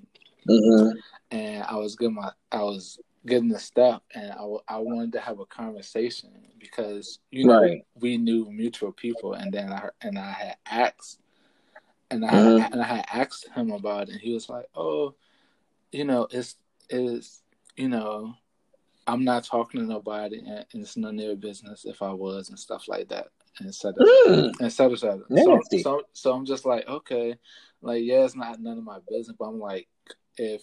mm-hmm. 0.48 0.97
and 1.31 1.65
I 1.65 1.77
was 1.77 1.97
getting 1.97 2.15
my 2.15 2.31
I 2.52 2.62
was 2.62 3.01
getting 3.27 3.48
the 3.48 3.59
stuff, 3.59 4.02
and 4.15 4.32
I, 4.32 4.44
I 4.69 4.78
wanted 4.78 5.12
to 5.12 5.20
have 5.20 5.40
a 5.40 5.47
conversation 5.47 6.31
because 6.59 7.19
you 7.31 7.47
know 7.47 7.60
right. 7.60 7.85
we 7.97 8.16
knew 8.16 8.48
mutual 8.51 8.93
people, 8.93 9.35
and 9.35 9.52
then 9.52 9.73
I 9.73 9.89
and 10.02 10.19
I 10.19 10.31
had 10.31 10.56
asked, 10.66 11.20
and 12.10 12.24
I 12.24 12.31
mm-hmm. 12.31 12.73
and 12.73 12.82
I 12.82 12.86
had 12.86 13.06
asked 13.12 13.48
him 13.55 13.73
about 13.73 14.09
it, 14.09 14.12
and 14.12 14.20
he 14.20 14.32
was 14.32 14.48
like, 14.48 14.66
"Oh, 14.74 15.15
you 15.90 16.05
know, 16.05 16.28
it's 16.31 16.56
it's 16.89 17.43
you 17.77 17.89
know." 17.89 18.35
I'm 19.10 19.24
not 19.24 19.44
talking 19.44 19.81
to 19.81 19.86
nobody, 19.86 20.36
and 20.36 20.66
it's 20.74 20.98
none 20.98 21.15
of 21.15 21.20
their 21.24 21.35
business 21.35 21.86
if 21.86 22.02
I 22.02 22.12
was 22.12 22.51
and 22.51 22.59
stuff 22.59 22.89
like 22.89 23.09
that 23.09 23.28
and 23.60 23.68
of 23.68 23.74
mm. 23.74 24.70
set 24.70 24.90
it 24.90 24.98
So, 25.01 25.60
so, 25.82 26.02
so 26.12 26.32
I'm 26.32 26.47
just 26.47 26.64
like, 26.66 26.89
okay, 26.89 27.36
like 27.82 28.02
yeah, 28.05 28.24
it's 28.24 28.36
not 28.36 28.60
none 28.60 28.78
of 28.78 28.85
my 28.85 28.98
business, 29.09 29.36
but 29.39 29.47
I'm 29.47 29.60
like, 29.60 29.89
if 30.36 30.62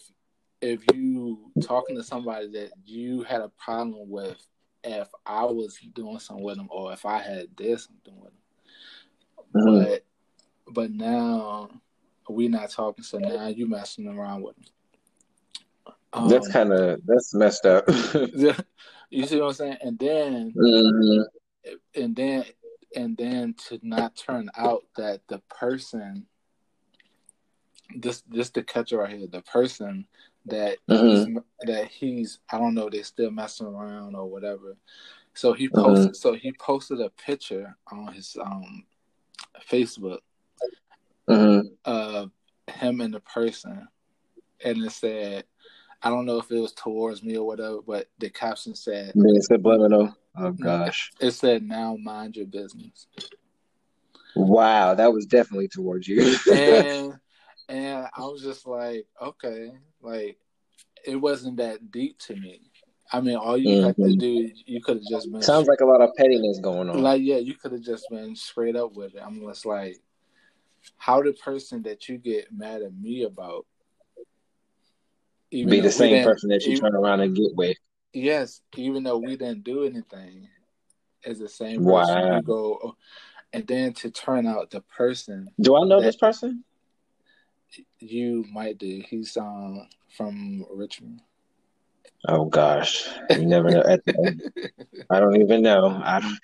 if 0.62 0.84
you 0.94 1.52
talking 1.62 1.96
to 1.96 2.04
somebody 2.04 2.50
that 2.52 2.72
you 2.86 3.24
had 3.24 3.42
a 3.42 3.50
problem 3.50 4.10
with, 4.10 4.38
if 4.84 5.08
I 5.26 5.46
was 5.46 5.78
doing 5.94 6.20
something 6.20 6.44
with 6.44 6.58
them, 6.58 6.68
or 6.72 6.94
if 6.94 7.06
I 7.06 7.20
had 7.20 7.56
did 7.56 7.80
something 7.80 8.16
with 8.20 8.32
them, 9.54 9.64
mm. 9.64 9.84
but 9.84 10.06
but 10.74 10.92
now 10.92 11.70
we 12.30 12.48
not 12.48 12.70
talking, 12.70 13.04
so 13.04 13.18
now 13.18 13.48
you 13.48 13.68
messing 13.68 14.08
around 14.08 14.44
with 14.44 14.56
them. 14.56 14.66
Um, 16.14 16.30
that's 16.30 16.48
kind 16.48 16.72
of 16.72 17.02
that's 17.06 17.34
messed 17.34 17.66
up. 17.66 17.86
you 19.10 19.26
see 19.26 19.40
what 19.40 19.48
I'm 19.48 19.54
saying? 19.54 19.78
And 19.82 20.00
then, 20.00 20.54
mm-hmm. 20.54 21.72
and 22.02 22.16
then 22.16 22.46
and 22.96 23.18
then 23.18 23.54
to 23.68 23.80
not 23.82 24.16
turn 24.16 24.50
out 24.58 24.84
that 24.96 25.22
the 25.28 25.40
person 25.50 26.26
this 27.96 28.24
this 28.30 28.50
the 28.50 28.64
catcher 28.64 28.98
right 28.98 29.18
here 29.18 29.28
the 29.28 29.42
person 29.42 30.08
that 30.46 30.78
mm-hmm. 30.90 31.08
he's, 31.08 31.44
that 31.62 31.88
he's 31.88 32.40
I 32.52 32.58
don't 32.58 32.74
know 32.76 32.90
they're 32.90 33.04
still 33.04 33.32
messing 33.32 33.68
around 33.68 34.16
or 34.16 34.30
whatever. 34.30 34.78
So 35.34 35.54
he 35.54 35.68
posted 35.68 36.08
mm-hmm. 36.08 36.14
so 36.14 36.34
he 36.34 36.54
posted 36.54 37.02
a 37.02 37.10
picture 37.10 37.76
on 37.92 38.14
his 38.14 38.38
um 38.42 38.86
Facebook 39.70 40.20
mm-hmm. 41.30 41.68
of 41.86 42.32
him 42.68 43.02
and 43.02 43.14
the 43.14 43.20
person, 43.22 43.88
and 44.64 44.84
it 44.84 44.92
said 44.92 45.46
I 46.02 46.10
don't 46.10 46.26
know 46.26 46.38
if 46.38 46.52
it 46.52 46.60
was 46.60 46.74
towards 46.74 47.24
me 47.24 47.38
or 47.38 47.48
whatever, 47.48 47.80
but 47.86 48.08
the 48.20 48.30
caption 48.30 48.76
said 48.76 49.14
subliminal. 49.42 50.16
Oh 50.38 50.52
gosh. 50.52 51.12
It 51.20 51.32
said 51.32 51.64
now 51.64 51.98
mind 51.98 52.36
your 52.36 52.45
business. 52.45 53.07
Wow, 54.36 54.95
that 54.95 55.14
was 55.14 55.26
definitely 55.26 55.70
towards 55.70 56.07
you. 56.07 56.36
and 56.53 57.14
and 57.70 58.07
I 58.16 58.22
was 58.22 58.41
just 58.41 58.68
like, 58.68 59.07
okay, 59.22 59.72
like 60.02 60.38
it 61.06 61.16
wasn't 61.16 61.57
that 61.57 61.91
deep 61.91 62.20
to 62.20 62.36
me. 62.36 62.62
I 63.12 63.22
mean, 63.22 63.36
all 63.36 63.57
you 63.57 63.70
mm-hmm. 63.70 63.86
had 63.86 63.95
to 63.98 64.02
mm-hmm. 64.02 64.20
do, 64.20 64.52
you 64.66 64.82
could 64.82 64.98
have 64.98 65.07
just 65.10 65.32
been. 65.32 65.41
Sounds 65.41 65.68
like 65.68 65.80
a 65.80 65.86
lot 65.86 66.02
of 66.02 66.10
pettiness 66.18 66.60
going 66.60 66.90
on. 66.90 67.02
Like, 67.02 67.22
yeah, 67.22 67.38
you 67.38 67.53
could 67.53 67.72
have 67.72 67.84
just 67.84 68.10
been 68.10 68.36
straight 68.36 68.76
up 68.76 68.94
with 68.95 69.16
it. 69.16 69.22
I'm 69.24 69.40
just 69.41 69.66
like, 69.66 69.98
how 70.98 71.22
the 71.22 71.34
person 71.34 71.84
that 71.84 72.10
you 72.10 72.18
get 72.18 72.52
mad 72.52 72.82
at 72.82 72.94
me 72.94 73.24
about 73.24 73.66
be 75.52 75.80
the 75.80 75.91
same 75.91 76.24
person 76.24 76.49
that 76.49 76.64
you 76.66 76.74
even, 76.74 76.84
turn 76.84 76.95
around 76.95 77.22
and 77.22 77.36
get 77.36 77.56
with. 77.56 77.78
Yes, 78.16 78.62
even 78.78 79.04
though 79.04 79.18
we 79.18 79.36
didn't 79.36 79.66
do 79.66 79.84
anything, 79.84 80.48
as 81.26 81.38
the 81.38 81.50
same 81.50 81.84
person 81.84 82.24
wow. 82.24 82.40
go, 82.40 82.96
and 83.52 83.68
then 83.68 83.92
to 83.96 84.10
turn 84.10 84.48
out 84.48 84.72
the 84.72 84.80
person. 84.82 85.50
Do 85.60 85.76
I 85.76 85.86
know 85.86 86.00
this 86.00 86.16
person? 86.16 86.64
You 88.00 88.46
might 88.54 88.78
do. 88.78 89.04
He's 89.10 89.36
um 89.36 89.90
from 90.16 90.66
Richmond. 90.72 91.20
Oh 92.26 92.46
gosh, 92.46 93.06
you 93.32 93.46
never 93.46 93.70
know. 93.70 93.84
I 95.10 95.20
don't 95.20 95.42
even 95.42 95.62
know. 95.62 96.02
I 96.02 96.22
don't, 96.22 96.40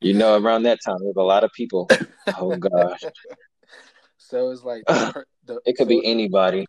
you 0.00 0.14
know, 0.14 0.40
around 0.40 0.62
that 0.62 0.78
time, 0.84 0.98
there's 1.00 1.16
a 1.16 1.22
lot 1.22 1.42
of 1.42 1.50
people. 1.52 1.88
Oh 2.38 2.56
gosh. 2.56 3.00
So 4.18 4.50
it's 4.50 4.62
like 4.62 4.84
the, 4.86 5.24
the, 5.46 5.60
it 5.66 5.76
could 5.76 5.86
so, 5.86 6.00
be 6.00 6.06
anybody. 6.06 6.64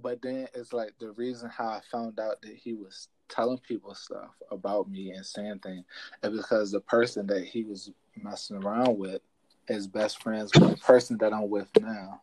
But 0.00 0.22
then 0.22 0.46
it's 0.54 0.72
like 0.72 0.94
the 0.98 1.10
reason 1.10 1.50
how 1.50 1.66
I 1.66 1.80
found 1.90 2.18
out 2.18 2.40
that 2.42 2.54
he 2.54 2.72
was 2.72 3.08
telling 3.30 3.58
people 3.58 3.94
stuff 3.94 4.30
about 4.50 4.90
me 4.90 5.12
and 5.12 5.24
saying 5.24 5.60
things 5.60 5.84
is 6.22 6.36
because 6.36 6.70
the 6.70 6.80
person 6.80 7.26
that 7.28 7.44
he 7.44 7.64
was 7.64 7.90
messing 8.20 8.62
around 8.62 8.98
with 8.98 9.22
is 9.68 9.86
best 9.86 10.22
friends 10.22 10.50
with 10.54 10.70
the 10.70 10.76
person 10.76 11.16
that 11.18 11.32
I'm 11.32 11.48
with 11.48 11.68
now. 11.80 12.20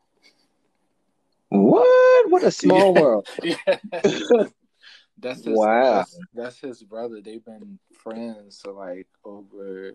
What? 1.50 2.30
What 2.30 2.44
a 2.44 2.52
small 2.52 2.94
yeah. 2.96 3.02
world. 3.02 3.28
yeah. 3.44 3.78
That's 5.20 5.44
his, 5.44 5.58
Wow. 5.58 5.94
That's, 5.94 6.20
that's 6.34 6.60
his 6.60 6.84
brother. 6.84 7.22
They've 7.22 7.44
been 7.44 7.80
friends 7.94 8.62
for 8.62 8.74
like 8.74 9.08
over 9.24 9.94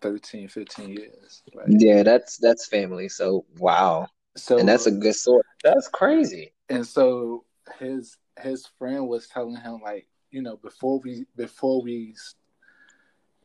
13, 0.00 0.48
15 0.48 0.88
years. 0.90 1.42
Like, 1.54 1.66
Yeah, 1.68 2.02
that's 2.02 2.36
that's 2.38 2.66
family. 2.66 3.08
So 3.08 3.44
wow, 3.58 4.08
so 4.36 4.58
and 4.58 4.68
that's 4.68 4.86
a 4.86 4.90
good 4.90 5.14
source. 5.14 5.46
That's 5.64 5.88
crazy. 5.88 6.52
and 6.68 6.86
so 6.86 7.44
his 7.78 8.16
his 8.40 8.66
friend 8.78 9.08
was 9.08 9.28
telling 9.28 9.56
him 9.56 9.80
like 9.82 10.06
you 10.36 10.42
know 10.42 10.58
before 10.58 11.00
we 11.00 11.24
before 11.34 11.80
we 11.80 12.14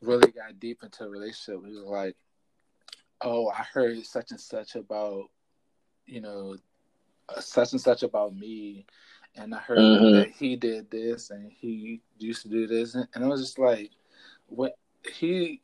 really 0.02 0.30
got 0.30 0.60
deep 0.60 0.82
into 0.82 1.04
a 1.04 1.08
relationship 1.08 1.64
he 1.64 1.72
was 1.72 1.86
like 1.86 2.16
oh 3.22 3.48
i 3.48 3.62
heard 3.62 4.04
such 4.04 4.30
and 4.30 4.38
such 4.38 4.74
about 4.74 5.30
you 6.04 6.20
know 6.20 6.54
uh, 7.30 7.40
such 7.40 7.72
and 7.72 7.80
such 7.80 8.02
about 8.02 8.36
me 8.36 8.84
and 9.36 9.54
i 9.54 9.58
heard 9.58 9.78
Mhm. 9.78 10.12
that 10.12 10.32
he 10.32 10.54
did 10.54 10.90
this 10.90 11.30
and 11.30 11.50
he 11.50 12.02
used 12.18 12.42
to 12.42 12.50
do 12.50 12.66
this 12.66 12.94
and, 12.94 13.08
and 13.14 13.24
i 13.24 13.26
was 13.26 13.40
just 13.40 13.58
like 13.58 13.90
what 14.48 14.76
he 15.14 15.62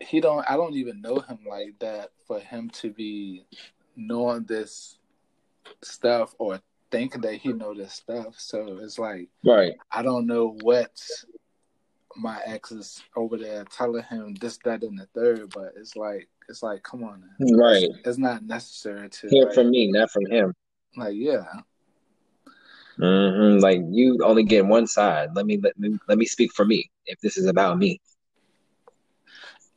he 0.00 0.20
don't 0.20 0.48
i 0.50 0.56
don't 0.56 0.74
even 0.74 1.02
know 1.02 1.18
him 1.18 1.40
like 1.46 1.78
that 1.80 2.12
for 2.26 2.40
him 2.40 2.70
to 2.70 2.90
be 2.90 3.44
knowing 3.94 4.44
this 4.44 4.98
stuff 5.82 6.34
or 6.38 6.58
thinking 6.90 7.20
that 7.20 7.34
he 7.34 7.52
know 7.52 7.74
this 7.74 7.92
stuff 7.94 8.34
so 8.38 8.78
it's 8.80 8.98
like 8.98 9.28
Right. 9.44 9.74
I 9.90 10.02
don't 10.02 10.26
know 10.26 10.56
what 10.62 10.90
my 12.16 12.40
ex 12.44 12.72
is 12.72 13.02
over 13.16 13.36
there 13.36 13.64
telling 13.64 14.02
him 14.02 14.34
this, 14.34 14.58
that, 14.64 14.82
and 14.82 14.98
the 14.98 15.06
third, 15.14 15.50
but 15.54 15.74
it's 15.76 15.96
like 15.96 16.28
it's 16.48 16.62
like, 16.62 16.82
come 16.82 17.04
on, 17.04 17.22
now. 17.38 17.56
Right. 17.56 17.84
It's, 17.84 18.08
it's 18.08 18.18
not 18.18 18.42
necessary 18.42 19.08
to 19.08 19.28
Hear 19.28 19.44
like, 19.46 19.54
from 19.54 19.70
me, 19.70 19.90
not 19.92 20.10
from 20.10 20.26
him. 20.26 20.54
like, 20.96 21.14
yeah, 21.14 21.44
hmm 22.96 23.58
Like 23.58 23.80
you 23.90 24.18
only 24.24 24.44
get 24.44 24.66
one 24.66 24.86
side. 24.86 25.30
Let 25.34 25.46
me 25.46 25.58
let 25.62 25.78
me 25.78 25.98
let 26.08 26.18
me 26.18 26.26
speak 26.26 26.52
for 26.52 26.64
me. 26.64 26.90
If 27.06 27.20
this 27.20 27.36
is 27.36 27.46
about 27.46 27.78
me, 27.78 28.00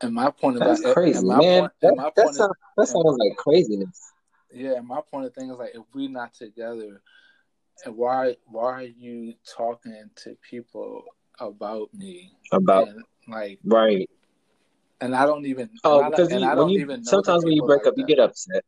and 0.02 0.14
my 0.14 0.32
point 0.32 0.60
that's 0.60 0.80
about 0.82 0.94
crazy, 0.94 1.24
man. 1.24 1.40
point, 1.42 1.72
That, 1.82 2.14
that 2.16 2.34
sounds 2.36 2.56
that 2.78 2.88
sounds 2.88 3.18
like 3.20 3.38
craziness. 3.38 4.11
Yeah, 4.54 4.80
my 4.82 5.02
point 5.02 5.26
of 5.26 5.34
thing 5.34 5.50
is 5.50 5.58
like, 5.58 5.72
if 5.76 5.84
we're 5.94 6.10
not 6.10 6.34
together, 6.34 7.02
and 7.86 7.96
why 7.98 8.36
why 8.46 8.74
are 8.74 8.82
you 8.84 9.34
talking 9.56 10.10
to 10.18 10.38
people 10.48 11.04
about 11.40 11.94
me 11.94 12.34
About 12.52 12.88
and 12.90 13.04
like, 13.28 13.60
right. 13.66 14.10
and 15.00 15.16
I 15.16 15.26
don't 15.26 15.46
even, 15.46 15.70
Oh, 15.84 16.10
because 16.10 16.32
you, 16.32 16.44
I 16.44 16.56
don't 16.56 16.70
you 16.70 16.82
even 16.82 17.02
know 17.02 17.10
sometimes 17.10 17.44
when 17.44 17.54
you 17.54 17.64
break 17.64 17.80
like 17.80 17.88
up, 17.88 17.94
you 17.98 18.06
get 18.06 18.20
upset. 18.20 18.64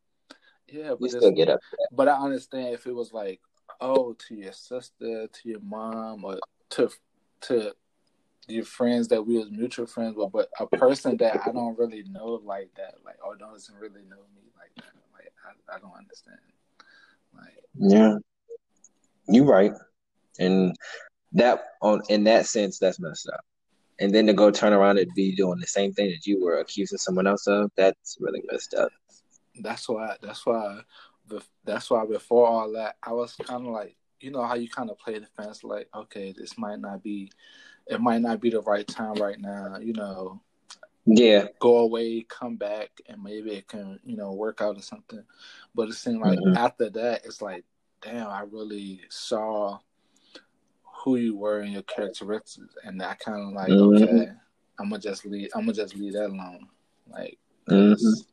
yeah, 0.68 0.93
but 0.99 1.10
still 1.10 1.31
get 1.31 1.49
upset. 1.49 1.80
But 1.91 2.07
I 2.07 2.14
understand 2.18 2.73
if 2.73 2.88
it 2.88 2.93
was 2.93 3.14
like, 3.14 3.41
oh, 3.81 4.14
to 4.27 4.35
your 4.35 4.53
sister, 4.53 5.27
to 5.27 5.49
your 5.49 5.60
mom, 5.60 6.23
or 6.23 6.39
to 6.72 6.89
to 7.41 7.73
your 8.47 8.65
friends 8.65 9.07
that 9.10 9.22
we 9.26 9.38
was 9.38 9.51
mutual 9.51 9.85
friends 9.85 10.15
with, 10.15 10.31
but 10.31 10.49
a 10.60 10.68
person 10.68 11.18
that 11.18 11.41
I 11.45 11.51
don't 11.51 11.77
really 11.77 12.03
know 12.03 12.41
like 12.43 12.69
that, 12.77 12.95
like 13.05 13.18
or 13.26 13.35
doesn't 13.35 13.76
really 13.76 14.01
know 14.10 14.23
me 14.35 14.41
like 14.57 14.73
that, 14.76 14.93
I, 15.45 15.76
I 15.76 15.80
don't 15.80 15.95
understand. 15.98 16.40
Like 17.36 17.64
Yeah, 17.76 18.15
you 19.28 19.45
right. 19.45 19.72
And 20.40 20.76
that 21.34 21.64
on 21.82 22.02
in 22.10 22.24
that 22.26 22.45
sense, 22.45 22.80
that's 22.80 22.99
messed 22.99 23.30
up. 23.30 23.41
And 23.99 24.14
then 24.14 24.26
to 24.28 24.34
go 24.34 24.52
turn 24.52 24.74
around 24.74 24.98
and 24.98 25.14
be 25.14 25.36
doing 25.36 25.60
the 25.60 25.68
same 25.68 25.94
thing 25.94 26.10
that 26.10 26.26
you 26.26 26.44
were 26.44 26.57
accusing 26.57 26.98
someone 26.98 27.28
else 27.28 27.48
of, 27.48 27.72
that's 27.78 28.18
really 28.20 28.41
messed 28.52 28.74
up. 28.74 28.91
that's 29.61 29.88
why 29.88 30.15
that's 30.22 30.45
why 30.45 30.82
that's 31.64 31.90
why 31.90 32.06
before 32.06 32.48
all 32.48 32.72
that 32.74 32.95
I 33.03 33.14
was 33.14 33.36
kind 33.36 33.65
of 33.65 33.72
like 33.72 33.95
you 34.20 34.32
know 34.32 34.44
how 34.44 34.56
you 34.56 34.70
kind 34.70 34.90
of 34.90 34.98
play 34.98 35.20
the 35.20 35.26
fence 35.26 35.64
like 35.64 35.88
okay 35.95 36.34
this 36.36 36.57
might 36.57 36.80
not 36.80 37.03
be 37.03 37.32
it 37.88 38.02
might 38.02 38.22
not 38.22 38.41
be 38.41 38.49
the 38.49 38.61
right 38.61 38.88
time 38.88 39.15
right 39.15 39.40
now 39.40 39.78
you 39.82 39.94
know 39.94 40.41
Yeah. 41.06 41.48
go 41.60 41.80
away, 41.80 42.26
come 42.30 42.56
back, 42.56 42.90
and 43.08 43.22
maybe 43.22 43.52
it 43.52 43.68
can, 43.68 44.00
you 44.06 44.16
know, 44.16 44.34
work 44.34 44.62
out 44.62 44.78
or 44.78 44.82
something. 44.82 45.24
But 45.76 45.90
it 45.90 45.94
seemed 45.94 46.22
like 46.22 46.40
Mhm. 46.40 46.56
after 46.56 46.90
that, 46.92 47.26
it's 47.26 47.42
like, 47.42 47.66
damn, 48.02 48.28
I 48.28 48.42
really 48.42 49.02
saw 49.10 49.80
who 50.84 51.18
you 51.18 51.36
were 51.36 51.60
and 51.60 51.74
your 51.74 51.82
characteristics, 51.84 52.76
and 52.84 53.02
I 53.02 53.16
kind 53.16 53.42
of 53.42 53.54
like, 53.54 53.70
Mhm. 53.70 54.02
okay, 54.02 54.32
I'm 54.80 54.90
gonna 54.90 55.02
just 55.02 55.26
leave. 55.26 55.50
I'm 55.54 55.62
gonna 55.62 55.74
just 55.74 55.96
leave 55.96 56.14
that 56.14 56.30
alone, 56.30 56.70
like, 57.08 57.38
because 57.66 58.26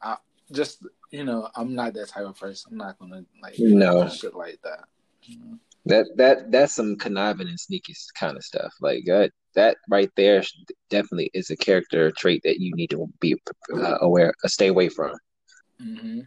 I 0.00 0.16
just, 0.52 0.84
you 1.10 1.24
know, 1.24 1.48
I'm 1.54 1.74
not 1.74 1.94
that 1.94 2.08
type 2.08 2.26
of 2.26 2.38
person. 2.38 2.72
I'm 2.72 2.78
not 2.78 2.98
gonna 2.98 3.24
like 3.42 3.58
No. 3.58 4.08
shit 4.08 4.34
like 4.34 4.60
that. 4.62 4.88
you 5.26 5.38
know? 5.38 5.58
That 5.86 6.06
that 6.16 6.50
that's 6.50 6.74
some 6.74 6.96
conniving 6.96 7.48
and 7.48 7.60
sneaky 7.60 7.94
kind 8.18 8.36
of 8.36 8.42
stuff. 8.42 8.72
Like 8.80 9.04
that 9.06 9.32
that 9.54 9.76
right 9.90 10.10
there 10.16 10.42
definitely 10.88 11.30
is 11.34 11.50
a 11.50 11.56
character 11.56 12.10
trait 12.10 12.40
that 12.44 12.58
you 12.58 12.74
need 12.74 12.90
to 12.90 13.06
be 13.20 13.36
uh, 13.74 13.98
aware, 14.00 14.32
uh, 14.42 14.48
stay 14.48 14.68
away 14.68 14.88
from, 14.88 15.12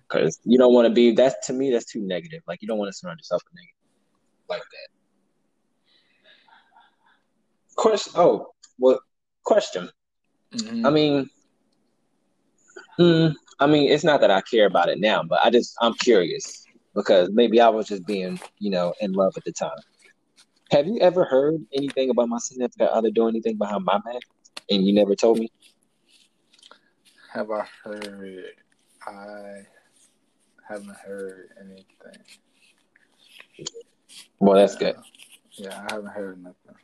because 0.10 0.40
you 0.44 0.60
don't 0.60 0.74
want 0.74 0.88
to 0.88 0.94
be. 0.94 1.12
That's 1.12 1.48
to 1.48 1.54
me, 1.54 1.72
that's 1.72 1.92
too 1.92 2.02
negative. 2.02 2.42
Like 2.48 2.62
you 2.62 2.68
don't 2.68 2.78
want 2.78 2.90
to 2.92 2.98
surround 2.98 3.20
yourself 3.20 3.42
with 3.46 3.56
negative 3.56 3.74
like 4.50 4.62
that. 4.62 4.90
Question. 7.76 8.14
Oh, 8.16 8.48
well, 8.78 9.00
question. 9.44 9.90
hmm 10.54 10.86
I 10.86 10.90
mean, 10.92 11.30
mm, 13.00 13.34
I 13.60 13.66
mean, 13.68 13.92
it's 13.92 14.04
not 14.04 14.22
that 14.22 14.32
I 14.32 14.42
care 14.42 14.68
about 14.68 14.90
it 14.90 15.00
now, 15.00 15.24
but 15.24 15.40
I 15.44 15.50
just 15.50 15.76
I'm 15.82 15.96
curious 15.96 16.67
because 16.98 17.30
maybe 17.32 17.62
I 17.62 17.70
was 17.70 17.88
just 17.88 18.06
being, 18.08 18.40
you 18.58 18.72
know, 18.72 18.92
in 19.00 19.14
love 19.14 19.34
at 19.38 19.46
the 19.46 19.52
time. 19.52 19.78
Have 20.72 20.88
you 20.88 20.98
ever 21.00 21.24
heard 21.24 21.64
anything 21.72 22.10
about 22.10 22.28
my 22.28 22.40
significant 22.40 22.90
other 22.90 23.12
doing 23.12 23.30
anything 23.30 23.56
behind 23.56 23.86
my 23.86 24.00
back, 24.00 24.24
and 24.72 24.84
you 24.84 24.94
never 24.94 25.16
told 25.16 25.38
me? 25.38 25.50
Have 27.32 27.52
I 27.52 27.66
heard? 27.84 28.46
I 29.08 29.62
haven't 30.68 30.96
heard 30.98 31.50
anything. 31.62 31.86
Well, 34.40 34.56
that's 34.58 34.76
good. 34.76 34.96
Uh, 34.96 35.02
yeah, 35.52 35.86
I 35.88 35.94
haven't 35.94 36.10
heard 36.10 36.44
nothing. 36.44 36.76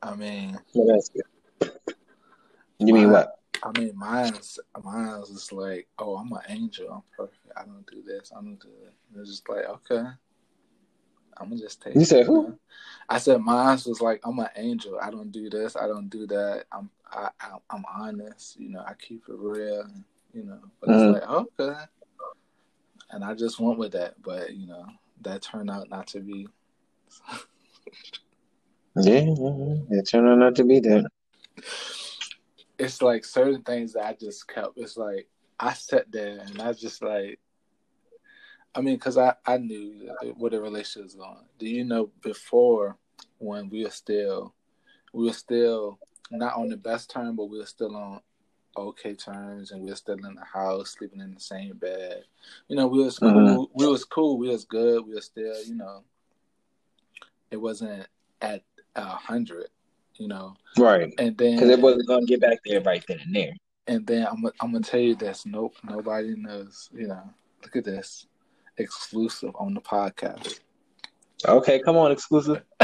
I 0.00 0.14
mean, 0.14 0.58
Well, 0.74 0.86
that's 0.94 1.08
good. 1.08 1.72
You 2.78 2.94
mean 2.94 3.06
My- 3.08 3.12
what? 3.12 3.32
I 3.66 3.78
mean, 3.78 3.92
mine's 3.96 4.60
mine's 4.84 5.30
just 5.30 5.52
like, 5.52 5.88
oh, 5.98 6.16
I'm 6.16 6.32
an 6.32 6.38
angel. 6.48 6.92
I'm 6.92 7.02
perfect. 7.16 7.52
I 7.56 7.64
don't 7.64 7.84
do 7.90 8.02
this. 8.02 8.30
I 8.32 8.36
don't 8.36 8.60
do 8.60 8.68
that. 8.84 9.20
It's 9.20 9.30
just 9.30 9.48
like, 9.48 9.64
okay, 9.64 10.08
I'm 11.36 11.48
gonna 11.48 11.60
just 11.60 11.82
take. 11.82 11.96
You 11.96 12.02
it, 12.02 12.06
said 12.06 12.26
who? 12.26 12.42
know? 12.44 12.58
I 13.08 13.18
said 13.18 13.40
mine's 13.40 13.86
was 13.86 14.00
like, 14.00 14.20
I'm 14.24 14.38
an 14.38 14.48
angel. 14.56 14.98
I 15.02 15.10
don't 15.10 15.32
do 15.32 15.50
this. 15.50 15.74
I 15.76 15.88
don't 15.88 16.08
do 16.08 16.26
that. 16.28 16.66
I'm 16.70 16.90
I, 17.10 17.28
I 17.40 17.56
I'm 17.70 17.84
honest. 17.92 18.58
You 18.60 18.68
know, 18.68 18.84
I 18.86 18.94
keep 18.94 19.24
it 19.28 19.34
real. 19.36 19.84
You 20.32 20.44
know, 20.44 20.60
but 20.80 20.90
Mhm. 20.90 21.16
it's 21.16 21.22
like 21.22 21.28
okay, 21.28 21.80
and 23.10 23.24
I 23.24 23.34
just 23.34 23.58
went 23.58 23.78
with 23.78 23.92
that. 23.92 24.22
But 24.22 24.54
you 24.54 24.68
know, 24.68 24.86
that 25.22 25.42
turned 25.42 25.70
out 25.70 25.90
not 25.90 26.06
to 26.08 26.20
be. 26.20 26.46
Yeah, 28.98 29.24
it 29.90 30.08
turned 30.08 30.28
out 30.28 30.38
not 30.38 30.54
to 30.56 30.64
be 30.64 30.78
that. 30.80 31.06
it's 32.78 33.02
like 33.02 33.24
certain 33.24 33.62
things 33.62 33.94
that 33.94 34.04
I 34.04 34.12
just 34.14 34.46
kept. 34.48 34.76
It's 34.76 34.96
like 34.96 35.28
I 35.58 35.72
sat 35.72 36.10
there 36.10 36.38
and 36.38 36.60
I 36.60 36.72
just 36.72 37.02
like, 37.02 37.38
I 38.74 38.80
mean, 38.80 38.96
because 38.96 39.16
I 39.16 39.34
I 39.46 39.56
knew 39.56 40.10
where 40.36 40.50
the 40.50 40.60
relationship 40.60 41.04
was 41.04 41.14
going. 41.14 41.46
Do 41.58 41.66
you 41.66 41.84
know 41.84 42.10
before 42.22 42.96
when 43.38 43.70
we 43.70 43.84
were 43.84 43.90
still, 43.90 44.54
we 45.12 45.26
were 45.26 45.32
still 45.32 45.98
not 46.30 46.56
on 46.56 46.68
the 46.68 46.76
best 46.76 47.10
term, 47.10 47.36
but 47.36 47.46
we 47.46 47.58
were 47.58 47.66
still 47.66 47.96
on 47.96 48.20
okay 48.76 49.14
terms, 49.14 49.70
and 49.70 49.82
we 49.82 49.88
were 49.88 49.96
still 49.96 50.16
in 50.16 50.34
the 50.34 50.44
house, 50.44 50.90
sleeping 50.90 51.20
in 51.20 51.32
the 51.32 51.40
same 51.40 51.76
bed. 51.78 52.24
You 52.68 52.76
know, 52.76 52.86
we 52.86 53.02
was 53.02 53.18
cool. 53.18 53.30
Mhm. 53.30 53.70
We 53.74 53.86
was 53.86 54.04
cool. 54.04 54.36
We 54.36 54.48
was 54.48 54.66
good. 54.66 55.06
We 55.06 55.14
were 55.14 55.22
still, 55.22 55.64
you 55.64 55.74
know, 55.74 56.04
it 57.50 57.56
wasn't 57.56 58.06
at 58.42 58.62
a 58.94 59.04
hundred. 59.04 59.68
You 60.18 60.28
know, 60.28 60.54
Right. 60.78 61.12
and 61.18 61.36
then 61.36 61.56
Because 61.56 61.70
it 61.70 61.80
wasn't 61.80 62.06
going 62.06 62.26
to 62.26 62.26
get 62.26 62.40
back 62.40 62.58
there 62.64 62.80
right 62.80 63.04
then 63.06 63.20
and 63.20 63.34
there. 63.34 63.52
And 63.86 64.06
then 64.06 64.26
I'm 64.26 64.44
I'm 64.60 64.72
gonna 64.72 64.80
tell 64.80 65.00
you 65.00 65.14
this. 65.14 65.46
Nope, 65.46 65.76
nobody 65.84 66.34
knows. 66.36 66.90
You 66.92 67.08
know, 67.08 67.22
look 67.62 67.76
at 67.76 67.84
this, 67.84 68.26
exclusive 68.78 69.52
on 69.54 69.74
the 69.74 69.80
podcast. 69.80 70.60
Okay, 71.46 71.78
come 71.80 71.96
on, 71.96 72.10
exclusive. 72.10 72.62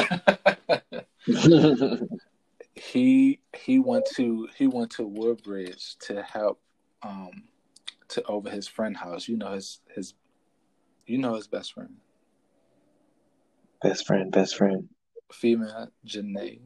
he 2.75 3.41
he 3.55 3.79
went 3.79 4.07
to 4.15 4.49
he 4.57 4.67
went 4.67 4.91
to 4.93 5.05
Woodbridge 5.05 5.97
to 6.01 6.23
help 6.23 6.61
um 7.03 7.45
to 8.09 8.23
over 8.25 8.51
his 8.51 8.69
friend 8.69 8.97
house. 8.97 9.29
You 9.29 9.37
know 9.37 9.53
his 9.53 9.81
his 9.95 10.15
you 11.07 11.19
know 11.19 11.35
his 11.35 11.47
best 11.49 11.73
friend, 11.75 11.97
best 13.83 14.07
friend, 14.07 14.31
best 14.31 14.57
friend. 14.57 14.89
female 15.33 15.89
Janae. 16.07 16.61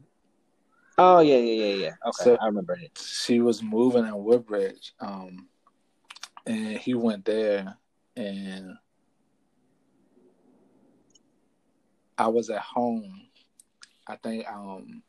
Oh 0.97 1.19
yeah, 1.19 1.37
yeah, 1.37 1.65
yeah, 1.65 1.75
yeah. 1.75 1.93
Okay, 2.05 2.23
So- 2.23 2.37
I 2.41 2.45
remember 2.47 2.73
it. 2.73 2.97
She 2.97 3.39
was 3.39 3.61
moving 3.61 4.05
in 4.05 4.23
Woodbridge, 4.23 4.93
um, 4.99 5.47
and 6.45 6.77
he 6.77 6.93
went 6.93 7.25
there, 7.25 7.77
and 8.15 8.77
I 12.17 12.27
was 12.27 12.49
at 12.49 12.61
home. 12.61 13.27
I 14.07 14.15
think 14.15 14.47
um 14.49 15.03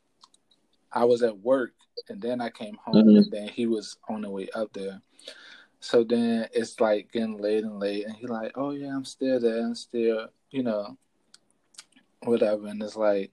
I 0.93 1.05
was 1.05 1.23
at 1.23 1.39
work 1.39 1.73
and 2.09 2.21
then 2.21 2.41
I 2.41 2.51
came 2.51 2.77
home 2.83 3.07
mm-hmm. 3.07 3.17
and 3.17 3.31
then 3.31 3.49
he 3.49 3.67
was 3.67 3.97
on 4.09 4.23
the 4.23 4.31
way 4.31 4.49
up 4.55 4.73
there. 4.73 5.01
So 5.81 6.03
then 6.03 6.49
it's 6.53 6.81
like 6.81 7.13
getting 7.13 7.39
late 7.39 7.65
and 7.65 7.79
late 7.79 8.07
and 8.07 8.17
he 8.17 8.27
like, 8.27 8.53
Oh 8.57 8.71
yeah, 8.71 8.95
I'm 8.95 9.05
still 9.05 9.41
there, 9.41 9.61
I'm 9.61 9.75
still 9.75 10.29
you 10.51 10.63
know, 10.63 10.97
whatever 12.23 12.67
and 12.67 12.83
it's 12.83 12.97
like 12.97 13.31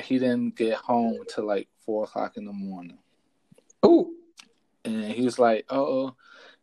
he 0.00 0.18
didn't 0.18 0.56
get 0.56 0.74
home 0.74 1.18
till 1.32 1.46
like 1.46 1.68
four 1.84 2.04
o'clock 2.04 2.36
in 2.36 2.44
the 2.44 2.52
morning. 2.52 2.98
Oh. 3.82 4.10
And 4.84 5.04
he 5.04 5.22
was 5.22 5.38
like, 5.38 5.64
Oh, 5.68 6.14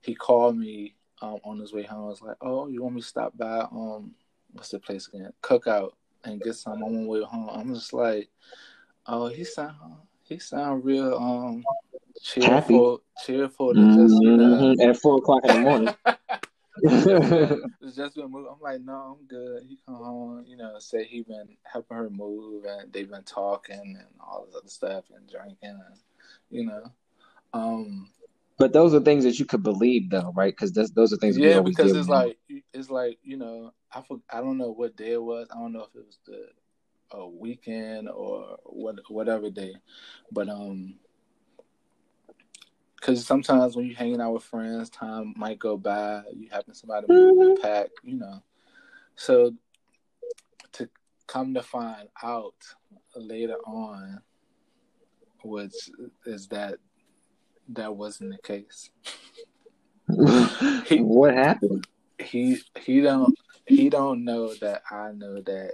he 0.02 0.16
called 0.16 0.58
me 0.58 0.96
um, 1.22 1.40
on 1.44 1.60
his 1.60 1.74
way 1.74 1.84
home. 1.84 2.06
I 2.06 2.10
was 2.10 2.22
like, 2.22 2.38
Oh, 2.42 2.68
you 2.68 2.84
want 2.84 2.96
me 2.96 3.02
to 3.02 3.08
stop 3.08 3.38
by 3.38 3.60
um 3.72 4.14
what's 4.54 4.70
the 4.70 4.80
place 4.80 5.08
again? 5.08 5.32
Cookout 5.42 5.92
and 6.24 6.42
get 6.42 6.56
some 6.56 6.84
on 6.84 7.04
my 7.04 7.08
way 7.08 7.22
home. 7.24 7.50
I'm 7.52 7.74
just 7.74 7.94
like, 7.94 8.30
oh, 9.08 9.28
he 9.28 9.44
sound 9.44 9.76
he 10.24 10.40
sound 10.40 10.84
real 10.84 11.16
um 11.16 11.64
cheerful, 12.22 13.02
Happy. 13.18 13.26
cheerful 13.26 13.74
to 13.74 13.80
mm-hmm. 13.80 14.02
just 14.02 14.22
you 14.22 14.38
know 14.38 14.76
at 14.82 14.98
four 14.98 15.18
o'clock 15.18 15.46
in 15.46 15.56
the 15.56 15.62
morning. 15.62 15.96
it's 17.82 17.96
just 17.96 18.16
been 18.16 18.32
move. 18.32 18.48
I'm 18.52 18.60
like, 18.62 18.82
no, 18.82 19.18
I'm 19.20 19.28
good. 19.28 19.64
He 19.68 19.80
come 19.86 19.96
home, 19.96 20.46
you 20.48 20.58
know, 20.58 20.78
say 20.80 21.06
he 21.06 21.22
been 21.22 21.58
helping 21.64 21.98
her 21.98 22.10
move, 22.10 22.66
and 22.66 22.92
they've 22.92 23.10
been 23.10 23.24
talking 23.24 23.98
and 23.98 24.08
all 24.20 24.46
this 24.46 24.56
other 24.56 24.68
stuff 24.68 25.06
and 25.16 25.30
drinking, 25.30 25.58
and 25.62 26.00
you 26.50 26.66
know, 26.66 26.84
um. 27.54 28.10
But 28.58 28.72
those 28.72 28.94
are 28.94 29.02
things 29.02 29.26
that 29.26 29.38
you 29.38 29.46
could 29.46 29.64
believe, 29.64 30.10
though, 30.10 30.32
right? 30.34 30.54
Because 30.54 30.72
those 30.72 31.12
are 31.12 31.18
things. 31.18 31.38
Yeah, 31.38 31.60
because 31.62 31.94
it's 31.94 32.08
like 32.08 32.38
it's 32.74 32.90
like 32.90 33.20
you 33.22 33.38
know, 33.38 33.74
I 33.94 34.02
for, 34.02 34.20
I 34.30 34.40
don't 34.40 34.58
know 34.58 34.72
what 34.72 34.96
day 34.96 35.14
it 35.14 35.22
was. 35.22 35.48
I 35.52 35.60
don't 35.60 35.74
know 35.74 35.84
if 35.84 35.96
it 35.96 36.06
was 36.06 36.20
the 36.26 36.48
a 37.12 37.28
weekend 37.28 38.10
or 38.10 38.58
what 38.64 38.96
whatever 39.10 39.50
day, 39.50 39.76
but 40.32 40.50
um, 40.50 40.96
because 43.06 43.24
sometimes 43.24 43.76
when 43.76 43.86
you're 43.86 43.96
hanging 43.96 44.20
out 44.20 44.34
with 44.34 44.44
friends, 44.44 44.90
time 44.90 45.36
might 45.38 45.60
go 45.60 45.78
by. 45.78 46.24
You 46.34 46.50
happen 46.50 46.74
somebody 46.74 47.06
mm-hmm. 47.06 47.62
pack, 47.62 47.90
you 48.04 48.16
know. 48.16 48.42
So 49.16 49.54
to 50.72 50.90
come 51.28 51.54
to 51.54 51.62
find 51.62 52.10
out 52.24 52.56
later 53.16 53.58
on, 53.68 54.22
which 55.44 55.92
is 56.26 56.48
that 56.48 56.80
that 57.70 57.96
wasn't 57.96 58.32
the 58.32 58.40
case. 58.40 58.90
he, 60.88 61.02
what 61.02 61.36
happened? 61.36 61.86
He 62.18 62.58
he 62.80 63.02
don't 63.02 63.38
he 63.68 63.90
don't 63.90 64.24
know 64.24 64.56
that 64.56 64.82
I 64.90 65.12
know 65.12 65.42
that 65.42 65.74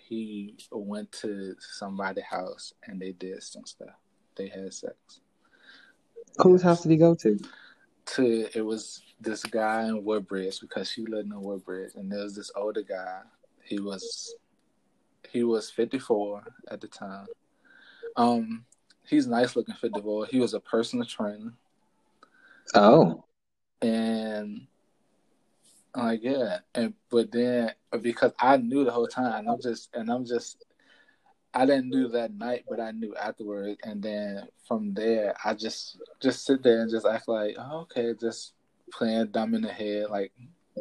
he 0.00 0.56
went 0.72 1.12
to 1.12 1.54
somebody's 1.60 2.24
house 2.24 2.74
and 2.84 3.00
they 3.00 3.12
did 3.12 3.40
some 3.44 3.66
stuff. 3.66 3.94
They 4.34 4.48
had 4.48 4.74
sex. 4.74 5.21
Whose 6.38 6.60
yes. 6.60 6.62
house 6.62 6.82
did 6.82 6.92
he 6.92 6.96
go 6.96 7.14
to? 7.16 7.38
To 8.06 8.48
it 8.54 8.62
was 8.62 9.02
this 9.20 9.42
guy 9.44 9.86
in 9.86 10.04
Woodbridge 10.04 10.60
because 10.60 10.90
she 10.90 11.04
lived 11.04 11.30
in 11.30 11.40
Woodbridge, 11.40 11.92
and 11.94 12.10
there 12.10 12.22
was 12.22 12.34
this 12.34 12.50
older 12.56 12.82
guy. 12.82 13.20
He 13.62 13.78
was 13.78 14.34
he 15.30 15.44
was 15.44 15.70
fifty 15.70 15.98
four 15.98 16.42
at 16.70 16.80
the 16.80 16.88
time. 16.88 17.26
Um, 18.16 18.64
he's 19.08 19.26
nice 19.26 19.56
looking 19.56 19.74
fifty 19.74 20.00
four. 20.00 20.26
He 20.26 20.40
was 20.40 20.54
a 20.54 20.60
personal 20.60 21.06
trainer. 21.06 21.54
Oh, 22.74 23.24
and 23.80 24.66
like 25.94 26.20
yeah, 26.22 26.58
and 26.74 26.94
but 27.10 27.30
then 27.30 27.72
because 28.00 28.32
I 28.38 28.56
knew 28.56 28.84
the 28.84 28.90
whole 28.90 29.08
time, 29.08 29.40
and 29.40 29.48
I'm 29.48 29.60
just 29.60 29.90
and 29.94 30.10
I'm 30.10 30.24
just 30.24 30.64
I 31.54 31.66
didn't 31.66 31.90
do 31.90 32.08
that 32.08 32.34
night, 32.34 32.64
but 32.68 32.80
I 32.80 32.92
knew 32.92 33.14
afterwards, 33.14 33.78
and 33.84 34.02
then 34.02 34.48
from 34.66 34.94
there, 34.94 35.34
I 35.44 35.54
just 35.54 35.98
just 36.20 36.44
sit 36.46 36.62
there 36.62 36.80
and 36.80 36.90
just 36.90 37.06
act 37.06 37.28
like, 37.28 37.56
oh, 37.58 37.80
okay, 37.82 38.14
just 38.18 38.54
playing 38.90 39.26
dumb 39.28 39.54
in 39.54 39.62
the 39.62 39.72
head, 39.72 40.10
like, 40.10 40.32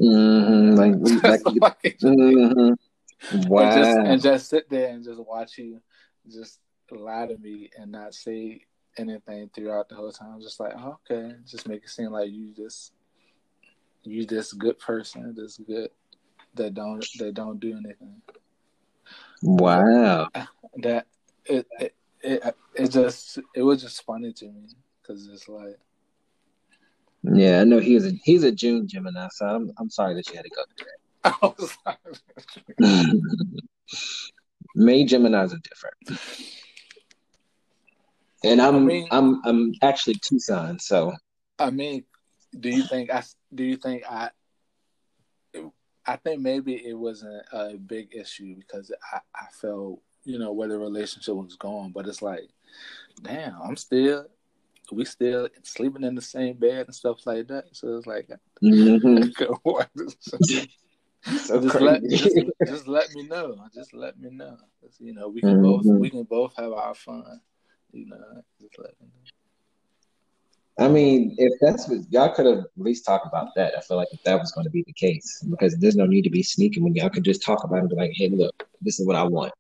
mm-hmm, 0.02 0.76
like, 0.76 0.94
like 1.84 1.98
mm-hmm. 2.00 3.50
wow, 3.50 3.62
and 3.70 3.84
just, 3.84 3.98
and 4.00 4.22
just 4.22 4.50
sit 4.50 4.70
there 4.70 4.90
and 4.90 5.04
just 5.04 5.20
watch 5.20 5.58
you 5.58 5.82
just 6.30 6.60
lie 6.92 7.26
to 7.26 7.38
me 7.38 7.70
and 7.78 7.92
not 7.92 8.14
say 8.14 8.62
anything 8.98 9.50
throughout 9.54 9.90
the 9.90 9.96
whole 9.96 10.12
time. 10.12 10.42
Just 10.42 10.60
like, 10.60 10.74
oh, 10.78 11.00
okay, 11.10 11.36
just 11.46 11.68
make 11.68 11.84
it 11.84 11.90
seem 11.90 12.12
like 12.12 12.30
you 12.30 12.54
just 12.56 12.94
you 14.04 14.26
this 14.26 14.54
good 14.54 14.80
person, 14.80 15.34
this 15.36 15.58
good 15.58 15.90
that 16.56 16.74
don't 16.74 17.06
that 17.20 17.34
don't 17.34 17.60
do 17.60 17.72
anything. 17.72 18.22
Wow. 19.42 20.30
That 20.78 21.08
it 21.46 21.68
it 21.80 21.96
it, 22.22 22.56
it 22.76 22.88
just 22.90 23.40
it 23.56 23.64
was 23.64 23.82
just 23.82 24.04
funny 24.04 24.34
to 24.34 24.46
me 24.46 24.68
because 25.02 25.28
it's 25.28 25.50
like. 25.50 25.78
Yeah, 27.24 27.62
I 27.62 27.64
know 27.66 27.80
he's 27.80 28.06
a 28.06 28.12
he's 28.24 28.44
a 28.44 28.52
June 28.52 28.88
Gemini, 28.88 29.28
so 29.32 29.46
I'm 29.46 29.72
I'm 29.78 29.90
sorry 29.92 30.16
that 30.16 30.28
you 30.30 30.36
had 30.36 30.46
to 30.46 30.50
go 30.50 31.54
through 31.56 31.68
that. 31.86 31.98
May 34.76 35.06
Geminis 35.06 35.54
are 35.54 35.60
different. 35.60 36.20
And 38.44 38.62
I'm 38.62 38.76
I 38.76 38.80
mean, 38.80 39.08
I'm 39.12 39.42
I'm 39.46 39.74
actually 39.84 40.16
Tucson, 40.16 40.80
so 40.80 41.14
I 41.60 41.70
mean, 41.70 42.06
do 42.60 42.70
you 42.70 42.84
think 42.84 43.12
I 43.12 43.24
do 43.54 43.64
you 43.64 43.78
think 43.78 44.04
I 44.10 44.32
I 46.06 46.16
think 46.16 46.42
maybe 46.42 46.76
it 46.76 46.98
wasn't 46.98 47.44
a 47.52 47.76
big 47.78 48.10
issue 48.14 48.56
because 48.56 48.92
I, 49.14 49.20
I 49.36 49.46
felt, 49.52 50.02
you 50.24 50.40
know, 50.40 50.52
where 50.52 50.68
the 50.68 50.80
relationship 50.80 51.36
was 51.36 51.56
going, 51.56 51.92
but 51.92 52.08
it's 52.08 52.22
like, 52.22 52.50
damn, 53.24 53.62
I'm 53.62 53.76
still 53.76 54.26
we 54.92 55.06
still 55.06 55.48
sleeping 55.64 56.04
in 56.04 56.16
the 56.16 56.22
same 56.22 56.58
bed 56.58 56.88
and 56.88 56.96
stuff 56.96 57.26
like 57.26 57.48
that. 57.48 57.66
So 57.72 57.98
it's 57.98 58.08
like 58.08 58.30
mm-hmm. 58.62 59.30
so 61.44 61.62
just, 61.62 61.80
let, 61.80 62.02
just, 62.10 62.36
just, 62.66 62.88
let 62.88 63.14
me 63.14 63.28
know. 63.28 63.56
Just 63.76 63.94
let 63.94 64.20
me 64.20 64.32
know. 64.32 64.58
You 65.00 65.14
know, 65.14 65.30
we 65.30 65.42
can 65.42 65.62
mm-hmm. 65.62 65.64
both 65.64 65.86
we 65.86 66.10
can 66.10 66.24
both 66.24 66.56
have 66.58 66.72
our 66.72 66.96
fun. 66.96 67.42
You 67.92 68.08
know, 68.08 68.42
just 68.60 68.80
let 68.80 69.00
me 69.00 69.08
know. 69.08 69.41
I 70.80 70.88
mean, 70.88 71.36
if 71.38 71.54
that's 71.60 71.88
what 71.88 72.00
y'all 72.10 72.34
could 72.34 72.46
have 72.46 72.60
at 72.60 72.66
least 72.78 73.06
talked 73.06 73.28
about 73.28 73.50
that. 73.56 73.78
I 73.78 73.82
feel 73.82 73.98
like 73.98 74.08
if 74.12 74.24
that 74.24 74.40
was 74.40 74.52
going 74.52 74.64
to 74.64 74.72
be 74.72 74.84
the 74.88 74.94
case, 74.94 75.46
because 75.50 75.78
there's 75.78 75.96
no 75.96 76.06
need 76.06 76.24
to 76.24 76.30
be 76.30 76.44
sneaking 76.44 76.84
when 76.84 76.96
y'all 76.96 77.10
could 77.10 77.26
just 77.26 77.44
talk 77.44 77.64
about 77.64 77.78
it 77.78 77.80
and 77.82 77.90
be 77.90 77.96
like, 77.96 78.12
"Hey, 78.16 78.30
look, 78.30 78.68
this 78.82 79.00
is 79.00 79.06
what 79.06 79.16
I 79.16 79.24
want." 79.24 79.54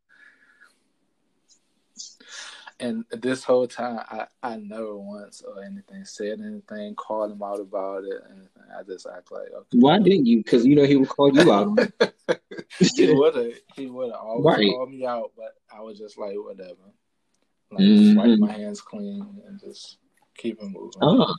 And 2.79 3.05
this 3.11 3.43
whole 3.43 3.67
time, 3.67 3.99
I 4.09 4.25
I 4.41 4.55
never 4.55 4.97
once 4.97 5.43
or 5.43 5.63
anything 5.63 6.05
said 6.05 6.39
anything, 6.39 6.95
called 6.95 7.31
him 7.31 7.43
out 7.43 7.59
about 7.59 8.03
it, 8.05 8.23
anything. 8.29 8.63
I 8.75 8.81
just 8.83 9.05
act 9.05 9.31
like, 9.31 9.51
okay. 9.53 9.77
Why 9.77 9.99
didn't 9.99 10.25
you? 10.25 10.37
Because 10.37 10.65
you 10.65 10.75
know 10.75 10.85
he 10.85 10.95
would 10.95 11.09
call 11.09 11.31
you 11.31 11.51
out. 11.51 11.77
he 12.79 13.13
would 13.13 13.35
have. 13.35 13.53
He 13.75 13.85
would 13.87 14.11
have 14.11 14.21
always 14.21 14.57
right. 14.57 14.71
called 14.71 14.89
me 14.91 15.05
out, 15.05 15.33
but 15.35 15.53
I 15.71 15.81
was 15.81 15.99
just 15.99 16.17
like, 16.17 16.35
whatever. 16.37 16.73
Like, 17.69 17.81
mm-hmm. 17.81 18.03
just 18.03 18.17
wipe 18.17 18.39
my 18.39 18.51
hands 18.51 18.81
clean 18.81 19.41
and 19.45 19.59
just 19.59 19.97
keep 20.41 20.61
it 20.61 20.65
moving. 20.65 20.91
Oh, 21.01 21.33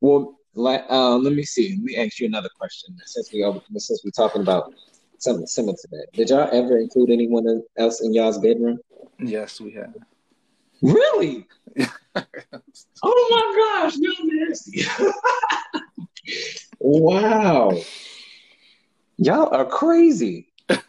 well, 0.00 0.36
uh, 0.56 1.16
let 1.16 1.34
me 1.34 1.42
see. 1.42 1.76
Let 1.76 1.84
me 1.84 1.96
ask 1.96 2.20
you 2.20 2.26
another 2.26 2.50
question. 2.58 2.96
Since 3.04 3.32
we 3.32 3.42
are, 3.42 3.60
since 3.76 4.02
we're 4.04 4.10
talking 4.10 4.42
about 4.42 4.74
something 5.18 5.46
similar 5.46 5.74
to 5.74 5.88
that, 5.92 6.08
did 6.12 6.30
y'all 6.30 6.48
ever 6.52 6.78
include 6.78 7.10
anyone 7.10 7.62
else 7.78 8.02
in 8.02 8.14
y'all's 8.14 8.38
bedroom? 8.38 8.78
Yes, 9.18 9.60
we 9.60 9.72
have. 9.72 9.94
Really? 10.82 11.46
oh 13.02 13.28
my 13.30 13.80
gosh, 13.82 13.96
you're 13.96 14.46
nasty. 14.46 14.82
wow. 16.78 17.72
Y'all 19.16 19.54
are 19.54 19.64
crazy. 19.64 20.52
oh 20.70 20.82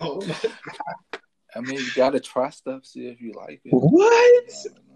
my 0.00 0.32
god. 0.42 0.50
I 1.54 1.60
mean, 1.72 1.84
you 1.84 1.90
gotta 1.94 2.20
try 2.20 2.50
stuff, 2.50 2.84
see 2.84 3.06
if 3.08 3.20
you 3.20 3.32
like 3.32 3.60
it. 3.64 3.70
What? 3.70 4.50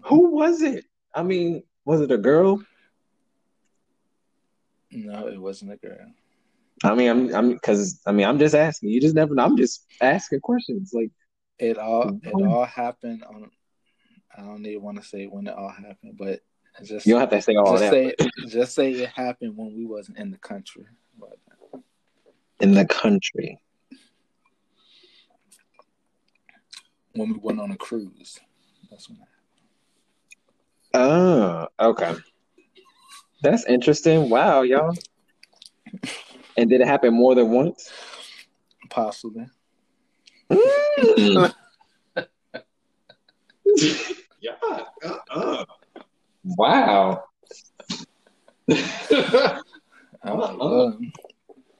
Who 0.05 0.29
was 0.29 0.61
it? 0.61 0.85
I 1.13 1.23
mean, 1.23 1.63
was 1.85 2.01
it 2.01 2.11
a 2.11 2.17
girl? 2.17 2.61
No, 4.91 5.27
it 5.27 5.39
wasn't 5.39 5.73
a 5.73 5.77
girl. 5.77 6.11
I 6.83 6.95
mean, 6.95 7.09
I'm, 7.09 7.35
I'm, 7.35 7.53
because 7.53 8.01
I 8.05 8.11
mean, 8.11 8.27
I'm 8.27 8.39
just 8.39 8.55
asking. 8.55 8.89
You 8.89 9.01
just 9.01 9.15
never. 9.15 9.33
know. 9.33 9.43
I'm 9.43 9.57
just 9.57 9.85
asking 9.99 10.41
questions. 10.41 10.91
Like 10.93 11.11
it 11.59 11.77
all, 11.77 12.19
it 12.23 12.33
all 12.33 12.65
happened 12.65 13.23
on. 13.23 13.49
I 14.37 14.41
don't 14.41 14.65
even 14.65 14.83
want 14.83 15.01
to 15.01 15.07
say 15.07 15.25
when 15.25 15.47
it 15.47 15.55
all 15.55 15.69
happened, 15.69 16.17
but 16.17 16.41
just 16.83 17.07
you 17.07 17.13
don't 17.13 17.21
have 17.21 17.31
to 17.31 17.41
say 17.41 17.55
all 17.55 17.77
just 17.77 17.91
that. 17.91 18.15
Say, 18.19 18.29
just 18.47 18.75
say 18.75 18.91
it 18.91 19.09
happened 19.09 19.57
when 19.57 19.75
we 19.75 19.85
wasn't 19.85 20.19
in 20.19 20.29
the 20.29 20.37
country. 20.37 20.85
But, 21.19 21.39
in 22.59 22.73
the 22.73 22.85
country. 22.85 23.59
When 27.17 27.33
we 27.33 27.39
went 27.41 27.59
on 27.59 27.71
a 27.71 27.77
cruise. 27.77 28.39
That's 28.89 29.09
when. 29.09 29.19
Oh, 30.93 31.67
okay. 31.79 32.15
That's 33.41 33.65
interesting. 33.65 34.29
Wow, 34.29 34.61
y'all. 34.61 34.95
And 36.57 36.69
did 36.69 36.81
it 36.81 36.87
happen 36.87 37.13
more 37.13 37.35
than 37.35 37.51
once? 37.51 37.91
Possibly. 38.89 39.45
Mm. 40.49 41.53
yeah. 44.41 44.55
Uh-uh. 45.03 45.65
Wow. 46.43 47.23
uh-uh. 50.23 50.91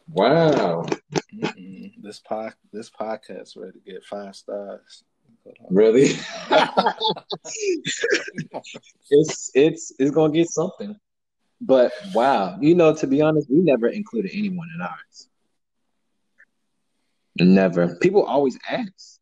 Wow. 0.10 0.86
Mm-mm. 1.34 1.92
This 2.02 2.20
pod, 2.20 2.54
this 2.72 2.90
podcast 2.90 3.58
ready 3.58 3.80
to 3.80 3.92
get 3.92 4.04
five 4.06 4.36
stars. 4.36 5.04
Really? 5.70 6.12
it's 9.10 9.52
it's 9.54 9.94
it's 10.00 10.12
gonna 10.12 10.34
get 10.34 10.50
something. 10.50 10.96
But 11.62 11.92
wow, 12.14 12.58
you 12.62 12.76
know, 12.76 12.94
to 12.94 13.08
be 13.08 13.22
honest, 13.22 13.50
we 13.50 13.60
never 13.60 13.88
included 13.88 14.32
anyone 14.34 14.68
in 14.76 14.82
ours. 14.82 15.30
Never. 17.40 17.96
People 17.96 18.24
always 18.24 18.58
ask. 18.70 19.20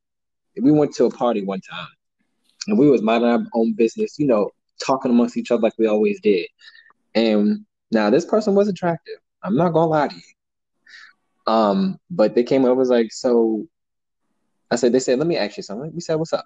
We 0.61 0.72
went 0.72 0.93
to 0.95 1.06
a 1.06 1.11
party 1.11 1.43
one 1.43 1.61
time, 1.61 1.88
and 2.68 2.77
we 2.77 2.89
was 2.89 3.02
minding 3.02 3.30
our 3.30 3.43
own 3.53 3.73
business, 3.73 4.18
you 4.18 4.27
know, 4.27 4.52
talking 4.85 5.11
amongst 5.11 5.38
each 5.38 5.52
other 5.52 5.61
like 5.61 5.73
we 5.77 5.88
always 5.88 6.19
did. 6.22 6.47
And 7.14 7.65
now 7.91 8.10
this 8.10 8.26
person 8.26 8.56
was 8.56 8.68
attractive. 8.68 9.15
I'm 9.43 9.56
not 9.56 9.73
gonna 9.73 9.88
lie 9.88 10.07
to 10.07 10.15
you. 10.15 11.53
Um, 11.53 11.99
but 12.10 12.35
they 12.35 12.43
came 12.43 12.65
over 12.65 12.76
was 12.76 12.89
like, 12.89 13.11
so 13.11 13.68
I 14.76 14.77
said, 14.77 14.91
they 14.91 14.99
said, 14.99 15.19
let 15.19 15.27
me 15.27 15.38
ask 15.38 15.56
you 15.56 15.64
something. 15.64 15.89
We 15.93 16.02
said, 16.02 16.15
what's 16.15 16.34
up? 16.34 16.45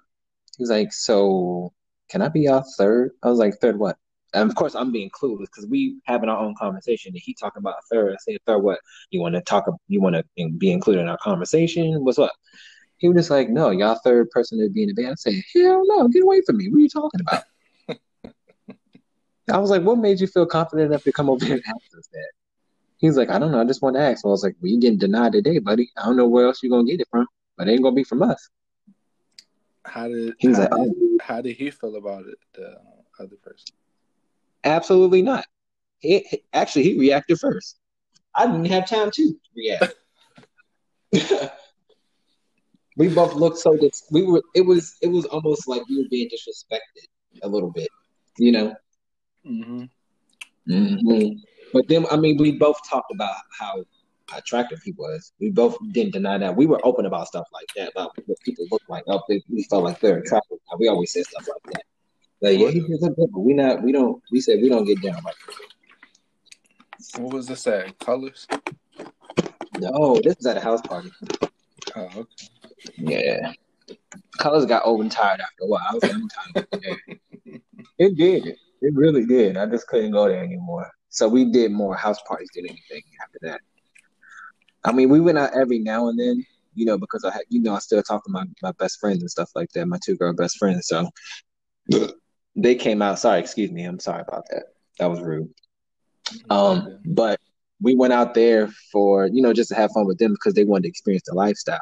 He 0.56 0.62
was 0.62 0.70
like, 0.70 0.92
so 0.92 1.72
can 2.08 2.22
I 2.22 2.28
be 2.28 2.42
your 2.42 2.62
third? 2.78 3.10
I 3.24 3.28
was 3.28 3.40
like, 3.40 3.54
third 3.60 3.76
what? 3.76 3.96
And 4.34 4.48
of 4.48 4.54
course, 4.54 4.76
I'm 4.76 4.92
being 4.92 5.10
clueless 5.10 5.46
because 5.46 5.66
we 5.66 5.98
having 6.04 6.28
our 6.28 6.38
own 6.38 6.54
conversation. 6.56 7.10
And 7.12 7.20
he 7.20 7.34
talking 7.34 7.58
about 7.58 7.74
a 7.74 7.82
third. 7.92 8.12
I 8.12 8.16
say, 8.20 8.38
third 8.46 8.60
what? 8.60 8.78
You 9.10 9.20
want 9.20 9.34
to 9.34 9.40
talk? 9.40 9.64
You 9.88 10.00
want 10.00 10.14
to 10.14 10.24
be 10.58 10.70
included 10.70 11.00
in 11.00 11.08
our 11.08 11.18
conversation? 11.18 12.04
What's 12.04 12.20
up? 12.20 12.30
He 12.98 13.08
was 13.08 13.16
just 13.16 13.30
like, 13.30 13.48
no, 13.48 13.70
y'all 13.70 13.98
third 14.04 14.30
person 14.30 14.60
to 14.60 14.70
be 14.70 14.84
in 14.84 14.90
the 14.90 14.94
band. 14.94 15.10
I 15.10 15.14
said, 15.16 15.34
hell 15.52 15.82
no, 15.86 16.06
get 16.06 16.22
away 16.22 16.40
from 16.46 16.58
me. 16.58 16.68
What 16.68 16.76
are 16.76 16.82
you 16.82 16.88
talking 16.88 17.20
about? 17.22 17.42
I 19.52 19.58
was 19.58 19.70
like, 19.70 19.82
what 19.82 19.98
made 19.98 20.20
you 20.20 20.28
feel 20.28 20.46
confident 20.46 20.92
enough 20.92 21.02
to 21.02 21.10
come 21.10 21.28
over 21.28 21.44
here 21.44 21.54
and 21.54 21.64
ask 21.66 21.98
us 21.98 22.08
that? 22.12 22.30
He's 22.98 23.16
like, 23.16 23.30
I 23.30 23.40
don't 23.40 23.50
know. 23.50 23.60
I 23.60 23.64
just 23.64 23.82
want 23.82 23.96
to 23.96 24.02
ask. 24.02 24.20
So 24.20 24.28
I 24.28 24.30
was 24.30 24.44
like, 24.44 24.54
well, 24.60 24.70
you 24.70 24.78
getting 24.78 24.98
denied 24.98 25.32
today, 25.32 25.58
buddy. 25.58 25.90
I 25.96 26.04
don't 26.04 26.16
know 26.16 26.28
where 26.28 26.46
else 26.46 26.62
you're 26.62 26.70
going 26.70 26.86
to 26.86 26.92
get 26.92 27.00
it 27.00 27.08
from, 27.10 27.26
but 27.60 27.68
it 27.68 27.72
ain't 27.72 27.82
going 27.82 27.94
to 27.94 27.96
be 27.96 28.04
from 28.04 28.22
us. 28.22 28.48
How 29.84 30.08
did, 30.08 30.32
he 30.38 30.48
was 30.48 30.56
how, 30.56 30.62
like, 30.62 30.70
did 30.70 30.94
oh. 30.98 31.18
how 31.20 31.42
did 31.42 31.56
he 31.56 31.70
feel 31.70 31.96
about 31.96 32.24
it, 32.24 32.38
the 32.54 32.74
other 33.18 33.36
person? 33.36 33.76
Absolutely 34.64 35.20
not. 35.20 35.44
It, 36.00 36.44
actually, 36.54 36.84
he 36.84 36.98
reacted 36.98 37.38
first. 37.38 37.76
I 38.34 38.46
didn't 38.46 38.64
have 38.64 38.88
time 38.88 39.10
to 39.10 39.34
react. 39.54 39.94
we 42.96 43.08
both 43.08 43.34
looked 43.34 43.58
so 43.58 43.76
dis- 43.76 44.06
we 44.10 44.22
were 44.22 44.42
it 44.54 44.62
was 44.62 44.96
it 45.02 45.08
was 45.08 45.26
almost 45.26 45.68
like 45.68 45.86
we 45.86 45.98
were 45.98 46.08
being 46.10 46.30
disrespected 46.30 47.08
a 47.42 47.48
little 47.48 47.70
bit, 47.70 47.88
you 48.38 48.52
know. 48.52 48.74
Mm-hmm. 49.46 49.84
Mm-hmm. 50.70 51.32
But 51.74 51.88
then, 51.88 52.06
I 52.10 52.16
mean, 52.16 52.38
we 52.38 52.52
both 52.52 52.78
talked 52.88 53.12
about 53.12 53.34
how 53.58 53.84
attractive 54.36 54.80
he 54.82 54.92
was. 54.92 55.32
We 55.40 55.50
both 55.50 55.76
didn't 55.92 56.12
deny 56.12 56.38
that. 56.38 56.56
We 56.56 56.66
were 56.66 56.84
open 56.84 57.06
about 57.06 57.28
stuff 57.28 57.46
like 57.52 57.66
that, 57.76 57.92
about 57.92 58.12
what 58.26 58.38
people 58.40 58.66
look 58.70 58.82
like. 58.88 59.04
Oh, 59.06 59.22
we 59.28 59.62
felt 59.64 59.84
like 59.84 60.00
they're 60.00 60.18
attractive. 60.18 60.58
We 60.78 60.88
always 60.88 61.12
said 61.12 61.26
stuff 61.26 61.48
like 61.48 61.74
that. 61.74 61.82
Like, 62.42 62.58
yeah, 62.58 62.70
he's 62.70 63.02
a 63.02 63.10
good, 63.10 63.30
but 63.32 63.40
we 63.40 63.52
not. 63.52 63.82
We 63.82 63.92
don't. 63.92 64.22
We 64.32 64.40
said 64.40 64.60
we 64.62 64.68
don't 64.68 64.84
get 64.84 65.02
down 65.02 65.22
like. 65.24 65.34
What 67.18 67.34
was 67.34 67.46
this 67.46 67.66
at? 67.66 67.98
Colors? 67.98 68.46
No, 69.78 70.20
this 70.22 70.36
was 70.36 70.46
at 70.46 70.56
a 70.56 70.60
house 70.60 70.80
party. 70.82 71.10
Oh, 71.96 72.08
okay. 72.16 72.48
Yeah. 72.96 73.52
Colors 74.38 74.66
got 74.66 74.86
old 74.86 75.00
and 75.00 75.12
tired 75.12 75.40
after 75.40 75.64
a 75.64 75.66
while. 75.66 75.82
I 75.88 75.94
was 75.94 76.02
like, 76.02 76.14
I'm 76.14 76.28
tired. 76.28 76.66
it 77.98 78.16
did. 78.16 78.46
It 78.82 78.94
really 78.94 79.26
did. 79.26 79.56
I 79.56 79.66
just 79.66 79.86
couldn't 79.86 80.12
go 80.12 80.28
there 80.28 80.42
anymore. 80.42 80.90
So 81.08 81.28
we 81.28 81.50
did 81.50 81.72
more 81.72 81.94
house 81.94 82.20
parties 82.22 82.48
than 82.54 82.66
anything 82.66 83.02
after 83.22 83.38
that. 83.42 83.60
I 84.84 84.92
mean, 84.92 85.08
we 85.08 85.20
went 85.20 85.38
out 85.38 85.54
every 85.54 85.78
now 85.78 86.08
and 86.08 86.18
then, 86.18 86.44
you 86.74 86.86
know, 86.86 86.96
because 86.96 87.24
I 87.24 87.32
had, 87.32 87.42
you 87.48 87.60
know, 87.60 87.74
I 87.74 87.78
still 87.80 88.02
talk 88.02 88.24
to 88.24 88.30
my, 88.30 88.44
my 88.62 88.72
best 88.72 88.98
friends 88.98 89.20
and 89.20 89.30
stuff 89.30 89.50
like 89.54 89.70
that, 89.72 89.86
my 89.86 89.98
two 90.02 90.16
girl 90.16 90.32
best 90.32 90.58
friends. 90.58 90.88
So 90.88 91.08
they 92.56 92.74
came 92.74 93.02
out. 93.02 93.18
Sorry, 93.18 93.40
excuse 93.40 93.70
me. 93.70 93.84
I'm 93.84 94.00
sorry 94.00 94.24
about 94.26 94.46
that. 94.50 94.64
That 94.98 95.10
was 95.10 95.20
rude. 95.20 95.52
Um, 96.48 97.00
but 97.04 97.40
we 97.80 97.94
went 97.94 98.12
out 98.12 98.34
there 98.34 98.68
for, 98.92 99.26
you 99.26 99.42
know, 99.42 99.52
just 99.52 99.70
to 99.70 99.74
have 99.74 99.90
fun 99.92 100.06
with 100.06 100.18
them 100.18 100.32
because 100.32 100.54
they 100.54 100.64
wanted 100.64 100.82
to 100.84 100.88
experience 100.88 101.24
the 101.26 101.34
lifestyle. 101.34 101.80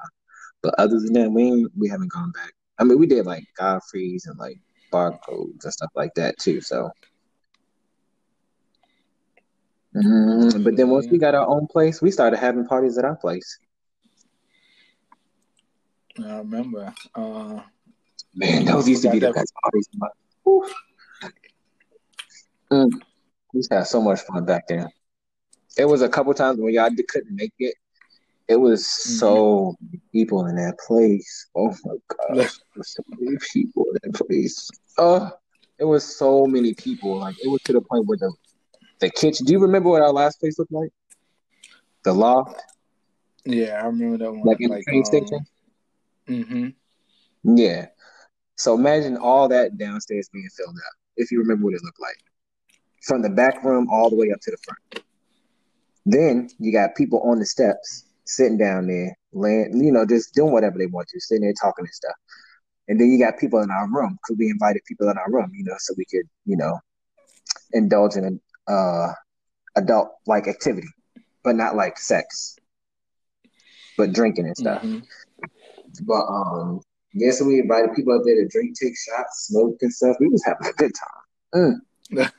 But 0.62 0.74
other 0.78 0.98
than 0.98 1.12
that, 1.14 1.30
we 1.30 1.66
we 1.76 1.88
haven't 1.88 2.12
gone 2.12 2.32
back. 2.32 2.52
I 2.78 2.84
mean, 2.84 2.98
we 2.98 3.06
did 3.06 3.26
like 3.26 3.44
Godfrey's 3.56 4.26
and 4.26 4.38
like 4.38 4.58
barcodes 4.92 5.64
and 5.64 5.72
stuff 5.72 5.90
like 5.94 6.14
that 6.14 6.38
too. 6.38 6.60
So, 6.60 6.90
mm, 10.04 10.64
but 10.64 10.76
then 10.76 10.90
once 10.90 11.06
we 11.10 11.18
got 11.18 11.34
our 11.34 11.46
own 11.46 11.66
place, 11.66 12.00
we 12.02 12.10
started 12.10 12.38
having 12.38 12.66
parties 12.66 12.98
at 12.98 13.04
our 13.04 13.16
place. 13.16 13.58
I 16.24 16.38
remember. 16.38 16.92
Uh, 17.14 17.60
Man, 18.34 18.64
those 18.64 18.88
used 18.88 19.02
to 19.02 19.10
be 19.10 19.18
the 19.18 19.32
best 19.32 19.52
parties. 19.62 19.88
Mm, 22.70 23.00
we 23.54 23.62
had 23.70 23.86
so 23.86 24.00
much 24.00 24.20
fun 24.20 24.44
back 24.44 24.68
then. 24.68 24.88
It 25.76 25.86
was 25.86 26.02
a 26.02 26.08
couple 26.08 26.34
times 26.34 26.60
when 26.60 26.74
y'all 26.74 26.90
couldn't 27.08 27.34
make 27.34 27.54
it, 27.58 27.74
it 28.48 28.56
was 28.56 28.82
mm-hmm. 28.82 29.12
so 29.12 29.76
many 29.80 30.00
people 30.10 30.46
in 30.46 30.56
that 30.56 30.78
place. 30.78 31.46
Oh 31.54 31.74
my 31.84 31.94
gosh, 32.34 32.58
so 32.82 33.02
many 33.18 33.36
people 33.52 33.84
in 33.84 34.10
that 34.10 34.26
place. 34.26 34.70
Oh, 34.96 35.30
it 35.78 35.84
was 35.84 36.04
so 36.16 36.46
many 36.46 36.74
people. 36.74 37.18
Like 37.18 37.36
it 37.42 37.48
was 37.48 37.60
to 37.62 37.74
the 37.74 37.80
point 37.80 38.06
where 38.06 38.18
the 38.18 38.32
the 39.00 39.10
kitchen. 39.10 39.46
Do 39.46 39.52
you 39.52 39.60
remember 39.60 39.88
what 39.90 40.02
our 40.02 40.12
last 40.12 40.40
place 40.40 40.58
looked 40.58 40.72
like? 40.72 40.90
The 42.04 42.12
loft. 42.12 42.60
Yeah, 43.44 43.80
I 43.82 43.86
remember 43.86 44.18
that 44.18 44.32
one. 44.32 44.42
Like 44.44 44.60
in 44.60 44.70
like, 44.70 44.84
the 44.84 44.84
train 44.84 44.98
um, 44.98 45.04
station. 45.04 45.46
Mm-hmm. 46.28 47.56
Yeah. 47.56 47.86
So 48.56 48.74
imagine 48.74 49.16
all 49.16 49.48
that 49.48 49.78
downstairs 49.78 50.28
being 50.32 50.48
filled 50.56 50.76
up. 50.76 50.92
If 51.16 51.30
you 51.30 51.38
remember 51.38 51.64
what 51.64 51.74
it 51.74 51.82
looked 51.82 52.00
like, 52.00 52.16
from 53.02 53.22
the 53.22 53.30
back 53.30 53.62
room 53.64 53.88
all 53.90 54.10
the 54.10 54.16
way 54.16 54.30
up 54.32 54.40
to 54.42 54.50
the 54.50 54.58
front. 54.58 55.04
Then 56.06 56.48
you 56.58 56.72
got 56.72 56.94
people 56.96 57.20
on 57.20 57.38
the 57.38 57.46
steps 57.46 58.04
sitting 58.24 58.58
down 58.58 58.86
there, 58.86 59.16
laying, 59.32 59.82
you 59.82 59.92
know, 59.92 60.04
just 60.06 60.34
doing 60.34 60.52
whatever 60.52 60.78
they 60.78 60.86
want 60.86 61.08
to, 61.08 61.20
sitting 61.20 61.42
there 61.42 61.54
talking 61.60 61.84
and 61.84 61.94
stuff. 61.94 62.14
And 62.88 62.98
then 63.00 63.08
you 63.08 63.18
got 63.18 63.38
people 63.38 63.60
in 63.60 63.70
our 63.70 63.86
room 63.90 64.18
because 64.22 64.38
we 64.38 64.50
invited 64.50 64.82
people 64.86 65.08
in 65.10 65.18
our 65.18 65.30
room, 65.30 65.50
you 65.54 65.64
know, 65.64 65.74
so 65.78 65.94
we 65.96 66.04
could, 66.06 66.28
you 66.46 66.56
know, 66.56 66.78
indulge 67.72 68.16
in 68.16 68.40
uh, 68.68 69.12
adult 69.76 70.08
like 70.26 70.46
activity, 70.48 70.88
but 71.42 71.56
not 71.56 71.76
like 71.76 71.98
sex, 71.98 72.56
but 73.96 74.12
drinking 74.12 74.46
and 74.46 74.56
stuff. 74.56 74.82
Mm-hmm. 74.82 74.98
But 76.06 76.26
um, 76.26 76.80
yes, 77.14 77.42
we 77.42 77.60
invited 77.60 77.94
people 77.94 78.14
up 78.14 78.22
there 78.24 78.36
to 78.36 78.46
drink, 78.48 78.76
take 78.78 78.94
shots, 78.96 79.48
smoke 79.48 79.78
and 79.80 79.92
stuff. 79.92 80.16
We 80.20 80.28
was 80.28 80.44
having 80.44 80.66
a 80.66 80.72
good 80.72 80.92
time. 80.94 81.80
Mm. 82.14 82.32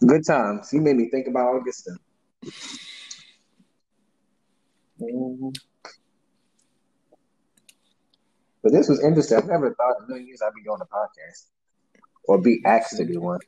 good 0.06 0.26
times. 0.26 0.72
You 0.72 0.80
made 0.80 0.96
me 0.96 1.08
think 1.10 1.26
about 1.26 1.46
all 1.46 1.62
this 1.64 1.78
stuff. 1.78 1.98
But 8.62 8.72
this 8.72 8.88
was 8.88 9.02
interesting. 9.04 9.38
I 9.38 9.46
never 9.46 9.74
thought 9.74 9.96
in 9.98 10.04
a 10.04 10.08
million 10.08 10.26
years 10.26 10.40
I'd 10.42 10.54
be 10.54 10.62
doing 10.62 10.80
a 10.80 10.86
podcast 10.86 11.48
or 12.26 12.40
be 12.40 12.62
asked 12.64 12.96
to 12.96 13.04
do 13.04 13.20
one. 13.20 13.40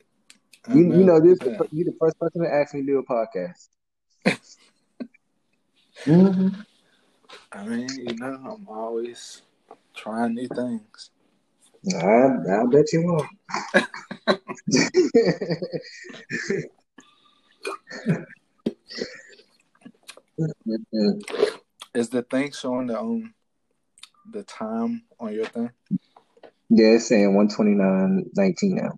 You, 0.73 0.83
you 0.83 1.03
know, 1.03 1.19
this 1.19 1.39
you 1.71 1.85
the 1.85 1.95
first 1.99 2.19
person 2.19 2.43
to 2.43 2.53
ask 2.53 2.73
me 2.73 2.81
to 2.81 2.87
do 2.87 2.99
a 2.99 3.05
podcast. 3.05 3.69
mm-hmm. 6.05 6.49
I 7.51 7.63
mean, 7.65 7.87
you 7.89 8.15
know, 8.17 8.33
I'm 8.33 8.67
always 8.67 9.41
trying 9.95 10.35
new 10.35 10.47
things. 10.47 11.11
I, 11.95 12.27
I 12.49 12.65
bet 12.69 12.91
you 12.91 13.15
are. 13.15 13.29
Is 21.95 22.09
the 22.09 22.21
thing 22.29 22.51
showing 22.51 22.87
the 22.87 22.99
um 22.99 23.33
the 24.31 24.43
time 24.43 25.03
on 25.19 25.33
your 25.33 25.45
thing? 25.45 25.71
Yeah, 26.69 26.95
it's 26.95 27.07
saying 27.07 27.33
one 27.33 27.47
twenty 27.47 27.71
nine 27.71 28.29
nineteen 28.35 28.75
now. 28.75 28.91